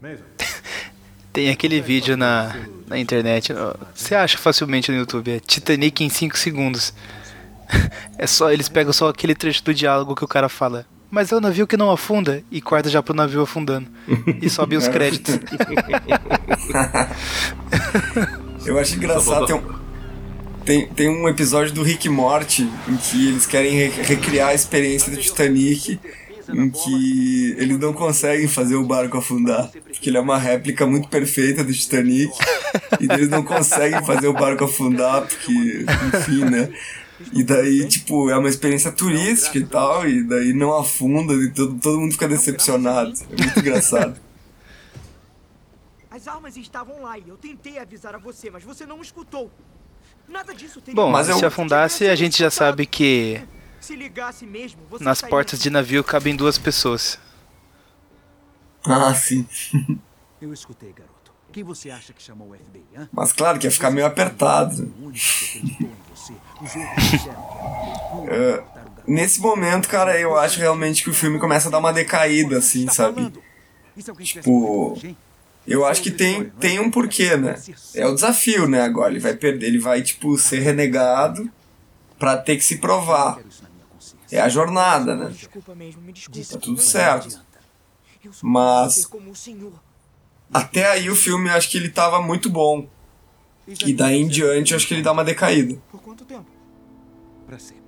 Tem 1.32 1.51
aquele 1.51 1.82
vídeo 1.82 2.16
na, 2.16 2.56
na 2.86 2.98
internet, 2.98 3.52
você 3.94 4.14
acha 4.14 4.39
facilmente 4.39 4.90
no 4.90 4.97
YouTube, 4.97 5.32
é 5.32 5.40
Titanic 5.40 6.02
em 6.02 6.09
5 6.09 6.36
segundos. 6.39 6.94
É 8.18 8.27
só, 8.27 8.51
eles 8.51 8.66
pegam 8.66 8.94
só 8.94 9.09
aquele 9.10 9.35
trecho 9.35 9.62
do 9.62 9.74
diálogo 9.74 10.14
que 10.14 10.24
o 10.24 10.28
cara 10.28 10.48
fala. 10.48 10.86
Mas 11.10 11.32
é 11.32 11.36
o 11.36 11.40
navio 11.40 11.66
que 11.66 11.76
não 11.76 11.90
afunda 11.90 12.42
e 12.50 12.60
corta 12.60 12.88
já 12.90 13.02
pro 13.02 13.14
navio 13.14 13.40
afundando. 13.42 13.86
E 14.42 14.50
sobe 14.50 14.76
os 14.76 14.86
créditos. 14.88 15.38
Eu 18.64 18.78
acho 18.78 18.96
engraçado, 18.96 19.46
tem 19.46 19.54
um, 19.56 19.62
tem, 20.64 20.88
tem 20.88 21.08
um 21.08 21.28
episódio 21.28 21.72
do 21.72 21.82
Rick 21.82 22.08
Morty 22.08 22.68
em 22.88 22.96
que 22.96 23.28
eles 23.28 23.46
querem 23.46 23.72
re- 23.72 24.02
recriar 24.02 24.48
a 24.48 24.54
experiência 24.54 25.10
do 25.12 25.18
Titanic, 25.18 26.00
em 26.52 26.70
que 26.70 27.54
eles 27.58 27.78
não 27.78 27.92
conseguem 27.92 28.48
fazer 28.48 28.74
o 28.74 28.84
barco 28.84 29.16
afundar, 29.18 29.70
porque 29.70 30.10
ele 30.10 30.16
é 30.16 30.20
uma 30.20 30.38
réplica 30.38 30.84
muito 30.86 31.08
perfeita 31.08 31.62
do 31.62 31.72
Titanic, 31.72 32.32
e 33.00 33.04
eles 33.12 33.28
não 33.28 33.44
conseguem 33.44 34.04
fazer 34.04 34.26
o 34.26 34.32
barco 34.32 34.64
afundar, 34.64 35.22
porque, 35.22 35.84
enfim, 36.14 36.44
né? 36.44 36.68
E 37.32 37.43
daí, 37.43 37.86
tipo, 37.88 38.28
é 38.30 38.36
uma 38.36 38.48
experiência 38.48 38.93
turística 38.93 39.56
e 39.59 39.64
tal, 39.66 40.06
e 40.09 40.22
daí 40.22 40.52
não 40.52 40.76
afunda, 40.76 41.32
e 41.34 41.51
todo, 41.51 41.78
todo 41.80 41.98
mundo 42.01 42.12
fica 42.12 42.28
decepcionado. 42.28 43.12
É 43.30 43.43
muito 43.43 43.59
engraçado. 43.59 44.20
As 46.10 46.26
armas 46.28 46.56
estavam 46.56 47.02
lá 47.02 47.18
e 47.18 47.28
eu 47.28 47.36
tentei 47.36 47.78
avisar 47.78 48.14
a 48.14 48.18
você, 48.18 48.51
mas 48.51 48.62
você 48.64 48.86
não 48.86 49.01
escutou. 49.02 49.51
Nada 50.28 50.55
disso 50.55 50.80
teria 50.80 50.94
Bom, 50.94 51.22
se 51.22 51.44
afundasse, 51.44 52.09
a 52.09 52.14
gente 52.14 52.38
já 52.38 52.51
sabe 52.51 52.84
que 52.86 53.40
Se 53.80 53.94
ligasse 53.94 54.44
mesmo, 54.47 54.80
você 54.90 55.05
nas 55.05 55.18
sairia- 55.18 55.30
portas 55.30 55.60
de 55.60 55.70
navio 55.70 56.02
cabem 56.02 56.34
duas 56.34 56.59
pessoas. 56.59 57.18
Ah, 58.84 59.14
sim. 59.14 59.47
Eu 60.40 60.52
escutei, 60.52 60.93
garoto. 60.93 61.15
Quem 61.56 61.64
você 61.64 61.90
acha 61.90 62.12
que 62.12 62.22
chamou 62.22 62.50
o 62.50 62.54
FBI, 62.54 62.84
hã? 62.94 63.08
Mas 63.10 63.32
claro 63.32 63.58
que 63.58 63.66
ia 63.66 63.70
ficar 63.70 63.90
meio 63.90 64.06
apertado. 64.06 64.92
É, 68.28 68.62
nesse 69.06 69.40
momento, 69.40 69.88
cara, 69.88 70.20
eu 70.20 70.36
acho 70.36 70.60
realmente 70.60 71.02
que 71.02 71.08
o 71.08 71.14
filme 71.14 71.38
começa 71.38 71.68
a 71.68 71.70
dar 71.70 71.78
uma 71.78 71.94
decaída, 71.94 72.58
assim, 72.58 72.86
sabe? 72.92 73.32
Tipo, 74.22 74.98
eu 75.66 75.86
acho 75.86 76.02
que 76.02 76.10
tem, 76.10 76.50
tem 76.60 76.78
um 76.78 76.90
porquê, 76.90 77.38
né? 77.38 77.58
É 77.94 78.06
o 78.06 78.12
desafio, 78.12 78.68
né? 78.68 78.82
Agora 78.82 79.10
ele 79.10 79.20
vai 79.20 79.34
perder, 79.34 79.68
ele 79.68 79.78
vai 79.78 80.02
tipo 80.02 80.36
ser 80.36 80.60
renegado 80.60 81.50
pra 82.18 82.36
ter 82.36 82.56
que 82.56 82.64
se 82.64 82.76
provar. 82.76 83.40
É 84.30 84.42
a 84.42 84.48
jornada, 84.50 85.16
né? 85.16 85.34
Tá 86.50 86.58
tudo 86.58 86.82
certo. 86.82 87.40
Mas. 88.42 89.08
Até 90.52 90.90
aí 90.90 91.10
o 91.10 91.16
filme 91.16 91.48
acho 91.51 91.70
que 91.70 91.77
ele 91.78 91.89
tava 91.89 92.20
muito 92.23 92.48
bom. 92.51 92.89
E 93.85 93.93
daí 93.93 94.16
em 94.23 94.28
diante 94.28 94.73
eu 94.73 94.77
acho 94.77 94.86
que 94.86 94.94
ele 94.94 95.02
dá 95.02 95.12
uma 95.12 95.24
decaída. 95.24 95.77
Por 95.90 96.01
quanto 96.01 96.24
tempo? 96.24 96.47
Pra 97.47 97.59
sempre. 97.59 97.82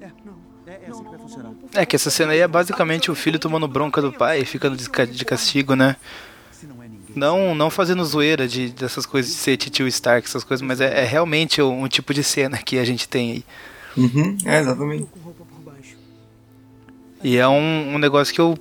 É, 0.00 0.08
não. 0.24 0.34
É, 0.66 0.80
é 0.86 0.90
assim 0.90 1.02
que 1.04 1.10
vai 1.10 1.18
funcionar. 1.18 1.52
É 1.74 1.84
que 1.86 1.94
essa 1.96 2.10
cena 2.10 2.32
aí 2.32 2.38
é 2.38 2.48
basicamente 2.48 3.10
o 3.10 3.14
filho 3.14 3.38
tomando 3.38 3.68
bronca 3.68 4.00
do 4.00 4.12
pai, 4.12 4.44
ficando 4.44 4.76
de 4.76 4.88
ca- 4.88 5.04
de 5.04 5.24
castigo, 5.24 5.74
né? 5.74 5.96
Não, 7.14 7.54
não 7.56 7.70
fazendo 7.70 8.04
zoeira 8.04 8.46
de, 8.46 8.70
dessas 8.70 9.04
coisas 9.04 9.32
de 9.32 9.36
ser 9.38 9.56
tio 9.56 9.88
Stark, 9.88 10.26
essas 10.28 10.44
coisas, 10.44 10.62
mas 10.64 10.80
é, 10.80 11.02
é 11.02 11.04
realmente 11.04 11.60
um, 11.60 11.82
um 11.82 11.88
tipo 11.88 12.14
de 12.14 12.22
cena 12.22 12.56
que 12.58 12.78
a 12.78 12.84
gente 12.84 13.08
tem 13.08 13.32
aí. 13.32 13.44
Uhum, 13.96 14.38
é, 14.44 14.60
exatamente. 14.60 15.08
E 17.22 17.36
é 17.36 17.46
um, 17.48 17.94
um 17.94 17.98
negócio 17.98 18.32
que 18.32 18.40
eu 18.40 18.56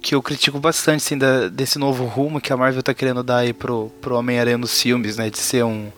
que 0.00 0.14
eu 0.14 0.22
critico 0.22 0.58
bastante, 0.58 1.04
assim, 1.04 1.18
da, 1.18 1.48
desse 1.48 1.78
novo 1.78 2.04
rumo 2.04 2.40
que 2.40 2.52
a 2.52 2.56
Marvel 2.56 2.82
tá 2.82 2.94
querendo 2.94 3.22
dar 3.22 3.38
aí 3.38 3.52
pro, 3.52 3.90
pro 4.00 4.16
Homem-Aranha 4.16 4.58
nos 4.58 4.80
filmes, 4.80 5.16
né? 5.16 5.30
De 5.30 5.38
ser 5.38 5.64
um 5.64 5.90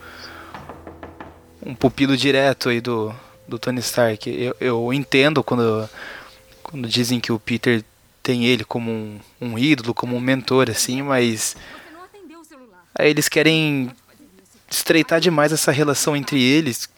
um 1.64 1.74
pupilo 1.74 2.16
direto 2.16 2.68
aí 2.68 2.80
do, 2.80 3.14
do 3.46 3.58
Tony 3.58 3.80
Stark. 3.80 4.30
Eu, 4.30 4.56
eu 4.60 4.92
entendo 4.92 5.42
quando, 5.42 5.88
quando 6.62 6.88
dizem 6.88 7.20
que 7.20 7.32
o 7.32 7.38
Peter 7.38 7.84
tem 8.22 8.46
ele 8.46 8.64
como 8.64 8.90
um, 8.90 9.20
um 9.40 9.58
ídolo, 9.58 9.94
como 9.94 10.16
um 10.16 10.20
mentor, 10.20 10.70
assim, 10.70 11.02
mas 11.02 11.56
aí 12.94 13.10
eles 13.10 13.28
querem 13.28 13.90
estreitar 14.70 15.20
demais 15.20 15.52
essa 15.52 15.72
relação 15.72 16.16
entre 16.16 16.40
eles, 16.40 16.88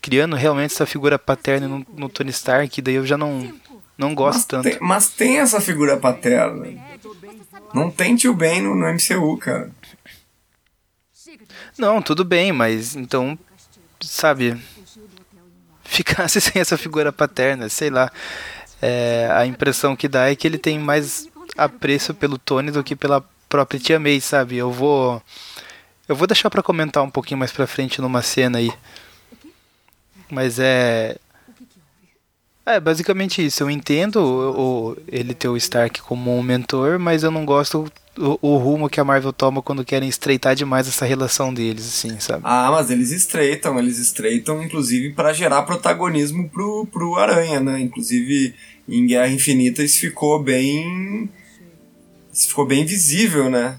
criando 0.00 0.36
realmente 0.36 0.72
essa 0.72 0.86
figura 0.86 1.18
paterna 1.18 1.66
no, 1.66 1.86
no 1.94 2.08
Tony 2.08 2.30
Stark, 2.30 2.80
daí 2.80 2.94
eu 2.94 3.06
já 3.06 3.16
não, 3.16 3.52
não 3.96 4.14
gosto 4.14 4.36
Mas 4.36 4.44
tanto. 4.44 4.62
tem, 4.64 4.78
mas 4.80 5.08
tem 5.08 5.38
essa 5.38 5.60
figura 5.60 5.96
paterna. 5.96 6.66
Não 7.74 7.90
tem 7.90 8.14
tio 8.16 8.34
Ben 8.34 8.62
no, 8.62 8.74
no 8.74 8.86
MCU, 8.92 9.36
cara. 9.38 9.70
Não, 11.78 12.00
tudo 12.00 12.24
bem, 12.24 12.52
mas 12.52 12.96
então, 12.96 13.38
sabe, 14.00 14.56
ficasse 15.84 16.40
sem 16.42 16.60
essa 16.60 16.76
figura 16.78 17.12
paterna, 17.12 17.68
sei 17.68 17.90
lá. 17.90 18.10
É, 18.80 19.28
a 19.32 19.46
impressão 19.46 19.96
que 19.96 20.08
dá 20.08 20.30
é 20.30 20.36
que 20.36 20.46
ele 20.46 20.58
tem 20.58 20.78
mais 20.78 21.28
apreço 21.56 22.12
pelo 22.14 22.38
Tony 22.38 22.70
do 22.70 22.84
que 22.84 22.94
pela 22.94 23.24
própria 23.48 23.80
tia 23.80 23.98
May, 23.98 24.20
sabe? 24.20 24.56
Eu 24.56 24.70
vou 24.70 25.22
eu 26.08 26.14
vou 26.14 26.26
deixar 26.26 26.50
pra 26.50 26.62
comentar 26.62 27.02
um 27.02 27.10
pouquinho 27.10 27.38
mais 27.38 27.52
pra 27.52 27.66
frente 27.66 28.00
numa 28.00 28.22
cena 28.22 28.58
aí. 28.58 28.72
Mas 30.30 30.58
é 30.58 31.16
é 32.66 32.80
basicamente 32.80 33.44
isso. 33.44 33.62
Eu 33.62 33.70
entendo 33.70 34.16
o, 34.16 34.90
o- 34.92 34.96
ele 35.08 35.34
ter 35.34 35.48
o 35.48 35.56
Stark 35.56 36.02
como 36.02 36.36
um 36.36 36.42
mentor, 36.42 36.98
mas 36.98 37.22
eu 37.22 37.30
não 37.30 37.44
gosto 37.44 37.90
o, 38.18 38.38
o 38.40 38.56
rumo 38.56 38.88
que 38.88 38.98
a 38.98 39.04
Marvel 39.04 39.32
toma 39.32 39.60
quando 39.62 39.84
querem 39.84 40.08
estreitar 40.08 40.54
demais 40.54 40.88
essa 40.88 41.04
relação 41.04 41.52
deles, 41.52 41.86
assim, 41.86 42.18
sabe? 42.18 42.40
Ah, 42.44 42.70
mas 42.72 42.90
eles 42.90 43.10
estreitam, 43.12 43.78
eles 43.78 43.98
estreitam, 43.98 44.62
inclusive, 44.62 45.12
pra 45.12 45.32
gerar 45.32 45.62
protagonismo 45.62 46.48
pro, 46.48 46.86
pro 46.90 47.14
Aranha, 47.16 47.60
né? 47.60 47.78
Inclusive, 47.80 48.54
em 48.88 49.06
Guerra 49.06 49.28
Infinita 49.28 49.82
isso 49.82 50.00
ficou 50.00 50.42
bem. 50.42 51.28
Isso 52.32 52.48
ficou 52.48 52.66
bem 52.66 52.84
visível, 52.84 53.48
né? 53.50 53.78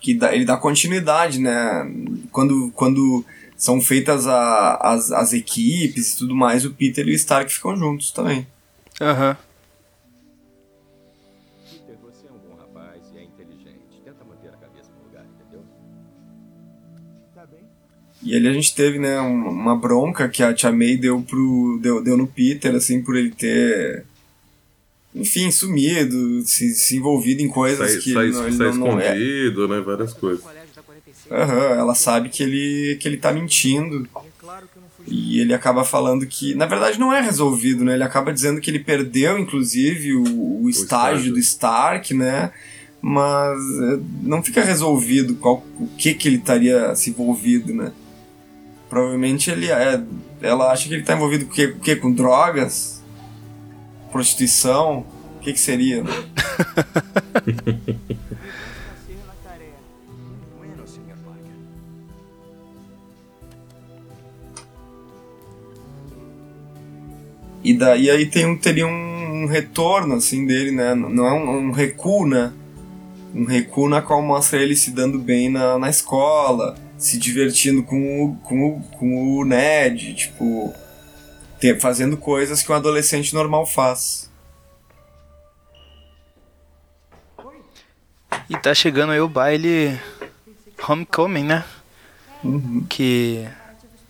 Que 0.00 0.14
dá- 0.14 0.34
ele 0.34 0.44
dá 0.44 0.56
continuidade, 0.56 1.38
né? 1.38 1.88
Quando, 2.32 2.72
quando 2.74 3.24
são 3.62 3.80
feitas 3.80 4.26
a- 4.26 4.74
as, 4.82 5.12
as 5.12 5.32
equipes 5.32 6.14
e 6.14 6.18
tudo 6.18 6.34
mais, 6.34 6.64
o 6.64 6.72
Peter 6.72 7.06
e 7.06 7.12
o 7.12 7.14
Stark 7.14 7.52
ficam 7.52 7.76
juntos 7.76 8.10
também. 8.10 8.44
Aham. 9.00 9.36
Peter, 11.70 11.96
você 12.02 12.26
é 12.26 12.32
um 12.32 12.38
bom 12.48 12.56
rapaz 12.58 13.00
e 13.14 13.18
é 13.18 13.22
inteligente. 13.22 14.02
Tenta 14.04 14.24
manter 14.24 14.48
a 14.48 14.56
cabeça 14.56 14.90
no 14.98 15.04
lugar, 15.06 15.24
entendeu? 15.24 15.64
E 18.20 18.34
ali 18.34 18.48
a 18.48 18.52
gente 18.52 18.74
teve, 18.74 18.98
né, 18.98 19.20
um- 19.20 19.48
uma 19.48 19.76
bronca 19.76 20.28
que 20.28 20.42
a 20.42 20.52
Tia 20.52 20.72
May 20.72 20.96
deu, 20.96 21.22
pro, 21.22 21.78
deu, 21.80 22.02
deu 22.02 22.16
no 22.16 22.26
Peter, 22.26 22.74
assim, 22.74 23.00
por 23.00 23.14
ele 23.16 23.30
ter, 23.30 24.04
enfim, 25.14 25.52
sumido, 25.52 26.42
se, 26.44 26.74
se 26.74 26.96
envolvido 26.96 27.42
em 27.42 27.48
coisas 27.48 27.92
Sai, 27.92 28.00
que 28.00 28.12
sai, 28.12 28.28
não, 28.30 28.46
ele 28.48 28.56
sai 28.56 28.66
não, 28.70 28.74
não 28.74 29.00
é. 29.00 29.06
escondido, 29.16 29.68
né? 29.68 29.80
Várias 29.80 30.12
coisas. 30.14 30.44
Aham, 31.32 31.78
ela 31.78 31.94
sabe 31.94 32.28
que 32.28 32.42
ele, 32.42 32.98
que 33.00 33.08
ele 33.08 33.16
tá 33.16 33.32
mentindo. 33.32 34.06
E 35.06 35.40
ele 35.40 35.54
acaba 35.54 35.82
falando 35.82 36.26
que, 36.26 36.54
na 36.54 36.66
verdade, 36.66 37.00
não 37.00 37.12
é 37.12 37.20
resolvido, 37.20 37.84
né? 37.84 37.94
Ele 37.94 38.04
acaba 38.04 38.32
dizendo 38.32 38.60
que 38.60 38.70
ele 38.70 38.78
perdeu, 38.78 39.38
inclusive, 39.38 40.14
o, 40.14 40.62
o 40.62 40.70
estágio 40.70 41.16
estágio. 41.16 41.32
do 41.32 41.38
Stark, 41.38 42.14
né? 42.14 42.52
Mas 43.00 43.58
é, 43.58 43.98
não 44.22 44.42
fica 44.42 44.62
resolvido 44.62 45.34
qual, 45.34 45.64
o 45.80 45.88
que 45.98 46.14
que 46.14 46.28
ele 46.28 46.36
estaria 46.36 46.94
se 46.94 47.10
envolvido, 47.10 47.74
né? 47.74 47.92
Provavelmente 48.88 49.50
ele 49.50 49.70
é. 49.70 50.00
Ela 50.40 50.70
acha 50.70 50.86
que 50.86 50.94
ele 50.94 51.02
tá 51.02 51.14
envolvido 51.14 51.46
com 51.46 51.52
o 51.52 51.54
quê? 51.54 51.68
Com, 51.68 51.78
o 51.78 51.80
quê? 51.80 51.96
com 51.96 52.12
drogas? 52.12 53.02
Prostituição? 54.12 55.04
O 55.36 55.40
que 55.40 55.52
que 55.52 55.60
seria? 55.60 56.04
né? 56.04 56.10
E 67.64 67.74
daí 67.74 68.10
aí 68.10 68.26
tem 68.26 68.46
um, 68.46 68.56
teria 68.58 68.86
um 68.86 69.46
retorno 69.46 70.14
assim 70.16 70.44
dele, 70.46 70.70
né? 70.72 70.94
Não 70.94 71.26
é 71.26 71.32
um, 71.32 71.68
um 71.68 71.70
recuo, 71.72 72.26
né? 72.26 72.52
Um 73.34 73.44
recuo 73.44 73.88
na 73.88 74.02
qual 74.02 74.20
mostra 74.20 74.60
ele 74.60 74.74
se 74.76 74.90
dando 74.90 75.18
bem 75.18 75.48
na, 75.48 75.78
na 75.78 75.88
escola, 75.88 76.76
se 76.98 77.18
divertindo 77.18 77.82
com 77.82 78.24
o, 78.24 78.36
com 78.36 78.68
o, 78.68 78.80
com 78.98 79.38
o 79.38 79.44
Ned, 79.44 80.14
tipo, 80.14 80.72
te- 81.58 81.78
fazendo 81.80 82.16
coisas 82.16 82.62
que 82.62 82.70
um 82.70 82.74
adolescente 82.74 83.32
normal 83.32 83.64
faz. 83.66 84.30
E 88.50 88.56
tá 88.58 88.74
chegando 88.74 89.12
aí 89.12 89.20
o 89.20 89.28
baile 89.28 89.98
Homecoming, 90.86 91.44
né? 91.44 91.64
Que 92.88 93.48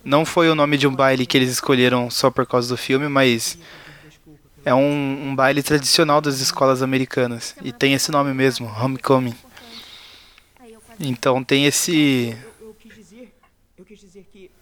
não 0.03 0.25
foi 0.25 0.49
o 0.49 0.55
nome 0.55 0.77
de 0.77 0.87
um 0.87 0.95
baile 0.95 1.25
que 1.25 1.37
eles 1.37 1.51
escolheram 1.51 2.09
só 2.09 2.29
por 2.29 2.45
causa 2.45 2.67
do 2.69 2.77
filme, 2.77 3.07
mas 3.07 3.57
É 4.65 4.73
um, 4.73 5.29
um 5.29 5.35
baile 5.35 5.61
tradicional 5.61 6.21
das 6.21 6.39
escolas 6.39 6.81
americanas. 6.81 7.55
E 7.61 7.71
tem 7.73 7.93
esse 7.93 8.11
nome 8.11 8.33
mesmo, 8.33 8.67
Homecoming. 8.67 9.35
Então 10.99 11.43
tem 11.43 11.65
esse. 11.65 12.37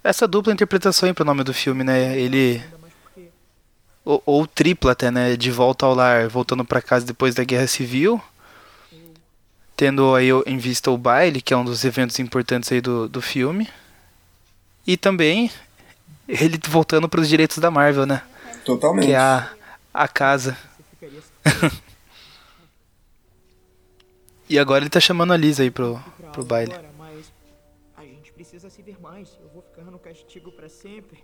Essa 0.04 0.28
dupla 0.28 0.52
interpretação 0.54 1.08
aí 1.08 1.14
pro 1.14 1.24
nome 1.26 1.44
do 1.44 1.54
filme, 1.54 1.84
né? 1.84 2.20
Ele. 2.20 2.62
Ou, 4.04 4.24
ou 4.26 4.48
tripla 4.48 4.94
até, 4.94 5.12
né? 5.12 5.38
De 5.38 5.52
volta 5.52 5.86
ao 5.86 5.94
lar, 5.94 6.28
voltando 6.28 6.66
para 6.66 6.82
casa 6.82 7.06
depois 7.06 7.36
da 7.36 7.44
Guerra 7.44 7.68
Civil. 7.68 8.20
Tendo 9.78 10.16
aí 10.16 10.30
em 10.48 10.58
vista 10.58 10.90
o 10.90 10.98
baile, 10.98 11.42
que 11.42 11.54
é 11.54 11.58
um 11.58 11.66
dos 11.66 11.84
eventos 11.86 12.18
importantes 12.20 12.72
aí 12.72 12.82
do, 12.82 13.08
do 13.08 13.22
filme. 13.22 13.68
E 14.86 14.98
também 14.98 15.52
ele 16.28 16.60
voltando 16.68 17.08
para 17.08 17.20
os 17.20 17.30
direitos 17.30 17.58
da 17.58 17.70
Marvel, 17.70 18.06
né? 18.06 18.24
Totalmente. 18.66 19.06
Que 19.06 19.14
é 19.14 19.18
a, 19.18 19.52
a 19.94 20.08
casa. 20.08 20.58
e 24.50 24.58
agora 24.58 24.84
ele 24.84 24.90
tá 24.90 25.00
chamando 25.00 25.34
a 25.34 25.38
Lisa 25.38 25.64
aí 25.64 25.72
pro, 25.72 26.00
pro 26.32 26.44
baile. 26.44 26.74
Agora, 26.74 26.90
mas 26.98 27.32
a 27.98 28.04
gente 28.04 28.32
precisa 28.32 28.70
se 28.70 28.82
ver 28.82 28.98
mais. 29.02 29.30
Eu 29.42 29.50
vou 29.54 29.62
ficar 29.62 29.84
no 29.90 30.00
castigo 30.00 30.52
pra 30.52 30.70
sempre. 30.70 31.24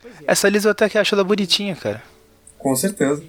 Pois. 0.00 0.14
Essa 0.26 0.48
Lisa 0.48 0.68
eu 0.68 0.72
até 0.72 0.88
que 0.88 0.98
acho 0.98 1.14
ela 1.14 1.24
bonitinha, 1.24 1.76
cara. 1.76 2.02
Com 2.58 2.74
certeza. 2.76 3.22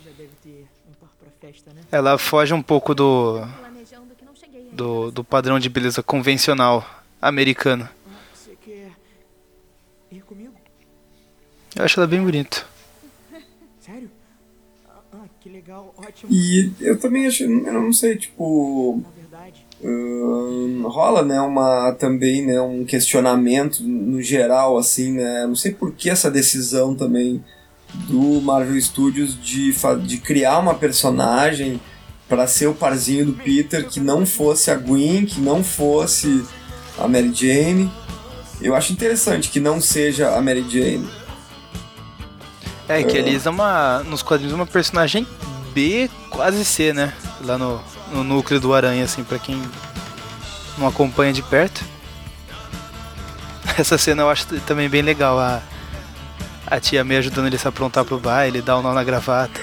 Ela 1.91 2.17
foge 2.17 2.53
um 2.53 2.61
pouco 2.61 2.93
do. 2.93 3.41
Do, 4.73 5.11
do 5.11 5.21
padrão 5.21 5.59
de 5.59 5.67
beleza 5.67 6.01
convencional 6.01 6.85
americano. 7.21 7.89
Ir 10.11 10.21
comigo? 10.23 10.53
Eu 11.75 11.85
acho 11.85 11.99
ela 11.99 12.07
bem 12.07 12.21
bonita. 12.21 12.65
Sério? 13.79 14.11
Ah, 15.13 15.25
que 15.39 15.49
legal, 15.49 15.93
ótimo. 15.97 16.31
E 16.31 16.71
eu 16.81 16.99
também 16.99 17.27
acho, 17.27 17.43
eu 17.43 17.73
não 17.73 17.93
sei, 17.93 18.17
tipo. 18.17 19.01
hum, 19.81 20.83
rola, 20.85 21.23
né, 21.23 21.39
uma, 21.39 21.93
também, 21.93 22.45
né, 22.45 22.59
um 22.59 22.83
questionamento 22.83 23.81
no 23.83 24.21
geral, 24.21 24.77
assim, 24.77 25.13
né, 25.13 25.45
não 25.47 25.55
sei 25.55 25.73
por 25.73 25.93
que 25.93 26.09
essa 26.09 26.29
decisão 26.29 26.93
também 26.93 27.43
do 28.07 28.41
Marvel 28.41 28.79
Studios 28.81 29.41
de, 29.41 29.73
de 30.05 30.17
criar 30.17 30.59
uma 30.59 30.75
personagem 30.75 31.79
para 32.27 32.47
ser 32.47 32.67
o 32.67 32.73
parzinho 32.73 33.25
do 33.25 33.33
Peter 33.33 33.87
que 33.87 33.99
não 33.99 34.25
fosse 34.25 34.71
a 34.71 34.75
Gwen, 34.75 35.25
que 35.25 35.41
não 35.41 35.63
fosse 35.63 36.45
a 36.97 37.07
Mary 37.07 37.33
Jane. 37.33 37.91
Eu 38.61 38.75
acho 38.75 38.93
interessante 38.93 39.49
que 39.49 39.59
não 39.59 39.81
seja 39.81 40.35
a 40.35 40.41
Mary 40.41 40.65
Jane. 40.69 41.09
É, 42.87 43.03
que 43.03 43.17
a 43.17 43.21
Lisa 43.21 43.49
é 43.49 43.51
uma. 43.51 44.03
Nos 44.03 44.21
quadrinhos 44.21 44.53
uma 44.53 44.65
personagem 44.65 45.25
B, 45.73 46.09
quase 46.29 46.63
C, 46.65 46.93
né? 46.93 47.13
Lá 47.41 47.57
no, 47.57 47.81
no 48.11 48.23
núcleo 48.23 48.59
do 48.59 48.73
Aranha, 48.73 49.03
assim, 49.03 49.23
pra 49.23 49.39
quem 49.39 49.61
não 50.77 50.87
acompanha 50.87 51.33
de 51.33 51.41
perto. 51.41 51.83
Essa 53.77 53.97
cena 53.97 54.23
eu 54.23 54.29
acho 54.29 54.45
também 54.61 54.89
bem 54.89 55.01
legal, 55.01 55.39
a, 55.39 55.61
a 56.67 56.79
tia 56.79 57.03
May 57.03 57.17
ajudando 57.17 57.47
ele 57.47 57.55
a 57.55 57.59
se 57.59 57.67
aprontar 57.67 58.03
pro 58.03 58.19
baile, 58.19 58.61
dar 58.61 58.77
um 58.77 58.81
nó 58.81 58.93
na 58.93 59.03
gravata. 59.03 59.61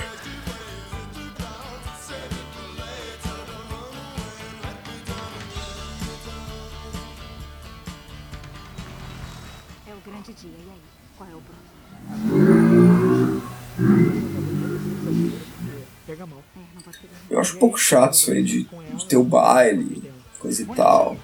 Eu 17.38 17.42
acho 17.42 17.54
um 17.54 17.60
pouco 17.60 17.78
chato 17.78 18.14
isso 18.14 18.32
aí 18.32 18.42
de, 18.42 18.68
de 18.96 19.06
ter 19.06 19.16
o 19.16 19.22
baile, 19.22 20.02
coisa 20.40 20.60
e 20.60 20.66
tal. 20.66 21.16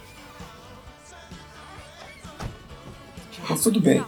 Mas 3.50 3.60
tudo 3.60 3.80
bem. 3.80 4.04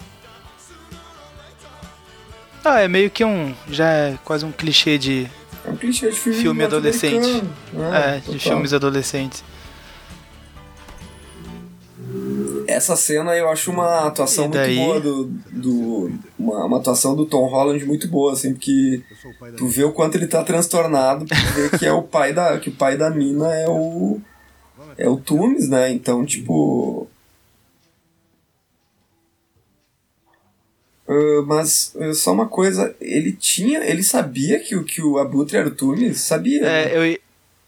Ah, 2.64 2.78
é 2.78 2.86
meio 2.86 3.10
que 3.10 3.24
um. 3.24 3.52
Já 3.68 3.90
é 3.90 4.18
quase 4.24 4.44
um 4.44 4.52
clichê 4.52 4.96
de. 4.96 5.28
É 5.64 5.70
um 5.70 5.76
clichê 5.76 6.08
de 6.12 6.16
filme 6.16 6.38
filme 6.38 6.64
adolescente. 6.64 7.42
É, 7.74 7.76
né? 7.76 8.22
de 8.24 8.38
filmes 8.38 8.72
adolescentes. 8.72 9.42
Essa 12.66 12.96
cena 12.96 13.36
eu 13.36 13.48
acho 13.48 13.70
uma 13.70 14.06
atuação 14.06 14.48
muito 14.48 14.58
boa 14.76 15.00
do. 15.00 15.24
do 15.52 16.10
uma, 16.38 16.64
uma 16.64 16.78
atuação 16.78 17.14
do 17.14 17.24
Tom 17.26 17.46
Holland 17.46 17.84
muito 17.84 18.08
boa, 18.08 18.32
assim, 18.32 18.52
porque 18.54 19.02
tu 19.56 19.66
vê 19.68 19.84
o 19.84 19.92
quanto 19.92 20.16
ele 20.16 20.26
tá 20.26 20.42
transtornado, 20.42 21.24
vê 21.54 21.78
que 21.78 21.86
é 21.86 21.92
o 21.92 22.02
pai 22.02 22.32
da. 22.32 22.58
que 22.58 22.68
o 22.70 22.72
pai 22.72 22.96
da 22.96 23.08
mina 23.10 23.54
é 23.54 23.68
o. 23.68 24.20
É 24.98 25.08
o 25.08 25.16
Tumes, 25.16 25.68
né? 25.68 25.90
Então, 25.92 26.24
tipo. 26.24 27.06
Ah, 31.08 31.42
mas 31.46 31.94
ah, 32.00 32.12
só 32.14 32.32
uma 32.32 32.48
coisa, 32.48 32.94
ele 33.00 33.32
tinha. 33.32 33.84
Ele 33.84 34.02
sabia 34.02 34.58
que, 34.58 34.74
o- 34.74 34.84
que 34.84 35.00
o 35.02 35.18
Abutre 35.18 35.56
era 35.56 35.68
o 35.68 35.74
Tumes? 35.74 36.20
Sabia. 36.20 36.62
né? 36.62 36.92
É, 36.94 37.14
eu, 37.14 37.18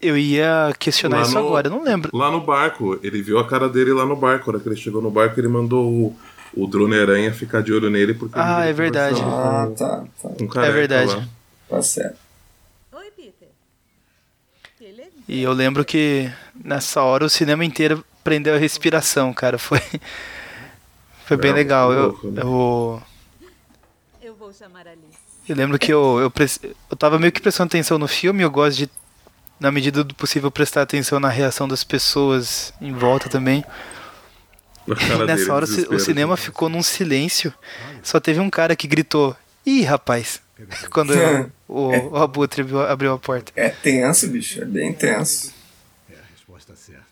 eu 0.01 0.17
ia 0.17 0.73
questionar 0.79 1.17
Lá 1.17 1.21
isso 1.23 1.33
no- 1.33 1.47
agora, 1.47 1.67
eu 1.67 1.71
não 1.71 1.83
lembro. 1.83 2.15
Lá 2.15 2.31
no 2.31 2.41
barco, 2.41 2.99
ele 3.03 3.21
viu 3.21 3.37
a 3.39 3.47
cara 3.47 3.67
dele 3.69 3.91
lá 3.93 4.05
no 4.05 4.15
barco. 4.15 4.51
Na 4.51 4.55
hora 4.55 4.63
que 4.63 4.69
ele 4.69 4.75
chegou 4.75 5.01
no 5.01 5.11
barco, 5.11 5.39
ele 5.39 5.47
mandou 5.47 5.85
o, 5.91 6.15
o 6.53 6.67
drone 6.67 6.97
aranha 6.97 7.33
ficar 7.33 7.61
de 7.61 7.73
olho 7.73 7.89
nele. 7.89 8.13
Porque 8.13 8.37
Ah, 8.39 8.65
é 8.65 8.73
verdade. 8.73 9.19
conversando 9.21 9.73
Ah, 9.83 10.05
tá. 10.21 10.29
tá. 10.29 10.61
um 10.61 10.63
É 10.63 10.71
verdade. 10.71 11.15
lá. 11.15 11.27
Tá 11.69 11.81
certo. 11.81 12.17
Oi, 12.93 13.11
Peter. 13.15 13.47
E 15.27 15.41
eu 15.41 15.53
lembro 15.53 15.83
que 15.85 16.31
nessa 16.63 17.01
hora 17.03 17.25
o 17.25 17.29
cinema 17.29 17.63
inteiro 17.65 18.03
prendeu 18.23 18.55
a 18.55 18.57
respiração, 18.57 19.33
cara. 19.33 19.57
Foi. 19.57 19.79
Foi 21.25 21.37
bem 21.37 21.51
É, 21.51 21.53
legal. 21.53 21.93
Eu, 21.93 22.03
louco, 22.07 22.27
né? 22.31 22.41
eu, 22.41 23.01
Eu 24.21 24.35
vou 24.35 24.51
chamar 24.51 24.87
a 24.87 24.91
Liz. 24.95 25.15
eu 25.47 25.55
lembro 25.55 25.77
que 25.77 25.93
eu, 25.93 26.17
eu, 26.19 26.33
eu 26.89 26.97
tava 26.97 27.19
meio 27.19 27.31
que 27.31 27.39
prestando 27.39 27.67
atenção 27.67 27.99
no 27.99 28.07
filme. 28.07 28.41
Eu 28.41 28.49
gosto 28.49 28.77
de, 28.79 28.89
na 29.59 29.71
medida 29.71 30.03
do 30.03 30.15
possível, 30.15 30.49
prestar 30.49 30.81
atenção 30.83 31.19
na 31.19 31.29
reação 31.29 31.67
das 31.67 31.83
pessoas 31.83 32.73
em 32.81 32.93
volta 32.93 33.29
também. 33.29 33.63
Nessa 34.87 35.25
dele, 35.35 35.51
hora 35.51 35.65
o 35.65 35.99
cinema 35.99 36.35
ficou 36.37 36.69
num 36.69 36.81
silêncio. 36.81 37.53
Só 38.01 38.19
teve 38.19 38.39
um 38.39 38.49
cara 38.49 38.75
que 38.75 38.87
gritou: 38.87 39.35
Ih, 39.65 39.83
rapaz! 39.83 40.41
Quando 40.89 41.13
eu- 41.13 41.51
o, 41.67 41.89
o 42.11 42.15
Abutre 42.17 42.61
abriu, 42.63 42.79
abriu 42.81 43.13
a 43.13 43.19
porta. 43.19 43.51
É 43.55 43.69
tenso, 43.69 44.27
bicho. 44.29 44.61
É 44.61 44.65
bem 44.65 44.91
tenso. 44.93 45.53
É 46.09 46.15
a 46.15 46.23
resposta 46.31 46.75
certa. 46.75 47.05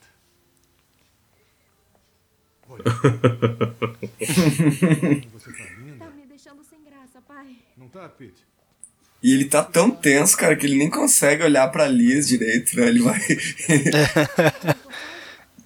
Tá 6.00 6.10
me 6.12 6.26
deixando 6.28 6.64
sem 6.64 6.84
graça, 6.84 7.22
pai. 7.28 7.56
Não 7.78 7.88
tá, 7.88 8.08
Pete? 8.10 8.46
E 9.28 9.34
ele 9.34 9.44
tá 9.46 9.62
tão 9.62 9.92
tenso, 9.92 10.38
cara, 10.38 10.56
que 10.56 10.66
ele 10.66 10.78
nem 10.78 10.90
consegue 10.90 11.44
olhar 11.44 11.68
pra 11.70 11.86
Liz 11.86 12.28
direito, 12.30 12.78
né? 12.80 12.88
Ele 12.88 13.02
vai. 13.02 13.20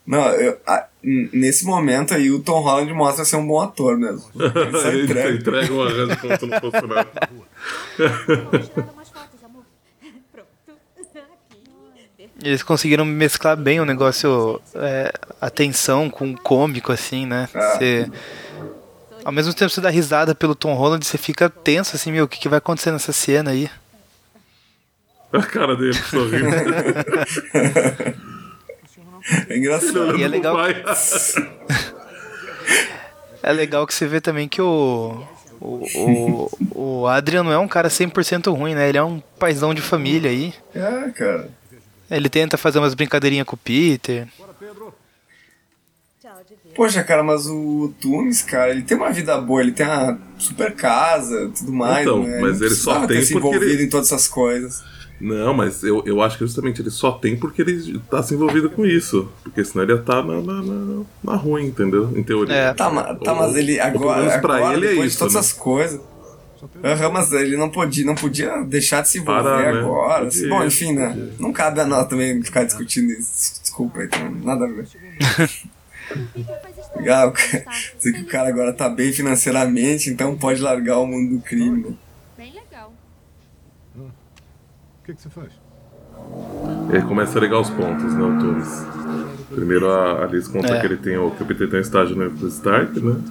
Não, 0.04 0.28
eu- 0.32 0.58
a- 0.66 0.88
nesse 1.04 1.64
momento 1.64 2.14
aí 2.16 2.32
o 2.32 2.40
Tom 2.40 2.60
Holland 2.60 2.92
mostra 2.92 3.24
ser 3.24 3.36
um 3.36 3.46
bom 3.46 3.62
ator 3.62 3.98
mesmo. 4.00 4.26
Ele 4.36 4.72
só 4.82 4.88
Ele 4.90 5.04
entrega. 5.04 5.36
entrega 5.36 5.74
um 5.74 6.38
se 6.40 6.46
não 6.48 6.60
fosse 6.60 6.88
nada. 6.88 7.12
Eles 12.44 12.64
conseguiram 12.64 13.06
mesclar 13.06 13.56
bem 13.56 13.80
o 13.80 13.86
negócio, 13.86 14.60
é, 14.76 15.12
a 15.40 15.50
tensão 15.50 16.10
com 16.10 16.32
o 16.32 16.38
cômico, 16.42 16.92
assim, 16.92 17.26
né? 17.26 17.48
Você, 17.54 18.10
ao 19.24 19.32
mesmo 19.32 19.54
tempo 19.54 19.70
que 19.70 19.76
você 19.76 19.82
dá 19.82 19.90
risada 19.90 20.34
pelo 20.36 20.56
Tom 20.56 20.74
Holland, 20.74 21.06
você 21.06 21.18
fica 21.18 21.50
tenso, 21.50 21.96
assim, 21.96 22.12
meu, 22.12 22.26
o 22.26 22.28
que, 22.28 22.40
que 22.40 22.50
vai 22.50 22.58
acontecer 22.58 22.92
nessa 22.92 23.14
cena 23.14 23.52
aí? 23.52 23.70
A 25.32 25.44
cara 25.44 25.76
dele 25.76 25.94
sorrindo. 25.94 26.48
É 29.48 29.58
engraçado. 29.58 30.18
E 30.18 30.24
é 30.24 30.28
legal, 30.28 30.58
é 33.44 33.52
legal 33.54 33.88
que 33.88 33.94
você 33.94 34.08
vê 34.08 34.20
também 34.20 34.50
que 34.50 34.62
o, 34.62 35.24
o, 35.62 35.86
o, 35.96 36.50
o 36.76 37.08
Adrian 37.08 37.44
não 37.44 37.52
é 37.52 37.58
um 37.58 37.68
cara 37.68 37.88
100% 37.88 38.52
ruim, 38.54 38.74
né? 38.74 38.90
Ele 38.90 38.98
é 38.98 39.04
um 39.04 39.22
paizão 39.40 39.74
de 39.74 39.82
família 39.82 40.30
aí. 40.32 40.54
É, 40.74 41.10
cara. 41.12 41.50
Ele 42.10 42.30
tenta 42.30 42.58
fazer 42.58 42.80
umas 42.80 42.94
brincadeirinhas 42.94 43.46
com 43.46 43.56
o 43.56 43.60
Peter. 43.60 44.28
Poxa, 46.76 47.04
cara, 47.04 47.22
mas 47.24 47.48
o 47.48 47.94
Tunes, 48.00 48.42
cara, 48.42 48.72
ele 48.72 48.82
tem 48.84 48.96
uma 48.98 49.12
vida 49.12 49.38
boa, 49.40 49.62
ele 49.62 49.72
tem 49.74 49.86
uma 49.86 50.18
super 50.38 50.74
casa 50.74 51.52
tudo 51.58 51.72
mais, 51.74 52.02
Então, 52.08 52.24
né? 52.24 52.40
mas 52.42 52.60
não 52.60 52.66
ele 52.68 52.76
só 52.76 53.00
tem 53.06 53.20
ter 53.20 53.26
se 53.26 53.36
envolvido 53.36 53.66
ele- 53.66 53.84
em 53.84 53.90
todas 53.90 54.08
essas 54.08 54.28
coisas. 54.28 54.82
Não, 55.20 55.54
mas 55.54 55.84
eu, 55.84 56.02
eu 56.08 56.20
acho 56.20 56.36
que 56.38 56.44
justamente 56.46 56.82
ele 56.82 56.90
só 56.90 57.12
tem 57.12 57.36
porque 57.38 57.62
ele 57.62 58.00
tá 58.10 58.24
se 58.24 58.34
envolvido 58.34 58.72
com 58.72 58.84
isso. 58.84 59.30
Porque 59.44 59.64
senão 59.64 59.84
ele 59.84 59.94
ia 59.94 60.00
estar 60.00 60.26
na, 60.26 60.42
na, 60.42 60.62
na, 60.64 61.04
na 61.24 61.36
ruim, 61.36 61.68
entendeu? 61.68 62.12
Em 62.18 62.24
teoria. 62.24 62.74
Tá, 62.74 62.90
ma- 62.90 63.14
tá, 63.14 63.36
mas 63.36 63.56
ele 63.56 63.74
Ou 63.80 63.92
pelo 63.92 64.04
agora, 64.10 64.20
menos 64.26 64.38
pra 64.42 64.56
agora 64.56 64.74
ele 64.78 64.88
é 64.88 64.90
depois 64.90 65.08
isso, 65.10 65.14
de 65.16 65.20
todas 65.20 65.34
né? 65.36 65.40
essas 65.42 65.54
coisas. 65.54 66.02
Aham, 66.84 67.10
mas 67.12 67.32
ele 67.34 67.56
não 67.56 67.70
podia, 67.70 68.04
não 68.06 68.16
podia 68.16 68.64
deixar 68.64 69.02
de 69.02 69.10
se 69.10 69.20
envolver 69.20 69.44
Parar, 69.44 69.74
né? 69.74 69.80
agora. 69.82 70.26
Podia, 70.26 70.50
Bom, 70.50 70.64
enfim, 70.64 70.94
né? 70.94 71.10
podia. 71.10 71.34
Não 71.40 71.54
cabe 71.54 71.80
a 71.82 71.86
nós 71.86 72.08
também 72.08 72.42
ficar 72.42 72.64
discutindo 72.64 73.12
isso. 73.12 73.62
Desculpa 73.62 74.00
aí, 74.00 74.08
também. 74.08 74.42
Nada 74.44 74.66
a 74.66 74.68
ver. 74.68 74.88
Legal, 76.96 77.34
dizer 77.98 78.14
que 78.14 78.22
o 78.22 78.28
cara 78.28 78.50
agora 78.50 78.74
tá 78.74 78.90
bem 78.90 79.12
financeiramente, 79.14 80.10
então 80.10 80.38
pode 80.38 80.62
largar 80.62 81.00
o 81.00 81.08
mundo 81.08 81.38
do 81.38 81.42
crime. 81.42 81.90
né? 81.90 81.96
Bem 82.38 82.54
legal. 82.54 82.94
O 83.96 84.10
que, 85.06 85.14
que 85.14 85.22
você 85.22 85.30
faz? 85.30 85.52
Ele 86.92 87.02
começa 87.04 87.38
a 87.38 87.42
ligar 87.42 87.60
os 87.60 87.70
pontos, 87.70 88.14
né, 88.14 88.22
o 88.22 88.38
Thomas. 88.40 88.86
Primeiro 89.50 89.90
a 89.92 90.24
Alice 90.24 90.50
conta 90.50 90.76
É. 90.76 90.80
que 90.80 90.86
ele 90.86 90.98
tem 90.98 91.18
o 91.18 91.32
que 91.32 91.44
o 91.44 91.46
Peter 91.46 91.70
tem 91.70 91.80
um 91.80 91.82
estágio 91.82 92.16
no 92.16 92.48
Stark, 92.48 93.00
né? 93.00 93.22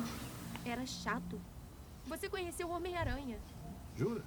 Era 0.66 0.84
chato. 0.86 1.38
Você 2.08 2.28
conheceu 2.28 2.66
o 2.68 2.70
Homem-Aranha. 2.72 3.36
Jura? 3.96 4.20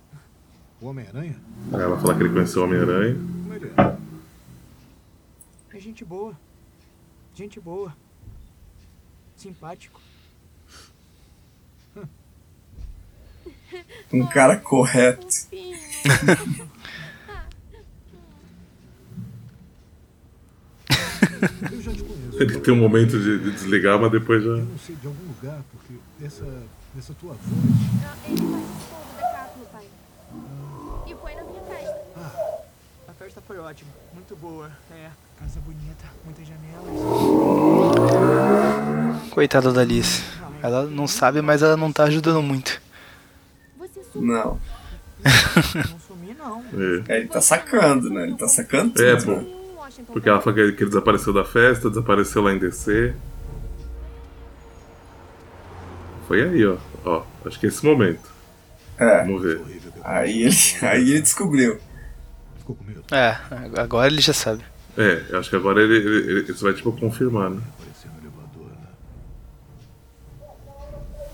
O 0.81 0.88
Homem-Aranha? 0.88 1.35
Aí 1.73 1.81
ela 1.81 1.97
fala 1.99 2.15
que 2.15 2.23
ele 2.23 2.30
conheceu 2.34 2.61
o 2.61 2.65
Homem-Aranha. 2.65 3.17
É? 5.71 5.77
É 5.77 5.80
gente 5.80 6.05
boa. 6.05 6.34
Gente 7.35 7.59
boa. 7.59 7.95
Simpático. 9.44 9.99
Um 14.14 14.26
cara 14.26 14.56
correto. 14.56 15.28
Ele 22.40 22.60
tem 22.61 22.74
um 22.74 22.78
momento 22.78 23.20
de, 23.20 23.40
de 23.40 23.52
desligar, 23.52 23.99
mas 23.99 24.11
depois 24.11 24.41
já. 24.44 24.49
Eu 24.52 24.65
não 24.65 24.78
sei 24.78 24.95
de 24.95 25.07
algum 25.07 25.28
lugar, 25.28 25.61
porque 25.72 25.94
essa, 26.24 26.45
essa 26.98 27.14
tua 27.15 27.34
voz. 27.34 27.41
Ele 28.26 28.38
participou 28.40 28.99
do 29.03 29.15
Decátulo, 29.18 29.65
pai. 29.74 29.88
E 31.06 31.15
foi 31.15 31.36
na 31.36 31.44
minha 31.44 31.61
festa. 31.64 32.02
A 33.10 33.14
festa 33.14 33.41
foi 33.41 33.57
ótima. 33.57 33.91
Muito 34.14 34.38
boa. 34.38 34.72
É. 34.91 35.10
Casa 35.38 35.60
bonita. 35.60 36.06
Muitas 36.24 36.48
janelas. 36.48 38.32
Coitada 39.31 39.72
da 39.72 39.81
Alice. 39.81 40.22
Ela 40.61 40.85
não 40.85 41.07
sabe, 41.07 41.41
mas 41.41 41.61
ela 41.61 41.76
não 41.76 41.91
tá 41.91 42.06
ajudando 42.06 42.41
muito. 42.41 42.81
Não. 44.15 44.60
Não 45.76 45.99
sumi, 46.07 46.35
não. 46.38 46.64
É, 47.07 47.18
ele 47.19 47.27
tá 47.27 47.41
sacando, 47.41 48.10
né? 48.10 48.23
Ele 48.27 48.35
tá 48.35 48.48
sacando 48.48 48.91
tudo. 48.91 49.03
É, 49.03 49.14
né? 49.15 49.22
pô. 49.22 49.64
Porque 50.14 50.30
ela 50.30 50.40
fala 50.41 50.53
que 50.56 50.61
ele, 50.61 50.72
desapareceu 50.73 51.34
da 51.34 51.44
festa, 51.44 51.90
desapareceu 51.90 52.41
lá 52.44 52.53
em 52.53 52.60
DC. 52.60 53.14
Foi 56.27 56.41
aí, 56.41 56.65
ó. 56.65 56.77
Ó, 57.06 57.23
acho 57.45 57.60
que 57.60 57.65
é 57.65 57.69
esse 57.69 57.85
momento. 57.85 58.31
É. 58.98 59.23
Vamos 59.23 59.41
ver. 59.41 59.61
Aí 60.03 60.44
ele, 60.44 60.56
aí 60.81 61.11
ele 61.11 61.22
descobriu. 61.22 61.80
É, 63.11 63.35
agora 63.77 64.07
ele 64.07 64.22
já 64.22 64.34
sabe. 64.34 64.64
É, 64.98 65.23
eu 65.30 65.40
acho 65.40 65.49
que 65.49 65.56
agora 65.56 65.81
ele, 65.81 65.98
ele, 65.98 66.31
ele- 66.31 66.52
isso 66.52 66.64
vai 66.64 66.73
tipo 66.73 66.91
confirmar, 66.94 67.49
né? 67.49 67.61
É, 67.61 67.84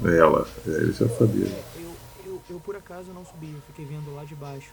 ela, 0.06 0.48
é, 0.66 0.70
ele 0.70 0.94
já 0.94 1.08
sabia. 1.10 1.48
Eu, 1.76 1.96
eu, 2.26 2.42
eu 2.50 2.60
por 2.60 2.76
acaso 2.76 3.12
não 3.14 3.26
subi. 3.26 3.52
Eu 3.54 3.62
fiquei 3.68 3.86
vendo 3.86 4.14
lá 4.16 4.24
de 4.24 4.36
baixo. 4.36 4.72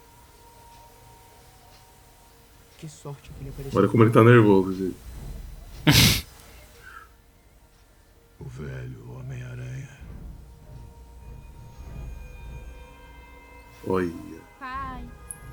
Que 2.78 2.88
sorte 2.88 3.30
que 3.30 3.42
ele 3.42 3.50
apareceu. 3.50 3.78
Olha 3.78 3.88
como 3.88 4.04
ele 4.04 4.12
tá 4.12 4.22
nervoso, 4.22 4.74
gente. 4.74 4.96
O 8.38 8.44
velho 8.44 9.16
Homem-Aranha. 9.18 9.88
Olha. 13.86 14.12
Pai, 14.60 15.02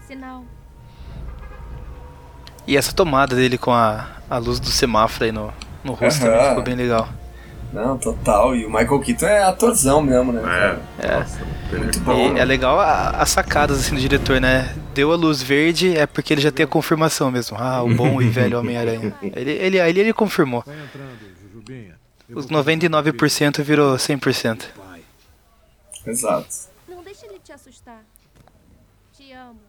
sinal. 0.06 0.44
E 2.68 2.76
essa 2.76 2.91
tomada 2.91 3.38
dele 3.38 3.58
com 3.58 3.72
a, 3.72 4.18
a 4.30 4.38
luz 4.38 4.60
do 4.60 4.70
semáforo 4.70 5.24
aí 5.26 5.32
no, 5.32 5.54
no 5.82 5.94
rosto 5.94 6.24
Aham. 6.26 6.32
também 6.32 6.50
ficou 6.50 6.64
bem 6.64 6.76
legal. 6.76 7.08
Não, 7.74 7.98
total. 7.98 8.56
E 8.56 8.66
o 8.66 8.70
Michael 8.70 9.00
Keaton 9.00 9.26
é 9.26 9.44
atorzão 9.44 10.02
mesmo, 10.02 10.32
né? 10.32 10.80
É. 11.00 11.08
É. 11.08 11.78
Muito 11.78 12.00
bom. 12.02 12.14
E 12.14 12.34
né? 12.34 12.41
é 12.41 12.45
legal 12.45 12.80
as 12.80 13.30
sacadas 13.30 13.80
assim 13.80 13.95
do 13.95 14.02
diretor, 14.02 14.40
né? 14.40 14.76
Deu 14.94 15.12
a 15.12 15.16
luz 15.16 15.41
verde 15.41 15.98
é 15.98 16.06
porque 16.06 16.34
ele 16.34 16.41
já 16.41 16.52
tem 16.52 16.64
a 16.64 16.68
confirmação 16.68 17.32
mesmo. 17.32 17.58
Ah, 17.60 17.82
o 17.82 17.94
bom 17.94 18.22
e 18.22 18.30
velho 18.30 18.60
Homem-Aranha. 18.60 19.16
Ele, 19.36 19.52
ele, 19.52 19.80
aí 19.80 19.98
ele 19.98 20.14
confirmou. 20.14 20.64
Os 22.30 22.45
vou 22.45 22.64
fazer 22.64 22.90
99% 22.90 23.62
virou 23.64 23.95
100%. 23.95 24.66
Exato. 26.06 26.48
Não 26.88 27.02
deixa 27.02 27.26
ele 27.26 27.40
te 27.40 27.52
assustar. 27.52 28.04
Te 29.14 29.32
amo. 29.32 29.60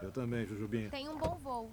Eu 0.00 0.10
também, 0.10 0.46
Jujubinha. 0.46 0.88
Tenha 0.90 1.10
um 1.10 1.18
bom 1.18 1.36
voo. 1.42 1.70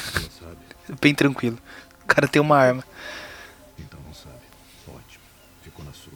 Bem 1.00 1.14
tranquilo. 1.14 1.58
O 2.02 2.06
cara 2.06 2.28
tem 2.28 2.40
uma 2.40 2.56
arma. 2.56 2.84
Então 3.78 4.00
não 4.00 4.14
sabe. 4.14 4.44
Ótimo. 4.88 5.24
Ficou 5.62 5.84
na 5.84 5.92
sua. 5.92 6.12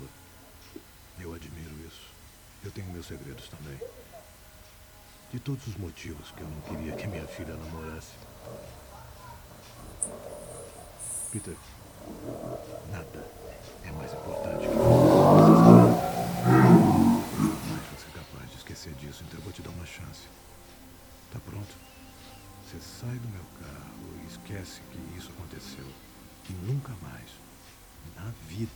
Eu 1.20 1.34
admiro 1.34 1.74
isso. 1.86 2.10
Eu 2.64 2.70
tenho 2.70 2.86
meus 2.88 3.06
segredos 3.06 3.48
também. 3.48 3.78
De 5.32 5.40
todos 5.40 5.66
os 5.66 5.76
motivos 5.76 6.30
que 6.32 6.40
eu 6.40 6.48
não 6.48 6.60
queria 6.62 6.96
que 6.96 7.06
minha 7.06 7.26
filha 7.26 7.54
namorasse. 7.54 8.12
Peter, 11.32 11.56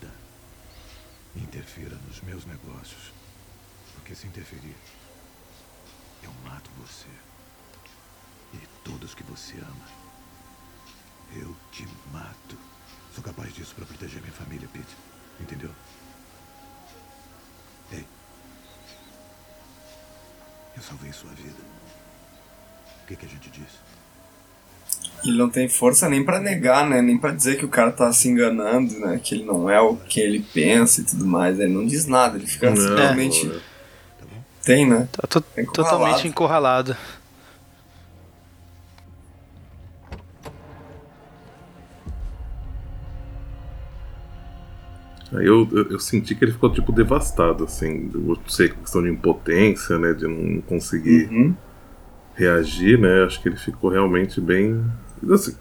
na 0.01 0.09
vida, 0.09 0.11
interfira 1.37 1.97
nos 2.07 2.21
meus 2.23 2.45
negócios. 2.45 3.13
Porque 3.95 4.15
se 4.15 4.27
interferir, 4.27 4.77
eu 6.23 6.33
mato 6.45 6.71
você. 6.79 7.09
E 8.55 8.59
todos 8.85 9.15
que 9.15 9.23
você 9.25 9.57
ama. 9.59 10.01
Eu 11.33 11.57
te 11.71 11.87
mato. 12.13 12.59
Sou 13.15 13.23
capaz 13.23 13.55
disso 13.55 13.75
para 13.75 13.87
proteger 13.87 14.21
minha 14.21 14.33
família, 14.33 14.69
Pete. 14.73 14.97
Entendeu? 15.39 15.73
Ei. 17.93 18.07
Eu 20.77 20.83
salvei 20.83 21.13
sua 21.13 21.31
vida. 21.33 21.63
O 23.03 23.07
que, 23.07 23.17
que 23.17 23.27
a 23.27 23.29
gente 23.29 23.51
diz? 23.51 23.79
Ele 25.25 25.37
não 25.37 25.51
tem 25.51 25.69
força 25.69 26.09
nem 26.09 26.25
pra 26.25 26.41
negar, 26.41 26.89
né? 26.89 27.03
Nem 27.03 27.19
pra 27.19 27.31
dizer 27.33 27.57
que 27.59 27.65
o 27.65 27.69
cara 27.69 27.93
tá 27.93 28.11
se 28.13 28.29
enganando, 28.29 28.99
né? 28.99 29.21
Que 29.23 29.35
ele 29.35 29.45
não 29.45 29.69
é 29.69 29.79
o 29.81 29.97
que 29.97 30.19
ele 30.19 30.41
pensa 30.55 31.03
e 31.03 31.05
tudo 31.05 31.27
mais. 31.27 31.61
Ele 31.61 31.73
não 31.73 31.87
diz 31.87 32.07
nada, 32.07 32.39
ele 32.39 32.47
fica 32.47 32.71
Não, 32.71 32.99
é. 32.99 33.15
Tem, 34.65 34.87
né? 34.89 35.09
Tá 35.13 35.27
to- 35.29 35.45
Encurralado. 35.59 35.73
totalmente 35.73 36.29
encurralado. 36.29 36.97
Aí 45.33 45.47
eu, 45.47 45.69
eu, 45.71 45.93
eu 45.93 45.99
senti 46.01 46.35
que 46.35 46.45
ele 46.45 46.53
ficou, 46.53 46.73
tipo, 46.73 46.91
devastado, 46.93 47.65
assim. 47.65 48.11
Eu 48.13 48.21
não 48.21 48.39
sei, 48.49 48.69
questão 48.71 49.03
de 49.03 49.11
impotência, 49.11 49.97
né? 49.99 50.13
De 50.13 50.27
não 50.27 50.61
conseguir 50.63 51.29
Uhum. 51.31 51.55
reagir, 52.35 52.99
né? 52.99 53.25
Acho 53.25 53.41
que 53.41 53.49
ele 53.49 53.57
ficou 53.57 53.91
realmente 53.91 54.41
bem. 54.41 54.85
Assim, 55.33 55.57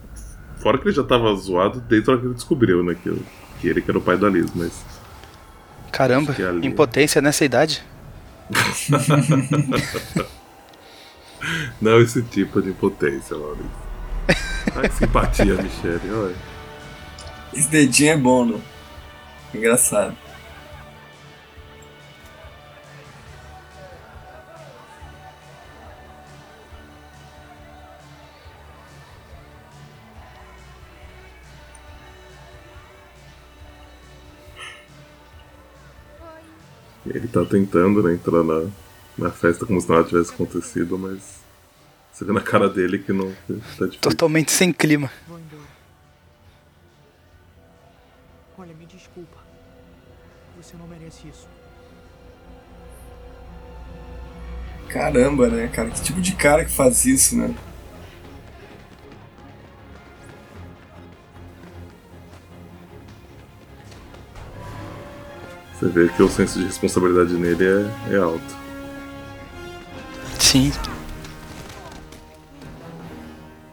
fora 0.58 0.78
que 0.78 0.88
ele 0.88 0.96
já 0.96 1.04
tava 1.04 1.34
zoado 1.36 1.82
desde 1.82 2.10
a 2.10 2.14
hora 2.14 2.22
que 2.22 2.28
ele 2.28 2.36
descobriu, 2.36 2.84
né? 2.84 2.96
Que, 3.02 3.22
que 3.60 3.68
ele 3.68 3.82
que 3.82 3.90
era 3.92 3.98
o 3.98 4.02
pai 4.02 4.18
da 4.18 4.30
Liz, 4.30 4.50
mas. 4.56 4.72
Caramba, 5.92 6.34
ali- 6.34 6.68
impotência 6.68 7.22
nessa 7.22 7.44
idade? 7.44 7.84
Não 11.82 12.02
esse 12.02 12.22
tipo 12.24 12.62
de 12.62 12.70
impotência, 12.70 13.38
Maurício. 13.38 13.70
Ai, 14.76 14.90
que 14.90 14.96
simpatia, 14.96 15.56
Michele, 15.56 16.12
olha. 16.12 16.36
Esse 17.54 17.70
dedinho 17.70 18.12
é 18.12 18.18
bom, 18.18 18.46
né? 18.46 18.60
Engraçado. 19.54 20.16
Ele 37.10 37.28
tá 37.28 37.44
tentando, 37.46 38.04
né, 38.04 38.14
entrar 38.14 38.44
na, 38.44 38.68
na 39.18 39.32
festa 39.32 39.66
como 39.66 39.80
se 39.82 39.90
nada 39.90 40.04
tivesse 40.04 40.32
acontecido, 40.32 40.98
mas 40.98 41.40
Você 42.12 42.26
vê 42.26 42.32
na 42.34 42.42
cara 42.42 42.70
dele 42.70 43.00
que 43.00 43.14
não 43.14 43.32
que 43.48 43.54
tá 43.54 43.86
difícil. 43.86 44.02
Totalmente 44.02 44.52
sem 44.52 44.72
clima. 44.74 45.10
Olha, 48.58 48.74
me 48.76 48.86
desculpa. 48.86 49.38
Você 50.62 50.76
não 50.78 50.88
merece 50.88 51.28
isso. 51.30 51.48
Caramba, 54.90 55.48
né, 55.48 55.68
cara? 55.68 55.90
Que 55.92 56.02
tipo 56.02 56.20
de 56.20 56.34
cara 56.36 56.66
que 56.66 56.72
faz 56.72 57.06
isso, 57.06 57.38
né? 57.38 57.56
Você 65.80 65.88
vê 65.88 66.10
que 66.10 66.22
o 66.22 66.30
senso 66.30 66.60
de 66.60 66.66
responsabilidade 66.66 67.34
nele 67.34 67.66
é, 67.66 68.16
é 68.16 68.18
alto. 68.18 68.42
Sim. 70.38 70.72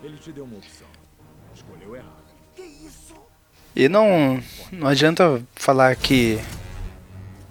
Ele 0.05 0.17
te 0.17 0.31
deu 0.31 0.45
uma 0.45 0.57
opção. 0.57 0.87
Escolheu 1.55 1.97
errado. 1.97 2.13
E 3.75 3.89
não, 3.89 4.41
não 4.73 4.87
adianta 4.89 5.43
falar 5.55 5.95
que 5.97 6.39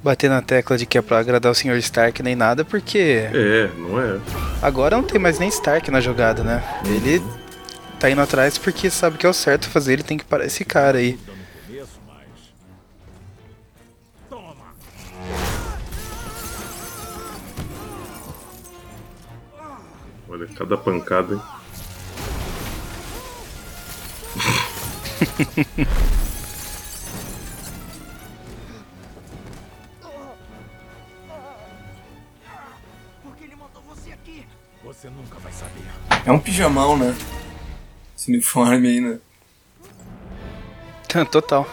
bater 0.02 0.30
na 0.30 0.42
tecla 0.42 0.78
de 0.78 0.86
que 0.86 0.98
é 0.98 1.02
pra 1.02 1.20
agradar 1.20 1.52
o 1.52 1.56
Sr. 1.56 1.78
Stark 1.78 2.22
nem 2.24 2.36
nada, 2.36 2.64
porque 2.64 3.28
É, 3.34 3.70
não 3.78 4.00
é. 4.00 4.20
agora 4.62 4.96
não 4.96 5.04
tem 5.04 5.20
mais 5.20 5.38
nem 5.40 5.50
Stark 5.50 5.90
na 5.92 6.00
jogada, 6.00 6.44
né? 6.44 6.64
Ele 6.86 7.22
tá 8.00 8.10
indo 8.10 8.22
atrás 8.22 8.58
porque 8.58 8.90
sabe 8.90 9.18
que 9.18 9.26
é 9.26 9.30
o 9.30 9.34
certo 9.34 9.68
fazer, 9.70 9.94
ele 9.94 10.04
tem 10.04 10.18
que 10.18 10.24
parar 10.26 10.46
esse 10.46 10.64
cara 10.64 11.00
aí. 11.00 11.20
Cada 20.56 20.78
pancada, 20.78 21.36
hein? 21.36 21.42
Você 34.84 35.10
nunca 35.10 35.40
vai 35.40 35.52
saber. 35.52 35.84
É 36.26 36.32
um 36.32 36.40
pijamão, 36.40 36.98
né? 36.98 37.16
Esse 38.18 38.32
uniforme 38.32 38.88
aí, 38.88 39.02
né? 39.02 39.20
Total. 41.32 41.68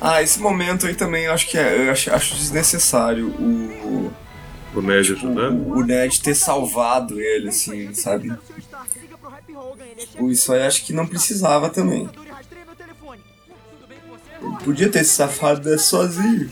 Ah, 0.00 0.20
esse 0.20 0.40
momento 0.40 0.86
aí 0.86 0.94
também 0.94 1.24
eu 1.24 1.32
acho 1.32 1.46
que 1.48 1.56
é, 1.56 1.86
eu 1.86 1.92
acho, 1.92 2.12
acho 2.12 2.34
desnecessário 2.34 3.28
o. 3.28 4.12
O 4.74 4.80
Ned 4.80 5.06
tipo, 5.14 5.26
ajudando? 5.26 5.66
O, 5.68 5.78
o 5.78 5.84
Ned 5.84 6.20
ter 6.22 6.34
salvado 6.34 7.20
ele, 7.20 7.48
assim, 7.50 7.92
sabe? 7.94 8.32
Tipo, 9.98 10.30
isso 10.30 10.52
aí 10.52 10.62
acho 10.62 10.84
que 10.84 10.92
não 10.92 11.06
precisava 11.06 11.68
também. 11.68 12.08
Ele 14.40 14.56
podia 14.64 14.88
ter 14.88 15.04
se 15.04 15.10
safado 15.10 15.60
dessa 15.60 15.84
sozinho. 15.84 16.50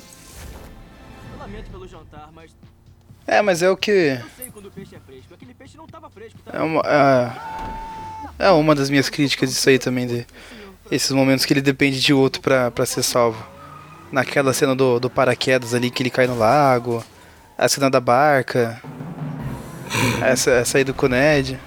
Lamento 1.39 1.71
pelo 1.71 1.89
jantar, 1.89 2.31
mas 2.33 2.51
É, 3.27 3.43
mas 3.43 3.63
é 3.63 3.71
o 3.71 3.77
que. 3.77 4.21
É 6.53 6.61
uma, 6.61 6.83
é, 8.39 8.47
é 8.47 8.51
uma 8.51 8.75
das 8.75 8.91
minhas 8.91 9.09
críticas 9.09 9.51
disso 9.51 9.69
aí 9.69 9.79
também, 9.79 10.07
de 10.07 10.27
esses 10.91 11.11
momentos 11.11 11.45
que 11.45 11.53
ele 11.53 11.61
depende 11.61 12.01
de 12.01 12.13
outro 12.13 12.43
pra, 12.43 12.71
pra 12.71 12.85
ser 12.87 13.03
salvo. 13.03 13.45
Naquela 14.13 14.53
cena 14.53 14.75
do, 14.75 14.99
do 14.99 15.09
paraquedas 15.09 15.73
ali 15.73 15.91
que 15.91 16.03
ele 16.03 16.11
cai 16.11 16.27
no 16.27 16.37
lago, 16.37 17.05
a 17.61 17.69
cena 17.69 17.91
da 17.91 18.01
barca, 18.01 18.81
essa, 20.23 20.51
essa 20.53 20.79
aí 20.79 20.85
do 20.85 20.95
Coned. 20.95 21.59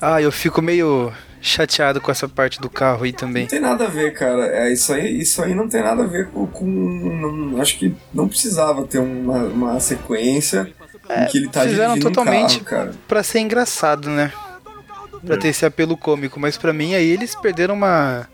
Ah, 0.00 0.20
eu 0.20 0.30
fico 0.30 0.60
meio 0.62 1.12
chateado 1.40 2.00
com 2.00 2.10
essa 2.10 2.28
parte 2.28 2.60
do 2.60 2.68
carro 2.68 3.04
aí 3.04 3.12
também. 3.12 3.44
Não 3.44 3.48
tem 3.50 3.60
nada 3.60 3.84
a 3.86 3.88
ver, 3.88 4.12
cara. 4.12 4.46
É, 4.46 4.72
isso, 4.72 4.92
aí, 4.92 5.18
isso 5.20 5.42
aí 5.42 5.54
não 5.54 5.68
tem 5.68 5.82
nada 5.82 6.04
a 6.04 6.06
ver 6.06 6.28
com. 6.28 6.46
com- 6.46 6.64
não- 6.66 7.60
acho 7.60 7.78
que 7.78 7.94
não 8.12 8.28
precisava 8.28 8.84
ter 8.84 8.98
uma, 8.98 9.38
uma 9.44 9.80
sequência 9.80 10.70
em 11.10 11.26
que 11.26 11.38
ele 11.38 11.48
tá 11.48 11.62
É, 11.64 11.68
Fizeram 11.68 11.94
dirigindo 11.94 12.14
totalmente 12.14 12.60
um 12.60 12.64
carro, 12.64 12.90
pra 13.08 13.22
ser 13.22 13.40
engraçado, 13.40 14.10
né? 14.10 14.32
Pra 15.24 15.36
ter 15.36 15.48
esse 15.48 15.64
apelo 15.66 15.96
cômico, 15.96 16.38
mas 16.38 16.56
pra 16.56 16.72
mim 16.72 16.94
aí 16.94 17.08
eles 17.08 17.34
perderam 17.34 17.74
uma 17.74 18.28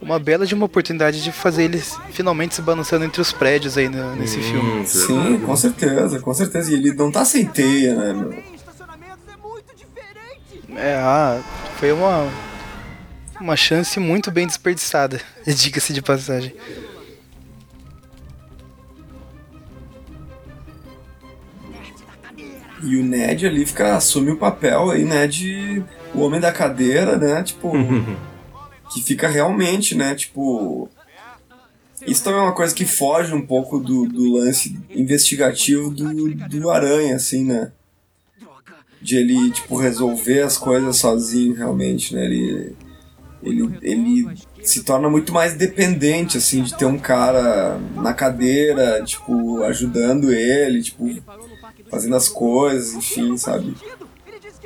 uma 0.00 0.18
bela 0.18 0.46
de 0.46 0.54
uma 0.54 0.66
oportunidade 0.66 1.22
de 1.22 1.30
fazer 1.30 1.64
eles 1.64 1.98
finalmente 2.12 2.54
se 2.54 2.62
balançando 2.62 3.04
entre 3.04 3.20
os 3.20 3.32
prédios 3.32 3.76
aí 3.76 3.88
no- 3.88 4.16
nesse 4.16 4.38
Hum, 4.38 4.42
filme. 4.42 4.86
Sim, 4.86 5.40
com 5.40 5.56
certeza, 5.56 6.20
com 6.20 6.32
certeza. 6.34 6.70
E 6.70 6.74
ele 6.74 6.92
não 6.94 7.10
tá 7.12 7.24
sem 7.24 7.44
teia, 7.46 7.94
né, 7.94 8.12
meu? 8.12 8.34
É, 10.76 10.94
ah, 10.96 11.40
foi 11.78 11.92
uma 11.92 12.26
uma 13.40 13.56
chance 13.56 13.98
muito 13.98 14.30
bem 14.30 14.46
desperdiçada, 14.46 15.18
diga-se 15.46 15.92
de 15.94 16.02
passagem. 16.02 16.54
E 22.82 22.96
o 22.96 23.04
Ned 23.04 23.46
ali 23.46 23.66
fica, 23.66 23.94
assume 23.94 24.30
o 24.30 24.36
papel 24.36 24.90
aí, 24.90 25.04
né, 25.04 25.26
de 25.26 25.82
o 26.14 26.20
homem 26.20 26.40
da 26.40 26.50
cadeira, 26.50 27.16
né, 27.16 27.42
tipo, 27.42 27.72
que 28.92 29.02
fica 29.02 29.28
realmente, 29.28 29.94
né, 29.94 30.14
tipo... 30.14 30.88
Isso 32.06 32.24
também 32.24 32.40
é 32.40 32.44
uma 32.44 32.54
coisa 32.54 32.74
que 32.74 32.86
foge 32.86 33.34
um 33.34 33.44
pouco 33.44 33.78
do, 33.78 34.06
do 34.06 34.32
lance 34.32 34.78
investigativo 34.88 35.90
do, 35.90 36.34
do 36.34 36.70
Aranha, 36.70 37.14
assim, 37.14 37.44
né? 37.44 37.72
De 39.02 39.16
ele, 39.16 39.50
tipo, 39.50 39.76
resolver 39.76 40.40
as 40.40 40.56
coisas 40.56 40.96
sozinho, 40.96 41.54
realmente, 41.54 42.14
né? 42.14 42.24
Ele, 42.24 42.74
ele, 43.42 43.78
ele 43.82 44.28
se 44.62 44.82
torna 44.82 45.10
muito 45.10 45.30
mais 45.30 45.52
dependente, 45.52 46.38
assim, 46.38 46.62
de 46.62 46.74
ter 46.74 46.86
um 46.86 46.98
cara 46.98 47.78
na 47.96 48.14
cadeira, 48.14 49.02
tipo, 49.04 49.62
ajudando 49.64 50.32
ele, 50.32 50.82
tipo, 50.82 51.06
fazendo 51.90 52.16
as 52.16 52.30
coisas, 52.30 52.94
enfim, 52.94 53.36
sabe? 53.36 53.74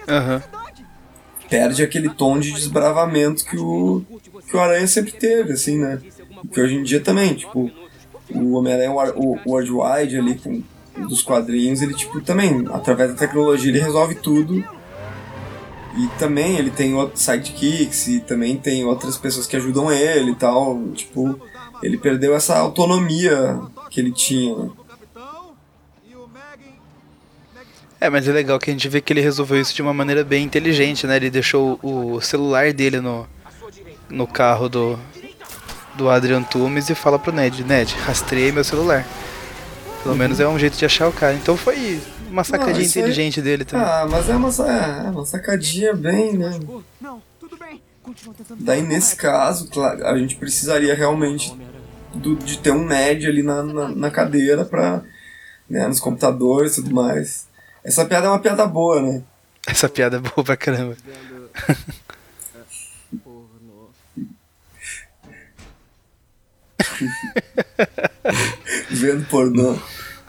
Aham. 0.06 0.40
Perde 1.50 1.82
aquele 1.82 2.08
tom 2.08 2.38
de 2.38 2.52
desbravamento 2.52 3.44
que 3.44 3.56
o, 3.56 4.04
que 4.48 4.56
o 4.56 4.60
Aranha 4.60 4.86
sempre 4.86 5.12
teve, 5.12 5.52
assim, 5.52 5.78
né? 5.78 6.00
Que 6.52 6.60
hoje 6.60 6.74
em 6.74 6.82
dia 6.82 7.00
também, 7.00 7.34
tipo, 7.34 7.70
o 8.30 8.52
Homem-Aranha, 8.52 8.90
o, 8.90 9.34
o 9.34 9.40
Worldwide 9.46 10.18
ali, 10.18 10.34
com, 10.36 10.62
dos 11.06 11.22
quadrinhos, 11.22 11.82
ele, 11.82 11.94
tipo, 11.94 12.20
também, 12.20 12.64
através 12.72 13.10
da 13.10 13.16
tecnologia, 13.16 13.70
ele 13.70 13.80
resolve 13.80 14.14
tudo. 14.16 14.64
E 15.96 16.08
também 16.18 16.56
ele 16.56 16.70
tem 16.70 16.92
sidekicks 17.14 18.08
e 18.08 18.20
também 18.20 18.56
tem 18.56 18.84
outras 18.84 19.16
pessoas 19.16 19.46
que 19.46 19.56
ajudam 19.56 19.92
ele 19.92 20.32
e 20.32 20.34
tal. 20.34 20.88
Tipo, 20.88 21.40
ele 21.82 21.96
perdeu 21.96 22.34
essa 22.34 22.58
autonomia 22.58 23.60
que 23.90 24.00
ele 24.00 24.10
tinha. 24.10 24.56
né? 24.56 24.70
É, 28.00 28.10
mas 28.10 28.28
é 28.28 28.32
legal 28.32 28.58
que 28.58 28.70
a 28.70 28.72
gente 28.72 28.88
vê 28.88 29.00
que 29.00 29.12
ele 29.12 29.20
resolveu 29.20 29.58
isso 29.58 29.74
de 29.74 29.80
uma 29.80 29.94
maneira 29.94 30.24
bem 30.24 30.44
inteligente, 30.44 31.06
né? 31.06 31.16
Ele 31.16 31.30
deixou 31.30 31.78
o 31.82 32.20
celular 32.20 32.72
dele 32.72 33.00
no, 33.00 33.26
no 34.08 34.26
carro 34.26 34.68
do, 34.68 34.98
do 35.94 36.08
Adrian 36.10 36.42
Tumes 36.42 36.88
e 36.90 36.94
fala 36.94 37.18
pro 37.18 37.32
Ned, 37.32 37.64
Ned, 37.64 37.94
rastreei 38.06 38.52
meu 38.52 38.64
celular. 38.64 39.06
Pelo 40.02 40.14
menos 40.16 40.38
é 40.40 40.46
um 40.46 40.58
jeito 40.58 40.76
de 40.76 40.84
achar 40.84 41.08
o 41.08 41.12
cara. 41.12 41.34
Então 41.34 41.56
foi 41.56 42.00
uma 42.28 42.44
sacadinha 42.44 42.78
Não, 42.80 42.84
inteligente 42.84 43.40
dele 43.40 43.64
também. 43.64 43.86
Ah, 43.86 44.06
mas 44.10 44.28
é 44.28 44.36
uma, 44.36 44.48
é 44.50 45.10
uma 45.10 45.24
sacadinha 45.24 45.94
bem, 45.94 46.36
né? 46.36 46.50
Daí 48.60 48.82
nesse 48.82 49.16
caso, 49.16 49.68
claro, 49.70 50.06
a 50.06 50.18
gente 50.18 50.36
precisaria 50.36 50.94
realmente 50.94 51.56
do- 52.14 52.36
de 52.36 52.58
ter 52.58 52.70
um 52.70 52.84
Ned 52.86 53.26
ali 53.26 53.42
na, 53.42 53.62
na, 53.62 53.88
na 53.88 54.10
cadeira 54.10 54.64
pra. 54.64 55.02
Né, 55.68 55.86
nos 55.88 55.98
computadores 55.98 56.76
e 56.76 56.82
tudo 56.82 56.94
mais. 56.94 57.46
Essa 57.82 58.04
piada 58.04 58.26
é 58.26 58.28
uma 58.28 58.38
piada 58.38 58.66
boa, 58.66 59.00
né? 59.00 59.22
Essa 59.66 59.88
piada 59.88 60.18
é 60.18 60.20
boa 60.20 60.44
pra 60.44 60.58
caramba. 60.58 60.94
Vendo 68.90 69.24
pornô. 69.26 69.76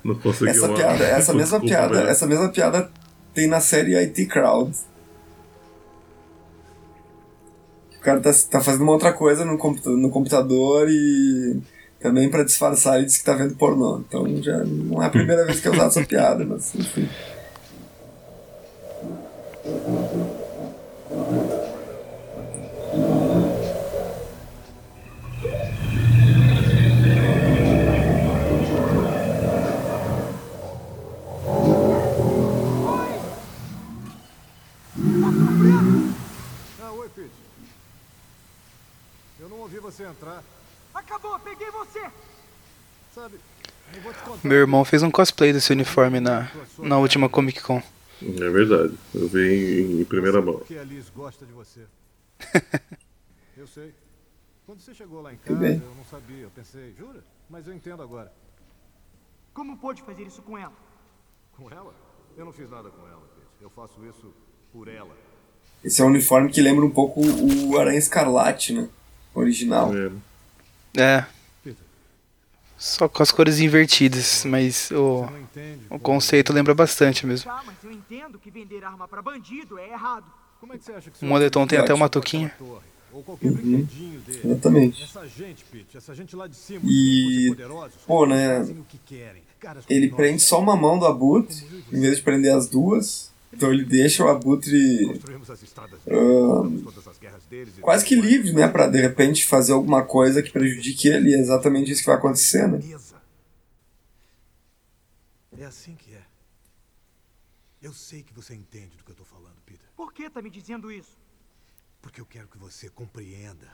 Não 0.04 0.16
consegui 0.16 0.52
Essa 0.52 0.68
uma- 0.68 0.76
piada, 0.76 1.04
essa 1.04 1.34
mesma 1.34 1.60
Desculpa, 1.60 1.66
piada, 1.68 1.96
velho. 1.96 2.10
essa 2.10 2.28
mesma 2.28 2.50
piada 2.50 2.92
tem 3.34 3.48
na 3.48 3.60
série 3.60 3.96
IT 3.96 4.26
Crowd. 4.28 4.72
O 7.98 8.00
cara 8.06 8.20
tá, 8.20 8.32
tá 8.52 8.62
fazendo 8.62 8.84
uma 8.84 8.92
outra 8.92 9.12
coisa 9.14 9.44
no, 9.44 9.58
computa- 9.58 9.90
no 9.90 10.10
computador 10.12 10.88
e 10.90 11.60
também 12.00 12.30
pra 12.30 12.44
disfarçar 12.44 12.98
ele 12.98 13.06
diz 13.08 13.18
que 13.18 13.24
tá 13.24 13.34
vendo 13.34 13.56
pornô. 13.56 13.98
Então 14.08 14.26
já 14.44 14.58
não 14.64 15.02
é 15.02 15.08
a 15.08 15.10
primeira 15.10 15.44
vez 15.46 15.60
que 15.60 15.68
é 15.68 15.72
usado 15.72 15.88
essa 15.88 16.04
piada, 16.04 16.46
mas 16.46 16.76
enfim. 16.76 17.10
Você 39.86 40.04
entrar. 40.04 40.44
Acabou, 40.94 41.38
peguei 41.40 41.70
você! 41.70 42.10
Sabe, 43.14 43.40
eu 43.94 44.02
vou 44.02 44.14
te 44.14 44.20
contar. 44.20 44.48
Meu 44.48 44.58
irmão 44.58 44.84
fez 44.84 45.04
um 45.04 45.12
cosplay 45.12 45.54
desse 45.54 45.72
uniforme 45.72 46.20
na, 46.20 46.50
na 46.80 46.98
última 46.98 47.30
Comic 47.30 47.62
Con. 47.62 47.82
É 48.22 48.50
verdade. 48.50 48.98
Eu 49.14 49.28
vi 49.28 49.82
em, 49.84 50.02
em 50.02 50.06
primeira 50.06 50.42
mão. 50.42 50.56
Porque 50.60 50.78
a 50.78 50.84
Liz 50.84 51.10
gosta 51.10 51.46
de 51.46 51.52
você. 51.54 51.82
eu 53.56 53.68
sei. 53.68 53.94
Quando 54.66 54.80
você 54.82 54.94
chegou 54.96 55.22
lá 55.22 55.32
em 55.34 55.38
Que 55.38 55.50
casa, 55.50 55.60
bem. 55.60 55.74
eu 55.84 55.96
não 55.96 56.06
sabia. 56.06 56.44
Eu 56.44 56.50
pensei, 56.50 56.94
jura? 56.98 57.24
Mas 57.50 57.68
eu 57.68 57.74
entendo 57.74 58.02
agora. 58.02 58.32
Como 59.54 59.78
pôde 59.78 60.02
fazer 60.02 60.24
isso 60.24 60.42
com 60.42 60.58
ela? 60.58 60.74
Com 61.56 61.70
ela? 61.70 61.94
Eu 62.36 62.46
não 62.46 62.52
fiz 62.52 62.70
nada 62.70 62.90
com 62.90 63.08
ela, 63.08 63.22
Pete. 63.36 63.48
Eu 63.62 63.70
faço 63.70 64.04
isso 64.06 64.34
por 64.74 64.88
ela. 64.88 65.16
Esse 65.84 66.02
é 66.02 66.06
um 66.06 66.08
uniforme 66.08 66.50
que 66.50 66.62
lembra 66.62 66.84
um 66.84 66.90
pouco 66.90 67.22
o 67.22 67.78
Aranha 67.80 68.00
Escarlate, 68.00 68.74
né? 68.74 68.90
Original. 69.36 69.92
É. 70.98 71.26
Só 72.78 73.08
com 73.08 73.24
as 73.24 73.32
cores 73.32 73.60
invertidas, 73.60 74.44
mas 74.46 74.92
o, 74.92 75.26
o 75.90 75.98
conceito 75.98 76.52
lembra 76.52 76.74
bastante 76.74 77.26
mesmo. 77.26 77.50
Tá, 77.50 77.64
mas 77.66 77.76
eu 77.84 77.92
entendo 77.92 78.38
que 78.38 78.52
vender 78.52 78.84
arma 78.84 79.08
pra 79.08 79.22
bandido 79.22 79.80
é 79.80 79.90
errado. 79.90 80.26
Como 80.60 80.74
é 80.74 80.78
que 80.78 80.84
você 80.84 80.92
acha 80.92 81.10
que 81.10 81.24
O 81.24 81.28
moletom 81.28 81.66
tem 81.66 81.80
até 81.80 81.94
uma 81.94 82.10
touquinha. 82.10 82.54
Ou 83.14 83.24
qualquer 83.24 83.48
Uhum. 83.48 83.54
brinquedinho 83.56 84.20
dele. 84.22 84.42
Exatamente. 84.44 85.04
Essa 85.04 85.26
gente, 85.26 85.64
Pete, 85.72 85.98
essa 85.98 86.14
gente 86.14 86.36
lá 86.36 86.48
de 86.48 86.56
cima, 86.58 86.82
E, 86.84 87.56
pô, 88.06 88.26
né? 88.26 88.68
Ele 89.90 90.10
prende 90.10 90.42
só 90.42 90.60
uma 90.60 90.76
mão 90.76 91.00
do 91.00 91.06
Abutre, 91.06 91.56
em 91.94 92.02
vez 92.02 92.18
de 92.18 92.22
prender 92.24 92.54
as 92.54 92.68
duas. 92.68 93.32
Então 93.54 93.72
ele 93.72 93.86
deixa 93.86 94.22
o 94.22 94.28
Abutre 94.28 95.18
ahn, 96.12 96.84
quase 97.82 98.06
que 98.06 98.16
livre, 98.16 98.54
né? 98.54 98.68
Pra 98.68 98.88
de 98.88 99.00
repente 99.00 99.46
fazer 99.46 99.74
alguma 99.74 100.04
coisa 100.04 100.42
que 100.42 100.52
prejudique 100.52 101.08
ele. 101.08 101.30
E 101.32 101.36
é 101.36 101.40
exatamente 101.40 101.92
isso 101.92 102.02
que 102.02 102.08
vai 102.08 102.18
acontecer, 102.18 102.68
né? 102.68 102.80
É 105.58 105.66
assim 105.66 105.96
que 105.96 106.14
é. 106.14 106.22
Eu 107.82 107.94
sei 107.94 108.24
que 108.24 108.34
você 108.34 108.54
entende 108.54 108.98
do 108.98 109.04
que 109.04 109.12
eu 109.12 109.16
tô 109.16 109.24
falando, 109.24 109.56
Peter. 109.66 109.88
Por 109.96 110.14
que 110.14 110.30
tá 110.30 110.42
me 110.42 110.50
dizendo 110.50 110.92
isso? 110.92 111.18
Porque 112.02 112.20
eu 112.20 112.26
quero 112.26 112.48
que 112.48 112.58
você 112.58 112.90
compreenda. 112.90 113.68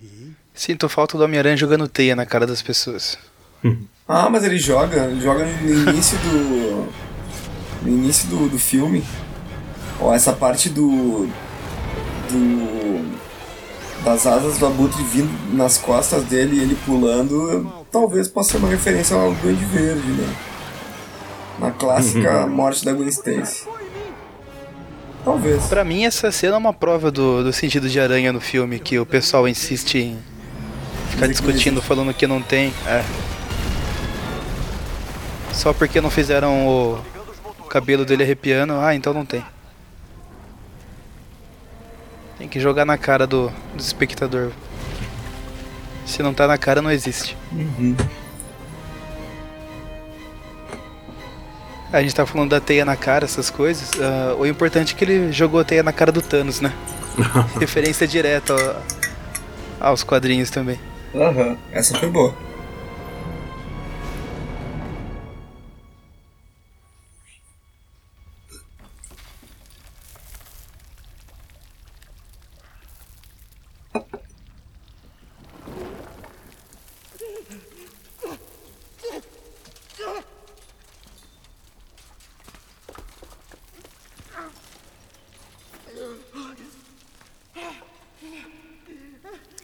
E 0.00 0.32
Sinto 0.54 0.88
falta 0.88 1.16
do 1.16 1.24
Homem-Aranha 1.24 1.56
jogando 1.56 1.88
teia 1.88 2.14
na 2.14 2.26
cara 2.26 2.46
das 2.46 2.62
pessoas. 2.62 3.18
Ah, 4.08 4.30
mas 4.30 4.44
ele 4.44 4.56
joga, 4.56 5.06
ele 5.06 5.20
joga 5.20 5.44
no 5.44 5.90
início 5.90 6.16
do. 6.18 6.92
No 7.82 7.88
início 7.88 8.28
do, 8.28 8.48
do 8.48 8.56
filme. 8.56 9.02
Ó, 10.00 10.14
essa 10.14 10.32
parte 10.32 10.70
do. 10.70 11.28
Do. 12.30 13.16
Das 14.04 14.26
asas 14.26 14.58
do 14.58 14.66
Abutre 14.66 15.02
vindo 15.02 15.56
nas 15.56 15.78
costas 15.78 16.22
dele 16.24 16.56
e 16.56 16.60
ele 16.60 16.78
pulando, 16.86 17.72
talvez 17.90 18.28
possa 18.28 18.52
ser 18.52 18.58
uma 18.58 18.68
referência 18.68 19.16
ao 19.16 19.32
Duende 19.34 19.64
Verde, 19.64 20.08
né? 20.08 20.36
Na 21.58 21.70
clássica 21.72 22.46
morte 22.48 22.84
da 22.84 22.92
Gwen 22.92 23.08
Stacy. 23.08 23.66
Talvez. 25.24 25.64
Pra 25.66 25.82
mim, 25.82 26.04
essa 26.04 26.30
cena 26.30 26.54
é 26.54 26.58
uma 26.58 26.72
prova 26.72 27.10
do, 27.10 27.42
do 27.42 27.52
sentido 27.52 27.88
de 27.88 27.98
aranha 27.98 28.32
no 28.32 28.40
filme, 28.40 28.78
que 28.78 28.96
o 28.96 29.04
pessoal 29.04 29.48
insiste 29.48 29.98
em 29.98 30.18
ficar 31.10 31.26
discutindo, 31.26 31.82
falando 31.82 32.14
que 32.14 32.28
não 32.28 32.40
tem. 32.40 32.72
É. 32.86 33.04
Só 35.52 35.72
porque 35.72 36.00
não 36.00 36.10
fizeram 36.10 36.68
o 36.68 37.02
cabelo 37.68 38.04
dele 38.04 38.22
arrepiando, 38.22 38.74
ah, 38.74 38.94
então 38.94 39.12
não 39.12 39.24
tem. 39.24 39.44
Tem 42.38 42.48
que 42.48 42.60
jogar 42.60 42.84
na 42.84 42.98
cara 42.98 43.26
do, 43.26 43.48
do 43.74 43.80
espectador. 43.80 44.50
Se 46.04 46.22
não 46.22 46.34
tá 46.34 46.46
na 46.46 46.58
cara, 46.58 46.80
não 46.82 46.90
existe. 46.90 47.36
Uhum. 47.52 47.96
A 51.92 52.02
gente 52.02 52.14
tá 52.14 52.26
falando 52.26 52.50
da 52.50 52.60
teia 52.60 52.84
na 52.84 52.96
cara, 52.96 53.24
essas 53.24 53.48
coisas. 53.48 53.90
ah, 54.00 54.34
o 54.38 54.46
importante 54.46 54.94
é 54.94 54.96
que 54.98 55.04
ele 55.04 55.32
jogou 55.32 55.60
a 55.60 55.64
teia 55.64 55.82
na 55.82 55.92
cara 55.92 56.12
do 56.12 56.20
Thanos, 56.20 56.60
né? 56.60 56.72
Referência 57.58 58.06
direta 58.06 58.52
ao- 58.52 59.90
aos 59.92 60.02
quadrinhos 60.02 60.50
também. 60.50 60.78
Aham, 61.14 61.56
essa 61.72 61.96
foi 61.96 62.10
boa. 62.10 62.34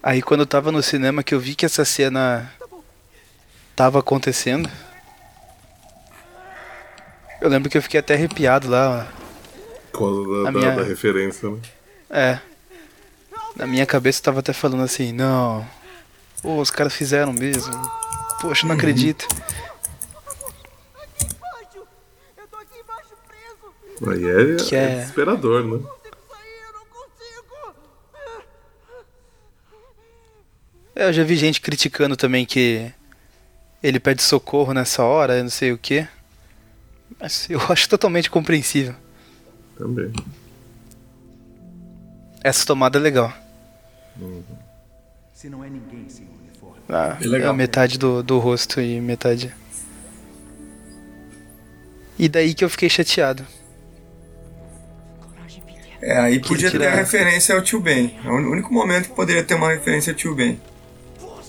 Aí 0.03 0.21
quando 0.21 0.41
eu 0.41 0.47
tava 0.47 0.73
no 0.73 0.83
cinema 0.83 1.23
que 1.23 1.35
eu 1.35 1.41
vi 1.41 1.55
que 1.55 1.65
essa 1.65 1.85
cena 1.85 2.53
tava 3.77 4.01
acontecendo. 4.01 4.69
Eu 7.41 7.49
lembro 7.49 7.69
que 7.71 7.77
eu 7.79 7.83
fiquei 7.83 8.01
até 8.01 8.15
arrepiado 8.15 8.69
lá. 8.69 9.07
Por 9.93 9.99
causa 9.99 10.45
da, 10.45 10.53
minha- 10.53 10.77
da 10.77 10.83
referência, 10.83 11.51
né? 11.51 11.59
É. 12.11 12.39
Na 13.57 13.67
minha 13.67 13.85
cabeça 13.87 14.21
eu 14.21 14.25
tava 14.25 14.41
até 14.41 14.53
falando 14.53 14.83
assim, 14.83 15.13
não. 15.13 15.67
Pô, 16.43 16.61
os 16.61 16.71
caras 16.71 16.95
fizeram 16.95 17.33
mesmo. 17.33 17.73
Poxa, 18.41 18.67
não 18.67 18.75
acredito. 18.75 19.27
Aí 24.05 24.25
é, 24.25 24.57
Que 24.57 24.75
é 24.75 24.83
é- 24.85 24.97
desesperador, 24.97 25.65
né? 25.65 25.81
Eu 31.03 31.13
já 31.13 31.25
vi 31.25 31.37
gente 31.37 31.61
criticando 31.61 32.17
também 32.17 32.47
que 32.47 32.91
ele 33.83 33.99
pede 33.99 34.23
socorro 34.23 34.73
nessa 34.73 35.03
hora, 35.03 35.39
eu 35.39 35.43
não 35.43 35.51
sei 35.51 35.73
o 35.73 35.79
que. 35.79 36.07
Mas 37.21 37.49
eu 37.51 37.61
acho 37.69 37.89
totalmente 37.89 38.31
compreensível. 38.31 38.95
Também. 39.77 40.13
Essa 42.45 42.65
tomada 42.65 42.99
é 42.99 43.03
legal. 43.03 43.33
Se 45.35 45.49
não 45.49 45.65
é 45.65 45.69
ninguém 45.69 46.09
sem 46.09 46.27
uniforme. 46.27 46.83
Ah, 46.89 47.17
É 47.21 47.27
legal. 47.27 47.53
é 47.53 47.57
metade 47.57 47.99
do, 47.99 48.23
do 48.23 48.39
rosto 48.39 48.81
e 48.81 49.01
metade. 49.01 49.53
E 52.19 52.29
daí 52.29 52.55
que 52.55 52.65
eu 52.65 52.71
fiquei 52.71 52.89
chateado. 52.89 53.45
É, 56.01 56.19
aí 56.19 56.41
podia 56.41 56.71
ter 56.71 56.87
a 56.87 56.95
referência 56.95 57.55
ao 57.55 57.63
Tio 57.63 57.81
Ben. 57.81 58.19
É 58.25 58.29
o 58.29 58.35
único 58.35 58.73
momento 58.73 59.09
que 59.09 59.15
poderia 59.15 59.43
ter 59.45 59.55
uma 59.55 59.71
referência 59.73 60.13
ao 60.13 60.17
Tio 60.17 60.35
Ben. 60.35 60.61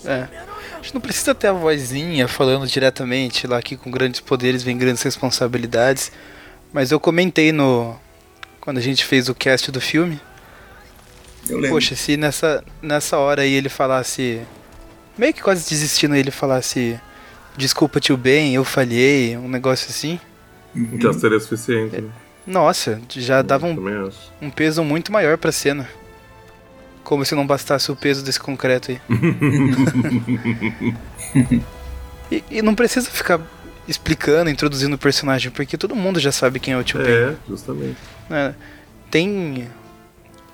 É. 0.06 0.28
A 0.72 0.82
gente 0.82 0.94
não 0.94 1.00
precisa 1.00 1.34
ter 1.34 1.46
a 1.46 1.52
vozinha 1.52 2.28
falando 2.28 2.66
diretamente 2.66 3.46
lá 3.46 3.62
que 3.62 3.76
com 3.76 3.90
grandes 3.90 4.20
poderes 4.20 4.62
vem 4.62 4.76
grandes 4.76 5.02
responsabilidades. 5.02 6.12
Mas 6.72 6.90
eu 6.90 7.00
comentei 7.00 7.52
no. 7.52 7.96
Quando 8.60 8.78
a 8.78 8.82
gente 8.82 9.04
fez 9.04 9.28
o 9.28 9.34
cast 9.34 9.70
do 9.70 9.80
filme. 9.80 10.20
Eu 11.48 11.56
lembro. 11.56 11.70
Poxa, 11.70 11.94
se 11.94 12.16
nessa, 12.16 12.64
nessa 12.82 13.18
hora 13.18 13.42
aí 13.42 13.52
ele 13.52 13.68
falasse. 13.68 14.40
Meio 15.16 15.32
que 15.32 15.42
quase 15.42 15.68
desistindo, 15.68 16.14
ele 16.16 16.30
falasse. 16.30 16.98
Desculpa, 17.56 18.00
tio 18.00 18.16
Ben, 18.16 18.54
eu 18.54 18.64
falhei, 18.64 19.36
um 19.36 19.48
negócio 19.48 19.88
assim. 19.88 20.18
Já 21.00 21.12
seria 21.12 21.38
suficiente. 21.38 22.00
né? 22.00 22.10
Nossa, 22.44 23.00
já 23.08 23.40
dava 23.40 23.64
um, 23.66 23.76
um 24.42 24.50
peso 24.50 24.82
muito 24.82 25.12
maior 25.12 25.38
pra 25.38 25.52
cena. 25.52 25.88
Como 27.04 27.24
se 27.24 27.34
não 27.34 27.46
bastasse 27.46 27.92
o 27.92 27.96
peso 27.96 28.24
desse 28.24 28.40
concreto 28.40 28.90
aí. 28.90 29.00
E, 32.30 32.42
e 32.50 32.62
não 32.62 32.74
precisa 32.74 33.08
ficar 33.10 33.38
explicando, 33.86 34.48
introduzindo 34.48 34.94
o 34.96 34.98
personagem, 34.98 35.50
porque 35.52 35.76
todo 35.76 35.94
mundo 35.94 36.18
já 36.18 36.32
sabe 36.32 36.58
quem 36.58 36.72
é 36.72 36.78
o 36.78 36.82
tio 36.82 36.98
Ben. 37.02 37.12
É, 37.12 37.34
justamente. 37.46 37.96
né? 38.30 38.54
Tem 39.10 39.68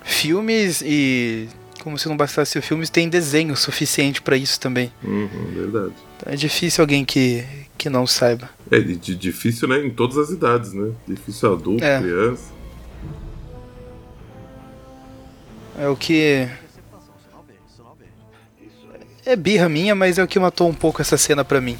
filmes 0.03 0.81
e. 0.85 1.47
Como 1.81 1.97
se 1.97 2.07
não 2.07 2.15
bastasse 2.17 2.59
o 2.59 2.61
filmes, 2.61 2.91
tem 2.91 3.09
desenho 3.09 3.55
suficiente 3.55 4.21
pra 4.21 4.35
isso 4.37 4.59
também. 4.59 4.91
Uhum, 5.03 5.29
verdade. 5.55 5.93
É 6.27 6.35
difícil 6.35 6.83
alguém 6.83 7.03
que, 7.03 7.43
que 7.75 7.89
não 7.89 8.05
saiba. 8.05 8.47
É 8.69 8.79
de, 8.79 8.95
de- 8.95 9.15
difícil, 9.15 9.67
né? 9.67 9.79
Em 9.83 9.89
todas 9.89 10.15
as 10.17 10.29
idades, 10.29 10.73
né? 10.73 10.91
Difícil 11.07 11.51
adulto, 11.53 11.83
É. 11.83 11.99
criança. 11.99 12.51
É 15.77 15.87
o 15.87 15.95
que. 15.95 16.47
É 19.25 19.35
birra 19.35 19.69
minha, 19.69 19.93
mas 19.93 20.17
é 20.17 20.23
o 20.23 20.27
que 20.27 20.39
matou 20.39 20.67
um 20.67 20.73
pouco 20.73 21.01
essa 21.01 21.17
cena 21.17 21.45
pra 21.45 21.61
mim. 21.61 21.77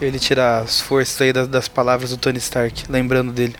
Ele 0.00 0.18
tirar 0.18 0.60
as 0.62 0.80
forças 0.80 1.20
aí 1.20 1.32
das, 1.32 1.46
das 1.46 1.68
palavras 1.68 2.10
do 2.10 2.16
Tony 2.16 2.38
Stark, 2.38 2.90
lembrando 2.90 3.32
dele. 3.32 3.54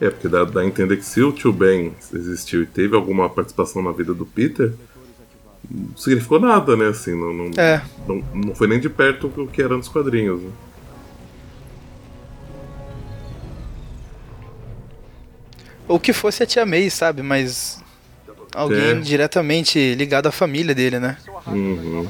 É, 0.00 0.10
porque 0.10 0.26
dá, 0.28 0.44
dá 0.44 0.62
a 0.62 0.64
entender 0.66 0.96
que 0.96 1.04
se 1.04 1.22
o 1.22 1.32
tio 1.32 1.52
Ben 1.52 1.94
existiu 2.12 2.62
e 2.62 2.66
teve 2.66 2.96
alguma 2.96 3.28
participação 3.30 3.82
na 3.82 3.92
vida 3.92 4.12
do 4.12 4.26
Peter, 4.26 4.72
não 5.70 5.96
significou 5.96 6.40
nada, 6.40 6.76
né? 6.76 6.88
Assim, 6.88 7.14
não, 7.14 7.32
não, 7.32 7.50
É. 7.56 7.82
não, 8.08 8.16
não 8.34 8.54
foi 8.54 8.66
nem 8.66 8.80
de 8.80 8.88
perto 8.88 9.32
o 9.36 9.46
que 9.46 9.62
era 9.62 9.76
nos 9.76 9.88
quadrinhos. 9.88 10.42
Né? 10.42 10.50
Ou 15.88 15.98
que 16.00 16.12
fosse 16.12 16.42
a 16.42 16.46
tia 16.46 16.64
May, 16.66 16.88
sabe? 16.90 17.22
Mas. 17.22 17.80
Alguém 18.54 18.90
É. 18.90 18.94
diretamente 19.00 19.94
ligado 19.94 20.26
à 20.26 20.32
família 20.32 20.74
dele, 20.74 20.98
né? 20.98 21.16
Uhum. 21.46 22.06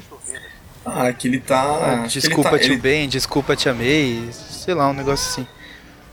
Ah, 0.84 1.12
que 1.12 1.28
ele 1.28 1.38
tá. 1.38 2.04
Desculpa, 2.08 2.48
ele 2.50 2.58
tá, 2.58 2.64
tio 2.64 2.72
ele- 2.74 2.80
Ben, 2.80 3.08
desculpa, 3.08 3.54
tia 3.56 3.72
May. 3.72 4.28
Sei 4.32 4.74
lá, 4.74 4.90
um 4.90 4.92
negócio 4.92 5.28
assim. 5.30 5.46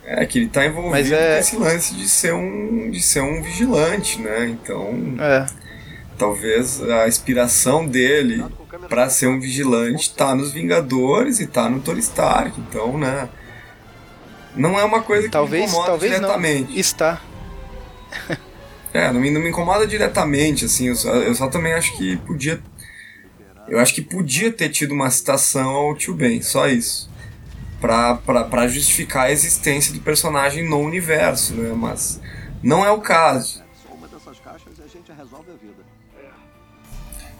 É, 0.06 0.26
que 0.26 0.38
ele 0.40 0.48
tá 0.48 0.66
envolvido 0.66 0.92
Mas 0.92 1.12
é- 1.12 1.34
com 1.36 1.40
esse 1.40 1.58
lance 1.58 1.96
de 1.96 2.08
ser 2.08 2.34
um. 2.34 2.92
de 2.92 3.02
ser 3.02 3.22
um 3.22 3.42
vigilante, 3.42 4.22
né? 4.22 4.48
Então. 4.50 5.16
É. 5.20 5.46
Talvez 6.18 6.82
a 6.84 7.08
inspiração 7.08 7.88
dele 7.88 8.44
pra 8.90 9.10
ser 9.10 9.28
um 9.28 9.40
vigilante 9.40 10.14
tá 10.14 10.36
nos 10.36 10.52
Vingadores 10.52 11.40
e 11.40 11.48
tá 11.48 11.68
no 11.70 11.80
Tony 11.80 12.00
Stark. 12.02 12.60
Então, 12.60 12.98
né? 12.98 13.30
Não 14.56 14.78
é 14.80 14.84
uma 14.84 15.02
coisa 15.02 15.24
que 15.24 15.32
Talvez, 15.32 15.64
incomoda 15.70 15.88
talvez 15.92 16.12
não. 16.14 16.20
diretamente. 16.20 16.78
Está. 16.80 17.22
É, 18.94 19.12
não 19.12 19.20
me, 19.22 19.30
não 19.30 19.40
me 19.42 19.50
incomoda 19.50 19.86
diretamente, 19.86 20.66
assim, 20.66 20.88
eu 20.88 20.96
só, 20.96 21.14
eu 21.14 21.36
só 21.36 21.48
também 21.48 21.74
acho 21.74 21.96
que 21.98 22.18
podia. 22.18 22.60
Eu 23.68 23.78
acho 23.80 23.94
que 23.94 24.02
podia 24.02 24.52
ter 24.52 24.70
tido 24.70 24.94
uma 24.94 25.12
citação 25.12 25.70
ao 25.70 25.96
tio 25.96 26.16
Ben, 26.16 26.42
só 26.42 26.68
isso. 26.68 27.08
Pra, 27.80 28.16
pra, 28.16 28.44
pra 28.44 28.68
justificar 28.68 29.28
a 29.28 29.32
existência 29.32 29.94
do 29.94 30.00
personagem 30.02 30.68
no 30.68 30.80
universo, 30.80 31.54
né? 31.54 31.72
Mas 31.78 32.20
não 32.64 32.84
é 32.84 32.92
o 32.92 33.00
caso. 33.00 33.62
E 33.62 34.82
a 34.84 34.88
gente 34.88 35.12
resolve 35.16 35.52
a 35.52 35.54
vida. 35.54 35.84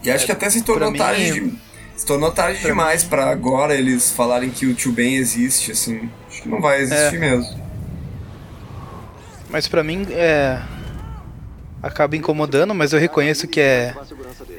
E 0.04 0.12
acho 0.12 0.26
que 0.26 0.32
até 0.32 0.50
se 0.50 0.62
tornou 0.62 0.94
tarde 0.94 1.32
de- 1.32 1.60
Se 1.98 2.06
tornou 2.06 2.32
tarde 2.32 2.62
demais 2.62 3.04
pra 3.04 3.30
agora 3.30 3.76
eles 3.76 4.12
falarem 4.12 4.50
que 4.50 4.66
o 4.68 4.74
tio 4.74 4.92
Ben 4.94 5.16
existe, 5.16 5.72
assim. 5.72 6.10
Acho 6.30 6.44
que 6.44 6.48
não 6.50 6.62
vai 6.62 6.80
existir 6.82 7.16
É. 7.16 7.20
mesmo. 7.20 7.69
Mas 9.50 9.68
pra 9.68 9.84
mim 9.84 10.06
é. 10.12 10.60
Acaba 11.82 12.16
incomodando, 12.16 12.76
mas 12.76 12.92
eu 12.94 13.00
reconheço 13.00 13.48
que 13.48 13.60
é. 13.60 13.96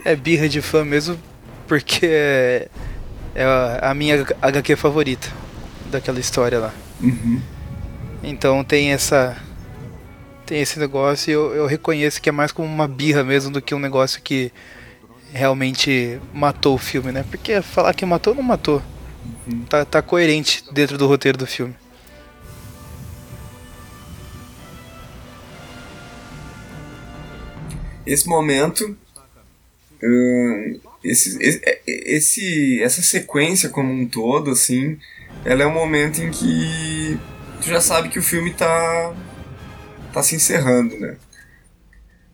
É 0.05 0.17
birra 0.17 0.49
de 0.49 0.63
fã 0.63 0.85
mesmo, 0.85 1.19
porque 1.69 2.07
é, 2.07 2.69
é 3.35 3.45
a- 3.83 3.95
minha 3.95 4.27
HQ 4.41 4.75
favorita 4.77 5.29
daquela 5.91 6.19
história 6.19 6.59
lá. 6.59 6.73
Uhum. 7.01 7.41
Então 8.23 8.65
tem 8.65 8.93
essa. 8.93 9.37
Tem 10.47 10.61
esse 10.63 10.79
negócio 10.81 11.31
e 11.31 11.35
eu, 11.35 11.55
eu 11.55 11.67
reconheço 11.67 12.21
que 12.21 12.29
é 12.29 12.33
mais 12.33 12.51
como 12.51 12.67
uma 12.67 12.89
birra 12.89 13.23
mesmo 13.23 13.53
do 13.53 13.63
que 13.63 13.75
um 13.75 13.79
negócio 13.79 14.21
que 14.23 14.51
realmente 15.33 16.19
matou 16.35 16.75
o 16.75 16.79
filme, 16.79 17.13
né? 17.13 17.25
Porque 17.31 17.61
falar 17.63 17.95
que 17.95 18.05
matou, 18.05 18.35
não 18.35 18.43
matou. 18.43 18.83
Tá, 19.69 19.85
tá 19.85 20.03
coerente 20.03 20.65
dentro 20.73 20.99
do 20.99 21.07
roteiro 21.07 21.39
do 21.39 21.47
filme. 21.47 21.75
Esse 28.07 28.29
momento, 28.29 28.97
hum, 30.03 30.81
esse, 31.03 31.39
esse, 31.43 31.63
esse- 31.87 32.83
essa 32.83 33.03
sequência 33.03 33.69
como 33.69 33.93
um 33.93 34.07
todo, 34.07 34.51
assim, 34.51 34.99
ela 35.45 35.63
é 35.63 35.67
um 35.67 35.73
momento 35.73 36.21
em 36.23 36.31
que 36.31 37.19
tu 37.61 37.69
já 37.69 37.81
sabe 37.81 38.09
que 38.09 38.19
o 38.19 38.23
filme 38.23 38.53
tá, 38.53 39.15
tá 40.13 40.23
se 40.23 40.35
encerrando, 40.37 40.99
né? 40.99 41.17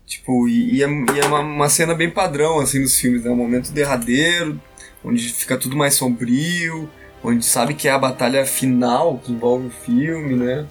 Tipo, 0.07 0.49
e, 0.49 0.77
e 0.77 0.83
é, 0.83 0.87
e 0.89 1.21
é 1.21 1.27
uma, 1.27 1.41
uma 1.41 1.69
cena 1.69 1.95
bem 1.95 2.11
padrão, 2.11 2.61
assim, 2.61 2.81
nos 2.81 2.97
filmes, 2.99 3.25
né? 3.25 3.31
Um 3.31 3.37
momento 3.37 3.73
derradeiro, 3.73 4.61
onde 5.05 5.29
fica 5.33 5.57
tudo 5.57 5.77
mais 5.77 5.95
sombrio, 5.95 6.89
onde 7.25 7.45
sabe 7.45 7.75
que 7.75 7.89
é 7.89 7.91
a 7.91 7.99
batalha 7.99 8.47
final 8.47 9.19
que 9.19 9.33
envolve 9.33 9.67
o 9.67 9.71
filme, 9.71 10.35
né? 10.37 10.67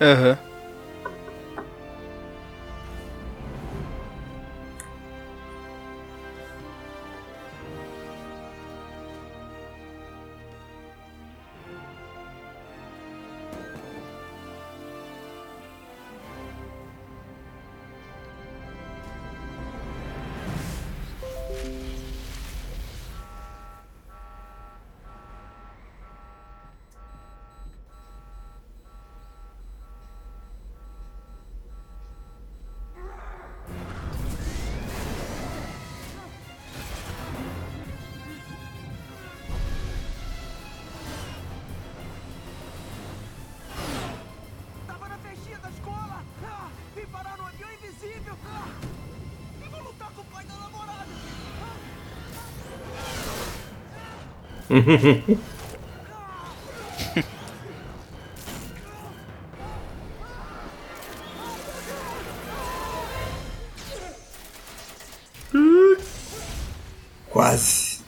Aham. 0.00 0.36
Tava 0.36 0.51
Quase. 67.30 68.00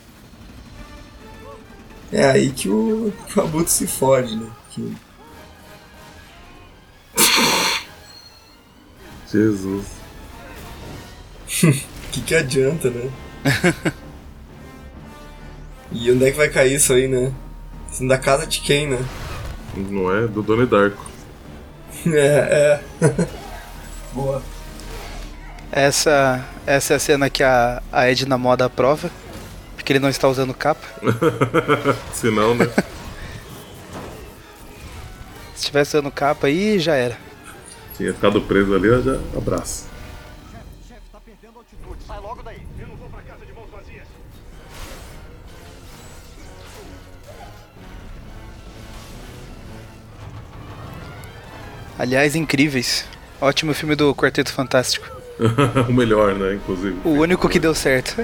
É 2.12 2.24
aí 2.31 2.51
que 2.53 2.69
o, 2.69 3.12
que 3.28 3.39
o 3.39 3.43
Abuto 3.43 3.70
se 3.70 3.86
fode, 3.86 4.36
né? 4.36 4.51
Que- 4.70 4.95
Jesus. 9.31 9.86
que 12.12 12.20
que 12.20 12.35
adianta, 12.35 12.89
né? 12.91 13.11
onde 16.15 16.27
é 16.27 16.31
que 16.31 16.36
vai 16.36 16.49
cair 16.49 16.74
isso 16.74 16.93
aí, 16.93 17.09
né? 17.09 17.32
Isso 17.91 18.07
da 18.07 18.16
casa 18.16 18.47
de 18.47 18.61
quem, 18.61 18.86
né? 18.86 19.05
Não 19.77 20.15
é? 20.15 20.27
Do 20.27 20.43
Donnie 20.43 20.66
Darko. 20.66 21.05
É, 22.07 22.81
é. 23.01 23.27
Boa. 24.12 24.43
Essa, 25.73 26.45
essa 26.66 26.93
é 26.93 26.97
a 26.97 26.99
cena 26.99 27.31
que 27.31 27.43
a, 27.43 27.82
a 27.91 28.11
Edna 28.11 28.36
moda 28.36 28.66
aprova, 28.66 29.11
porque 29.74 29.91
ele 29.91 30.01
não 30.01 30.11
está 30.11 30.28
usando 30.28 30.53
capa. 30.53 30.86
Se 32.12 32.31
não, 32.31 32.55
né? 32.55 32.66
Se 35.55 35.62
estivesse 35.62 35.97
usando 35.97 36.11
capa 36.11 36.47
aí, 36.47 36.78
já 36.78 36.95
era. 36.95 37.16
Tinha 37.97 38.12
ficado 38.12 38.43
preso 38.43 38.74
ali, 38.74 38.91
ó, 38.91 39.01
já 39.01 39.19
abraço. 39.35 39.86
Aliás, 52.05 52.37
incríveis. 52.37 53.07
Ótimo 53.41 53.73
filme 53.73 53.97
do 53.97 54.15
Quarteto 54.15 54.53
Fantástico. 54.53 55.07
o 55.89 55.93
melhor, 55.93 56.35
né? 56.35 56.57
Inclusive. 56.57 57.01
O 57.03 57.13
único 57.13 57.49
que 57.49 57.59
deu 57.59 57.75
certo. 57.75 58.17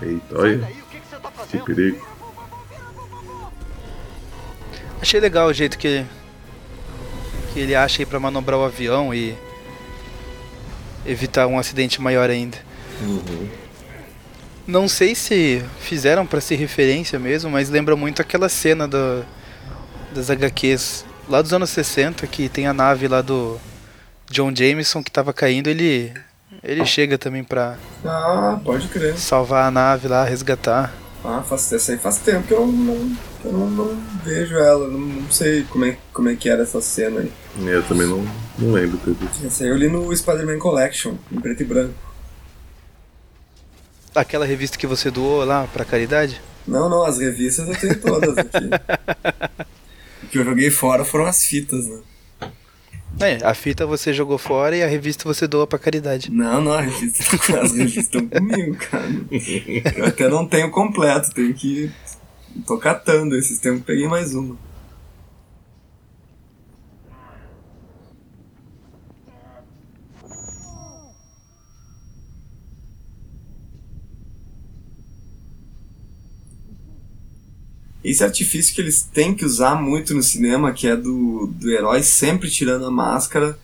Eita, 0.00 0.38
olha. 0.38 0.70
Que 1.50 1.58
perigo. 1.58 2.06
Achei 5.00 5.18
legal 5.18 5.48
o 5.48 5.52
jeito 5.52 5.76
que, 5.76 6.06
que 7.52 7.58
ele 7.58 7.74
acha 7.74 8.02
aí 8.02 8.06
pra 8.06 8.20
manobrar 8.20 8.60
o 8.60 8.64
avião 8.64 9.12
e 9.12 9.36
evitar 11.06 11.46
um 11.46 11.58
acidente 11.58 12.00
maior 12.00 12.30
ainda. 12.30 12.56
Uhum. 13.02 13.48
Não 14.66 14.88
sei 14.88 15.14
se 15.14 15.62
fizeram 15.80 16.24
pra 16.26 16.40
ser 16.40 16.54
referência 16.56 17.18
mesmo, 17.18 17.50
mas 17.50 17.68
lembra 17.68 17.96
muito 17.96 18.22
aquela 18.22 18.48
cena 18.48 18.86
do, 18.86 19.24
das 20.14 20.30
HQs 20.30 21.04
lá 21.28 21.42
dos 21.42 21.52
anos 21.52 21.70
60, 21.70 22.26
que 22.28 22.48
tem 22.48 22.66
a 22.66 22.72
nave 22.72 23.08
lá 23.08 23.20
do 23.22 23.58
John 24.30 24.54
Jameson 24.54 25.02
que 25.02 25.10
tava 25.10 25.32
caindo, 25.32 25.68
ele 25.68 26.12
Ele 26.62 26.84
chega 26.86 27.18
também 27.18 27.42
pra 27.42 27.76
Ah, 28.04 28.60
pode 28.64 28.86
crer. 28.88 29.16
salvar 29.18 29.66
a 29.66 29.70
nave 29.70 30.06
lá, 30.06 30.24
resgatar. 30.24 30.92
Ah, 31.24 31.42
faz, 31.48 31.72
essa 31.72 31.92
aí 31.92 31.98
faz 31.98 32.18
tempo 32.18 32.46
que 32.48 32.52
eu 32.54 32.66
não, 32.66 33.16
que 33.40 33.46
eu 33.46 33.52
não, 33.52 33.68
não 33.70 34.02
vejo 34.24 34.56
ela. 34.56 34.86
Não, 34.88 34.98
não 34.98 35.30
sei 35.30 35.62
como 35.64 35.84
é, 35.84 35.96
como 36.12 36.28
é 36.28 36.36
que 36.36 36.48
era 36.48 36.62
essa 36.62 36.80
cena 36.80 37.20
aí. 37.20 37.32
Eu 37.66 37.82
também 37.84 38.06
não, 38.08 38.24
não 38.58 38.72
lembro 38.72 38.98
tudo. 38.98 39.28
Essa 39.44 39.64
aí 39.64 39.70
eu 39.70 39.76
li 39.76 39.88
no 39.88 40.14
Spider-Man 40.14 40.58
Collection, 40.58 41.14
em 41.30 41.40
preto 41.40 41.62
e 41.62 41.66
branco. 41.66 41.94
Aquela 44.14 44.44
revista 44.44 44.76
que 44.76 44.86
você 44.86 45.10
doou 45.10 45.44
lá 45.44 45.66
pra 45.72 45.84
caridade? 45.84 46.40
Não, 46.66 46.88
não, 46.88 47.02
as 47.02 47.18
revistas 47.18 47.68
eu 47.68 47.76
tenho 47.76 48.00
todas 48.00 48.36
aqui. 48.36 48.68
o 50.22 50.26
que 50.26 50.38
eu 50.38 50.44
joguei 50.44 50.70
fora 50.70 51.04
foram 51.04 51.26
as 51.26 51.44
fitas, 51.44 51.86
né? 51.86 51.98
É, 53.20 53.38
a 53.44 53.54
fita 53.54 53.86
você 53.86 54.12
jogou 54.12 54.38
fora 54.38 54.76
e 54.76 54.82
a 54.82 54.86
revista 54.86 55.24
você 55.24 55.46
doa 55.46 55.66
pra 55.66 55.78
caridade. 55.78 56.30
Não, 56.30 56.60
não, 56.60 56.72
a 56.72 56.80
revista, 56.80 57.22
as 57.60 57.72
revistas 57.72 58.04
estão 58.04 58.26
comigo, 58.26 58.76
cara. 58.76 59.08
Eu 59.96 60.06
até 60.06 60.28
não 60.28 60.46
tenho 60.46 60.70
completo, 60.70 61.30
tenho 61.32 61.52
que. 61.54 61.90
Tô 62.66 62.78
catando 62.78 63.36
esses 63.36 63.58
tempos, 63.58 63.82
peguei 63.84 64.08
mais 64.08 64.34
uma. 64.34 64.56
Esse 78.04 78.24
artifício 78.24 78.74
que 78.74 78.80
eles 78.80 79.02
têm 79.02 79.32
que 79.34 79.44
usar 79.44 79.76
muito 79.76 80.12
no 80.14 80.22
cinema, 80.22 80.72
que 80.72 80.88
é 80.88 80.96
do, 80.96 81.46
do 81.54 81.70
herói 81.70 82.02
sempre 82.02 82.50
tirando 82.50 82.84
a 82.86 82.90
máscara. 82.90 83.56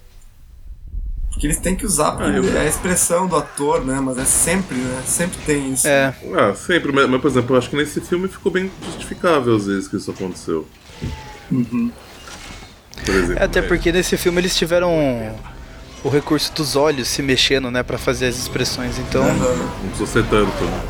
Porque 1.30 1.46
eles 1.46 1.58
têm 1.58 1.74
que 1.76 1.84
usar, 1.86 2.12
porque 2.12 2.30
Ah, 2.30 2.36
eu- 2.36 2.56
é 2.56 2.60
a 2.60 2.64
expressão 2.66 3.26
do 3.26 3.36
ator, 3.36 3.84
né? 3.84 4.00
Mas 4.00 4.18
é 4.18 4.24
sempre, 4.24 4.76
né? 4.76 5.02
Sempre 5.06 5.38
tem 5.44 5.72
isso. 5.72 5.86
É. 5.86 6.14
Ah, 6.36 6.54
sempre, 6.54 6.90
mas, 6.92 7.08
mas, 7.08 7.20
por 7.20 7.28
exemplo, 7.30 7.54
eu 7.54 7.58
acho 7.58 7.70
que 7.70 7.76
nesse 7.76 8.00
filme 8.00 8.28
ficou 8.28 8.50
bem 8.50 8.70
justificável 8.86 9.54
às 9.56 9.66
vezes 9.66 9.88
que 9.88 9.96
isso 9.96 10.10
aconteceu. 10.10 10.66
Uhum. 11.50 11.90
Por 13.04 13.14
exemplo. 13.14 13.38
É, 13.40 13.44
até 13.44 13.62
porque 13.62 13.90
nesse 13.92 14.16
filme 14.16 14.40
eles 14.40 14.56
tiveram 14.56 15.36
o 16.04 16.08
recurso 16.08 16.52
dos 16.54 16.74
olhos 16.76 17.08
se 17.08 17.22
mexendo, 17.22 17.70
né, 17.70 17.82
Pra 17.82 17.98
fazer 17.98 18.26
as 18.26 18.36
expressões. 18.36 18.98
Então, 18.98 19.24
Não 19.24 19.88
precisa 19.90 20.06
ser 20.06 20.24
tanto, 20.26 20.64
né? 20.64 20.82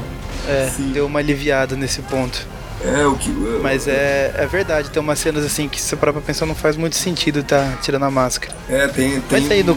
é, 0.49 0.71
deu 0.93 1.07
uma 1.07 1.19
aliviada 1.19 1.77
nesse 1.77 2.01
ponto. 2.03 2.47
É, 2.85 3.07
o 3.07 3.17
que. 3.17 3.31
Mas 3.63 3.89
é, 3.89 4.33
é 4.37 4.47
verdade, 4.47 4.91
tem 4.91 5.03
umas 5.03 5.19
cenas 5.19 5.45
assim 5.45 5.69
que 5.69 5.81
se 5.81 5.89
você 5.89 5.97
parar 5.97 6.13
pra 6.13 6.23
pensar 6.23 6.47
não 6.47 6.55
faz 6.55 6.77
muito 6.77 6.97
sentido 6.97 7.43
tá 7.43 7.77
tirando 7.83 8.05
a 8.05 8.11
máscara. 8.11 8.55
É, 8.69 8.87
tem. 8.89 9.21
tem 9.21 9.41
Mas 9.41 9.51
aí 9.51 9.63
no 9.63 9.75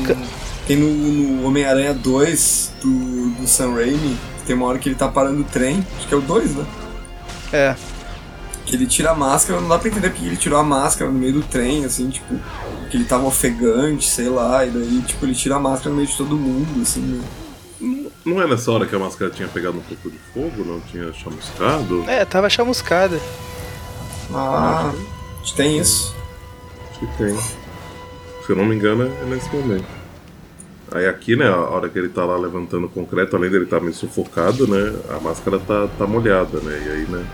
Tem 0.67 0.77
no, 0.77 0.87
no 0.87 1.47
Homem-Aranha 1.47 1.93
2 1.93 2.73
do, 2.81 3.29
do 3.31 3.47
Sam 3.47 3.73
Raimi, 3.73 4.17
tem 4.45 4.55
uma 4.55 4.67
hora 4.67 4.77
que 4.77 4.87
ele 4.87 4.95
tá 4.95 5.07
parando 5.07 5.41
o 5.41 5.43
trem, 5.43 5.85
acho 5.97 6.07
que 6.07 6.13
é 6.13 6.17
o 6.17 6.21
2, 6.21 6.55
né? 6.55 6.65
É. 7.51 7.75
Que 8.65 8.75
ele 8.75 8.85
tira 8.85 9.11
a 9.11 9.15
máscara, 9.15 9.59
não 9.59 9.67
dá 9.67 9.79
pra 9.79 9.89
entender 9.89 10.09
porque 10.11 10.25
ele 10.25 10.37
tirou 10.37 10.59
a 10.59 10.63
máscara 10.63 11.09
no 11.09 11.17
meio 11.17 11.33
do 11.33 11.41
trem, 11.41 11.83
assim, 11.83 12.09
tipo, 12.09 12.35
que 12.89 12.97
ele 12.97 13.05
tava 13.05 13.25
ofegante, 13.25 14.07
sei 14.07 14.29
lá, 14.29 14.65
e 14.65 14.69
daí, 14.69 15.01
tipo, 15.07 15.25
ele 15.25 15.33
tira 15.33 15.55
a 15.55 15.59
máscara 15.59 15.89
no 15.89 15.95
meio 15.95 16.07
de 16.07 16.15
todo 16.15 16.37
mundo, 16.37 16.81
assim, 16.81 17.01
né? 17.01 17.21
Não 18.23 18.41
é 18.41 18.47
nessa 18.47 18.71
hora 18.71 18.85
que 18.85 18.95
a 18.95 18.99
máscara 18.99 19.31
tinha 19.31 19.47
pegado 19.47 19.77
um 19.77 19.81
pouco 19.81 20.09
de 20.11 20.17
fogo, 20.33 20.63
não 20.63 20.79
tinha 20.81 21.11
chamuscado? 21.11 22.03
É, 22.07 22.23
tava 22.23 22.49
chamuscada. 22.49 23.19
Ah, 24.33 24.93
tem 25.55 25.79
isso. 25.79 26.15
Acho 26.91 26.99
que 26.99 27.07
tem. 27.17 27.35
Se 27.35 28.49
eu 28.49 28.55
não 28.55 28.65
me 28.65 28.75
engano, 28.75 29.03
é 29.03 29.25
nesse 29.25 29.53
momento. 29.53 29.87
Aí 30.93 31.07
aqui, 31.07 31.35
né, 31.35 31.47
a 31.47 31.55
hora 31.55 31.89
que 31.89 31.97
ele 31.97 32.09
tá 32.09 32.23
lá 32.23 32.37
levantando 32.37 32.85
o 32.85 32.89
concreto, 32.89 33.35
além 33.35 33.49
dele 33.49 33.63
estar 33.63 33.79
meio 33.79 33.93
sufocado, 33.93 34.67
né, 34.67 34.93
a 35.09 35.19
máscara 35.19 35.57
tá, 35.57 35.87
tá 35.97 36.05
molhada, 36.05 36.59
né, 36.59 36.83
e 36.85 36.89
aí, 36.89 37.05
né, 37.07 37.25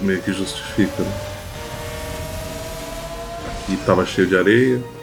meio 0.00 0.22
que 0.22 0.32
justifica, 0.32 1.02
né. 1.02 1.20
Aqui 3.62 3.76
tava 3.84 4.06
cheio 4.06 4.28
de 4.28 4.36
areia. 4.36 5.01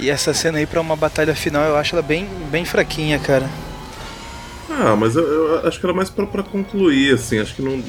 E 0.00 0.10
essa 0.10 0.32
cena 0.32 0.58
aí 0.58 0.66
pra 0.66 0.80
uma 0.80 0.94
batalha 0.96 1.34
final 1.34 1.62
eu 1.64 1.76
acho 1.76 1.94
ela 1.94 2.02
bem, 2.02 2.26
bem 2.50 2.64
fraquinha, 2.64 3.18
cara. 3.18 3.48
Ah, 4.70 4.94
mas 4.94 5.16
eu, 5.16 5.22
eu 5.24 5.66
acho 5.68 5.80
que 5.80 5.86
era 5.86 5.94
mais 5.94 6.08
pra, 6.10 6.26
pra 6.26 6.42
concluir, 6.42 7.14
assim, 7.14 7.38
acho 7.40 7.54
que 7.54 7.62
não 7.62 7.82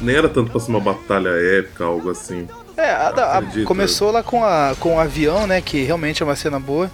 nem 0.00 0.14
era 0.14 0.28
tanto 0.28 0.50
pra 0.50 0.60
ser 0.60 0.70
uma 0.70 0.78
batalha 0.80 1.30
épica, 1.30 1.84
algo 1.84 2.10
assim. 2.10 2.46
É, 2.76 2.90
a- 2.90 3.38
a- 3.38 3.64
começou 3.64 4.12
lá 4.12 4.22
com, 4.22 4.44
a, 4.44 4.76
com 4.78 4.96
o 4.96 5.00
avião, 5.00 5.46
né? 5.48 5.60
Que 5.60 5.82
realmente 5.82 6.22
é 6.22 6.26
uma 6.26 6.36
cena 6.36 6.60
boa. 6.60 6.88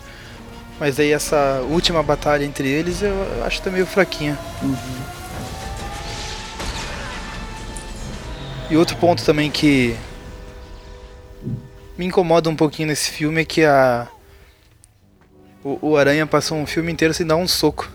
Mas 0.81 0.99
aí 0.99 1.13
essa 1.13 1.61
última 1.69 2.03
batalha 2.03 2.45
entre 2.45 2.69
eles 2.69 3.03
eu 3.03 3.15
acho 3.45 3.61
tá 3.63 3.71
meio 3.71 3.87
fraquinha. 3.87 4.39
E 8.71 8.77
outro 8.77 8.97
ponto 8.97 9.25
também 9.25 9.51
que 9.51 9.95
me 11.99 12.07
incomoda 12.07 12.49
um 12.49 12.57
pouquinho 12.57 12.89
nesse 12.89 13.11
filme 13.11 13.43
é 13.43 13.45
que 13.45 13.65
a. 13.65 14.09
O, 15.65 15.79
o 15.81 15.97
Aranha 15.97 16.27
passou 16.27 16.59
um 16.59 16.67
filme 16.67 16.93
inteiro 16.93 17.15
sem 17.15 17.27
dar 17.27 17.37
um 17.37 17.49
soco. 17.49 17.91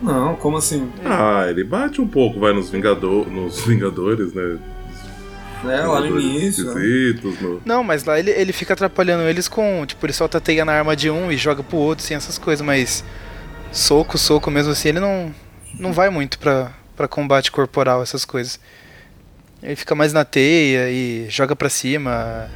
Não, 0.00 0.36
como 0.36 0.56
assim? 0.56 0.90
Ah, 1.04 1.46
ele 1.48 1.64
bate 1.64 2.00
um 2.00 2.06
pouco, 2.06 2.38
vai 2.38 2.52
nos, 2.52 2.70
Vingador, 2.70 3.28
nos 3.28 3.60
Vingadores, 3.66 4.32
né? 4.32 4.58
É, 5.64 5.80
lá 5.80 6.00
no 6.00 6.20
início. 6.20 6.72
né? 6.72 7.20
No... 7.40 7.60
Não, 7.64 7.82
mas 7.82 8.04
lá 8.04 8.16
ele, 8.16 8.30
ele 8.30 8.52
fica 8.52 8.74
atrapalhando 8.74 9.24
eles 9.24 9.48
com. 9.48 9.84
Tipo, 9.84 10.06
ele 10.06 10.12
solta 10.12 10.38
a 10.38 10.40
teia 10.40 10.64
na 10.64 10.72
arma 10.72 10.94
de 10.94 11.10
um 11.10 11.32
e 11.32 11.36
joga 11.36 11.64
pro 11.64 11.76
outro, 11.76 12.04
assim, 12.04 12.14
essas 12.14 12.38
coisas, 12.38 12.64
mas. 12.64 13.04
Soco, 13.72 14.16
soco 14.16 14.52
mesmo 14.52 14.70
assim, 14.70 14.90
ele 14.90 15.00
não. 15.00 15.34
Não 15.74 15.92
vai 15.92 16.10
muito 16.10 16.38
pra, 16.38 16.72
pra 16.96 17.08
combate 17.08 17.50
corporal, 17.50 18.02
essas 18.02 18.24
coisas. 18.24 18.60
Ele 19.60 19.74
fica 19.74 19.96
mais 19.96 20.12
na 20.12 20.24
teia 20.24 20.88
e 20.90 21.26
joga 21.28 21.56
pra 21.56 21.68
cima. 21.68 22.48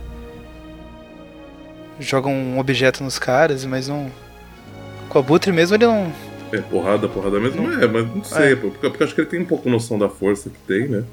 Joga 2.01 2.29
um 2.29 2.59
objeto 2.59 3.03
nos 3.05 3.19
caras, 3.19 3.65
mas 3.65 3.89
não. 3.89 4.11
Com 5.09 5.19
o 5.19 5.23
abutre 5.23 5.53
mesmo 5.53 5.77
ele 5.77 5.87
não. 5.87 6.13
É, 6.53 6.59
porrada, 6.61 7.09
porrada 7.09 7.41
mesmo 7.41 7.71
é, 7.73 7.87
mas 7.87 8.07
não 8.15 8.23
sei, 8.25 8.55
pô, 8.57 8.71
porque, 8.71 8.89
porque 8.91 9.03
eu 9.03 9.07
acho 9.07 9.15
que 9.15 9.21
ele 9.23 9.31
tem 9.31 9.41
um 9.41 9.45
pouco 9.47 9.71
noção 9.71 9.99
da 9.99 10.09
força 10.09 10.51
que 10.51 10.59
tem, 10.67 10.89
né? 10.89 11.05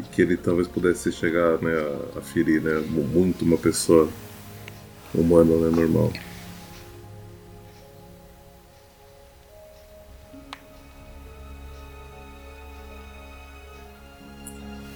E 0.00 0.02
que 0.04 0.22
ele 0.22 0.36
talvez 0.36 0.66
pudesse 0.66 1.12
chegar 1.12 1.58
né, 1.60 1.72
a, 2.14 2.18
a 2.18 2.22
ferir, 2.22 2.62
né? 2.62 2.82
mu- 2.88 3.02
Muito 3.04 3.44
uma 3.44 3.58
pessoa 3.58 4.08
humana, 5.14 5.54
né? 5.56 5.70
Normal. 5.76 6.10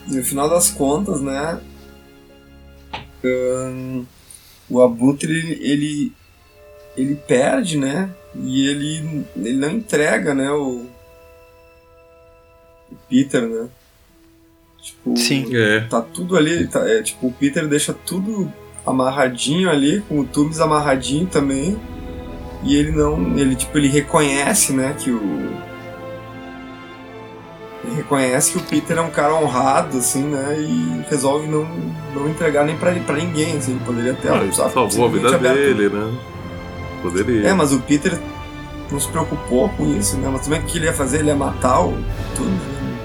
E 0.08 0.14
no 0.16 0.24
final 0.24 0.48
das 0.48 0.70
contas, 0.70 1.20
né? 1.20 1.60
O 4.68 4.80
Abutre 4.80 5.58
ele 5.60 6.12
ele 6.96 7.14
perde, 7.14 7.76
né? 7.76 8.10
E 8.34 8.68
ele 8.68 9.24
ele 9.36 9.56
não 9.56 9.70
entrega, 9.70 10.34
né? 10.34 10.50
O, 10.50 10.86
o 12.90 12.96
Peter, 13.08 13.42
né? 13.42 13.68
Tipo, 14.80 15.16
Sim. 15.16 15.54
É. 15.54 15.80
tá 15.80 16.00
tudo 16.00 16.36
ali, 16.36 16.66
tá, 16.68 16.88
é, 16.88 17.02
tipo 17.02 17.26
o 17.26 17.32
Peter 17.32 17.66
deixa 17.66 17.92
tudo 17.92 18.52
amarradinho 18.86 19.68
ali, 19.68 20.00
com 20.02 20.20
o 20.20 20.24
Tubes 20.24 20.60
amarradinho 20.60 21.26
também. 21.26 21.76
E 22.62 22.74
ele 22.76 22.92
não, 22.92 23.36
ele 23.38 23.54
tipo 23.56 23.76
ele 23.76 23.88
reconhece, 23.88 24.72
né? 24.72 24.94
Que 24.98 25.10
o 25.10 25.52
reconhece 27.94 28.52
que 28.52 28.58
o 28.58 28.62
Peter 28.62 28.96
é 28.98 29.00
um 29.00 29.10
cara 29.10 29.34
honrado, 29.34 29.98
assim, 29.98 30.22
né? 30.24 30.56
E 30.58 31.04
resolve 31.08 31.46
não, 31.46 31.64
não 32.14 32.28
entregar 32.28 32.64
nem 32.64 32.76
pra, 32.76 32.92
pra 33.00 33.16
ninguém, 33.16 33.56
assim. 33.56 33.72
Ele 33.72 33.80
poderia 33.84 34.12
até 34.12 34.28
Ah, 34.30 34.42
ele 34.42 34.52
sabe, 34.52 34.72
salvou 34.72 35.06
a 35.06 35.08
vida 35.10 35.34
aberto- 35.34 35.54
dele, 35.56 35.88
né? 35.88 36.18
Poderia. 37.02 37.48
É, 37.48 37.52
mas 37.54 37.72
o 37.72 37.80
Peter 37.80 38.18
não 38.90 38.98
se 39.00 39.08
preocupou 39.08 39.68
com 39.70 39.86
isso, 39.96 40.16
né? 40.18 40.28
Mas 40.32 40.42
também 40.42 40.60
o 40.60 40.64
que 40.64 40.78
ele 40.78 40.86
ia 40.86 40.92
fazer? 40.92 41.18
Ele 41.20 41.28
ia 41.28 41.36
matar 41.36 41.80
o 41.84 41.92
tudo, 42.36 42.48
né? 42.50 42.60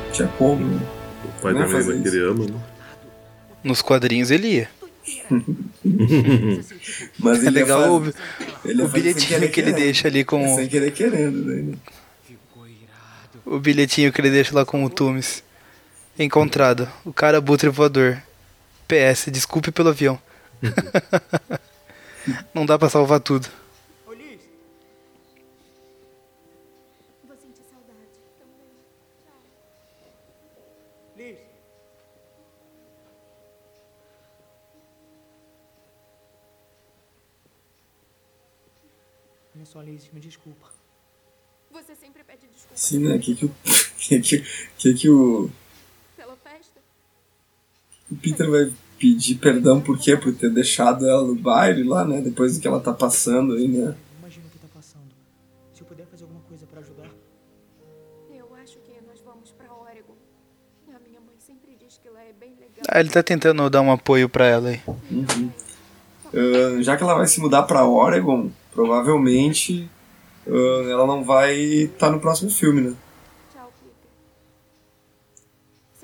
Não 0.05 0.11
tinha 0.11 0.27
como, 0.37 0.65
né? 0.65 0.79
O 1.25 1.41
pai 1.41 1.53
da 1.53 1.67
menina 1.67 1.83
que 2.01 2.07
ele 2.07 2.23
ama, 2.29 2.45
né? 2.45 2.53
Nos 3.63 3.81
quadrinhos 3.81 4.31
ele 4.31 4.47
ia. 4.47 4.69
Mas 7.19 7.43
é 7.43 7.47
ele 7.47 7.59
ia 7.59 7.63
legal 7.65 7.99
fazer- 7.99 8.13
o, 8.65 8.69
ele 8.69 8.83
o 8.83 8.87
bilhetinho 8.87 9.49
que 9.49 9.59
ele 9.59 9.73
deixa 9.73 10.07
ali 10.07 10.23
com. 10.23 10.55
Sem 10.55 10.67
querer 10.67 10.91
querendo, 10.91 11.45
né? 11.45 11.73
o 13.51 13.59
bilhetinho 13.59 14.13
que 14.13 14.21
ele 14.21 14.29
deixa 14.29 14.55
lá 14.55 14.65
com 14.65 14.81
o 14.85 14.89
Tumes. 14.89 15.43
Encontrado. 16.17 16.89
O 17.03 17.11
cara 17.11 17.37
abutre 17.37 17.67
voador. 17.67 18.21
PS, 18.87 19.25
desculpe 19.29 19.71
pelo 19.71 19.89
avião. 19.89 20.17
Não 22.53 22.65
dá 22.65 22.79
para 22.79 22.89
salvar 22.89 23.19
tudo. 23.19 23.49
Olha 39.53 39.65
só, 39.65 39.81
Liz, 39.81 40.09
me 40.11 40.19
desculpe. 40.21 40.60
Sim, 42.81 42.97
né? 43.07 43.19
Que 43.19 43.35
que 43.35 43.45
o. 43.45 43.51
Que 44.01 44.19
que, 44.19 44.43
que, 44.79 44.93
que 44.95 45.09
o. 45.09 45.47
Pela 46.17 46.35
festa? 46.37 46.81
O 48.11 48.15
Peter 48.15 48.49
vai 48.49 48.73
pedir 48.97 49.35
perdão 49.35 49.79
por 49.79 49.99
quê? 49.99 50.17
Por 50.17 50.33
ter 50.33 50.49
deixado 50.49 51.07
ela 51.07 51.23
no 51.23 51.35
baile 51.35 51.83
lá, 51.83 52.03
né? 52.03 52.19
Depois 52.19 52.55
do 52.55 52.61
que 52.61 52.67
ela 52.67 52.79
tá 52.79 52.91
passando 52.91 53.53
aí, 53.53 53.67
né? 53.67 53.95
Imagina 54.17 54.47
o 54.47 54.49
que 54.49 54.57
tá 54.57 54.67
passando. 54.73 55.03
Se 55.71 55.81
eu 55.81 55.85
puder 55.85 56.07
fazer 56.07 56.23
alguma 56.23 56.41
coisa 56.49 56.65
pra 56.65 56.79
ajudar. 56.79 57.11
Eu 58.31 58.55
acho 58.55 58.79
que 58.79 58.93
nós 59.07 59.21
vamos 59.23 59.51
pra 59.51 59.71
Oregon. 59.71 60.15
A 60.87 60.99
minha 61.07 61.21
mãe 61.21 61.35
sempre 61.37 61.77
diz 61.79 61.99
que 62.01 62.09
lá 62.09 62.23
é 62.23 62.33
bem 62.33 62.55
legal. 62.55 62.83
Ah, 62.89 62.99
ele 62.99 63.09
tá 63.11 63.21
tentando 63.21 63.69
dar 63.69 63.81
um 63.81 63.91
apoio 63.91 64.27
pra 64.27 64.47
ela 64.47 64.69
aí. 64.69 64.81
Uhum. 64.87 65.51
Ah, 66.33 66.81
já 66.81 66.97
que 66.97 67.03
ela 67.03 67.13
vai 67.13 67.27
se 67.27 67.39
mudar 67.39 67.61
pra 67.63 67.85
Oregon, 67.85 68.49
provavelmente 68.73 69.87
ela 70.47 71.05
não 71.05 71.23
vai 71.23 71.55
estar 71.55 72.09
no 72.09 72.19
próximo 72.19 72.49
filme, 72.49 72.81
né? 72.81 72.95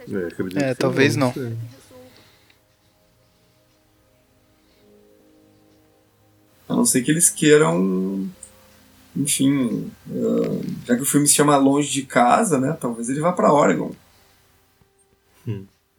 É, 0.09 0.69
É, 0.69 0.73
talvez 0.73 1.13
sim, 1.13 1.19
não. 1.19 1.33
sei. 1.33 1.57
A 6.69 6.75
não 6.75 6.85
ser 6.85 7.01
que 7.01 7.11
eles 7.11 7.29
queiram. 7.29 8.27
Enfim. 9.15 9.91
ah, 10.09 10.61
já 10.85 10.95
que 10.95 11.01
o 11.01 11.05
filme 11.05 11.27
se 11.27 11.33
chama 11.33 11.57
Longe 11.57 11.91
de 11.91 12.03
Casa, 12.03 12.59
né? 12.59 12.77
Talvez 12.79 13.09
ele 13.09 13.19
vá 13.19 13.31
pra 13.33 13.51
Oregon. 13.51 13.91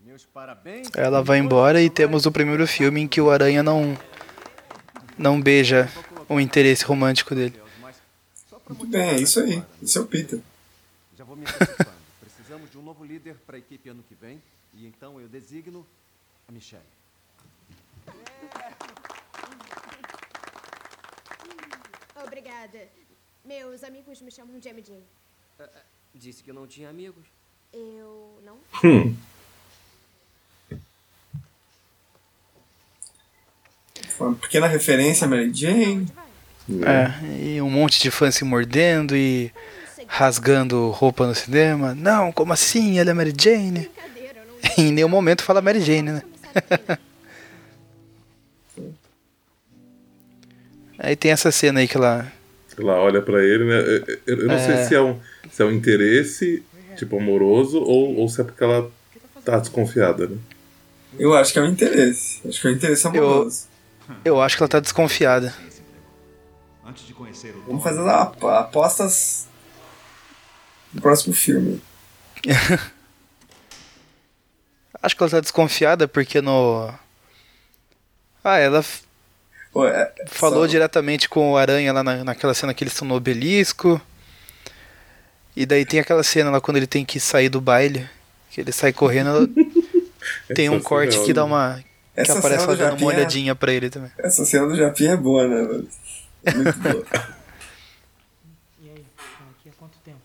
Meus 0.04 0.24
parabéns. 0.32 0.88
Ela 0.94 1.22
vai 1.22 1.38
embora 1.38 1.82
e 1.82 1.88
temos 1.90 2.26
o 2.26 2.32
primeiro 2.32 2.66
filme 2.66 3.00
em 3.00 3.08
que 3.08 3.20
o 3.20 3.30
Aranha 3.30 3.62
não 3.62 3.96
não 5.16 5.40
beija 5.40 5.90
o 6.28 6.38
interesse 6.38 6.84
romântico 6.84 7.34
dele. 7.34 7.54
Muito 8.68 8.86
bem, 8.86 9.10
é 9.10 9.20
isso 9.20 9.40
aí. 9.40 9.62
Esse 9.82 9.96
é 9.96 10.00
o 10.00 10.06
Peter. 10.06 10.40
Já 11.16 11.24
vou 11.24 11.36
me 11.36 11.44
antecipando. 11.46 11.98
Precisamos 12.20 12.70
de 12.70 12.78
um 12.78 12.82
novo 12.82 13.04
líder 13.04 13.34
para 13.46 13.56
a 13.56 13.58
equipe 13.58 13.88
ano 13.88 14.04
que 14.06 14.14
vem. 14.14 14.42
E 14.74 14.86
então 14.86 15.20
eu 15.20 15.28
designo 15.28 15.86
a 16.46 16.52
Michelle. 16.52 16.84
Obrigada. 22.22 22.88
Meus 23.44 23.82
amigos 23.82 24.20
me 24.20 24.30
chamam 24.30 24.58
de 24.58 24.72
MJ. 24.72 25.02
Disse 26.14 26.42
que 26.42 26.52
não 26.52 26.66
tinha 26.66 26.90
amigos. 26.90 27.24
Eu 27.72 28.40
não. 28.44 28.58
Hum. 28.84 29.16
Uma 34.20 34.34
pequena 34.34 34.66
referência 34.66 35.26
a 35.26 35.28
Mary 35.28 35.52
Jane. 35.54 36.06
É, 36.84 37.12
e 37.42 37.60
um 37.62 37.70
monte 37.70 38.00
de 38.00 38.10
fãs 38.10 38.34
se 38.34 38.44
mordendo 38.44 39.16
e 39.16 39.50
rasgando 40.06 40.90
roupa 40.90 41.26
no 41.26 41.34
cinema. 41.34 41.94
Não, 41.94 42.30
como 42.32 42.52
assim? 42.52 42.98
Ela 42.98 43.10
é 43.10 43.14
Mary 43.14 43.32
Jane? 43.38 43.90
em 44.76 44.92
nenhum 44.92 45.08
momento 45.08 45.42
fala 45.42 45.60
Mary 45.62 45.80
Jane, 45.80 46.12
né? 46.12 46.22
aí 50.98 51.16
tem 51.16 51.30
essa 51.30 51.50
cena 51.50 51.80
aí 51.80 51.88
que 51.88 51.96
ela. 51.96 52.30
Ela 52.78 52.94
olha 53.00 53.20
pra 53.20 53.42
ele, 53.42 53.64
né? 53.64 53.80
Eu, 53.80 54.18
eu- 54.26 54.38
eu 54.42 54.46
não 54.48 54.58
sei 54.58 54.74
É. 54.74 54.84
se 54.84 54.94
é, 54.94 55.00
um, 55.00 55.18
se 55.50 55.62
é 55.62 55.64
um 55.64 55.72
interesse, 55.72 56.62
tipo, 56.96 57.18
amoroso, 57.18 57.78
ou, 57.80 58.16
ou 58.16 58.28
se 58.28 58.40
é 58.40 58.44
porque 58.44 58.62
ela 58.62 58.88
tá 59.44 59.58
desconfiada, 59.58 60.28
né? 60.28 60.36
Eu 61.18 61.34
acho 61.34 61.52
que 61.52 61.58
é 61.58 61.62
um 61.62 61.66
interesse. 61.66 62.40
Acho 62.46 62.60
que 62.60 62.68
é 62.68 62.70
um 62.70 62.74
interesse 62.74 63.06
amoroso. 63.06 63.66
Eu 64.24 64.40
acho 64.40 64.56
que 64.56 64.62
ela 64.62 64.68
tá 64.68 64.78
desconfiada. 64.80 65.52
Antes 66.88 67.06
de 67.06 67.12
conhecer 67.12 67.54
o 67.54 67.62
Vamos 67.66 67.82
fazer 67.82 68.00
as 68.00 68.06
ap- 68.08 68.44
apostas 68.44 69.46
no 70.92 71.00
próximo 71.02 71.34
filme. 71.34 71.82
Acho 75.02 75.16
que 75.16 75.22
ela 75.22 75.30
tá 75.30 75.40
desconfiada 75.40 76.08
porque 76.08 76.40
no. 76.40 76.92
Ah, 78.42 78.58
ela 78.58 78.84
Pô, 79.72 79.86
é- 79.86 80.12
falou 80.26 80.64
só- 80.64 80.70
diretamente 80.70 81.28
com 81.28 81.52
o 81.52 81.56
Aranha 81.56 81.92
lá 81.92 82.02
na, 82.02 82.24
naquela 82.24 82.54
cena 82.54 82.74
que 82.74 82.82
eles 82.82 82.92
estão 82.94 83.06
no 83.06 83.14
obelisco. 83.14 84.00
E 85.54 85.66
daí 85.66 85.84
tem 85.84 86.00
aquela 86.00 86.22
cena 86.22 86.50
lá 86.50 86.60
quando 86.60 86.76
ele 86.78 86.86
tem 86.86 87.04
que 87.04 87.20
sair 87.20 87.48
do 87.48 87.60
baile. 87.60 88.08
Que 88.50 88.60
ele 88.60 88.72
sai 88.72 88.92
correndo. 88.92 89.28
ela- 89.30 89.48
tem 90.54 90.68
um 90.68 90.80
corte 90.80 91.18
é 91.18 91.24
que 91.24 91.32
dá 91.32 91.44
uma. 91.44 91.80
Que 92.14 92.22
Essa 92.22 92.38
aparece 92.38 92.66
do 92.66 92.76
dando 92.76 92.80
uma 92.80 92.90
Japinha- 92.90 93.08
olhadinha 93.08 93.54
pra 93.54 93.72
ele 93.72 93.90
também. 93.90 94.10
Essa 94.18 94.44
cena 94.44 94.66
do 94.66 94.74
Japinha 94.74 95.12
é 95.12 95.16
boa, 95.16 95.46
né? 95.46 95.82
Muito 96.44 96.78
boa. 96.78 97.04
E 98.80 98.88
aí, 98.90 99.04
tá 99.16 99.44
aqui 99.58 99.68
há 99.68 99.72
quanto 99.76 99.98
tempo? 99.98 100.20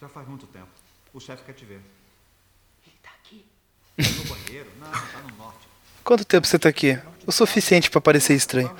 Já 0.00 0.08
faz 0.08 0.26
muito 0.26 0.46
tempo. 0.46 0.66
O 1.12 1.20
chefe 1.20 1.44
quer 1.44 1.52
te 1.52 1.66
ver. 1.66 1.80
Ele 2.86 2.96
tá 3.02 3.10
aqui. 3.20 3.44
No 3.98 4.24
banheiro? 4.24 4.70
Não, 4.80 4.90
tá 4.90 5.18
no 5.28 5.36
norte. 5.36 5.68
Quanto 6.02 6.24
tempo 6.24 6.46
você 6.46 6.58
tá 6.58 6.70
aqui? 6.70 6.98
O 7.26 7.30
suficiente 7.30 7.90
pra 7.90 8.00
parecer 8.00 8.34
estranho. 8.34 8.74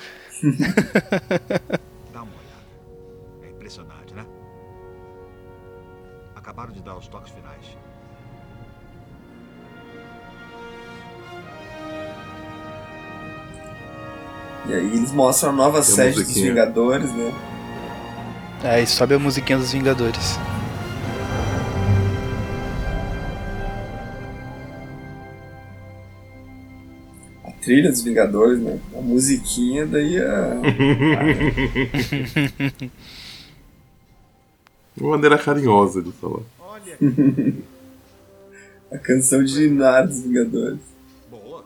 E 14.65 14.73
aí 14.73 14.85
eles 14.85 15.11
mostram 15.11 15.49
a 15.49 15.53
nova 15.53 15.81
Tem 15.81 15.91
a 15.91 15.95
sede 15.95 16.23
dos. 16.23 16.33
Vingadores, 16.33 17.11
né? 17.13 17.33
Aí 18.63 18.87
sobe 18.87 19.13
a 19.15 19.19
musiquinha 19.19 19.57
dos 19.57 19.73
Vingadores. 19.73 20.39
A 27.43 27.51
trilha 27.61 27.91
dos 27.91 28.01
Vingadores, 28.01 28.59
né? 28.59 28.79
A 28.97 29.01
musiquinha 29.01 29.85
daí 29.85 30.15
é. 30.15 30.53
Uma 34.95 35.11
maneira 35.11 35.37
carinhosa 35.37 36.01
de 36.01 36.13
falar. 36.13 36.43
a 38.89 38.97
canção 38.97 39.43
de 39.43 39.51
Ginar 39.51 40.07
dos 40.07 40.21
Vingadores. 40.21 40.79
Boa. 41.29 41.65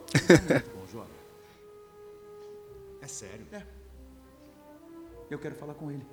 Eu 5.29 5.39
quero 5.39 5.55
falar 5.55 5.73
com 5.73 5.91
ele. 5.91 6.05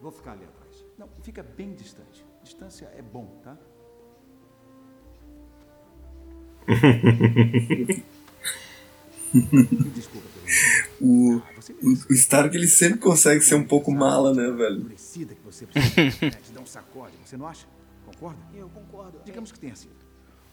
Vou 0.00 0.10
ficar 0.10 0.32
ali 0.32 0.44
atrás. 0.44 0.84
Não, 0.98 1.08
fica 1.22 1.42
bem 1.42 1.74
distante. 1.74 2.24
Distância 2.42 2.86
é 2.96 3.02
bom, 3.02 3.38
tá? 3.42 3.56
Desculpa 9.94 10.26
pelo 10.28 10.46
O, 11.00 11.36
o, 11.36 11.42
o 12.10 12.12
Stark 12.14 12.56
ele 12.56 12.66
sempre 12.66 12.98
consegue 12.98 13.42
ser 13.42 13.54
um 13.54 13.64
pouco 13.64 13.92
mala, 13.92 14.34
né, 14.34 14.50
velho? 14.50 14.82
Parecida 14.82 15.34
que 15.34 15.42
você 15.42 15.66
precisa 15.66 16.30
te 16.30 16.52
dar 16.52 16.60
um 16.60 16.66
sacode, 16.66 17.12
você 17.24 17.36
não 17.36 17.46
acha? 17.46 17.66
Concorda? 18.06 18.40
Eu 18.54 18.68
concordo. 18.70 19.20
Digamos 19.24 19.52
que 19.52 19.58
tenha 19.58 19.76
sido. 19.76 19.94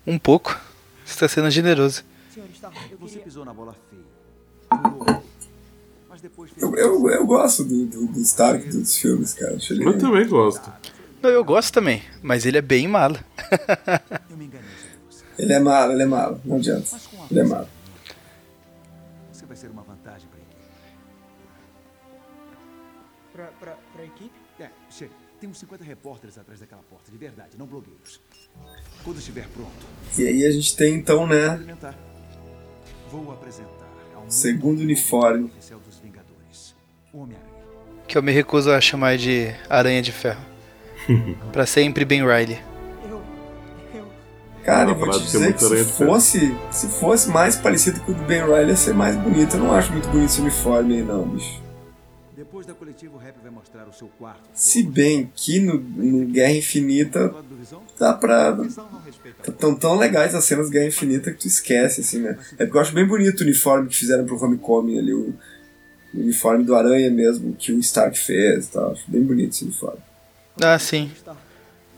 Um 0.06 0.20
pouco. 0.20 0.60
Você 1.06 1.20
tá 1.20 1.28
sendo 1.28 1.50
generoso. 1.50 2.04
Senhor 2.34 2.50
Stark, 2.50 2.78
eu 2.92 2.98
Você 2.98 3.20
pisou 3.20 3.44
na 3.46 3.54
bola 3.54 3.76
feia. 3.90 5.24
Eu, 6.58 6.76
eu, 6.76 7.10
eu 7.10 7.26
gosto 7.26 7.64
do, 7.64 7.86
do, 7.86 8.08
do 8.08 8.20
Stark 8.22 8.68
dos 8.70 8.98
filmes, 8.98 9.34
cara. 9.34 9.58
Ele... 9.70 9.86
Eu 9.86 9.98
também 9.98 10.28
gosto. 10.28 10.72
Não, 11.22 11.30
eu 11.30 11.44
gosto 11.44 11.74
também, 11.74 12.04
mas 12.22 12.46
ele 12.46 12.58
é 12.58 12.62
bem 12.62 12.88
mala. 12.88 13.24
Ele 15.38 15.54
é 15.54 15.60
malo, 15.60 15.92
ele 15.92 16.02
é 16.02 16.06
malo. 16.06 16.42
Não 16.44 16.58
adianta. 16.58 16.88
Ele 17.30 17.40
é 17.40 17.44
malo. 17.44 17.68
Você 19.32 19.46
vai 19.46 19.56
ser 19.56 19.70
uma 19.70 19.84
vantagem 19.84 20.28
pra 20.30 20.40
equipe. 20.40 20.62
Pra, 23.34 23.46
pra, 23.60 23.78
pra 23.94 24.04
equipe? 24.04 24.34
É, 24.60 24.70
chega. 24.90 25.12
Tem 25.40 25.48
uns 25.48 25.60
50 25.60 25.84
repórteres 25.84 26.38
atrás 26.40 26.60
daquela 26.60 26.82
porta, 26.90 27.12
de 27.12 27.18
verdade, 27.18 27.52
não 27.56 27.68
blogueiros. 27.68 28.20
Quando 29.04 29.20
estiver 29.20 29.48
pronto, 29.50 29.86
E 30.18 30.26
aí 30.26 30.44
a 30.44 30.52
gente 30.52 30.76
tem 30.76 30.96
então, 30.96 31.28
né? 31.28 31.60
Vou 33.12 33.32
apresentar 33.32 33.88
segundo 34.30 34.82
uniforme. 34.82 35.52
O 37.18 37.24
Homem-Aranha. 37.24 37.52
Que 38.08 38.18
eu 38.18 38.24
me 38.24 38.32
recuso 38.32 38.72
a 38.72 38.80
chamar 38.80 39.18
de 39.18 39.54
Aranha 39.70 40.02
de 40.02 40.12
Ferro. 40.12 40.42
pra 41.52 41.66
sempre 41.66 42.06
Ben 42.06 42.22
Riley. 42.22 42.60
Cara, 44.64 44.86
Na 44.86 44.92
eu 44.92 44.96
vou 44.96 45.10
te 45.10 45.22
dizer 45.22 45.54
que 45.54 45.64
se 45.64 45.86
fosse, 45.86 46.56
se 46.72 46.88
fosse 46.88 47.30
mais 47.30 47.56
parecido 47.56 48.02
com 48.02 48.12
o 48.12 48.16
do 48.16 48.24
Ben 48.24 48.42
Riley, 48.42 48.70
ia 48.70 48.76
ser 48.76 48.94
mais 48.94 49.16
bonito. 49.16 49.56
Eu 49.56 49.62
não 49.62 49.74
acho 49.74 49.92
muito 49.94 50.08
bonito 50.10 50.30
esse 50.30 50.42
uniforme 50.42 50.96
aí, 50.96 51.04
não, 51.04 51.26
bicho. 51.28 51.62
Depois 52.36 52.66
da 52.66 52.74
coletiva, 52.74 53.16
o 53.16 53.18
Rap 53.18 53.36
vai 53.42 53.52
mostrar 53.52 53.88
o 53.88 53.94
seu 53.94 54.10
quarto. 54.20 54.42
Se 54.54 54.84
bem 54.84 55.32
que 55.34 55.60
no, 55.62 55.80
no 55.80 56.28
Guerra 56.28 56.52
Infinita 56.52 57.34
dá 57.98 58.14
pra. 58.14 58.58
Tão 59.58 59.74
tão 59.74 59.98
legais 59.98 60.36
as 60.36 60.44
cenas 60.44 60.70
Guerra 60.70 60.88
Infinita 60.88 61.32
que 61.32 61.40
tu 61.40 61.48
esquece, 61.48 62.02
assim, 62.02 62.20
né? 62.20 62.38
É 62.60 62.66
porque 62.66 62.78
eu 62.78 62.82
acho 62.82 62.94
bem 62.94 63.08
bonito 63.08 63.40
o 63.40 63.44
uniforme 63.44 63.88
que 63.88 63.96
fizeram 63.96 64.26
pro 64.26 64.44
Homecoming 64.44 65.00
ali, 65.00 65.14
o, 65.14 65.34
o 66.18 66.24
uniforme 66.24 66.64
do 66.64 66.76
Aranha 66.76 67.10
mesmo, 67.10 67.56
que 67.56 67.72
o 67.72 67.80
Stark 67.80 68.18
fez 68.18 68.68
e 68.68 68.72
tal. 68.72 68.92
Acho 68.92 69.10
bem 69.10 69.24
bonito 69.24 69.52
esse 69.52 69.66
uniforme. 69.66 70.02
Ah, 70.62 70.78
sim. 70.80 71.12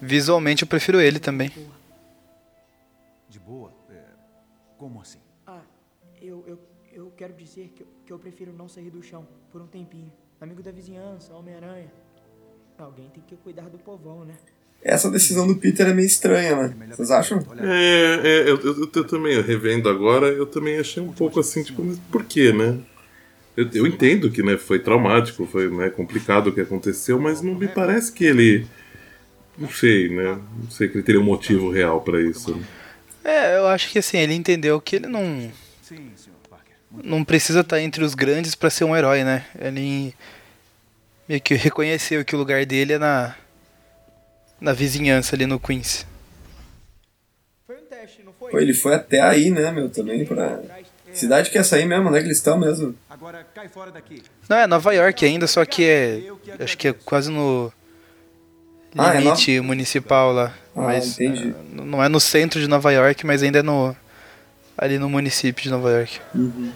Visualmente 0.01 0.63
eu 0.63 0.67
prefiro 0.67 0.99
ele 0.99 1.19
também. 1.19 1.51
De 3.29 3.39
boa? 3.39 3.71
É, 3.89 4.01
como 4.77 5.01
assim? 5.01 5.19
Ah, 5.45 5.61
eu, 6.21 6.43
eu, 6.47 6.59
eu 6.93 7.13
quero 7.15 7.33
dizer 7.33 7.71
que 7.75 7.83
eu, 7.83 7.87
que 8.05 8.13
eu 8.13 8.19
prefiro 8.19 8.53
não 8.53 8.67
sair 8.67 8.89
do 8.89 9.01
chão 9.01 9.27
por 9.51 9.61
um 9.61 9.67
tempinho. 9.67 10.11
Amigo 10.39 10.63
da 10.63 10.71
vizinhança, 10.71 11.33
Homem-Aranha. 11.33 11.91
Alguém 12.77 13.09
tem 13.09 13.21
que 13.27 13.35
cuidar 13.35 13.69
do 13.69 13.77
povão, 13.77 14.23
né? 14.23 14.35
Essa 14.81 15.11
decisão 15.11 15.45
do 15.45 15.57
Peter 15.57 15.85
é 15.87 15.93
meio 15.93 16.05
estranha, 16.05 16.55
né? 16.55 16.87
Vocês 16.95 17.11
acham? 17.11 17.39
É, 17.59 18.21
é 18.23 18.49
eu, 18.49 18.57
eu, 18.61 18.89
eu 18.95 19.03
também, 19.05 19.41
revendo 19.41 19.89
agora, 19.89 20.27
eu 20.27 20.45
também 20.45 20.79
achei 20.79 21.03
um 21.03 21.11
pouco 21.11 21.41
assim, 21.41 21.61
tipo, 21.63 21.83
mas 21.83 21.99
por 22.09 22.23
quê, 22.23 22.53
né? 22.53 22.79
Eu, 23.59 23.69
eu 23.73 23.85
entendo 23.85 24.31
que 24.31 24.41
né, 24.41 24.55
foi 24.55 24.79
traumático, 24.79 25.45
foi 25.45 25.69
né, 25.69 25.89
complicado 25.89 26.47
o 26.47 26.53
que 26.53 26.61
aconteceu, 26.61 27.19
mas 27.19 27.41
não 27.41 27.55
me 27.55 27.67
parece 27.67 28.09
que 28.09 28.23
ele. 28.23 28.65
Não 29.57 29.67
sei, 29.67 30.07
né? 30.07 30.39
Não 30.63 30.71
sei 30.71 30.87
que 30.87 30.95
ele 30.95 31.03
teria 31.03 31.19
um 31.19 31.25
motivo 31.25 31.69
real 31.69 31.99
para 31.99 32.21
isso. 32.21 32.55
Né? 32.55 32.63
É, 33.21 33.57
eu 33.57 33.67
acho 33.67 33.89
que 33.89 33.99
assim, 33.99 34.17
ele 34.17 34.33
entendeu 34.33 34.79
que 34.79 34.95
ele 34.95 35.07
não. 35.07 35.51
Não 37.03 37.21
precisa 37.25 37.59
estar 37.59 37.81
entre 37.81 38.01
os 38.01 38.15
grandes 38.15 38.55
para 38.55 38.69
ser 38.69 38.85
um 38.85 38.95
herói, 38.95 39.25
né? 39.25 39.45
Ele 39.59 40.15
meio 41.27 41.41
que 41.41 41.53
reconheceu 41.55 42.23
que 42.23 42.33
o 42.33 42.39
lugar 42.39 42.65
dele 42.65 42.93
é 42.93 42.97
na. 42.97 43.35
na 44.61 44.71
vizinhança 44.71 45.35
ali 45.35 45.45
no 45.45 45.59
Queens. 45.59 46.07
Pô, 48.39 48.57
ele 48.57 48.73
foi 48.73 48.95
até 48.95 49.19
aí, 49.19 49.49
né, 49.49 49.69
meu, 49.69 49.89
também 49.89 50.25
pra. 50.25 50.61
Cidade 51.11 51.49
que 51.49 51.57
é 51.57 51.61
essa 51.61 51.75
aí 51.75 51.85
mesmo, 51.85 52.09
né? 52.09 52.19
Que 52.19 52.27
eles 52.27 52.37
estão 52.37 52.57
mesmo. 52.57 52.95
Agora 53.19 53.43
cai 53.43 53.67
fora 53.67 53.91
daqui. 53.91 54.23
Não, 54.47 54.55
é 54.55 54.65
Nova 54.65 54.93
York 54.93 55.25
ainda, 55.25 55.45
só 55.45 55.65
que 55.65 55.83
é. 55.83 56.23
Acho 56.63 56.77
que 56.77 56.87
é 56.87 56.93
quase 56.93 57.29
no. 57.29 57.69
Ah, 58.97 59.13
é 59.13 59.19
Limite 59.19 59.59
municipal 59.59 60.31
lá. 60.31 60.53
Ah, 60.73 60.81
mas 60.83 61.19
entendi. 61.19 61.49
é, 61.49 61.81
não 61.83 62.01
é 62.01 62.07
no 62.07 62.17
centro 62.19 62.61
de 62.61 62.67
Nova 62.67 62.89
York, 62.93 63.25
mas 63.25 63.43
ainda 63.43 63.59
é 63.59 63.61
no. 63.61 63.93
Ali 64.77 64.97
no 64.97 65.09
município 65.09 65.61
de 65.61 65.69
Nova 65.69 65.91
York. 65.91 66.21
Uhum. 66.33 66.71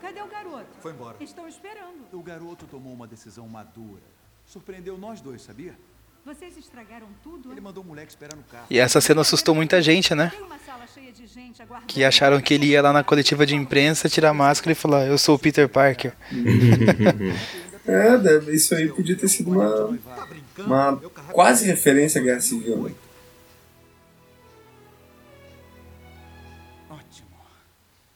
Cadê 0.00 0.22
o 0.22 0.26
garoto? 0.26 0.66
Foi 0.80 0.92
embora. 0.92 1.16
Estão 1.20 1.46
esperando. 1.46 2.06
O 2.10 2.22
garoto 2.22 2.64
tomou 2.64 2.94
uma 2.94 3.06
decisão 3.06 3.46
madura. 3.46 4.00
Surpreendeu 4.46 4.96
nós 4.96 5.20
dois, 5.20 5.42
sabia? 5.42 5.74
Vocês 6.24 6.56
estragaram 6.56 7.06
tudo? 7.22 7.52
Ele 7.52 7.60
mandou 7.60 7.82
o 7.82 7.86
moleque 7.86 8.10
esperar 8.10 8.36
no 8.36 8.42
carro. 8.44 8.66
E 8.70 8.78
essa 8.78 9.00
cena 9.00 9.20
assustou 9.20 9.54
muita 9.54 9.82
gente, 9.82 10.14
né? 10.14 10.32
Gente. 11.26 11.62
Que 11.86 12.04
acharam 12.04 12.40
que 12.40 12.54
ele 12.54 12.66
ia 12.66 12.80
lá 12.82 12.92
na 12.92 13.02
coletiva 13.02 13.44
de 13.44 13.54
imprensa 13.56 14.08
tirar 14.08 14.30
a 14.30 14.34
máscara 14.34 14.72
e 14.72 14.74
falar: 14.74 15.06
Eu 15.06 15.18
sou 15.18 15.34
o 15.34 15.38
Peter 15.38 15.68
Parker. 15.68 16.12
É, 17.86 18.16
deve, 18.16 18.54
isso 18.54 18.74
aí 18.74 18.88
podia 18.88 19.14
ter 19.14 19.28
sido 19.28 19.50
uma. 19.50 19.98
Uma 20.56 20.96
quase 21.32 21.66
referência 21.66 22.18
à 22.18 22.24
Guerra 22.24 22.40
Civil. 22.40 22.84
né? 22.84 22.94
Ótimo. 26.88 27.28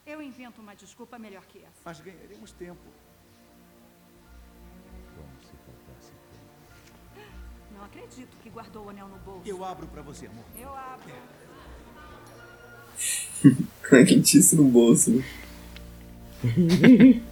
Eu 0.07 0.23
invento 0.23 0.63
uma 0.63 0.75
desculpa 0.75 1.19
melhor 1.19 1.43
que 1.47 1.59
essa. 1.59 1.83
Mas 1.85 2.01
ganharemos 2.01 2.53
tempo. 2.53 2.79
Não 7.79 7.85
acredito 7.85 8.37
que 8.43 8.51
guardou 8.51 8.87
o 8.87 8.91
anel 8.91 9.07
no 9.07 9.19
bolso. 9.19 9.49
Eu 9.49 9.65
abro 9.65 9.87
pra 9.87 10.03
você, 10.03 10.27
amor. 10.27 10.45
Eu 10.59 10.75
abro. 10.75 11.15
Quentíssimo 14.05 14.65
no 14.65 14.71
bolso, 14.71 15.13
né? 15.13 15.25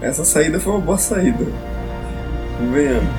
Essa 0.00 0.24
saída 0.24 0.58
foi 0.58 0.72
uma 0.72 0.80
boa 0.80 0.96
saída. 0.96 1.44
Convenhamos. 2.58 3.12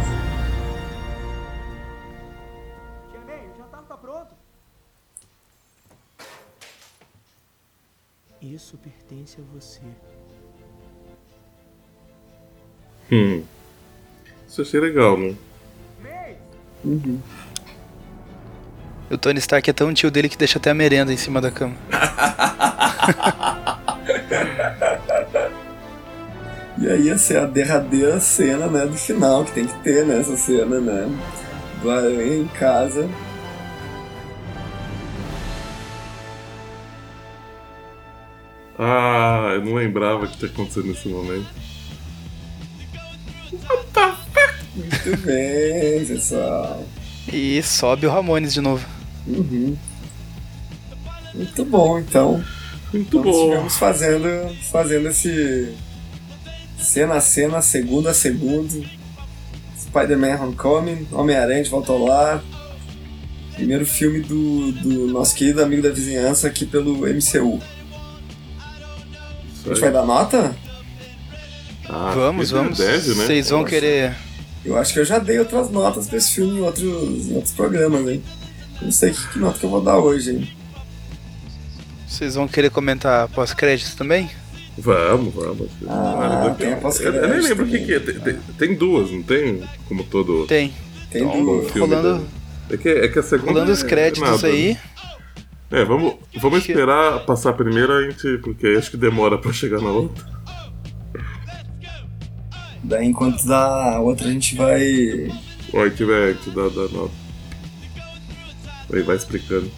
Cheguei, 3.11 3.49
o 3.51 3.55
jantar 3.55 3.83
tá 3.83 3.95
pronto. 3.95 4.33
Isso 8.41 8.79
pertence 8.79 9.39
a 9.39 9.43
você. 9.53 9.83
Hum. 13.13 13.43
Isso 14.47 14.63
achei 14.63 14.79
legal, 14.79 15.17
né? 15.17 15.35
Uhum. 16.83 17.19
O 19.11 19.17
Tony 19.17 19.39
Stark 19.39 19.69
é 19.69 19.73
tão 19.73 19.93
tio 19.93 20.09
dele 20.09 20.27
que 20.27 20.37
deixa 20.37 20.57
até 20.57 20.71
a 20.71 20.73
merenda 20.73 21.13
em 21.13 21.17
cima 21.17 21.39
da 21.39 21.51
cama. 21.51 21.75
E 26.75 26.89
aí 26.89 27.03
ia 27.03 27.17
ser 27.17 27.37
a 27.37 27.45
derradeira 27.45 28.19
cena, 28.19 28.67
né, 28.67 28.85
do 28.85 28.97
final, 28.97 29.45
que 29.45 29.53
tem 29.53 29.65
que 29.65 29.79
ter, 29.83 30.05
né, 30.05 30.19
essa 30.19 30.35
cena, 30.35 30.81
né, 30.81 31.07
do 31.81 31.89
Aranha 31.89 32.35
em 32.35 32.47
casa. 32.47 33.07
Ah, 38.77 39.51
eu 39.53 39.63
não 39.63 39.75
lembrava 39.75 40.27
que 40.27 40.37
tinha 40.37 40.51
acontecido 40.51 40.87
nesse 40.87 41.07
momento. 41.07 41.47
Muito 44.75 45.17
bem, 45.25 46.05
pessoal. 46.05 46.83
E 47.31 47.61
sobe 47.63 48.07
o 48.07 48.09
Ramones 48.09 48.53
de 48.53 48.61
novo. 48.61 48.85
Uhum. 49.27 49.77
Muito 51.33 51.65
bom, 51.65 51.99
então. 51.99 52.43
Muito 52.91 53.17
Nós 53.17 53.25
bom. 53.25 53.43
estivemos 53.43 53.77
fazendo, 53.77 54.55
fazendo 54.71 55.07
esse 55.09 55.73
cena 56.77 57.15
a 57.15 57.21
cena, 57.21 57.61
segundo 57.61 58.07
a 58.09 58.13
segundo. 58.13 58.83
Spider-Man 59.79 60.41
Homecoming, 60.41 61.07
Homem-Aranha 61.11 61.63
de 61.63 61.69
Volta 61.69 61.91
ao 61.91 62.03
Lar. 62.03 62.43
Primeiro 63.53 63.85
filme 63.85 64.21
do, 64.21 64.71
do 64.71 65.07
nosso 65.07 65.35
querido 65.35 65.61
amigo 65.61 65.81
da 65.83 65.89
vizinhança 65.91 66.47
aqui 66.47 66.65
pelo 66.65 67.01
MCU. 67.07 67.61
A 69.65 69.69
gente 69.69 69.79
vai 69.79 69.91
dar 69.91 70.05
nota? 70.05 70.55
Ah, 71.87 72.11
vamos, 72.15 72.49
vamos. 72.51 72.77
deve, 72.79 73.09
né? 73.15 73.25
Vocês 73.25 73.49
vão 73.49 73.59
acho- 73.61 73.69
querer. 73.69 74.15
Eu 74.65 74.77
acho 74.77 74.93
que 74.93 74.99
eu 74.99 75.05
já 75.05 75.19
dei 75.19 75.39
outras 75.39 75.69
notas 75.69 76.07
pra 76.07 76.17
esse 76.17 76.31
filme 76.31 76.59
em 76.59 76.61
outros, 76.61 76.83
em 77.29 77.35
outros 77.35 77.53
programas, 77.53 78.07
hein? 78.07 78.23
Não 78.81 78.91
sei 78.91 79.11
que, 79.11 79.27
que 79.29 79.39
nota 79.39 79.59
que 79.59 79.65
eu 79.65 79.69
vou 79.69 79.81
dar 79.81 79.97
hoje, 79.97 80.31
hein? 80.31 80.49
Vocês 82.07 82.35
vão 82.35 82.47
querer 82.47 82.69
comentar 82.69 83.27
pós-créditos 83.29 83.95
também? 83.95 84.29
Vamos, 84.77 85.33
vamos. 85.33 85.67
Ah, 85.87 86.45
eu, 86.47 86.55
tem 86.55 86.73
a 86.73 86.79
eu, 86.79 87.13
eu 87.13 87.27
nem 87.29 87.41
lembro 87.41 87.65
o 87.65 87.67
que, 87.69 87.79
que 87.79 87.93
é. 87.93 87.99
Tem, 87.99 88.19
tem- 88.19 88.39
tem 88.57 88.75
duas, 88.75 89.11
não 89.11 89.21
tem? 89.21 89.63
Como 89.87 90.03
todo. 90.03 90.45
Tem. 90.47 90.73
Tem 91.11 91.23
Então, 91.23 91.43
duas. 91.43 91.71
filme 91.71 91.93
rolando, 91.95 92.19
da- 92.69 92.73
É 92.75 92.77
que, 92.77 92.89
é 92.89 93.07
que 93.07 93.19
a 93.19 93.23
segunda. 93.23 93.51
rolando 93.51 93.71
os 93.71 93.83
é 93.83 93.87
créditos 93.87 94.29
nada, 94.31 94.47
aí. 94.47 94.73
né? 94.73 94.79
É, 95.71 95.85
vamos, 95.85 96.15
vamos 96.39 96.59
esperar 96.59 97.25
passar 97.25 97.49
a 97.49 97.53
primeira, 97.53 97.97
a 97.97 98.09
gente, 98.09 98.37
porque 98.39 98.67
acho 98.77 98.91
que 98.91 98.97
demora 98.97 99.37
pra 99.37 99.51
chegar 99.51 99.79
na 99.81 99.89
outra. 99.89 100.23
Daí 102.83 103.05
enquanto 103.07 103.45
da 103.45 103.99
outra 103.99 104.27
a 104.27 104.31
gente 104.31 104.55
vai. 104.55 105.31
Ou 105.71 105.81
a 105.81 105.89
gente 105.89 106.03
vai, 106.03 106.23
a 106.23 106.33
gente 106.33 106.49
dá, 106.49 106.63
dá 106.63 106.87
nota. 106.89 107.13
Aí 108.91 109.01
vai 109.01 109.15
explicando. 109.15 109.71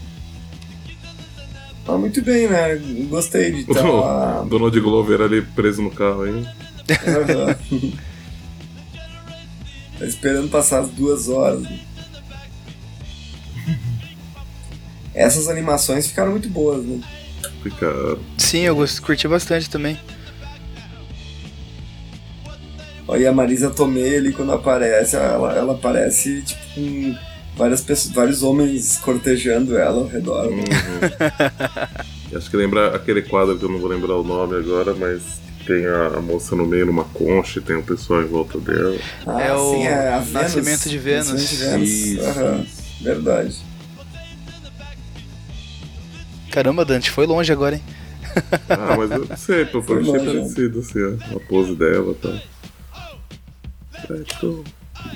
Ah, 1.88 1.98
muito 1.98 2.22
bem, 2.24 2.48
né? 2.48 2.76
Gostei 3.08 3.52
de 3.52 3.60
estar 3.62 3.88
lá. 3.88 4.42
O 4.46 4.50
Donald 4.50 4.80
Glover 4.80 5.22
ali 5.22 5.42
preso 5.42 5.82
no 5.82 5.92
carro 5.92 6.24
aí. 6.24 6.46
Tá 9.98 10.06
esperando 10.06 10.50
passar 10.50 10.80
as 10.82 10.90
duas 10.90 11.30
horas. 11.30 11.66
Essas 15.14 15.48
animações 15.48 16.06
ficaram 16.06 16.32
muito 16.32 16.50
boas, 16.50 16.84
né? 16.84 17.00
Fica. 17.64 18.18
Sim, 18.38 18.60
eu 18.60 18.76
curti 19.02 19.26
bastante 19.26 19.70
também. 19.70 19.98
Olha 23.08 23.30
a 23.30 23.34
Marisa 23.34 23.70
Tomei 23.70 24.18
ali 24.18 24.32
quando 24.34 24.52
aparece, 24.52 25.16
ela, 25.16 25.54
ela 25.56 25.74
aparece 25.74 26.42
tipo 26.42 26.62
com 26.74 27.16
várias 27.56 27.82
pessoas, 27.82 28.14
vários 28.16 28.42
homens 28.44 28.98
cortejando 28.98 29.78
ela 29.78 30.00
ao 30.02 30.08
redor. 30.08 30.50
né? 30.50 30.64
Acho 32.36 32.50
que 32.50 32.58
lembra 32.58 32.96
aquele 32.96 33.22
quadro 33.22 33.58
que 33.58 33.64
eu 33.64 33.70
não 33.70 33.78
vou 33.80 33.88
lembrar 33.90 34.16
o 34.16 34.24
nome 34.24 34.56
agora, 34.58 34.94
mas 34.96 35.22
tem 35.68 35.86
a, 35.86 36.08
a 36.18 36.22
moça 36.22 36.56
no 36.56 36.66
meio 36.66 36.86
numa 36.88 37.04
concha 37.06 37.60
e 37.60 37.62
tem 37.62 37.76
o 37.76 37.84
pessoal 37.84 38.22
em 38.24 38.28
volta 38.28 38.58
dela. 38.60 38.98
Ah, 39.26 39.42
É 39.42 39.54
o 39.54 39.72
sim, 39.72 39.84
é 39.86 40.10
a 40.10 40.18
Vênus. 40.20 40.32
Nascimento 40.34 40.90
de 40.90 40.98
Vênus. 40.98 41.28
Nascimento 41.32 41.50
de 41.50 41.66
Vênus. 41.66 41.90
Isso. 41.90 42.26
Aham, 42.28 42.66
Verdade. 43.02 43.56
Caramba, 46.52 46.86
Dante, 46.86 47.12
foi 47.12 47.26
longe 47.26 47.52
agora, 47.52 47.76
hein? 47.76 47.82
Ah, 48.70 48.96
mas 48.98 49.12
eu 49.12 49.26
não 49.26 49.38
sei, 49.38 49.66
pô, 49.66 49.78
eu 49.78 49.84
Foi 49.84 50.00
achei 50.02 50.12
longe, 50.12 50.26
parecido 50.26 50.80
assim, 50.80 51.00
a, 51.34 51.36
a 51.36 51.40
pose 51.48 51.76
dela 51.76 52.12
e 52.12 52.16
tal. 52.16 52.34
Certo. 54.08 54.64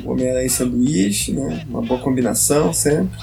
O 0.04 0.12
Homem-Aranha 0.12 0.46
e 0.46 0.50
sanduíche, 0.50 1.34
né? 1.34 1.66
Uma 1.70 1.82
boa 1.82 2.00
combinação 2.02 2.74
sempre. 2.74 3.18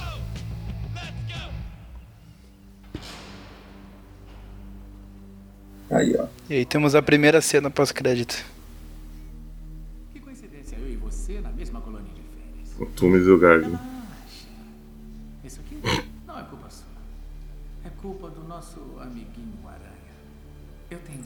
Aí, 5.91 6.17
ó. 6.19 6.27
E 6.51 6.55
aí 6.55 6.65
temos 6.65 6.95
a 6.95 7.03
primeira 7.03 7.41
cena 7.41 7.71
pós-crédito. 7.71 8.45
Que 10.13 10.21
coincidência, 10.21 10.77
eu 10.77 10.93
e 10.93 10.97
você 10.97 11.41
na 11.41 11.51
mesma 11.51 11.81
colônia 11.81 12.11
de 12.13 12.23
férias. 12.23 12.81
O 12.81 12.87
Tumis 12.87 13.27
e 13.27 13.31
o 13.31 13.39
Garden. 13.39 13.79
Isso 15.45 15.61
aqui 15.61 15.79
não 16.27 16.39
é 16.39 16.43
culpa 16.43 16.69
sua. 16.71 16.87
É 17.85 17.91
culpa 18.01 18.29
do 18.31 18.43
nosso 18.45 18.81
amiguinho 19.01 19.55
Aranha. 19.65 19.87
Eu 20.91 20.99
tenho. 21.01 21.17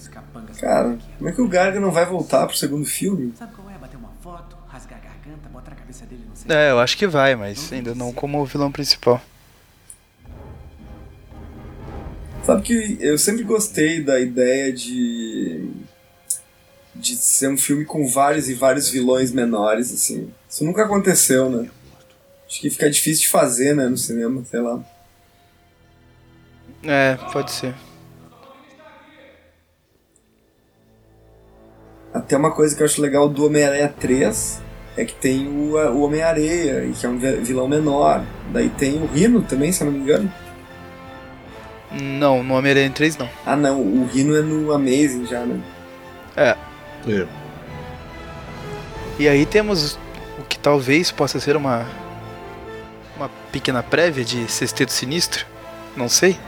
Cara, 0.59 0.99
como 1.19 1.29
é 1.29 1.33
que 1.33 1.41
o 1.41 1.49
Garga 1.49 1.79
não 1.79 1.91
vai 1.91 2.07
voltar 2.07 2.47
pro 2.47 2.57
segundo 2.57 2.85
filme? 2.85 3.33
Sabe 3.37 3.55
qual 3.55 3.71
é? 3.71 3.79
Bater 3.79 3.97
uma 3.97 4.11
foto, 4.23 4.57
rasgar 4.67 4.99
a 4.99 5.03
garganta, 5.03 5.49
botar 5.61 5.73
a 5.73 5.77
cabeça 5.77 6.07
dele 6.07 6.25
no 6.29 6.35
centro. 6.35 6.53
É, 6.53 6.71
eu 6.71 6.81
acho 6.81 6.97
que 6.97 7.07
vai, 7.07 7.37
mas 7.37 7.73
ainda 7.73 7.95
não 7.95 8.13
como 8.13 8.45
vilão 8.45 8.73
principal. 8.73 9.21
Sabe 12.45 12.63
que 12.63 12.99
eu 13.01 13.19
sempre 13.19 13.45
gostei 13.45 14.03
da 14.03 14.19
ideia 14.19 14.73
de. 14.73 15.71
de 16.95 17.17
ser 17.17 17.49
um 17.49 17.57
filme 17.57 17.85
com 17.85 18.09
vários 18.09 18.49
e 18.49 18.55
vários 18.55 18.89
vilões 18.89 19.31
menores, 19.31 19.93
assim. 19.93 20.33
Isso 20.49 20.65
nunca 20.65 20.85
aconteceu, 20.85 21.51
né? 21.51 21.71
Acho 22.49 22.61
que 22.61 22.71
fica 22.71 22.91
difícil 22.91 23.23
de 23.23 23.29
fazer, 23.29 23.77
né, 23.77 23.87
no 23.87 23.97
cinema, 23.97 24.45
sei 24.45 24.61
lá. 24.61 24.83
É, 26.83 27.17
pode 27.33 27.53
ser. 27.53 27.75
Até 32.13 32.37
uma 32.37 32.51
coisa 32.51 32.75
que 32.75 32.83
eu 32.83 32.87
acho 32.87 33.01
legal 33.01 33.29
do 33.29 33.47
Homem-Aranha 33.47 33.89
3 34.01 34.61
é 34.97 35.05
que 35.05 35.15
tem 35.15 35.47
o, 35.49 35.77
o 35.77 36.03
Homem-Areia, 36.03 36.91
que 36.99 37.07
é 37.07 37.09
um 37.09 37.19
vi- 37.19 37.37
vilão 37.37 37.69
menor. 37.69 38.25
Daí 38.53 38.69
tem 38.71 38.95
o 39.03 39.07
Rino 39.07 39.43
também, 39.43 39.71
se 39.73 39.83
eu 39.83 39.87
não 39.87 39.93
me 39.93 40.01
engano. 40.01 40.33
Não, 41.93 42.43
no 42.43 42.55
Homem-Aranha 42.55 42.91
3 42.91 43.17
não. 43.17 43.29
Ah 43.45 43.57
não, 43.57 43.81
o 43.81 44.07
Rino 44.07 44.37
é 44.37 44.43
no 44.43 44.73
Amazing 44.73 45.27
já, 45.27 45.41
né? 45.41 45.61
É. 46.37 46.57
É. 47.09 47.27
E 49.19 49.29
aí 49.29 49.45
temos 49.45 49.99
o 50.39 50.43
que 50.49 50.59
talvez 50.59 51.11
possa 51.11 51.41
ser 51.41 51.57
uma 51.57 51.85
uma 53.17 53.29
pequena 53.53 53.83
prévia 53.83 54.25
de 54.25 54.51
Sexteto 54.51 54.91
Sinistro, 54.93 55.45
não 55.97 56.09
sei. 56.09 56.39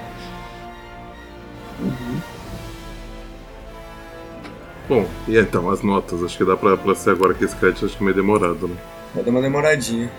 Bom, 4.89 5.09
e 5.27 5.37
então, 5.39 5.71
as 5.71 5.83
notas. 5.83 6.23
Acho 6.23 6.37
que 6.37 6.45
dá 6.45 6.57
pra, 6.57 6.77
pra 6.77 6.95
ser 6.95 7.11
agora 7.11 7.35
que 7.35 7.45
esse 7.45 7.57
crédito 7.57 7.87
acho 7.87 7.97
que 7.97 8.03
é 8.03 8.05
meio 8.05 8.17
demorado, 8.17 8.69
né? 8.69 8.77
Vai 9.15 9.25
dar 9.25 9.31
uma 9.31 9.43
demoradinha. 9.43 10.13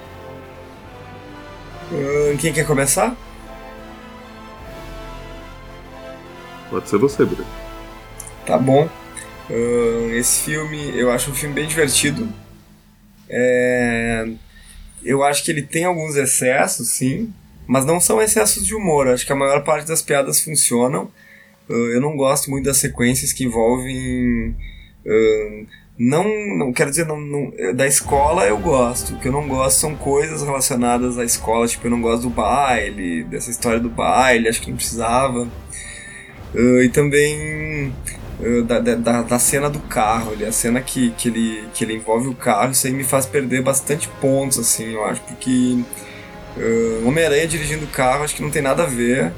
Ahn, 1.91 2.37
quem 2.37 2.53
quer 2.53 2.65
começar? 2.65 3.15
Pode 6.69 6.89
ser 6.89 6.97
você, 6.97 7.25
Bruno. 7.25 7.45
Tá 8.45 8.57
bom. 8.57 8.89
Ahn, 9.49 10.11
esse 10.13 10.41
filme, 10.43 10.97
eu 10.97 11.11
acho 11.11 11.31
um 11.31 11.35
filme 11.35 11.55
bem 11.55 11.67
divertido. 11.67 12.29
É, 13.29 14.25
Eu 15.03 15.23
acho 15.23 15.43
que 15.43 15.51
ele 15.51 15.63
tem 15.63 15.85
alguns 15.85 16.15
excessos, 16.15 16.89
sim, 16.89 17.33
mas 17.67 17.85
não 17.85 17.99
são 17.99 18.21
excessos 18.21 18.65
de 18.65 18.75
humor. 18.75 19.07
Acho 19.07 19.25
que 19.25 19.33
a 19.33 19.35
maior 19.35 19.63
parte 19.63 19.87
das 19.87 20.01
piadas 20.01 20.41
funcionam. 20.41 21.11
Ah, 21.69 21.73
eu 21.73 22.01
não 22.01 22.15
gosto 22.17 22.49
muito 22.51 22.65
das 22.65 22.77
sequências 22.77 23.33
que 23.33 23.43
envolvem. 23.45 24.55
ahn, 25.05 25.65
não, 25.97 26.23
não 26.57 26.73
quero 26.73 26.89
dizer, 26.89 27.05
não, 27.05 27.19
não- 27.19 27.51
da 27.75 27.85
escola 27.87 28.45
eu 28.45 28.57
gosto. 28.57 29.13
O 29.15 29.19
que 29.19 29.27
eu 29.27 29.31
não 29.31 29.47
gosto 29.47 29.79
são 29.79 29.95
coisas 29.95 30.41
relacionadas 30.43 31.17
à 31.19 31.23
escola, 31.25 31.67
tipo, 31.67 31.85
eu 31.87 31.91
não 31.91 32.01
gosto 32.01 32.23
do 32.23 32.29
baile, 32.31 33.23
dessa 33.25 33.51
história 33.51 33.79
do 33.79 33.89
baile, 33.89 34.47
acho 34.49 34.61
que 34.61 34.69
não 34.69 34.77
precisava. 34.77 35.47
Ah, 36.55 36.83
e 36.83 36.89
também 36.89 37.93
ah, 38.41 38.61
da, 38.65 38.79
da- 38.79 39.21
da, 39.23 39.39
cena 39.39 39.69
do 39.69 39.79
carro, 39.79 40.31
ali, 40.33 40.45
a 40.45 40.51
cena 40.51 40.81
que, 40.81 41.11
que, 41.11 41.29
ele, 41.29 41.63
que 41.73 41.83
ele 41.83 41.93
envolve 41.95 42.27
o 42.27 42.35
carro, 42.35 42.71
isso 42.71 42.87
aí 42.87 42.93
me 42.93 43.03
faz 43.03 43.25
perder 43.25 43.61
bastante 43.61 44.07
pontos, 44.21 44.59
assim, 44.59 44.93
eu 44.93 45.03
acho, 45.05 45.21
porque 45.21 45.79
Homem-Aranha 47.05 47.47
dirigindo 47.47 47.85
o 47.85 47.87
carro 47.87 48.23
acho 48.23 48.35
que 48.35 48.41
não 48.41 48.49
tem 48.51 48.61
nada 48.61 48.83
a 48.83 48.85
ver. 48.85 49.31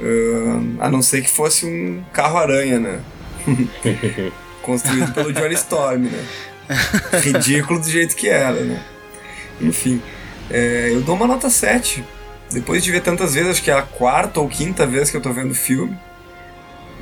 Ah, 0.00 0.86
a 0.86 0.90
não 0.90 1.02
ser 1.02 1.22
que 1.22 1.30
fosse 1.30 1.66
um 1.66 2.02
carro-aranha, 2.12 2.78
né? 2.78 3.00
Construído 4.62 5.12
pelo 5.12 5.32
Johnny 5.32 5.54
Storm, 5.54 6.04
né? 6.04 6.24
Ridículo 7.22 7.80
do 7.80 7.88
jeito 7.88 8.16
que 8.16 8.28
era, 8.28 8.60
né? 8.60 8.82
Enfim, 9.60 10.02
é, 10.50 10.90
eu 10.92 11.02
dou 11.02 11.14
uma 11.14 11.26
nota 11.26 11.50
7. 11.50 12.04
Depois 12.50 12.82
de 12.82 12.90
ver 12.90 13.02
tantas 13.02 13.34
vezes, 13.34 13.50
acho 13.50 13.62
que 13.62 13.70
é 13.70 13.74
a 13.74 13.82
quarta 13.82 14.40
ou 14.40 14.48
quinta 14.48 14.86
vez 14.86 15.10
que 15.10 15.16
eu 15.16 15.20
tô 15.20 15.32
vendo 15.32 15.50
o 15.50 15.54
filme. 15.54 15.96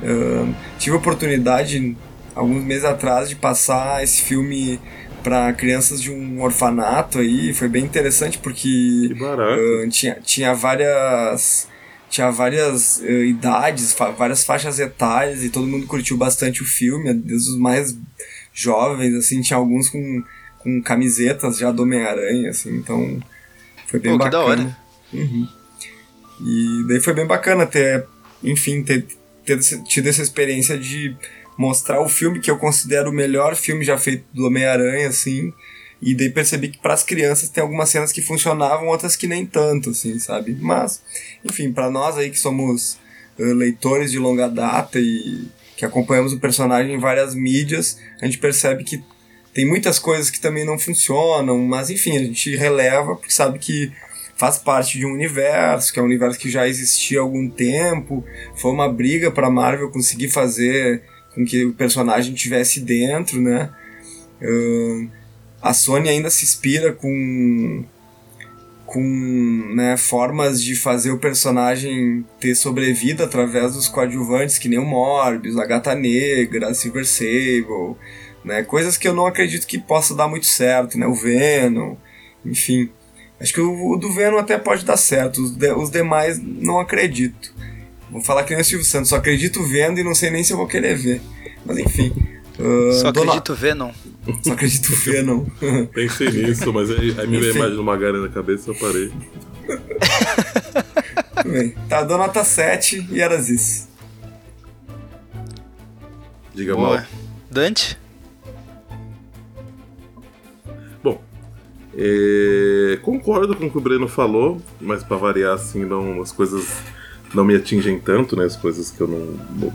Ah, 0.03 0.51
tive 0.77 0.95
a 0.95 0.99
oportunidade, 0.99 1.95
alguns 2.35 2.63
meses 2.63 2.85
atrás, 2.85 3.29
de 3.29 3.35
passar 3.35 4.03
esse 4.03 4.21
filme 4.21 4.79
para 5.23 5.53
crianças 5.53 6.01
de 6.01 6.11
um 6.11 6.41
orfanato 6.41 7.19
aí. 7.19 7.53
Foi 7.53 7.67
bem 7.67 7.83
interessante 7.83 8.37
porque 8.37 9.15
ah, 9.21 9.87
tinha, 9.89 10.17
tinha 10.21 10.53
várias 10.53 11.67
tinha 12.13 12.29
várias 12.29 13.01
eh, 13.03 13.25
idades, 13.25 13.91
fa- 13.91 14.11
várias 14.11 14.43
faixas 14.43 14.79
etárias 14.79 15.43
e 15.43 15.49
todo 15.49 15.65
mundo 15.65 15.87
curtiu 15.87 16.15
bastante 16.15 16.61
o 16.61 16.65
filme, 16.65 17.11
desde 17.11 17.49
os 17.49 17.57
mais 17.57 17.97
jovens, 18.53 19.15
assim, 19.15 19.41
tinha 19.41 19.57
alguns 19.57 19.89
com, 19.89 20.23
com 20.59 20.79
camisetas 20.83 21.57
já 21.57 21.71
do 21.71 21.81
Homem-Aranha, 21.81 22.51
assim, 22.51 22.75
então 22.77 23.19
foi 23.87 23.99
bem 23.99 24.11
Pô, 24.11 24.19
que 24.19 24.25
bacana. 24.25 24.43
da 24.43 24.47
hora. 24.47 24.77
Uhum. 25.11 25.47
E 26.39 26.85
daí 26.87 26.99
foi 26.99 27.13
bem 27.15 27.25
bacana 27.25 27.65
ter, 27.65 28.05
enfim, 28.43 28.83
ter, 28.83 29.07
ter 29.43 29.59
tido 29.87 30.07
essa 30.07 30.21
experiência 30.21 30.77
de 30.77 31.15
mostrar 31.57 31.99
o 31.99 32.07
filme 32.09 32.39
que 32.39 32.51
eu 32.51 32.57
considero 32.59 33.09
o 33.09 33.13
melhor 33.13 33.55
filme 33.55 33.83
já 33.83 33.97
feito 33.97 34.23
do 34.31 34.45
Homem-Aranha, 34.45 35.07
assim. 35.07 35.51
E 36.05 36.13
daí 36.13 36.29
percebi 36.29 36.67
que 36.67 36.77
para 36.77 36.93
as 36.93 37.01
crianças 37.01 37.47
tem 37.47 37.61
algumas 37.61 37.87
cenas 37.87 38.11
que 38.11 38.21
funcionavam, 38.21 38.87
outras 38.89 39.15
que 39.15 39.25
nem 39.25 39.45
tanto, 39.45 39.91
assim, 39.91 40.19
sabe? 40.19 40.57
Mas, 40.59 41.01
enfim, 41.45 41.71
para 41.71 41.89
nós 41.89 42.17
aí 42.17 42.29
que 42.29 42.39
somos 42.39 42.97
eh, 43.39 43.53
leitores 43.53 44.11
de 44.11 44.19
longa 44.19 44.49
data 44.49 44.99
e 44.99 45.47
que 45.77 45.85
acompanhamos 45.85 46.33
o 46.33 46.39
personagem 46.39 46.93
em 46.93 46.99
várias 46.99 47.33
mídias, 47.33 47.97
a 48.21 48.25
gente 48.25 48.37
percebe 48.37 48.83
que 48.83 49.01
tem 49.53 49.65
muitas 49.65 49.97
coisas 49.97 50.29
que 50.29 50.41
também 50.41 50.65
não 50.65 50.77
funcionam, 50.77 51.57
mas 51.59 51.89
enfim, 51.89 52.17
a 52.17 52.23
gente 52.23 52.53
releva 52.53 53.15
porque 53.15 53.31
sabe 53.31 53.57
que 53.57 53.89
faz 54.35 54.57
parte 54.57 54.97
de 54.97 55.05
um 55.05 55.13
universo, 55.13 55.93
que 55.93 55.99
é 55.99 56.01
um 56.01 56.05
universo 56.05 56.37
que 56.37 56.49
já 56.49 56.67
existia 56.67 57.19
há 57.19 57.21
algum 57.21 57.49
tempo. 57.49 58.25
Foi 58.57 58.71
uma 58.71 58.91
briga 58.91 59.31
para 59.31 59.49
Marvel 59.49 59.89
conseguir 59.89 60.27
fazer 60.27 61.03
com 61.33 61.45
que 61.45 61.63
o 61.65 61.73
personagem 61.73 62.33
tivesse 62.33 62.81
dentro, 62.81 63.39
né? 63.39 63.69
Ahn, 64.41 65.07
a 65.63 65.73
Sony 65.73 66.09
ainda 66.09 66.29
se 66.29 66.43
inspira 66.45 66.93
com 66.93 67.83
com 68.85 69.01
né, 69.73 69.97
formas 69.97 70.61
de 70.61 70.75
fazer 70.75 71.09
o 71.09 71.17
personagem 71.17 72.23
ter 72.39 72.53
sobrevida 72.53 73.23
através 73.23 73.73
dos 73.73 73.87
coadjuvantes, 73.87 74.59
que 74.59 74.69
nem 74.69 74.77
o 74.77 74.85
Morbius, 74.85 75.57
a 75.57 75.65
Gata 75.65 75.95
Negra, 75.95 76.67
a 76.67 76.73
Silver 76.75 77.03
Sable, 77.07 77.95
né, 78.45 78.61
coisas 78.61 78.95
que 78.95 79.07
eu 79.07 79.13
não 79.15 79.25
acredito 79.25 79.65
que 79.65 79.79
possa 79.79 80.13
dar 80.13 80.27
muito 80.27 80.45
certo, 80.45 80.99
né, 80.99 81.07
o 81.07 81.15
Venom, 81.15 81.95
enfim. 82.45 82.89
Acho 83.39 83.53
que 83.53 83.61
o, 83.61 83.93
o 83.93 83.97
do 83.97 84.11
Venom 84.13 84.37
até 84.37 84.59
pode 84.59 84.85
dar 84.85 84.97
certo, 84.97 85.41
os, 85.41 85.51
de- 85.55 85.73
os 85.73 85.89
demais 85.89 86.37
não 86.39 86.79
acredito. 86.79 87.51
Vou 88.11 88.21
falar 88.21 88.43
que 88.43 88.53
nem 88.53 88.61
o 88.61 88.65
Silvio 88.65 88.85
Santos, 88.85 89.09
só 89.09 89.15
acredito 89.15 89.63
vendo 89.63 89.99
e 89.99 90.03
não 90.03 90.13
sei 90.13 90.29
nem 90.29 90.43
se 90.43 90.53
eu 90.53 90.57
vou 90.57 90.67
querer 90.67 90.95
ver. 90.95 91.19
Mas 91.65 91.79
enfim. 91.79 92.13
ah, 92.59 92.93
Só 93.01 93.07
acredito 93.07 93.55
Venom. 93.55 93.91
Só 94.43 94.53
acredito 94.53 94.93
Venom. 94.95 95.45
Pensei 95.93 96.29
nisso, 96.31 96.71
mas 96.71 96.89
aí, 96.91 97.15
aí 97.19 97.27
me 97.27 97.39
veio 97.39 97.53
a 97.53 97.55
imagem 97.57 97.75
do 97.75 97.83
Magari 97.83 98.17
na 98.21 98.29
cabeça 98.29 98.71
e 98.71 98.73
eu 98.73 98.79
parei. 98.79 99.11
Bem. 101.45 101.75
Tá, 101.89 102.03
dou 102.03 102.17
nota 102.17 102.43
7 102.43 103.07
e 103.11 103.19
era 103.19 103.35
isso. 103.35 103.89
Diga 106.53 106.75
Boa. 106.75 106.97
mal. 106.97 107.05
Dante? 107.51 107.97
Bom, 111.03 111.21
é, 111.97 112.97
concordo 113.01 113.55
com 113.55 113.65
o 113.65 113.71
que 113.71 113.77
o 113.77 113.81
Breno 113.81 114.07
falou, 114.07 114.61
mas 114.79 115.03
pra 115.03 115.17
variar, 115.17 115.53
assim, 115.55 115.83
não, 115.83 116.21
as 116.21 116.31
coisas 116.31 116.65
não 117.33 117.43
me 117.43 117.55
atingem 117.55 117.99
tanto, 117.99 118.35
né? 118.37 118.45
As 118.45 118.55
coisas 118.55 118.89
que 118.89 119.01
eu 119.01 119.07
não. 119.07 119.19
não- 119.59 119.73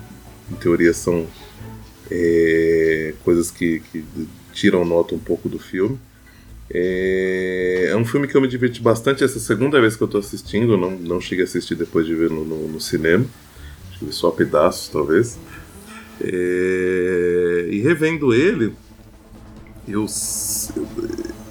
em 0.51 0.55
teoria 0.55 0.95
são 0.95 1.27
é, 2.11 3.15
coisas 3.25 3.51
que, 3.51 3.81
que 3.93 4.05
tiram 4.53 4.85
nota 4.85 5.15
um 5.15 5.19
pouco 5.19 5.49
do 5.49 5.59
filme. 5.59 5.99
É, 6.71 7.89
é 7.91 7.97
um 7.97 8.05
filme 8.05 8.29
que 8.29 8.37
eu 8.37 8.41
me 8.41 8.49
diverti 8.49 8.81
bastante. 8.81 9.25
Essa 9.25 9.39
é 9.39 9.41
segunda 9.41 9.81
vez 9.81 9.97
que 9.97 10.03
eu 10.03 10.09
tô 10.09 10.19
assistindo, 10.19 10.77
não, 10.77 10.91
não 10.91 11.21
cheguei 11.21 11.45
a 11.45 11.49
assistir 11.49 11.75
depois 11.75 12.07
de 12.07 12.15
ver 12.15 12.31
no, 12.31 12.45
no, 12.45 12.69
no 12.69 12.81
cinema. 12.81 13.25
Acho 13.91 13.99
que 14.01 14.05
vi 14.05 14.13
só 14.13 14.31
pedaços, 14.31 14.89
talvez. 14.89 15.39
É, 16.21 17.69
e 17.71 17.81
revendo 17.81 18.35
ele, 18.35 18.75
eu, 19.87 20.07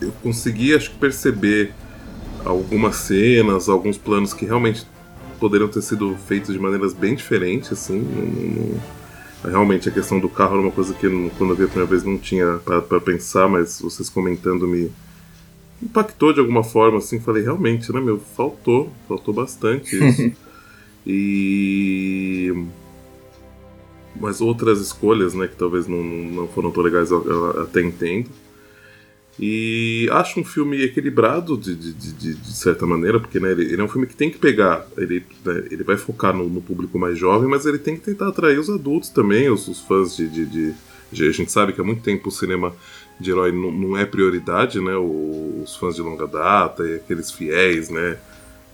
eu 0.02 0.12
consegui, 0.22 0.76
acho 0.76 0.92
que, 0.92 0.98
perceber 0.98 1.74
algumas 2.46 2.98
cenas, 2.98 3.68
alguns 3.70 3.98
planos 3.98 4.34
que 4.34 4.46
realmente 4.46 4.86
poderiam 5.40 5.70
ter 5.70 5.82
sido 5.82 6.16
feitos 6.28 6.54
de 6.54 6.60
maneiras 6.60 6.94
bem 6.94 7.16
diferentes, 7.16 7.72
assim. 7.72 8.00
Não, 8.00 8.26
não, 8.26 8.82
realmente 9.50 9.90
a 9.90 9.92
questão 9.92 10.20
do 10.20 10.30
carro 10.30 10.54
era 10.54 10.62
uma 10.62 10.72
coisa 10.72 10.94
que 10.94 11.08
quando 11.38 11.52
eu 11.52 11.56
vi 11.56 11.64
a 11.64 11.68
primeira 11.68 11.90
vez 11.90 12.04
não 12.04 12.18
tinha 12.18 12.60
para 12.64 13.02
pensar, 13.02 13.48
mas 13.48 13.82
vocês 13.82 14.10
comentando 14.10 14.68
me 14.68 14.92
impactou 15.82 16.34
de 16.34 16.40
alguma 16.40 16.64
forma, 16.64 16.98
assim, 16.98 17.20
falei, 17.20 17.44
realmente, 17.44 17.92
né, 17.92 18.00
meu, 18.00 18.20
faltou, 18.20 18.92
faltou 19.08 19.34
bastante 19.34 19.96
isso. 19.98 20.32
e 21.06 22.54
mas 24.20 24.42
outras 24.42 24.80
escolhas, 24.82 25.36
né, 25.36 25.48
que 25.48 25.56
talvez 25.56 25.88
não, 25.88 26.04
não 26.04 26.48
foram 26.48 26.72
tão 26.72 26.82
legais, 26.82 27.10
até 27.62 27.82
entendo. 27.82 28.30
E 29.40 30.10
acho 30.12 30.40
um 30.40 30.44
filme 30.44 30.82
equilibrado 30.82 31.56
de, 31.56 31.76
de, 31.76 31.94
de, 31.94 32.34
de 32.34 32.52
certa 32.54 32.88
maneira, 32.88 33.20
porque 33.20 33.40
né, 33.40 33.52
ele, 33.52 33.66
ele, 33.66 33.82
é 33.82 33.84
um 33.84 33.88
filme 33.88 34.08
que 34.08 34.16
tem 34.16 34.32
que 34.32 34.40
pegar, 34.40 34.88
ele, 34.98 35.24
né, 35.46 35.64
ele 35.70 35.84
vai 35.84 35.96
focar 35.96 36.36
no, 36.36 36.50
no, 36.50 36.60
público 36.60 36.98
mais 36.98 37.20
jovem, 37.20 37.48
mas 37.48 37.66
ele 37.68 37.78
tem 37.78 37.96
que 37.96 38.02
tentar 38.02 38.30
atrair 38.30 38.58
os 38.60 38.68
adultos 38.68 39.10
também, 39.10 39.48
os, 39.48 39.68
os 39.68 39.80
fãs 39.80 40.18
de, 40.18 40.28
de, 40.28 40.74
A 41.12 41.32
gente 41.32 41.52
sabe 41.52 41.72
que 41.72 41.80
há 41.80 41.84
muito 41.84 42.02
tempo 42.02 42.30
o 42.30 42.32
cinema 42.32 42.76
de 43.20 43.30
herói 43.30 43.52
não, 43.52 43.72
não 43.72 43.98
é 43.98 44.06
prioridade, 44.06 44.80
né? 44.80 44.96
Os 44.96 45.76
fãs 45.76 45.96
de 45.96 46.02
longa 46.02 46.26
data 46.26 46.84
e 46.84 46.96
aqueles 46.96 47.32
fiéis, 47.32 47.90
né? 47.90 48.18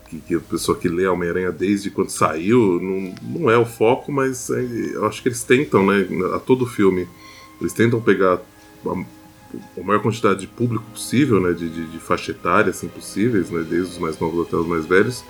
Que, 0.10 0.20
que 0.20 0.36
a 0.36 0.40
pessoa 0.40 0.78
que 0.78 0.88
lê 0.88 1.06
Homem-Aranha 1.08 1.52
desde 1.52 1.90
quando 1.90 2.10
saiu, 2.10 2.80
não, 2.82 3.16
não 3.22 3.50
é 3.50 3.58
o 3.58 3.66
foco, 3.66 4.12
mas 4.14 4.50
é, 4.50 4.62
eu 4.94 5.06
acho 5.06 5.22
que 5.22 5.28
eles 5.28 5.44
tentam, 5.44 5.86
né? 5.86 6.08
A 6.36 6.40
todo 6.40 6.66
filme, 6.66 7.08
eles 7.60 7.74
tentam 7.74 8.00
pegar 8.00 8.42
a 8.86 9.04
maior 9.84 10.02
quantidade 10.02 10.40
de 10.42 10.48
público 10.48 10.86
possível, 10.92 11.40
né, 11.40 11.54
de, 11.54 11.70
de, 11.70 11.86
de 11.86 12.00
faixa 12.00 12.32
etária 12.32 12.70
assim, 12.70 12.88
possíveis, 12.88 13.50
né, 13.50 13.66
desde 13.68 13.94
os 13.94 13.98
mais 13.98 14.20
novos 14.20 14.48
até 14.48 14.56
os 14.56 14.68
mais 14.68 14.86
velhos. 14.86 15.24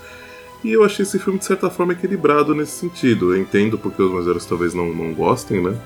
E 0.64 0.72
eu 0.72 0.84
achei 0.84 1.04
esse 1.04 1.20
filme 1.20 1.40
de 1.40 1.46
certa 1.46 1.70
forma 1.70 1.94
equilibrado 1.94 2.56
nesse 2.56 2.72
sentido. 2.72 3.34
Eu 3.34 3.42
entendo 3.42 3.78
porque 3.78 4.02
os 4.02 4.12
mais 4.12 4.26
velhos 4.26 4.46
talvez 4.46 4.74
não, 4.74 4.94
não 4.94 5.14
gostem, 5.14 5.62
né, 5.62 5.78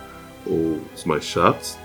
ou 0.46 0.80
os 0.96 1.04
mais 1.04 1.24
chatos. 1.24 1.78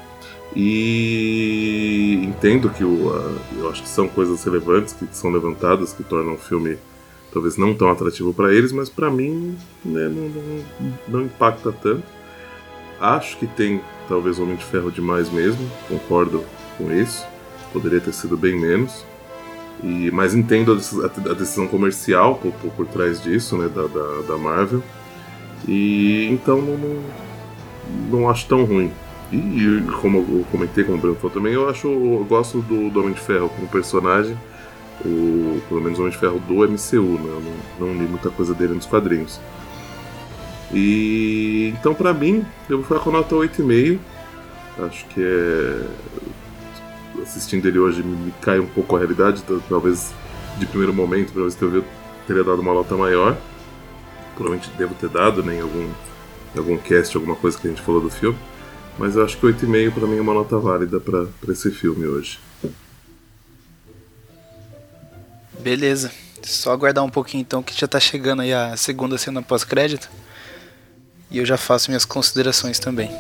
E 0.55 2.21
entendo 2.25 2.69
que 2.69 2.85
o, 2.85 3.11
a, 3.15 3.59
eu 3.59 3.71
acho 3.71 3.83
que 3.83 3.89
são 3.89 4.07
coisas 4.07 4.45
relevantes 4.45 4.93
que 4.93 5.07
são 5.13 5.31
levantadas 5.31 5.93
que 5.95 6.03
tornam 6.03 6.35
o 6.35 6.39
filme 6.39 6.77
talvez 7.33 7.57
não 7.57 7.75
tão 7.75 7.91
atrativo 7.91 8.35
para 8.35 8.53
eles, 8.55 8.73
mas 8.73 8.91
para 8.91 9.11
mim 9.11 9.57
né, 9.83 10.09
não, 10.09 10.29
não, 10.29 10.65
não 11.09 11.23
impacta 11.23 11.73
tanto. 11.73 12.05
Acho 13.01 13.39
que 13.39 13.47
tem 13.47 13.81
talvez 14.09 14.39
Homem 14.39 14.57
de 14.57 14.65
Ferro 14.65 14.91
demais 14.91 15.31
mesmo, 15.31 15.71
concordo 15.89 16.45
com 16.77 16.93
isso. 16.93 17.27
Poderia 17.73 18.01
ter 18.01 18.13
sido 18.13 18.37
bem 18.37 18.59
menos. 18.59 19.05
E, 19.83 20.11
mas 20.13 20.35
entendo 20.35 20.73
a, 20.73 21.35
decisão 21.35 21.67
comercial 21.67 22.37
por, 22.37 22.53
por, 22.53 22.71
por, 22.73 22.87
trás 22.87 23.21
disso, 23.21 23.57
né, 23.57 23.69
da, 23.69 23.83
da, 23.83 24.23
da 24.29 24.39
Marvel. 24.39 24.83
E 25.67 26.29
então 26.31 26.61
não, 26.61 27.03
não, 28.11 28.31
acho 28.31 28.47
tão 28.47 28.65
ruim. 28.65 28.93
E, 29.33 29.37
e 29.37 29.83
como 30.01 30.19
eu 30.19 30.45
comentei 30.53 30.85
com 30.85 30.95
o 30.95 30.99
Bruno 30.99 31.17
falou 31.17 31.31
também, 31.31 31.55
eu 31.55 31.69
acho 31.69 31.89
eu 31.89 32.25
gosto 32.29 32.61
do, 32.61 32.91
do 32.91 33.01
Homem 33.01 33.15
de 33.15 33.21
Ferro 33.21 33.49
como 33.49 33.67
personagem, 33.69 34.37
o, 35.05 35.61
pelo 35.69 35.81
menos 35.81 35.99
o 35.99 36.03
Homem 36.03 36.13
de 36.13 36.19
Ferro 36.19 36.39
do 36.41 36.55
MCU, 36.55 37.19
né? 37.19 37.29
Eu 37.29 37.43
não, 37.81 37.89
não 37.89 37.95
li 37.95 38.09
muita 38.09 38.31
coisa 38.31 38.55
dele 38.55 38.75
nos 38.75 38.87
quadrinhos. 38.87 39.41
E 40.73 41.75
então 41.79 41.95
para 41.95 42.15
mim, 42.15 42.45
eu 42.69 42.79
vou 42.79 42.87
ficar 42.87 43.01
com 43.01 43.11
nota 43.11 43.35
8,5. 43.35 43.99
Acho 44.79 45.05
que 45.07 45.21
é 45.21 46.13
assistindo 47.23 47.67
ele 47.67 47.79
hoje 47.79 48.03
me 48.03 48.33
cai 48.41 48.59
um 48.59 48.67
pouco 48.67 48.97
a 48.97 48.99
realidade, 48.99 49.43
talvez 49.69 50.13
de 50.59 50.67
primeiro 50.67 50.93
momento, 50.93 51.33
se 51.51 51.63
eu 51.63 51.85
teria 52.27 52.45
dado 52.45 52.61
uma 52.61 52.75
nota 52.75 52.97
maior. 52.97 53.37
Provavelmente 54.35 54.71
devo 54.77 54.95
ter 54.95 55.09
dado 55.09 55.43
né, 55.43 55.57
em 55.57 55.61
algum, 55.61 55.91
em 56.55 56.59
algum 56.59 56.77
cast, 56.79 57.17
alguma 57.17 57.37
coisa 57.37 57.59
que 57.59 57.67
a 57.67 57.71
gente 57.71 57.83
falou 57.83 58.01
do 58.01 58.11
filme. 58.11 58.39
Mas 58.99 59.17
eu 59.17 59.25
acho 59.25 59.39
que 59.39 59.47
8,5 59.47 59.93
para 59.93 60.07
mim 60.07 60.19
é 60.19 60.21
uma 60.21 60.35
nota 60.35 60.59
válida 60.59 61.01
para 61.01 61.27
esse 61.49 61.71
filme 61.71 62.07
hoje. 62.07 62.39
Beleza. 65.59 66.11
Só 66.43 66.73
aguardar 66.73 67.05
um 67.05 67.11
pouquinho 67.11 67.43
então 67.43 67.63
que 67.63 67.79
já 67.79 67.87
tá 67.87 68.01
chegando 68.01 68.43
aí 68.43 68.53
a 68.53 68.77
segunda 68.77 69.17
cena 69.17 69.41
pós-crédito 69.41 70.11
e 71.33 71.39
eu 71.39 71.47
já 71.47 71.57
faço 71.57 71.91
minhas 71.91 72.05
considerações 72.05 72.79
também. 72.79 73.11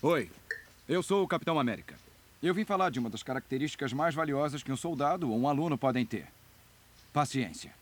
Oi, 0.00 0.30
eu 0.88 1.02
sou 1.02 1.24
o 1.24 1.28
Capitão 1.28 1.58
América. 1.58 1.96
Eu 2.40 2.54
vim 2.54 2.64
falar 2.64 2.90
de 2.90 3.00
uma 3.00 3.10
das 3.10 3.22
características 3.22 3.92
mais 3.92 4.14
valiosas 4.14 4.62
que 4.62 4.70
um 4.70 4.76
soldado 4.76 5.28
ou 5.28 5.38
um 5.38 5.48
aluno 5.48 5.76
podem 5.76 6.06
ter: 6.06 6.26
paciência. 7.12 7.74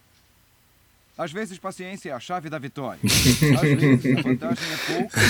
Às 1.16 1.30
vezes, 1.30 1.58
paciência 1.58 2.10
é 2.10 2.12
a 2.12 2.20
chave 2.20 2.48
da 2.48 2.58
vitória. 2.58 3.00
Às 3.04 3.60
vezes, 3.60 4.18
a 4.18 4.22
vantagem 4.22 4.72
é 4.72 4.76
pouca 4.76 5.20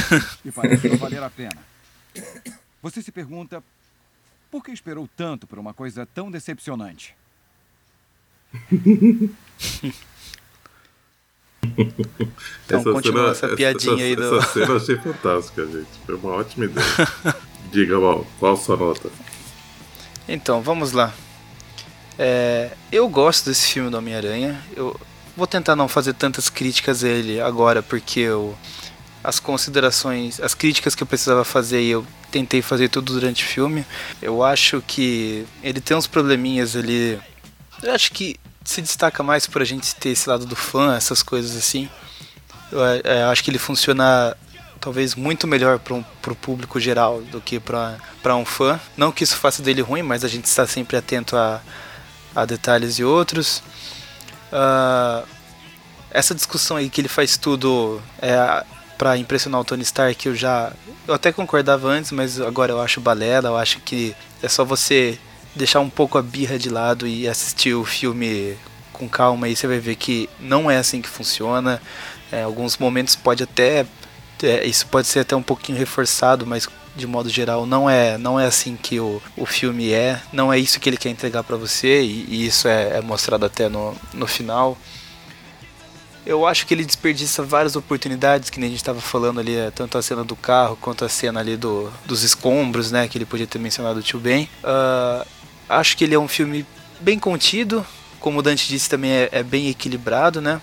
e 0.44 0.52
parece 0.52 0.88
não 0.88 0.96
valer 0.96 1.22
a 1.22 1.30
pena. 1.30 1.58
Você 2.80 3.02
se 3.02 3.10
pergunta 3.10 3.62
por 4.50 4.62
que 4.62 4.70
esperou 4.70 5.08
tanto 5.16 5.46
por 5.46 5.58
uma 5.58 5.74
coisa 5.74 6.06
tão 6.06 6.30
decepcionante? 6.30 7.17
Então 12.67 12.81
essa 12.81 12.93
continua 12.93 13.35
cena, 13.35 13.52
essa 13.52 13.57
piadinha 13.57 13.94
essa, 13.94 14.02
aí 14.05 14.17
do... 14.17 14.39
Essa 14.39 14.49
cena 14.52 14.67
eu 14.67 14.77
achei 14.77 14.97
fantástica, 14.97 15.67
gente. 15.67 15.89
Foi 16.07 16.15
uma 16.15 16.33
ótima 16.33 16.65
ideia. 16.65 16.86
Diga, 17.70 17.99
Mal, 17.99 18.27
qual 18.39 18.55
a 18.55 18.57
sua 18.57 18.77
nota? 18.77 19.10
Então, 20.27 20.62
vamos 20.62 20.93
lá. 20.93 21.12
É, 22.18 22.70
eu 22.91 23.09
gosto 23.09 23.47
desse 23.47 23.73
filme 23.73 23.91
do 23.91 23.99
Homem-Aranha. 23.99 24.60
Eu 24.75 24.99
vou 25.36 25.47
tentar 25.47 25.77
não 25.77 25.86
fazer 25.86 26.15
tantas 26.15 26.49
críticas 26.51 27.05
a 27.05 27.09
ele 27.09 27.41
agora, 27.41 27.83
porque 27.83 28.20
eu, 28.20 28.57
as 29.23 29.39
considerações, 29.39 30.41
as 30.41 30.55
críticas 30.55 30.94
que 30.94 31.02
eu 31.02 31.07
precisava 31.07 31.44
fazer, 31.44 31.83
eu 31.83 32.05
tentei 32.31 32.60
fazer 32.60 32.89
tudo 32.89 33.12
durante 33.12 33.44
o 33.44 33.47
filme. 33.47 33.85
Eu 34.20 34.43
acho 34.43 34.83
que 34.86 35.47
ele 35.62 35.81
tem 35.81 35.97
uns 35.97 36.07
probleminhas 36.07 36.75
ali 36.75 37.18
eu 37.82 37.92
acho 37.92 38.12
que 38.12 38.36
se 38.65 38.82
destaca 38.82 39.23
mais 39.23 39.47
por 39.47 39.62
a 39.62 39.65
gente 39.65 39.94
ter 39.97 40.10
esse 40.10 40.28
lado 40.28 40.44
do 40.44 40.57
fã, 40.57 40.94
essas 40.94 41.23
coisas 41.23 41.57
assim. 41.57 41.89
Eu, 42.70 42.84
é, 42.84 43.23
eu 43.23 43.28
acho 43.31 43.42
que 43.42 43.50
ele 43.50 43.58
funciona 43.58 44.36
talvez 44.81 45.15
muito 45.15 45.47
melhor 45.47 45.78
para 45.78 45.94
o 45.94 46.36
público 46.36 46.78
geral 46.78 47.20
do 47.23 47.40
que 47.40 47.58
para 47.58 48.36
um 48.36 48.44
fã. 48.44 48.78
Não 48.97 49.10
que 49.10 49.24
isso 49.24 49.36
faça 49.36 49.62
dele 49.62 49.81
ruim, 49.81 50.02
mas 50.02 50.24
a 50.24 50.28
gente 50.28 50.44
está 50.44 50.66
sempre 50.66 50.97
atento 50.97 51.36
a, 51.36 51.60
a 52.34 52.44
detalhes 52.44 52.98
e 52.98 53.05
outros. 53.05 53.62
Uh, 54.52 55.26
essa 56.10 56.34
discussão 56.34 56.76
aí 56.76 56.89
que 56.89 57.00
ele 57.00 57.08
faz 57.08 57.36
tudo 57.36 58.00
é, 58.20 58.65
para 58.97 59.16
impressionar 59.16 59.60
o 59.60 59.65
Tony 59.65 59.82
Stark, 59.82 60.26
eu 60.26 60.34
já. 60.34 60.73
Eu 61.07 61.15
até 61.15 61.32
concordava 61.32 61.89
antes, 61.89 62.12
mas 62.12 62.40
agora 62.40 62.73
eu 62.73 62.81
acho 62.81 63.00
balela. 63.00 63.48
Eu 63.48 63.57
acho 63.57 63.81
que 63.81 64.15
é 64.42 64.48
só 64.48 64.65
você 64.65 65.18
deixar 65.58 65.80
um 65.80 65.90
pouco 65.90 66.16
a 66.16 66.22
birra 66.22 66.58
de 66.58 66.70
lado 66.70 67.06
e 67.06 67.28
assistir 67.28 67.74
o 67.74 67.84
filme 67.84 68.56
com 68.92 69.08
calma 69.08 69.46
aí 69.46 69.54
você 69.54 69.66
vai 69.66 69.78
ver 69.78 69.94
que 69.94 70.28
não 70.40 70.70
é 70.70 70.78
assim 70.78 71.02
que 71.02 71.08
funciona. 71.08 71.80
É, 72.32 72.42
alguns 72.42 72.76
momentos 72.78 73.14
pode 73.14 73.42
até 73.42 73.86
é, 74.42 74.64
isso 74.64 74.86
pode 74.86 75.06
ser 75.06 75.20
até 75.20 75.34
um 75.34 75.42
pouquinho 75.42 75.78
reforçado, 75.78 76.46
mas 76.46 76.68
de 76.94 77.06
modo 77.06 77.28
geral 77.28 77.66
não 77.66 77.88
é 77.88 78.18
não 78.18 78.38
é 78.38 78.46
assim 78.46 78.76
que 78.76 78.98
o, 79.00 79.20
o 79.36 79.46
filme 79.46 79.92
é, 79.92 80.20
não 80.32 80.52
é 80.52 80.58
isso 80.58 80.80
que 80.80 80.88
ele 80.88 80.96
quer 80.96 81.10
entregar 81.10 81.42
para 81.44 81.56
você 81.56 82.02
e, 82.02 82.26
e, 82.28 82.46
isso 82.46 82.68
é, 82.68 82.98
é, 82.98 83.00
mostrado 83.00 83.44
até 83.44 83.68
no, 83.68 83.94
no 84.12 84.26
final. 84.26 84.76
Eu 86.26 86.46
acho 86.46 86.66
que 86.66 86.74
ele 86.74 86.84
desperdiça 86.84 87.42
várias 87.42 87.74
oportunidades, 87.74 88.50
que 88.50 88.60
nem 88.60 88.66
a 88.66 88.70
gente 88.70 88.80
estava 88.80 89.00
falando 89.00 89.40
ali, 89.40 89.56
é, 89.56 89.70
tanto 89.70 89.96
a 89.96 90.02
cena 90.02 90.22
do 90.22 90.36
carro 90.36 90.76
quanto 90.78 91.02
a 91.02 91.08
cena 91.08 91.40
ali 91.40 91.56
do, 91.56 91.90
dos 92.04 92.22
escombros, 92.22 92.90
né, 92.90 93.08
que 93.08 93.16
ele 93.16 93.24
podia 93.24 93.46
ter 93.46 93.58
mencionado 93.58 94.00
o 94.00 94.02
tio 94.02 94.18
Ben. 94.18 94.46
Uh, 94.62 95.26
Acho 95.68 95.97
que 95.97 96.05
ele 96.05 96.14
é 96.14 96.18
um 96.18 96.28
filme 96.28 96.64
bem 97.00 97.18
contido, 97.18 97.84
como 98.20 98.38
o 98.38 98.42
Dante 98.42 98.68
disse 98.68 98.88
também 98.88 99.10
é, 99.10 99.28
é 99.32 99.42
bem 99.42 99.68
equilibrado, 99.68 100.40
né? 100.40 100.60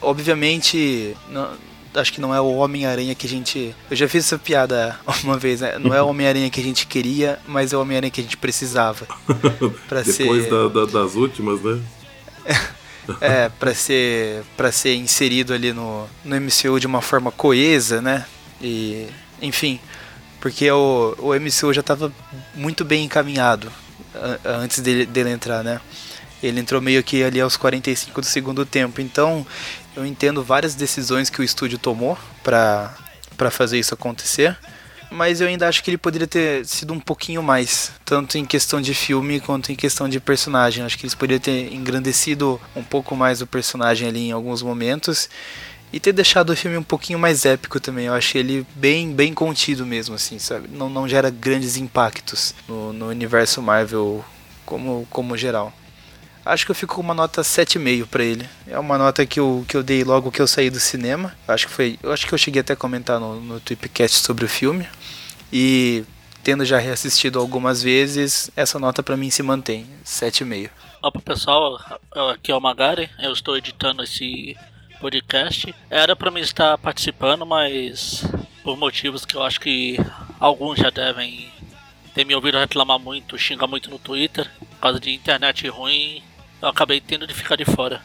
Obviamente, 0.00 1.16
não, 1.28 1.50
acho 1.94 2.12
que 2.12 2.20
não 2.20 2.34
é 2.34 2.40
o 2.40 2.56
Homem-Aranha 2.56 3.14
que 3.14 3.26
a 3.26 3.30
gente. 3.30 3.74
Eu 3.90 3.96
já 3.96 4.08
fiz 4.08 4.24
essa 4.24 4.38
piada 4.38 4.98
uma 5.22 5.38
vez, 5.38 5.60
né? 5.60 5.78
Não 5.78 5.94
é 5.94 6.02
o 6.02 6.08
Homem-Aranha 6.08 6.50
que 6.50 6.60
a 6.60 6.64
gente 6.64 6.86
queria, 6.86 7.38
mas 7.46 7.72
é 7.72 7.76
o 7.76 7.80
Homem-Aranha 7.80 8.10
que 8.10 8.20
a 8.20 8.24
gente 8.24 8.36
precisava. 8.36 9.06
Depois 9.88 10.44
ser... 10.44 10.50
da, 10.50 10.68
da, 10.68 10.84
das 10.86 11.14
últimas, 11.14 11.62
né? 11.62 11.80
é, 13.20 13.48
para 13.48 13.74
ser 13.74 14.42
para 14.56 14.70
ser 14.70 14.94
inserido 14.96 15.54
ali 15.54 15.72
no, 15.72 16.06
no 16.24 16.36
MCU 16.40 16.78
de 16.78 16.86
uma 16.86 17.00
forma 17.00 17.30
coesa, 17.30 18.02
né? 18.02 18.26
E 18.60 19.06
enfim, 19.40 19.80
porque 20.40 20.70
o, 20.70 21.14
o 21.18 21.34
MCU 21.34 21.72
já 21.72 21.80
estava 21.80 22.12
muito 22.54 22.84
bem 22.84 23.04
encaminhado 23.04 23.70
antes 24.44 24.80
dele, 24.80 25.06
dele 25.06 25.30
entrar, 25.30 25.62
né? 25.62 25.80
Ele 26.42 26.60
entrou 26.60 26.80
meio 26.80 27.02
que 27.02 27.22
ali 27.22 27.40
aos 27.40 27.56
45 27.56 28.20
do 28.20 28.26
segundo 28.26 28.66
tempo. 28.66 29.00
Então, 29.00 29.46
eu 29.96 30.04
entendo 30.04 30.42
várias 30.42 30.74
decisões 30.74 31.30
que 31.30 31.40
o 31.40 31.44
estúdio 31.44 31.78
tomou 31.78 32.18
para 32.42 32.94
para 33.36 33.50
fazer 33.50 33.78
isso 33.78 33.94
acontecer. 33.94 34.56
mas 35.10 35.40
eu 35.40 35.46
ainda 35.46 35.68
acho 35.68 35.82
que 35.82 35.90
ele 35.90 35.98
poderia 35.98 36.26
ter 36.26 36.66
sido 36.66 36.92
um 36.92 36.98
pouquinho 36.98 37.42
mais, 37.42 37.92
tanto 38.04 38.36
em 38.36 38.44
questão 38.44 38.80
de 38.80 38.94
filme 38.94 39.38
quanto 39.40 39.70
em 39.70 39.76
questão 39.76 40.08
de 40.08 40.18
personagem. 40.18 40.84
Acho 40.84 40.98
que 40.98 41.04
eles 41.04 41.14
poderiam 41.14 41.40
ter 41.40 41.72
engrandecido 41.72 42.60
um 42.74 42.82
pouco 42.82 43.14
mais 43.14 43.40
o 43.40 43.46
personagem 43.46 44.08
ali 44.08 44.28
em 44.28 44.32
alguns 44.32 44.60
momentos 44.62 45.28
e 45.94 46.00
ter 46.00 46.12
deixado 46.12 46.50
o 46.50 46.56
filme 46.56 46.76
um 46.76 46.82
pouquinho 46.82 47.20
mais 47.20 47.44
épico 47.44 47.78
também. 47.78 48.06
Eu 48.06 48.14
achei 48.14 48.40
ele 48.40 48.66
bem, 48.74 49.12
bem 49.14 49.32
contido 49.32 49.86
mesmo, 49.86 50.16
assim, 50.16 50.40
sabe? 50.40 50.66
Não, 50.68 50.90
não 50.90 51.08
gera 51.08 51.30
grandes 51.30 51.76
impactos 51.76 52.52
no, 52.66 52.92
no 52.92 53.06
universo 53.10 53.62
Marvel 53.62 54.24
como, 54.66 55.06
como 55.08 55.36
geral. 55.36 55.72
Acho 56.44 56.64
que 56.64 56.72
eu 56.72 56.74
fico 56.74 56.96
com 56.96 57.00
uma 57.00 57.14
nota 57.14 57.42
7,5 57.42 58.08
para 58.08 58.24
ele. 58.24 58.44
É 58.66 58.76
uma 58.76 58.98
nota 58.98 59.24
que 59.24 59.38
eu, 59.38 59.64
que 59.68 59.76
eu 59.76 59.84
dei 59.84 60.02
logo 60.02 60.32
que 60.32 60.42
eu 60.42 60.48
saí 60.48 60.68
do 60.68 60.80
cinema. 60.80 61.32
Acho 61.46 61.68
que 61.68 61.72
foi. 61.72 61.96
Eu 62.02 62.12
acho 62.12 62.26
que 62.26 62.34
eu 62.34 62.38
cheguei 62.38 62.60
até 62.60 62.72
a 62.72 62.76
comentar 62.76 63.20
no, 63.20 63.40
no 63.40 63.60
Tweepcast 63.60 64.16
sobre 64.16 64.44
o 64.44 64.48
filme. 64.48 64.88
E 65.52 66.02
tendo 66.42 66.64
já 66.64 66.76
reassistido 66.76 67.38
algumas 67.38 67.84
vezes, 67.84 68.50
essa 68.56 68.80
nota 68.80 69.00
para 69.00 69.16
mim 69.16 69.30
se 69.30 69.44
mantém. 69.44 69.86
7,5. 70.04 70.70
Opa 71.00 71.20
pessoal, 71.20 71.78
aqui 72.32 72.50
é 72.50 72.56
o 72.56 72.60
Magari, 72.60 73.08
eu 73.20 73.32
estou 73.32 73.56
editando 73.56 74.02
esse 74.02 74.56
podcast. 75.04 75.74
Era 75.90 76.16
para 76.16 76.30
mim 76.30 76.40
estar 76.40 76.78
participando, 76.78 77.44
mas 77.44 78.24
por 78.62 78.74
motivos 78.74 79.26
que 79.26 79.34
eu 79.34 79.42
acho 79.42 79.60
que 79.60 79.98
alguns 80.40 80.78
já 80.78 80.88
devem 80.88 81.52
ter 82.14 82.24
me 82.24 82.34
ouvido 82.34 82.56
reclamar 82.56 82.98
muito, 82.98 83.36
xingar 83.36 83.66
muito 83.66 83.90
no 83.90 83.98
Twitter, 83.98 84.50
por 84.58 84.78
causa 84.80 84.98
de 84.98 85.12
internet 85.12 85.68
ruim, 85.68 86.22
eu 86.62 86.68
acabei 86.68 87.02
tendo 87.02 87.26
de 87.26 87.34
ficar 87.34 87.54
de 87.54 87.66
fora. 87.66 88.00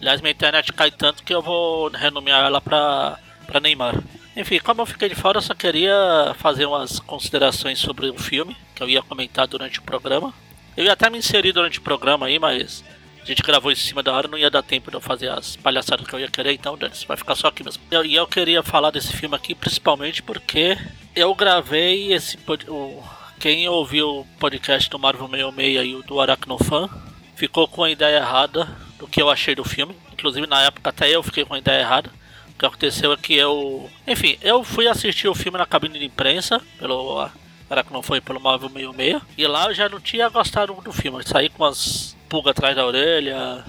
Aliás, 0.00 0.22
minha 0.22 0.32
internet 0.32 0.72
cai 0.72 0.90
tanto 0.90 1.22
que 1.22 1.34
eu 1.34 1.42
vou 1.42 1.90
renomear 1.90 2.46
ela 2.46 2.62
pra, 2.62 3.18
pra 3.46 3.60
Neymar. 3.60 4.02
Enfim, 4.34 4.58
como 4.58 4.80
eu 4.80 4.86
fiquei 4.86 5.10
de 5.10 5.14
fora, 5.14 5.36
eu 5.36 5.42
só 5.42 5.54
queria 5.54 6.34
fazer 6.38 6.64
umas 6.64 6.98
considerações 6.98 7.78
sobre 7.78 8.08
o 8.08 8.18
filme, 8.18 8.56
que 8.74 8.82
eu 8.82 8.88
ia 8.88 9.02
comentar 9.02 9.46
durante 9.46 9.80
o 9.80 9.82
programa. 9.82 10.32
Eu 10.74 10.86
ia 10.86 10.94
até 10.94 11.10
me 11.10 11.18
inserir 11.18 11.52
durante 11.52 11.78
o 11.78 11.82
programa 11.82 12.24
aí, 12.24 12.38
mas 12.38 12.82
a 13.22 13.26
gente 13.26 13.42
gravou 13.42 13.70
em 13.70 13.76
cima 13.76 14.02
da 14.02 14.12
hora, 14.12 14.26
não 14.26 14.36
ia 14.36 14.50
dar 14.50 14.62
tempo 14.62 14.90
de 14.90 14.96
eu 14.96 15.00
fazer 15.00 15.30
as 15.30 15.54
palhaçadas 15.54 16.06
que 16.06 16.12
eu 16.12 16.18
ia 16.18 16.28
querer, 16.28 16.52
então 16.52 16.76
Dani, 16.76 16.94
vai 17.06 17.16
ficar 17.16 17.36
só 17.36 17.48
aqui 17.48 17.62
mesmo. 17.62 17.82
E 17.90 17.94
eu, 17.94 18.04
eu, 18.04 18.26
queria 18.26 18.62
falar 18.62 18.90
desse 18.90 19.12
filme 19.12 19.36
aqui 19.36 19.54
principalmente 19.54 20.22
porque 20.22 20.76
eu 21.14 21.32
gravei 21.34 22.12
esse. 22.12 22.36
O, 22.68 23.02
quem 23.38 23.68
ouviu 23.68 24.20
o 24.20 24.24
podcast 24.38 24.90
do 24.90 24.98
Marvel 24.98 25.28
66 25.28 25.86
e 25.86 25.94
o 25.94 26.02
do 26.02 26.20
Aracnofan 26.20 26.88
ficou 27.36 27.68
com 27.68 27.84
a 27.84 27.90
ideia 27.90 28.18
errada 28.18 28.68
do 28.98 29.06
que 29.06 29.22
eu 29.22 29.30
achei 29.30 29.54
do 29.54 29.64
filme. 29.64 29.96
Inclusive 30.12 30.46
na 30.46 30.62
época 30.62 30.90
até 30.90 31.08
eu 31.08 31.22
fiquei 31.22 31.44
com 31.44 31.54
a 31.54 31.58
ideia 31.58 31.80
errada. 31.80 32.10
O 32.50 32.58
que 32.58 32.66
aconteceu 32.66 33.12
é 33.12 33.16
que 33.16 33.34
eu. 33.34 33.88
Enfim, 34.06 34.36
eu 34.42 34.62
fui 34.64 34.86
assistir 34.86 35.28
o 35.28 35.34
filme 35.34 35.58
na 35.58 35.66
cabine 35.66 35.98
de 35.98 36.04
imprensa, 36.04 36.60
pelo. 36.78 37.28
Aracnofan 37.72 38.18
e 38.18 38.20
pelo 38.20 38.40
Marvel 38.40 38.68
66. 38.68 39.22
E 39.36 39.46
lá 39.46 39.66
eu 39.66 39.74
já 39.74 39.88
não 39.88 40.00
tinha 40.00 40.28
gostado 40.28 40.74
do 40.74 40.92
filme. 40.92 41.22
Saí 41.26 41.48
com 41.48 41.64
umas 41.64 42.16
pulgas 42.28 42.52
atrás 42.52 42.76
da 42.76 42.86
orelha. 42.86 43.64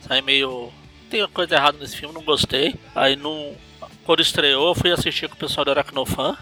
Saí 0.00 0.22
meio. 0.22 0.72
Tem 1.10 1.22
uma 1.22 1.28
coisa 1.28 1.54
errada 1.54 1.78
nesse 1.78 1.96
filme, 1.96 2.14
não 2.14 2.22
gostei. 2.22 2.74
Aí 2.94 3.16
não. 3.16 3.54
Quando 4.04 4.20
estreou, 4.20 4.74
fui 4.74 4.90
assistir 4.90 5.28
com 5.28 5.34
o 5.34 5.38
pessoal 5.38 5.64
do 5.64 5.70
Aracnofan 5.70 6.36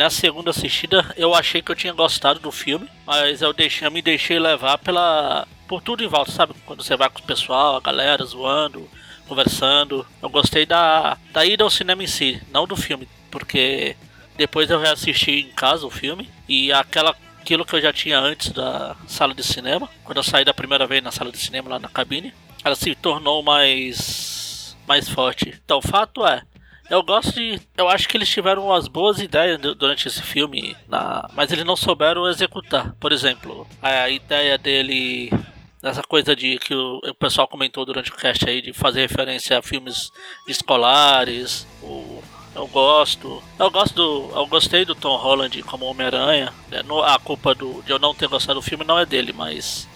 na 0.00 0.08
segunda 0.08 0.48
assistida 0.48 1.12
eu 1.14 1.34
achei 1.34 1.60
que 1.60 1.70
eu 1.70 1.76
tinha 1.76 1.92
gostado 1.92 2.40
do 2.40 2.50
filme, 2.50 2.88
mas 3.04 3.42
eu, 3.42 3.52
deixei, 3.52 3.86
eu 3.86 3.90
me 3.90 4.00
deixei 4.00 4.38
levar 4.38 4.78
pela 4.78 5.46
por 5.68 5.82
tudo 5.82 6.02
em 6.02 6.08
volta, 6.08 6.32
sabe? 6.32 6.54
Quando 6.64 6.82
você 6.82 6.96
vai 6.96 7.10
com 7.10 7.20
o 7.20 7.24
pessoal, 7.24 7.76
a 7.76 7.80
galera 7.80 8.24
zoando, 8.24 8.88
conversando. 9.28 10.06
Eu 10.22 10.30
gostei 10.30 10.64
da, 10.64 11.18
da 11.32 11.44
ida 11.44 11.62
ao 11.62 11.68
cinema 11.68 12.02
em 12.02 12.06
si, 12.06 12.42
não 12.50 12.66
do 12.66 12.74
filme, 12.76 13.06
porque 13.30 13.94
depois 14.38 14.70
eu 14.70 14.80
reassisti 14.80 15.32
em 15.32 15.52
casa 15.52 15.86
o 15.86 15.90
filme 15.90 16.30
e 16.50 16.72
aquela 16.72 17.14
aquilo 17.40 17.64
que 17.64 17.74
eu 17.74 17.80
já 17.80 17.92
tinha 17.92 18.18
antes 18.18 18.50
da 18.50 18.96
sala 19.06 19.32
de 19.32 19.42
cinema, 19.42 19.88
quando 20.04 20.18
eu 20.18 20.22
saí 20.22 20.44
da 20.44 20.52
primeira 20.52 20.86
vez 20.86 21.02
na 21.02 21.12
sala 21.12 21.30
de 21.30 21.38
cinema 21.38 21.70
lá 21.70 21.78
na 21.78 21.88
cabine, 21.88 22.34
ela 22.64 22.74
se 22.74 22.94
tornou 22.96 23.42
mais 23.42 24.76
mais 24.86 25.08
forte. 25.08 25.54
Então 25.64 25.78
o 25.78 25.82
fato 25.82 26.26
é, 26.26 26.42
eu 26.90 27.04
gosto 27.04 27.32
de. 27.34 27.60
Eu 27.76 27.88
acho 27.88 28.08
que 28.08 28.16
eles 28.16 28.28
tiveram 28.28 28.66
umas 28.66 28.88
boas 28.88 29.20
ideias 29.20 29.60
durante 29.60 30.08
esse 30.08 30.20
filme, 30.20 30.76
na, 30.88 31.30
mas 31.34 31.52
eles 31.52 31.64
não 31.64 31.76
souberam 31.76 32.28
executar. 32.28 32.92
Por 32.98 33.12
exemplo, 33.12 33.64
a 33.80 34.10
ideia 34.10 34.58
dele. 34.58 35.30
Essa 35.82 36.02
coisa 36.02 36.36
de 36.36 36.58
que 36.58 36.74
o, 36.74 36.98
o 36.98 37.14
pessoal 37.14 37.48
comentou 37.48 37.86
durante 37.86 38.10
o 38.10 38.16
cast 38.16 38.46
aí 38.46 38.60
de 38.60 38.72
fazer 38.72 39.02
referência 39.02 39.56
a 39.56 39.62
filmes 39.62 40.10
escolares. 40.46 41.66
O, 41.80 42.22
eu 42.54 42.66
gosto. 42.66 43.42
Eu 43.58 43.70
gosto 43.70 43.94
do. 43.94 44.30
Eu 44.34 44.46
gostei 44.46 44.84
do 44.84 44.94
Tom 44.94 45.16
Holland 45.16 45.62
como 45.62 45.86
Homem-Aranha. 45.86 46.52
É, 46.70 46.80
a 46.80 47.18
culpa 47.18 47.54
do, 47.54 47.82
de 47.82 47.92
eu 47.92 47.98
não 47.98 48.14
ter 48.14 48.28
gostado 48.28 48.60
do 48.60 48.64
filme 48.64 48.84
não 48.84 48.98
é 48.98 49.06
dele, 49.06 49.32
mas. 49.32 49.88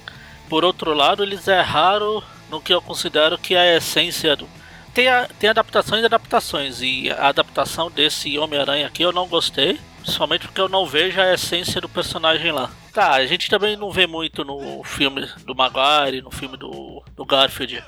Por 0.49 0.65
outro 0.65 0.93
lado, 0.93 1.23
eles 1.23 1.49
erraram 1.49 2.23
no 2.51 2.61
que 2.61 2.73
eu 2.73 2.81
considero 2.81 3.39
que 3.39 3.55
é 3.55 3.61
a 3.73 3.77
essência 3.77 4.37
do, 4.37 4.47
tem, 4.95 5.09
a, 5.09 5.27
tem 5.39 5.51
adaptações 5.51 6.03
e 6.03 6.07
adaptações. 6.07 6.81
E 6.81 7.11
a 7.11 7.29
adaptação 7.29 7.91
desse 7.91 8.39
Homem-Aranha 8.39 8.87
aqui 8.87 9.03
eu 9.03 9.13
não 9.13 9.27
gostei. 9.27 9.79
Principalmente 10.01 10.47
porque 10.47 10.61
eu 10.61 10.69
não 10.69 10.87
vejo 10.87 11.21
a 11.21 11.33
essência 11.33 11.81
do 11.81 11.89
personagem 11.89 12.53
lá. 12.53 12.71
Tá, 12.93 13.13
a 13.15 13.27
gente 13.27 13.51
também 13.51 13.75
não 13.75 13.91
vê 13.91 14.07
muito 14.07 14.45
no 14.45 14.85
filme 14.85 15.27
do 15.45 15.55
Maguire, 15.55 16.23
no 16.23 16.31
filme 16.31 16.57
do, 16.57 17.03
do 17.17 17.25
Garfield. 17.25 17.83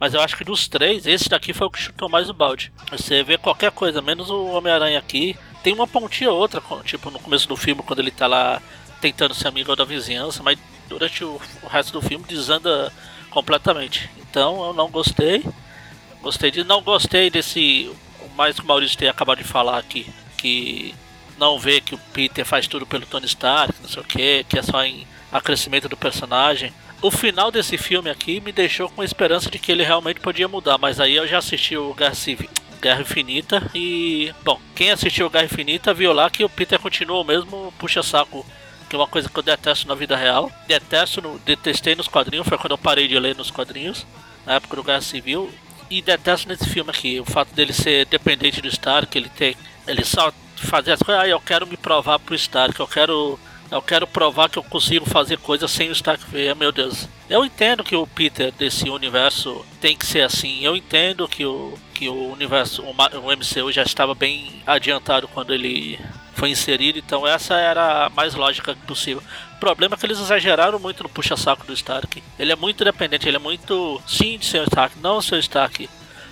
Mas 0.00 0.14
eu 0.14 0.20
acho 0.22 0.34
que 0.34 0.44
dos 0.44 0.66
três, 0.66 1.06
esse 1.06 1.28
daqui 1.28 1.52
foi 1.52 1.66
o 1.66 1.70
que 1.70 1.78
chutou 1.78 2.08
mais 2.08 2.30
o 2.30 2.34
balde. 2.34 2.72
Você 2.90 3.22
vê 3.22 3.36
qualquer 3.36 3.70
coisa, 3.70 4.00
menos 4.00 4.30
o 4.30 4.46
Homem-Aranha 4.46 4.98
aqui. 4.98 5.36
Tem 5.62 5.74
uma 5.74 5.86
pontinha 5.86 6.30
ou 6.30 6.38
outra, 6.38 6.62
tipo 6.82 7.10
no 7.10 7.18
começo 7.18 7.46
do 7.46 7.54
filme, 7.54 7.82
quando 7.82 7.98
ele 7.98 8.10
tá 8.10 8.26
lá 8.26 8.62
tentando 8.98 9.34
ser 9.34 9.48
amigo 9.48 9.76
da 9.76 9.84
vizinhança, 9.84 10.42
mas 10.42 10.58
durante 10.88 11.22
o, 11.22 11.40
o 11.62 11.66
resto 11.68 11.92
do 11.92 12.00
filme 12.00 12.24
desanda 12.26 12.90
completamente. 13.28 14.10
Então 14.18 14.64
eu 14.64 14.72
não 14.72 14.90
gostei. 14.90 15.44
Gostei 16.22 16.50
de. 16.50 16.64
Não 16.64 16.82
gostei 16.82 17.28
desse. 17.28 17.90
Mais 18.34 18.56
que 18.56 18.62
o 18.62 18.66
Maurício 18.66 18.96
tem 18.96 19.08
acabado 19.08 19.38
de 19.38 19.44
falar 19.44 19.78
aqui. 19.78 20.06
Que 20.38 20.94
não 21.38 21.58
vê 21.58 21.80
que 21.80 21.94
o 21.94 21.98
Peter 22.12 22.44
faz 22.44 22.66
tudo 22.66 22.86
pelo 22.86 23.06
Tony 23.06 23.26
Stark, 23.26 23.74
não 23.80 23.88
sei 23.88 24.02
o 24.02 24.04
que, 24.04 24.44
que 24.44 24.58
é 24.58 24.62
só 24.62 24.84
em 24.84 25.06
acrescimento 25.32 25.88
do 25.88 25.96
personagem. 25.96 26.72
O 27.02 27.10
final 27.10 27.50
desse 27.50 27.78
filme 27.78 28.10
aqui 28.10 28.40
me 28.40 28.52
deixou 28.52 28.88
com 28.90 29.00
a 29.00 29.04
esperança 29.04 29.50
de 29.50 29.58
que 29.58 29.72
ele 29.72 29.82
realmente 29.82 30.20
podia 30.20 30.46
mudar, 30.46 30.76
mas 30.76 31.00
aí 31.00 31.16
eu 31.16 31.26
já 31.26 31.38
assisti 31.38 31.76
o 31.76 31.94
Guerra. 31.94 32.14
Guerra 32.80 33.02
Infinita 33.02 33.70
e. 33.74 34.32
Bom, 34.42 34.58
quem 34.74 34.90
assistiu 34.90 35.28
Guerra 35.28 35.44
Infinita 35.44 35.92
viu 35.92 36.12
lá 36.12 36.30
que 36.30 36.44
o 36.44 36.48
Peter 36.48 36.78
continua 36.78 37.20
o 37.20 37.24
mesmo 37.24 37.72
puxa-saco, 37.78 38.44
que 38.88 38.96
é 38.96 38.98
uma 38.98 39.06
coisa 39.06 39.28
que 39.28 39.38
eu 39.38 39.42
detesto 39.42 39.86
na 39.86 39.94
vida 39.94 40.16
real. 40.16 40.50
Detesto, 40.66 41.20
no, 41.20 41.38
detestei 41.40 41.94
nos 41.94 42.08
quadrinhos, 42.08 42.48
foi 42.48 42.56
quando 42.56 42.72
eu 42.72 42.78
parei 42.78 43.06
de 43.06 43.18
ler 43.18 43.36
nos 43.36 43.50
quadrinhos, 43.50 44.06
na 44.46 44.54
época 44.54 44.76
do 44.76 44.82
Guerra 44.82 45.02
Civil 45.02 45.50
e 45.90 46.00
detesto 46.00 46.48
nesse 46.48 46.66
filme 46.68 46.90
aqui 46.90 47.18
o 47.18 47.24
fato 47.24 47.52
dele 47.52 47.72
ser 47.72 48.06
dependente 48.06 48.62
do 48.62 48.68
Stark, 48.68 49.16
ele 49.18 49.28
ter. 49.28 49.56
Ele 49.86 50.04
só 50.04 50.32
fazer 50.54 50.92
as 50.92 51.00
coisas, 51.00 51.24
ah, 51.24 51.28
eu 51.28 51.40
quero 51.40 51.66
me 51.66 51.76
provar 51.76 52.18
pro 52.18 52.34
Stark, 52.34 52.78
eu 52.78 52.86
quero. 52.86 53.38
Eu 53.70 53.80
quero 53.80 54.04
provar 54.04 54.48
que 54.48 54.58
eu 54.58 54.64
consigo 54.64 55.06
fazer 55.06 55.38
coisas 55.38 55.70
sem 55.70 55.88
o 55.88 55.92
Stark 55.92 56.24
ver, 56.28 56.56
meu 56.56 56.72
Deus. 56.72 57.08
Eu 57.28 57.44
entendo 57.44 57.84
que 57.84 57.94
o 57.94 58.04
Peter 58.04 58.50
desse 58.50 58.90
universo 58.90 59.64
tem 59.80 59.96
que 59.96 60.04
ser 60.04 60.22
assim. 60.22 60.64
Eu 60.64 60.74
entendo 60.74 61.28
que 61.28 61.44
o, 61.46 61.78
que 61.94 62.08
o 62.08 62.32
universo, 62.32 62.82
o 62.82 62.92
MCU 62.92 63.70
já 63.70 63.82
estava 63.82 64.12
bem 64.12 64.60
adiantado 64.66 65.28
quando 65.28 65.54
ele 65.54 66.00
foi 66.34 66.50
inserido, 66.50 66.98
então 66.98 67.26
essa 67.26 67.54
era 67.54 68.06
a 68.06 68.10
mais 68.10 68.34
lógica 68.34 68.74
possível. 68.86 69.22
O 69.54 69.60
problema 69.60 69.94
é 69.94 69.98
que 69.98 70.06
eles 70.06 70.18
exageraram 70.18 70.78
muito 70.78 71.04
no 71.04 71.08
puxa-saco 71.08 71.66
do 71.66 71.72
Stark. 71.74 72.22
Ele 72.38 72.50
é 72.50 72.56
muito 72.56 72.82
dependente, 72.82 73.28
ele 73.28 73.36
é 73.36 73.40
muito 73.40 74.02
sim 74.04 74.36
de 74.36 74.46
seu 74.46 74.64
Stark, 74.64 74.98
não 74.98 75.22
seu 75.22 75.38
Stark. 75.38 75.88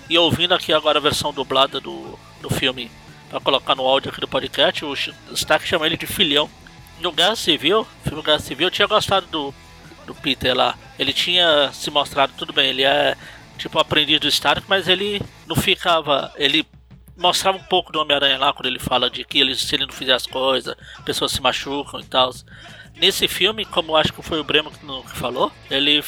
E 0.09 0.17
ouvindo 0.17 0.53
aqui 0.53 0.73
agora 0.73 0.97
a 0.97 1.01
versão 1.01 1.31
dublada 1.31 1.79
do, 1.79 2.19
do 2.41 2.49
filme, 2.49 2.91
para 3.29 3.39
colocar 3.39 3.75
no 3.75 3.83
áudio 3.83 4.11
aqui 4.11 4.19
do 4.19 4.27
podcast, 4.27 4.83
o 4.83 4.93
Stark 5.33 5.65
chama 5.65 5.85
ele 5.85 5.95
de 5.95 6.07
filhão. 6.07 6.49
No 6.99 7.11
Guerra 7.11 7.35
Civil, 7.35 7.87
filme 8.03 8.21
Guerra 8.21 8.39
Civil, 8.39 8.67
eu 8.67 8.71
tinha 8.71 8.87
gostado 8.87 9.25
do, 9.27 9.53
do 10.05 10.15
Peter 10.15 10.55
lá. 10.55 10.77
Ele 10.97 11.13
tinha 11.13 11.71
se 11.71 11.89
mostrado, 11.89 12.33
tudo 12.37 12.51
bem, 12.51 12.69
ele 12.69 12.83
é 12.83 13.15
tipo 13.57 13.79
aprendiz 13.79 14.19
do 14.19 14.27
Stark, 14.27 14.65
mas 14.67 14.87
ele 14.87 15.21
não 15.47 15.55
ficava. 15.55 16.31
Ele 16.35 16.65
mostrava 17.15 17.57
um 17.57 17.63
pouco 17.63 17.91
do 17.91 17.99
Homem-Aranha 17.99 18.37
lá 18.37 18.53
quando 18.53 18.67
ele 18.67 18.79
fala 18.79 19.09
de 19.09 19.23
que 19.23 19.39
ele, 19.39 19.53
se 19.55 19.75
ele 19.75 19.85
não 19.85 19.93
fizer 19.93 20.13
as 20.13 20.25
coisas, 20.25 20.75
pessoas 21.05 21.31
se 21.31 21.41
machucam 21.41 21.99
e 21.99 22.05
tal. 22.05 22.31
Nesse 22.95 23.27
filme, 23.27 23.65
como 23.65 23.95
acho 23.95 24.11
que 24.11 24.21
foi 24.21 24.39
o 24.39 24.43
Bremo 24.43 24.71
que 24.71 25.17
falou, 25.17 25.51
ele, 25.69 26.03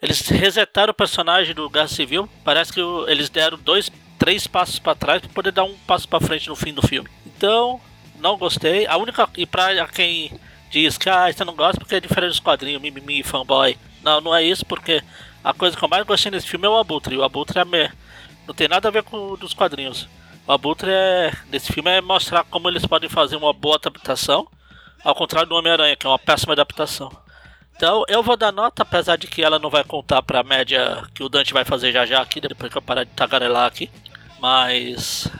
eles 0.00 0.28
resetaram 0.28 0.90
o 0.90 0.94
personagem 0.94 1.54
do 1.54 1.68
Guerra 1.68 1.88
Civil. 1.88 2.28
Parece 2.44 2.72
que 2.72 2.80
eles 3.08 3.28
deram 3.28 3.58
dois, 3.58 3.90
três 4.18 4.46
passos 4.46 4.78
para 4.78 4.94
trás 4.94 5.20
para 5.20 5.30
poder 5.30 5.52
dar 5.52 5.64
um 5.64 5.76
passo 5.86 6.08
para 6.08 6.24
frente 6.24 6.48
no 6.48 6.56
fim 6.56 6.72
do 6.72 6.86
filme. 6.86 7.08
Então, 7.26 7.80
não 8.24 8.38
gostei. 8.38 8.86
A 8.86 8.96
única 8.96 9.28
e 9.36 9.44
para 9.44 9.86
quem 9.88 10.32
diz 10.70 10.96
que 10.96 11.10
ah, 11.10 11.30
você 11.30 11.44
não 11.44 11.54
gosta 11.54 11.78
porque 11.78 11.96
é 11.96 12.00
diferente 12.00 12.30
dos 12.30 12.40
quadrinhos, 12.40 12.80
mimimi, 12.80 13.22
fanboy. 13.22 13.78
Não, 14.02 14.20
não 14.22 14.34
é 14.34 14.42
isso 14.42 14.64
porque 14.64 15.02
a 15.44 15.52
coisa 15.52 15.76
que 15.76 15.84
eu 15.84 15.88
mais 15.88 16.06
gostei 16.06 16.32
nesse 16.32 16.48
filme 16.48 16.66
é 16.66 16.70
o 16.70 16.78
Abutre. 16.78 17.18
O 17.18 17.22
Abutre 17.22 17.58
é 17.58 17.64
me... 17.66 17.90
não 18.46 18.54
tem 18.54 18.66
nada 18.66 18.88
a 18.88 18.90
ver 18.90 19.02
com 19.02 19.36
dos 19.36 19.52
quadrinhos. 19.52 20.08
O 20.46 20.52
Abutre 20.52 20.90
é, 20.90 21.32
desse 21.50 21.70
filme 21.70 21.90
é 21.90 22.00
mostrar 22.00 22.44
como 22.44 22.68
eles 22.68 22.86
podem 22.86 23.10
fazer 23.10 23.36
uma 23.36 23.52
boa 23.52 23.76
adaptação, 23.76 24.48
ao 25.02 25.14
contrário 25.14 25.48
do 25.48 25.54
Homem-Aranha, 25.54 25.96
que 25.96 26.06
é 26.06 26.08
uma 26.08 26.18
péssima 26.18 26.54
adaptação. 26.54 27.10
Então 27.76 28.04
eu 28.08 28.22
vou 28.22 28.36
dar 28.36 28.52
nota, 28.52 28.82
apesar 28.82 29.16
de 29.16 29.26
que 29.26 29.42
ela 29.42 29.58
não 29.58 29.68
vai 29.68 29.84
contar 29.84 30.22
pra 30.22 30.42
média 30.42 31.02
que 31.14 31.22
o 31.22 31.28
Dante 31.28 31.52
vai 31.52 31.64
fazer 31.64 31.92
já 31.92 32.06
já 32.06 32.22
aqui, 32.22 32.40
depois 32.40 32.72
que 32.72 32.78
eu 32.78 32.82
parar 32.82 33.04
de 33.04 33.10
tagarelar 33.10 33.66
aqui. 33.66 33.90
Mas. 34.40 35.30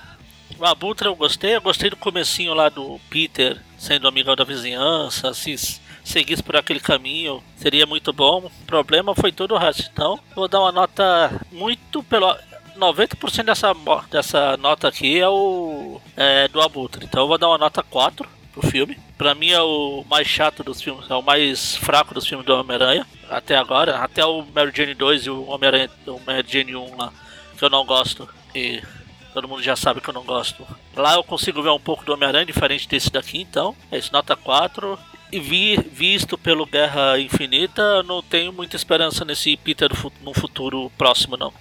O 0.58 0.64
Abutre 0.64 1.08
eu 1.08 1.16
gostei, 1.16 1.56
eu 1.56 1.60
gostei 1.60 1.90
do 1.90 1.97
comecinho 1.97 2.55
lá 2.55 2.68
do 2.68 3.00
Peter 3.10 3.60
sendo 3.76 4.08
amigão 4.08 4.34
da 4.34 4.44
vizinhança, 4.44 5.34
se 5.34 5.56
seguisse 6.05 6.42
por 6.42 6.56
aquele 6.56 6.81
caminho, 6.81 7.42
seria 7.56 7.86
muito 7.86 8.12
bom. 8.12 8.47
O 8.47 8.66
problema 8.66 9.14
foi 9.14 9.32
todo 9.32 9.55
o 9.55 9.58
resto. 9.58 9.90
Então, 9.92 10.18
vou 10.34 10.48
dar 10.48 10.60
uma 10.60 10.73
nota 10.73 11.40
muito 11.52 12.02
pelo. 12.02 12.34
90% 12.76 13.44
dessa, 13.44 13.73
dessa 14.10 14.56
nota 14.56 14.89
aqui 14.89 15.20
é 15.20 15.28
o 15.28 16.00
é, 16.16 16.48
do 16.48 16.60
Abutre. 16.60 17.05
Então 17.05 17.23
eu 17.23 17.28
vou 17.28 17.39
dar 17.39 17.48
uma 17.48 17.58
nota 17.58 17.84
4 17.84 18.28
pro 18.52 18.68
filme. 18.68 18.98
Pra 19.16 19.34
mim 19.34 19.50
é 19.50 19.62
o 19.62 20.05
mais 20.10 20.26
chato 20.26 20.64
dos 20.64 20.82
filmes, 20.82 21.08
é 21.08 21.14
o 21.14 21.23
mais 21.23 21.76
fraco 21.76 22.14
dos 22.14 22.26
filmes 22.26 22.44
do 22.44 22.52
Homem-Aranha. 22.52 23.06
Até 23.31 23.56
agora, 23.56 23.98
até 23.98 24.24
o 24.26 24.44
Mary 24.52 24.73
Jane 24.74 24.94
2 24.94 25.26
e 25.26 25.31
o 25.31 25.48
Homem-Aranha, 25.48 25.89
Jane 26.47 26.74
1 26.74 26.97
lá, 26.97 27.12
que 27.56 27.64
eu 27.64 27.70
não 27.70 27.84
gosto. 27.86 28.28
E 28.55 28.82
todo 29.34 29.48
mundo 29.48 29.62
já 29.62 29.74
sabe 29.74 30.00
que 30.00 30.08
eu 30.08 30.14
não 30.14 30.22
gosto. 30.22 30.64
Lá 30.96 31.14
eu 31.14 31.24
consigo 31.24 31.60
ver 31.60 31.70
um 31.70 31.80
pouco 31.80 32.04
do 32.04 32.14
Homem-Aranha, 32.14 32.46
diferente 32.46 32.88
desse 32.88 33.10
daqui, 33.10 33.40
então. 33.40 33.76
É 33.90 33.98
isso, 33.98 34.12
nota 34.12 34.36
4. 34.36 34.98
E 35.32 35.40
vi, 35.40 35.76
visto 35.76 36.38
pelo 36.38 36.64
Guerra 36.64 37.18
Infinita, 37.18 38.02
não 38.04 38.22
tenho 38.22 38.52
muita 38.52 38.76
esperança 38.76 39.24
nesse 39.24 39.56
Peter 39.56 39.90
no 40.22 40.32
futuro 40.32 40.90
próximo, 40.96 41.36
não. 41.36 41.52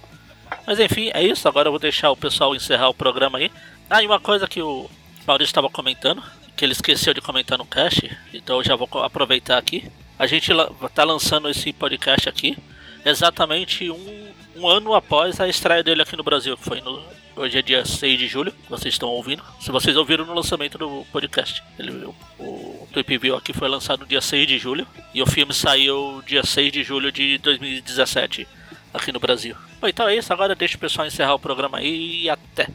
Mas 0.64 0.78
enfim, 0.78 1.10
é 1.12 1.22
isso. 1.22 1.48
Agora 1.48 1.66
eu 1.66 1.72
vou 1.72 1.80
deixar 1.80 2.10
o 2.12 2.16
pessoal 2.16 2.54
encerrar 2.54 2.88
o 2.88 2.94
programa 2.94 3.38
aí. 3.38 3.50
Ah, 3.90 4.02
e 4.02 4.06
uma 4.06 4.20
coisa 4.20 4.46
que 4.46 4.62
o 4.62 4.88
Maurício 5.26 5.50
estava 5.50 5.68
comentando, 5.68 6.22
que 6.56 6.64
ele 6.64 6.72
esqueceu 6.72 7.12
de 7.12 7.20
comentar 7.20 7.58
no 7.58 7.66
cast, 7.66 8.16
então 8.32 8.56
eu 8.58 8.64
já 8.64 8.76
vou 8.76 8.88
aproveitar 9.02 9.58
aqui. 9.58 9.90
A 10.16 10.26
gente 10.26 10.52
está 10.52 11.02
lançando 11.02 11.48
esse 11.50 11.72
podcast 11.72 12.28
aqui 12.28 12.56
exatamente 13.04 13.90
um, 13.90 14.32
um 14.56 14.68
ano 14.68 14.94
após 14.94 15.40
a 15.40 15.48
estreia 15.48 15.82
dele 15.82 16.02
aqui 16.02 16.16
no 16.16 16.22
Brasil, 16.22 16.56
que 16.56 16.64
foi 16.64 16.80
no. 16.80 17.02
Hoje 17.36 17.58
é 17.58 17.62
dia 17.62 17.84
6 17.84 18.16
de 18.16 18.28
julho, 18.28 18.52
vocês 18.70 18.94
estão 18.94 19.08
ouvindo. 19.08 19.42
Se 19.60 19.72
vocês 19.72 19.96
ouviram 19.96 20.24
no 20.24 20.34
lançamento 20.34 20.78
do 20.78 21.04
podcast. 21.10 21.64
Ele, 21.76 21.90
o, 22.04 22.14
o 22.38 22.88
Tweep 22.92 23.18
View 23.18 23.34
aqui 23.34 23.52
foi 23.52 23.68
lançado 23.68 24.00
no 24.00 24.06
dia 24.06 24.20
6 24.20 24.46
de 24.46 24.56
julho. 24.56 24.86
E 25.12 25.20
o 25.20 25.26
filme 25.26 25.52
saiu 25.52 26.22
dia 26.24 26.44
6 26.44 26.72
de 26.72 26.84
julho 26.84 27.10
de 27.10 27.38
2017 27.38 28.46
aqui 28.92 29.10
no 29.10 29.18
Brasil. 29.18 29.56
Bom, 29.80 29.88
então 29.88 30.08
é 30.08 30.16
isso. 30.16 30.32
Agora 30.32 30.54
deixa 30.54 30.76
o 30.76 30.80
pessoal 30.80 31.08
encerrar 31.08 31.34
o 31.34 31.38
programa 31.40 31.78
aí 31.78 32.22
e 32.22 32.30
até. 32.30 32.68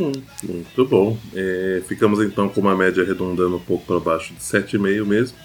Hum, 0.00 0.12
muito 0.42 0.86
bom. 0.86 1.18
É, 1.34 1.82
ficamos 1.86 2.20
então 2.24 2.48
com 2.48 2.62
uma 2.62 2.74
média 2.74 3.02
arredondando 3.02 3.56
um 3.56 3.60
pouco 3.60 3.84
para 3.84 4.00
baixo 4.00 4.32
de 4.32 4.40
7,5 4.40 5.04
mesmo. 5.04 5.36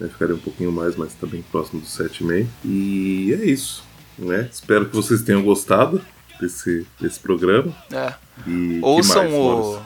Né, 0.00 0.08
ficaria 0.08 0.34
um 0.34 0.40
pouquinho 0.40 0.72
mais, 0.72 0.96
mas 0.96 1.12
também 1.12 1.42
próximo 1.42 1.82
dos 1.82 1.90
7,5. 1.98 2.46
E 2.64 3.38
é 3.38 3.44
isso. 3.44 3.84
Né? 4.18 4.48
Espero 4.50 4.86
que 4.86 4.96
vocês 4.96 5.20
tenham 5.20 5.42
gostado 5.42 6.02
desse, 6.40 6.86
desse 7.00 7.18
programa. 7.20 7.72
É. 7.92 8.12
E 8.46 8.78
Ouçam 8.82 9.22
mais, 9.24 9.34
o. 9.34 9.80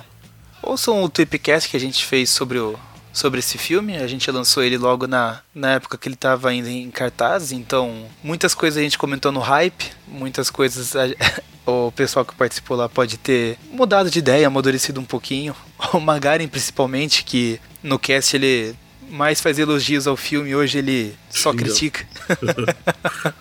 Ouçam 0.62 1.02
o 1.02 1.08
Tweepcast 1.08 1.68
que 1.68 1.76
a 1.76 1.80
gente 1.80 2.04
fez 2.04 2.30
sobre 2.30 2.58
o. 2.58 2.78
Sobre 3.12 3.40
esse 3.40 3.58
filme, 3.58 3.98
a 3.98 4.06
gente 4.06 4.30
lançou 4.30 4.62
ele 4.62 4.78
logo 4.78 5.06
na, 5.06 5.40
na 5.54 5.72
época 5.72 5.98
que 5.98 6.08
ele 6.08 6.14
estava 6.14 6.48
ainda 6.48 6.70
em 6.70 6.90
cartaz, 6.90 7.52
então 7.52 8.06
muitas 8.24 8.54
coisas 8.54 8.78
a 8.78 8.82
gente 8.82 8.96
comentou 8.96 9.30
no 9.30 9.38
hype, 9.40 9.90
muitas 10.08 10.48
coisas 10.48 10.96
a- 10.96 11.08
o 11.70 11.92
pessoal 11.92 12.24
que 12.24 12.34
participou 12.34 12.74
lá 12.74 12.88
pode 12.88 13.18
ter 13.18 13.58
mudado 13.70 14.10
de 14.10 14.18
ideia, 14.18 14.46
amadurecido 14.46 14.98
um 14.98 15.04
pouquinho. 15.04 15.54
O 15.92 16.00
Magaren 16.00 16.48
principalmente, 16.48 17.22
que 17.22 17.60
no 17.82 17.98
cast 17.98 18.34
ele 18.34 18.74
mais 19.12 19.40
faz 19.40 19.58
elogios 19.58 20.06
ao 20.06 20.16
filme, 20.16 20.54
hoje 20.54 20.78
ele 20.78 21.14
só 21.30 21.50
Xinga. 21.50 21.64
critica. 21.64 22.06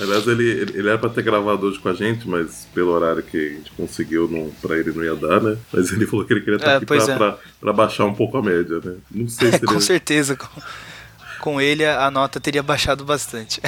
Aliás, 0.00 0.26
ele, 0.26 0.48
ele 0.74 0.88
era 0.88 0.96
pra 0.96 1.10
ter 1.10 1.22
gravado 1.22 1.66
hoje 1.66 1.78
com 1.78 1.88
a 1.88 1.94
gente, 1.94 2.26
mas 2.26 2.66
pelo 2.72 2.90
horário 2.92 3.22
que 3.22 3.36
a 3.36 3.50
gente 3.50 3.70
conseguiu, 3.72 4.28
não, 4.28 4.50
pra 4.62 4.78
ele 4.78 4.92
não 4.92 5.04
ia 5.04 5.14
dar, 5.14 5.40
né? 5.42 5.58
Mas 5.72 5.92
ele 5.92 6.06
falou 6.06 6.24
que 6.24 6.32
ele 6.32 6.40
queria 6.40 6.56
estar 6.56 6.70
É, 6.70 6.76
aqui 6.76 6.86
pra, 6.86 6.96
é. 6.96 7.16
pra, 7.16 7.38
pra 7.60 7.72
baixar 7.72 8.06
um 8.06 8.14
pouco 8.14 8.38
a 8.38 8.42
média, 8.42 8.80
né? 8.82 8.94
Não 9.10 9.28
sei 9.28 9.52
se 9.52 9.60
com 9.60 9.74
ele... 9.74 9.80
certeza. 9.82 10.36
Com, 10.36 10.48
com 11.40 11.60
ele 11.60 11.84
a 11.84 12.10
nota 12.10 12.40
teria 12.40 12.62
baixado 12.62 13.04
bastante. 13.04 13.60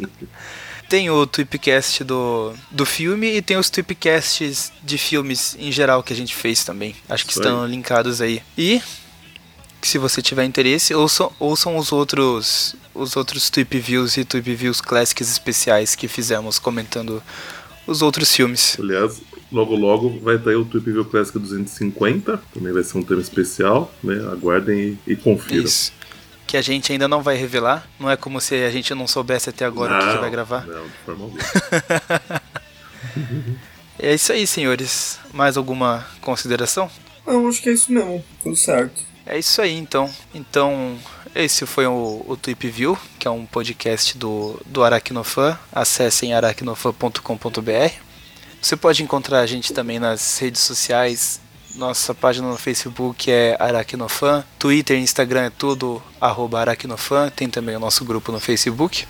tem 0.88 1.08
o 1.08 1.26
Tweepcast 1.26 2.04
do, 2.04 2.52
do 2.70 2.84
filme 2.84 3.36
e 3.36 3.40
tem 3.40 3.56
os 3.56 3.70
Tweepcasts 3.70 4.72
de 4.82 4.98
filmes 4.98 5.56
em 5.58 5.72
geral 5.72 6.02
que 6.02 6.12
a 6.12 6.16
gente 6.16 6.34
fez 6.34 6.62
também. 6.64 6.94
Acho 7.08 7.24
que 7.24 7.32
estão 7.32 7.64
linkados 7.66 8.20
aí. 8.20 8.42
E 8.58 8.82
se 9.88 9.98
você 9.98 10.22
tiver 10.22 10.44
interesse, 10.44 10.94
ouçam, 10.94 11.32
ouçam 11.38 11.76
os 11.76 11.92
outros 11.92 12.74
os 12.94 13.16
outros 13.16 13.50
Tweep 13.50 13.78
Views 13.78 14.16
e 14.16 14.24
Tweep 14.24 14.54
Views 14.54 14.80
Classics 14.80 15.30
especiais 15.30 15.94
que 15.94 16.06
fizemos 16.06 16.58
comentando 16.58 17.22
os 17.86 18.02
outros 18.02 18.34
filmes. 18.34 18.76
Aliás, 18.78 19.20
logo 19.52 19.74
logo 19.74 20.20
vai 20.20 20.38
ter 20.38 20.56
o 20.56 20.64
Trip 20.64 20.90
View 20.90 21.04
Classic 21.04 21.38
250, 21.38 22.40
também 22.52 22.72
vai 22.72 22.82
ser 22.82 22.98
um 22.98 23.02
tema 23.02 23.20
especial, 23.20 23.92
né? 24.02 24.16
Aguardem 24.32 24.98
e, 25.06 25.12
e 25.12 25.16
confiram. 25.16 25.64
Isso. 25.64 25.92
Que 26.46 26.56
a 26.56 26.62
gente 26.62 26.92
ainda 26.92 27.08
não 27.08 27.22
vai 27.22 27.36
revelar. 27.36 27.88
Não 27.98 28.10
é 28.10 28.16
como 28.16 28.40
se 28.40 28.54
a 28.54 28.70
gente 28.70 28.94
não 28.94 29.06
soubesse 29.06 29.48
até 29.48 29.64
agora 29.64 29.96
o 29.96 29.98
que, 29.98 30.12
que 30.12 30.20
vai 30.20 30.30
gravar. 30.30 30.66
Não, 30.66 30.84
de 30.84 30.92
forma 31.04 31.24
alguma. 31.24 31.40
É 33.96 34.12
isso 34.12 34.32
aí, 34.32 34.44
senhores. 34.44 35.20
Mais 35.32 35.56
alguma 35.56 36.04
consideração? 36.20 36.90
Não, 37.24 37.48
acho 37.48 37.62
que 37.62 37.68
é 37.68 37.72
isso 37.72 37.92
mesmo. 37.92 38.22
Tudo 38.42 38.56
certo. 38.56 39.00
É 39.26 39.38
isso 39.38 39.62
aí, 39.62 39.72
então. 39.72 40.10
Então, 40.34 40.98
esse 41.34 41.64
foi 41.64 41.86
o, 41.86 42.24
o 42.28 42.36
Tweep 42.36 42.68
View, 42.68 42.98
que 43.18 43.26
é 43.26 43.30
um 43.30 43.46
podcast 43.46 44.18
do, 44.18 44.60
do 44.66 44.84
Aracnofan. 44.84 45.58
Acessem 45.72 46.34
aracnofan.com.br. 46.34 47.94
Você 48.60 48.76
pode 48.76 49.02
encontrar 49.02 49.40
a 49.40 49.46
gente 49.46 49.72
também 49.72 49.98
nas 49.98 50.38
redes 50.38 50.60
sociais. 50.60 51.40
Nossa 51.74 52.14
página 52.14 52.48
no 52.48 52.56
Facebook 52.56 53.30
é 53.30 53.56
Aracnofan. 53.58 54.44
Twitter 54.58 54.98
Instagram 54.98 55.46
é 55.46 55.50
tudo 55.50 56.02
arroba 56.20 56.60
Aracnofan. 56.60 57.30
Tem 57.30 57.48
também 57.48 57.76
o 57.76 57.80
nosso 57.80 58.04
grupo 58.04 58.30
no 58.30 58.38
Facebook. 58.38 59.06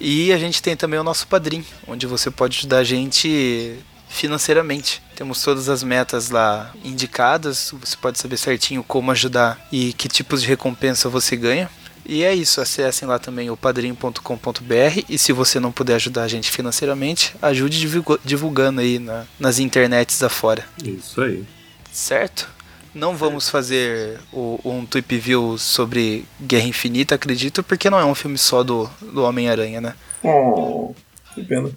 E 0.00 0.32
a 0.32 0.38
gente 0.38 0.62
tem 0.62 0.76
também 0.76 1.00
o 1.00 1.04
nosso 1.04 1.26
Padrim, 1.26 1.64
onde 1.86 2.06
você 2.06 2.30
pode 2.30 2.58
ajudar 2.58 2.78
a 2.78 2.84
gente 2.84 3.76
financeiramente. 4.08 5.02
Temos 5.14 5.42
todas 5.42 5.68
as 5.68 5.82
metas 5.82 6.30
lá 6.30 6.72
indicadas, 6.84 7.72
você 7.80 7.96
pode 7.96 8.18
saber 8.18 8.36
certinho 8.36 8.82
como 8.82 9.10
ajudar 9.10 9.66
e 9.72 9.92
que 9.92 10.08
tipos 10.08 10.42
de 10.42 10.48
recompensa 10.48 11.08
você 11.08 11.36
ganha. 11.36 11.68
E 12.06 12.22
é 12.24 12.34
isso, 12.34 12.60
acessem 12.60 13.06
lá 13.06 13.18
também 13.18 13.50
o 13.50 13.56
padrim.com.br 13.56 15.02
e 15.08 15.18
se 15.18 15.32
você 15.32 15.60
não 15.60 15.70
puder 15.70 15.96
ajudar 15.96 16.22
a 16.22 16.28
gente 16.28 16.50
financeiramente, 16.50 17.34
ajude 17.42 17.86
divulgando 18.24 18.80
aí 18.80 18.98
na- 18.98 19.24
nas 19.38 19.58
internets 19.58 20.22
afora. 20.22 20.64
Isso 20.82 21.20
aí. 21.20 21.44
Certo? 21.92 22.48
Não 22.94 23.14
vamos 23.16 23.50
fazer 23.50 24.18
o- 24.32 24.58
um 24.64 24.86
tweep 24.86 25.18
view 25.18 25.58
sobre 25.58 26.24
Guerra 26.40 26.66
Infinita, 26.68 27.14
acredito, 27.14 27.62
porque 27.62 27.90
não 27.90 27.98
é 27.98 28.04
um 28.04 28.14
filme 28.14 28.38
só 28.38 28.62
do, 28.62 28.88
do 29.12 29.22
Homem-Aranha, 29.24 29.80
né? 29.80 29.94
Oh, 30.22 30.94
que 31.38 31.44
pena. 31.44 31.70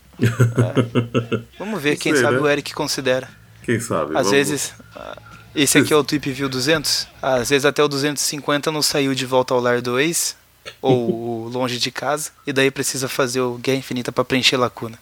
Vamos 1.57 1.81
ver, 1.81 1.97
quem 1.97 2.13
sei, 2.13 2.21
sabe 2.21 2.35
né? 2.37 2.41
o 2.41 2.47
Eric 2.47 2.73
considera. 2.73 3.27
Quem 3.63 3.79
sabe? 3.79 4.11
Às 4.17 4.27
vamos- 4.27 4.31
vezes, 4.31 4.73
ah, 4.95 5.17
esse 5.55 5.77
aqui 5.77 5.93
é 5.93 5.95
o 5.95 6.03
Tweep 6.03 6.31
View 6.31 6.49
200. 6.49 7.07
Às 7.21 7.49
vezes 7.49 7.65
até 7.65 7.83
o 7.83 7.87
250 7.87 8.71
não 8.71 8.81
saiu 8.81 9.13
de 9.13 9.25
Volta 9.25 9.53
ao 9.53 9.59
Lar 9.59 9.81
2 9.81 10.35
ou 10.81 11.47
Longe 11.53 11.77
de 11.77 11.91
Casa. 11.91 12.31
E 12.45 12.53
daí 12.53 12.71
precisa 12.71 13.07
fazer 13.07 13.41
o 13.41 13.55
Guerra 13.57 13.77
Infinita 13.77 14.11
pra 14.11 14.23
preencher 14.23 14.57
lacuna. 14.57 14.97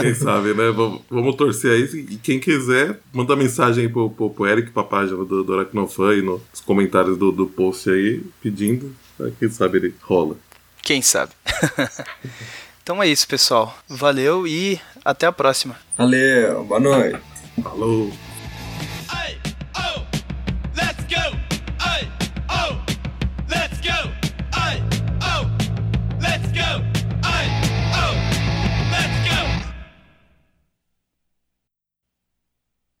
Quem 0.00 0.12
sabe, 0.14 0.54
né? 0.54 0.72
Vamos, 0.72 1.02
vamos 1.08 1.36
torcer 1.36 1.70
aí. 1.70 1.82
E 2.10 2.16
quem 2.16 2.40
quiser, 2.40 2.98
manda 3.12 3.36
mensagem 3.36 3.84
aí 3.84 3.88
pro, 3.88 4.10
pro, 4.10 4.28
pro 4.28 4.46
Eric, 4.46 4.70
pra 4.72 4.82
página 4.82 5.24
do, 5.24 5.44
do 5.44 5.54
Aracnofan 5.54 6.14
e 6.16 6.22
nos 6.22 6.40
comentários 6.64 7.16
do, 7.16 7.30
do 7.30 7.46
post 7.46 7.88
aí, 7.88 8.24
pedindo. 8.42 8.92
Aí, 9.20 9.32
Quem 9.38 9.48
sabe 9.48 9.78
ele 9.78 9.94
rola. 10.02 10.36
Quem 10.82 11.00
sabe? 11.00 11.32
então 12.86 13.02
é 13.02 13.08
isso, 13.08 13.26
pessoal. 13.26 13.76
Valeu 13.88 14.46
e 14.46 14.80
até 15.04 15.26
a 15.26 15.32
próxima. 15.32 15.74
Valeu, 15.98 16.62
boa 16.62 16.78
noite. 16.78 17.18
Falou. 17.60 18.12